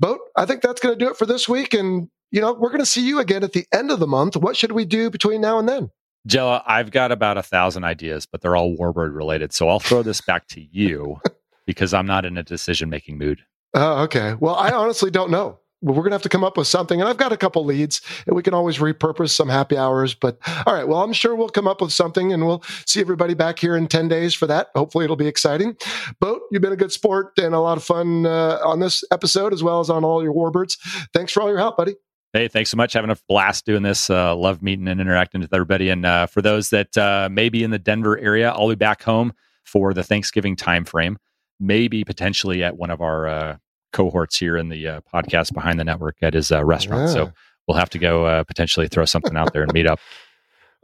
Boat, 0.00 0.20
I 0.36 0.44
think 0.44 0.62
that's 0.62 0.80
going 0.80 0.98
to 0.98 1.04
do 1.04 1.10
it 1.10 1.16
for 1.16 1.26
this 1.26 1.48
week. 1.48 1.72
And, 1.72 2.08
you 2.30 2.40
know, 2.40 2.52
we're 2.52 2.70
going 2.70 2.80
to 2.80 2.86
see 2.86 3.06
you 3.06 3.20
again 3.20 3.44
at 3.44 3.52
the 3.52 3.66
end 3.72 3.90
of 3.90 4.00
the 4.00 4.06
month. 4.06 4.36
What 4.36 4.56
should 4.56 4.72
we 4.72 4.84
do 4.84 5.10
between 5.10 5.40
now 5.40 5.58
and 5.58 5.68
then? 5.68 5.90
Jello, 6.26 6.62
I've 6.66 6.90
got 6.90 7.12
about 7.12 7.36
a 7.36 7.42
thousand 7.42 7.84
ideas, 7.84 8.26
but 8.26 8.40
they're 8.40 8.56
all 8.56 8.76
Warbird 8.76 9.14
related. 9.14 9.52
So 9.52 9.68
I'll 9.68 9.80
throw 9.80 10.02
this 10.02 10.20
back 10.20 10.46
to 10.48 10.60
you 10.60 11.20
because 11.66 11.94
I'm 11.94 12.06
not 12.06 12.24
in 12.24 12.36
a 12.36 12.42
decision 12.42 12.88
making 12.88 13.18
mood. 13.18 13.40
Oh, 13.74 14.02
okay. 14.04 14.34
Well, 14.34 14.54
I 14.54 14.70
honestly 14.70 15.10
don't 15.10 15.30
know. 15.30 15.58
We're 15.92 16.02
going 16.02 16.10
to 16.10 16.14
have 16.14 16.22
to 16.22 16.28
come 16.28 16.44
up 16.44 16.56
with 16.56 16.66
something. 16.66 17.00
And 17.00 17.08
I've 17.08 17.16
got 17.16 17.32
a 17.32 17.36
couple 17.36 17.64
leads, 17.64 18.00
and 18.26 18.34
we 18.34 18.42
can 18.42 18.54
always 18.54 18.78
repurpose 18.78 19.30
some 19.30 19.48
happy 19.48 19.76
hours. 19.76 20.14
But 20.14 20.38
all 20.66 20.74
right, 20.74 20.88
well, 20.88 21.02
I'm 21.02 21.12
sure 21.12 21.34
we'll 21.34 21.50
come 21.50 21.68
up 21.68 21.80
with 21.80 21.92
something, 21.92 22.32
and 22.32 22.46
we'll 22.46 22.62
see 22.86 23.00
everybody 23.00 23.34
back 23.34 23.58
here 23.58 23.76
in 23.76 23.86
10 23.86 24.08
days 24.08 24.34
for 24.34 24.46
that. 24.46 24.68
Hopefully, 24.74 25.04
it'll 25.04 25.16
be 25.16 25.26
exciting. 25.26 25.76
Boat, 26.20 26.42
you've 26.50 26.62
been 26.62 26.72
a 26.72 26.76
good 26.76 26.92
sport 26.92 27.32
and 27.38 27.54
a 27.54 27.60
lot 27.60 27.76
of 27.76 27.84
fun 27.84 28.26
uh, 28.26 28.58
on 28.64 28.80
this 28.80 29.04
episode 29.12 29.52
as 29.52 29.62
well 29.62 29.80
as 29.80 29.90
on 29.90 30.04
all 30.04 30.22
your 30.22 30.34
warbirds. 30.34 30.78
Thanks 31.12 31.32
for 31.32 31.42
all 31.42 31.48
your 31.48 31.58
help, 31.58 31.76
buddy. 31.76 31.94
Hey, 32.32 32.48
thanks 32.48 32.70
so 32.70 32.76
much. 32.76 32.94
Having 32.94 33.10
a 33.10 33.16
blast 33.28 33.64
doing 33.64 33.82
this. 33.82 34.10
Uh, 34.10 34.34
love 34.34 34.60
meeting 34.60 34.88
and 34.88 35.00
interacting 35.00 35.40
with 35.40 35.54
everybody. 35.54 35.88
And 35.90 36.04
uh, 36.04 36.26
for 36.26 36.42
those 36.42 36.70
that 36.70 36.96
uh, 36.98 37.28
may 37.30 37.48
be 37.48 37.62
in 37.62 37.70
the 37.70 37.78
Denver 37.78 38.18
area, 38.18 38.50
I'll 38.50 38.68
be 38.68 38.74
back 38.74 39.02
home 39.04 39.32
for 39.64 39.94
the 39.94 40.02
Thanksgiving 40.02 40.56
time 40.56 40.84
frame. 40.84 41.16
Maybe 41.60 42.02
potentially 42.02 42.64
at 42.64 42.76
one 42.76 42.90
of 42.90 43.00
our 43.00 43.28
uh, 43.28 43.56
cohorts 43.94 44.36
here 44.36 44.58
in 44.58 44.68
the 44.68 44.86
uh, 44.86 45.00
podcast 45.12 45.54
behind 45.54 45.80
the 45.80 45.84
network 45.84 46.16
at 46.20 46.34
his 46.34 46.52
uh, 46.52 46.62
restaurant. 46.62 47.08
Yeah. 47.08 47.14
So 47.14 47.32
we'll 47.66 47.78
have 47.78 47.90
to 47.90 47.98
go 47.98 48.44
potentially 48.44 48.88
throw 48.88 49.06
something 49.06 49.36
out 49.36 49.54
there 49.54 49.62
and 49.62 49.72
meet 49.72 49.86
up. 49.86 49.98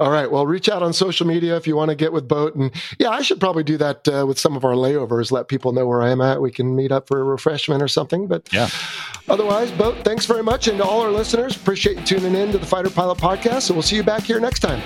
All 0.01 0.11
right. 0.11 0.31
Well, 0.31 0.47
reach 0.47 0.71
out 0.71 0.83
on 0.83 0.95
social 0.95 1.27
media 1.27 1.57
if 1.57 1.67
you 1.67 1.77
want 1.77 1.91
to 1.91 1.95
get 1.95 2.11
with 2.11 2.27
Boat. 2.27 2.55
And 2.55 2.73
yeah, 2.99 3.11
I 3.11 3.21
should 3.21 3.39
probably 3.39 3.63
do 3.63 3.77
that 3.77 4.09
uh, 4.09 4.25
with 4.27 4.39
some 4.39 4.57
of 4.57 4.65
our 4.65 4.73
layovers, 4.73 5.31
let 5.31 5.49
people 5.49 5.73
know 5.73 5.87
where 5.87 6.01
I 6.01 6.09
am 6.09 6.23
at. 6.23 6.41
We 6.41 6.51
can 6.51 6.75
meet 6.75 6.91
up 6.91 7.07
for 7.07 7.21
a 7.21 7.25
refreshment 7.25 7.83
or 7.83 7.89
something. 7.89 8.27
But 8.27 8.51
yeah. 8.51 8.71
Otherwise, 9.29 9.71
Boat, 9.73 9.99
thanks 10.03 10.25
very 10.25 10.43
much. 10.43 10.69
And 10.69 10.79
to 10.79 10.85
all 10.85 11.03
our 11.03 11.11
listeners, 11.11 11.55
appreciate 11.55 11.99
you 11.99 12.05
tuning 12.05 12.35
in 12.35 12.51
to 12.53 12.59
the 12.59 12.65
Fighter 12.65 12.89
Pilot 12.89 13.19
Podcast. 13.19 13.69
And 13.69 13.77
we'll 13.77 13.83
see 13.83 13.97
you 13.97 14.03
back 14.03 14.23
here 14.23 14.41
next 14.41 14.61
time. 14.61 14.81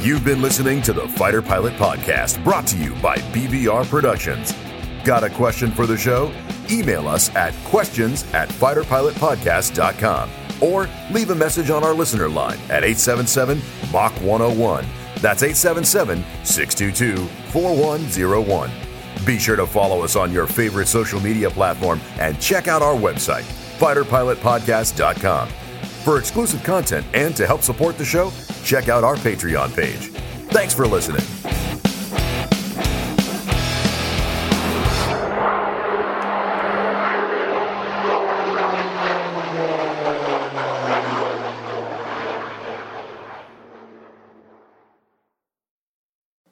You've 0.00 0.24
been 0.24 0.42
listening 0.42 0.82
to 0.82 0.92
the 0.92 1.06
Fighter 1.06 1.42
Pilot 1.42 1.74
Podcast, 1.74 2.42
brought 2.42 2.66
to 2.68 2.76
you 2.76 2.94
by 2.96 3.16
BVR 3.16 3.88
Productions. 3.88 4.52
Got 5.08 5.24
a 5.24 5.30
question 5.30 5.70
for 5.70 5.86
the 5.86 5.96
show? 5.96 6.30
Email 6.70 7.08
us 7.08 7.34
at 7.34 7.54
questions 7.64 8.26
at 8.34 8.50
fighterpilotpodcast.com 8.50 10.30
or 10.60 10.86
leave 11.10 11.30
a 11.30 11.34
message 11.34 11.70
on 11.70 11.82
our 11.82 11.94
listener 11.94 12.28
line 12.28 12.58
at 12.68 12.84
877 12.84 13.58
Mach 13.90 14.12
101. 14.20 14.84
That's 15.22 15.42
877 15.42 16.22
622 16.44 17.26
4101. 17.52 18.70
Be 19.24 19.38
sure 19.38 19.56
to 19.56 19.66
follow 19.66 20.02
us 20.02 20.14
on 20.14 20.30
your 20.30 20.46
favorite 20.46 20.88
social 20.88 21.20
media 21.20 21.48
platform 21.48 22.02
and 22.18 22.38
check 22.38 22.68
out 22.68 22.82
our 22.82 22.94
website, 22.94 23.44
fighterpilotpodcast.com. 23.78 25.48
For 26.04 26.18
exclusive 26.18 26.62
content 26.62 27.06
and 27.14 27.34
to 27.36 27.46
help 27.46 27.62
support 27.62 27.96
the 27.96 28.04
show, 28.04 28.30
check 28.62 28.90
out 28.90 29.04
our 29.04 29.16
Patreon 29.16 29.74
page. 29.74 30.10
Thanks 30.52 30.74
for 30.74 30.86
listening. 30.86 31.24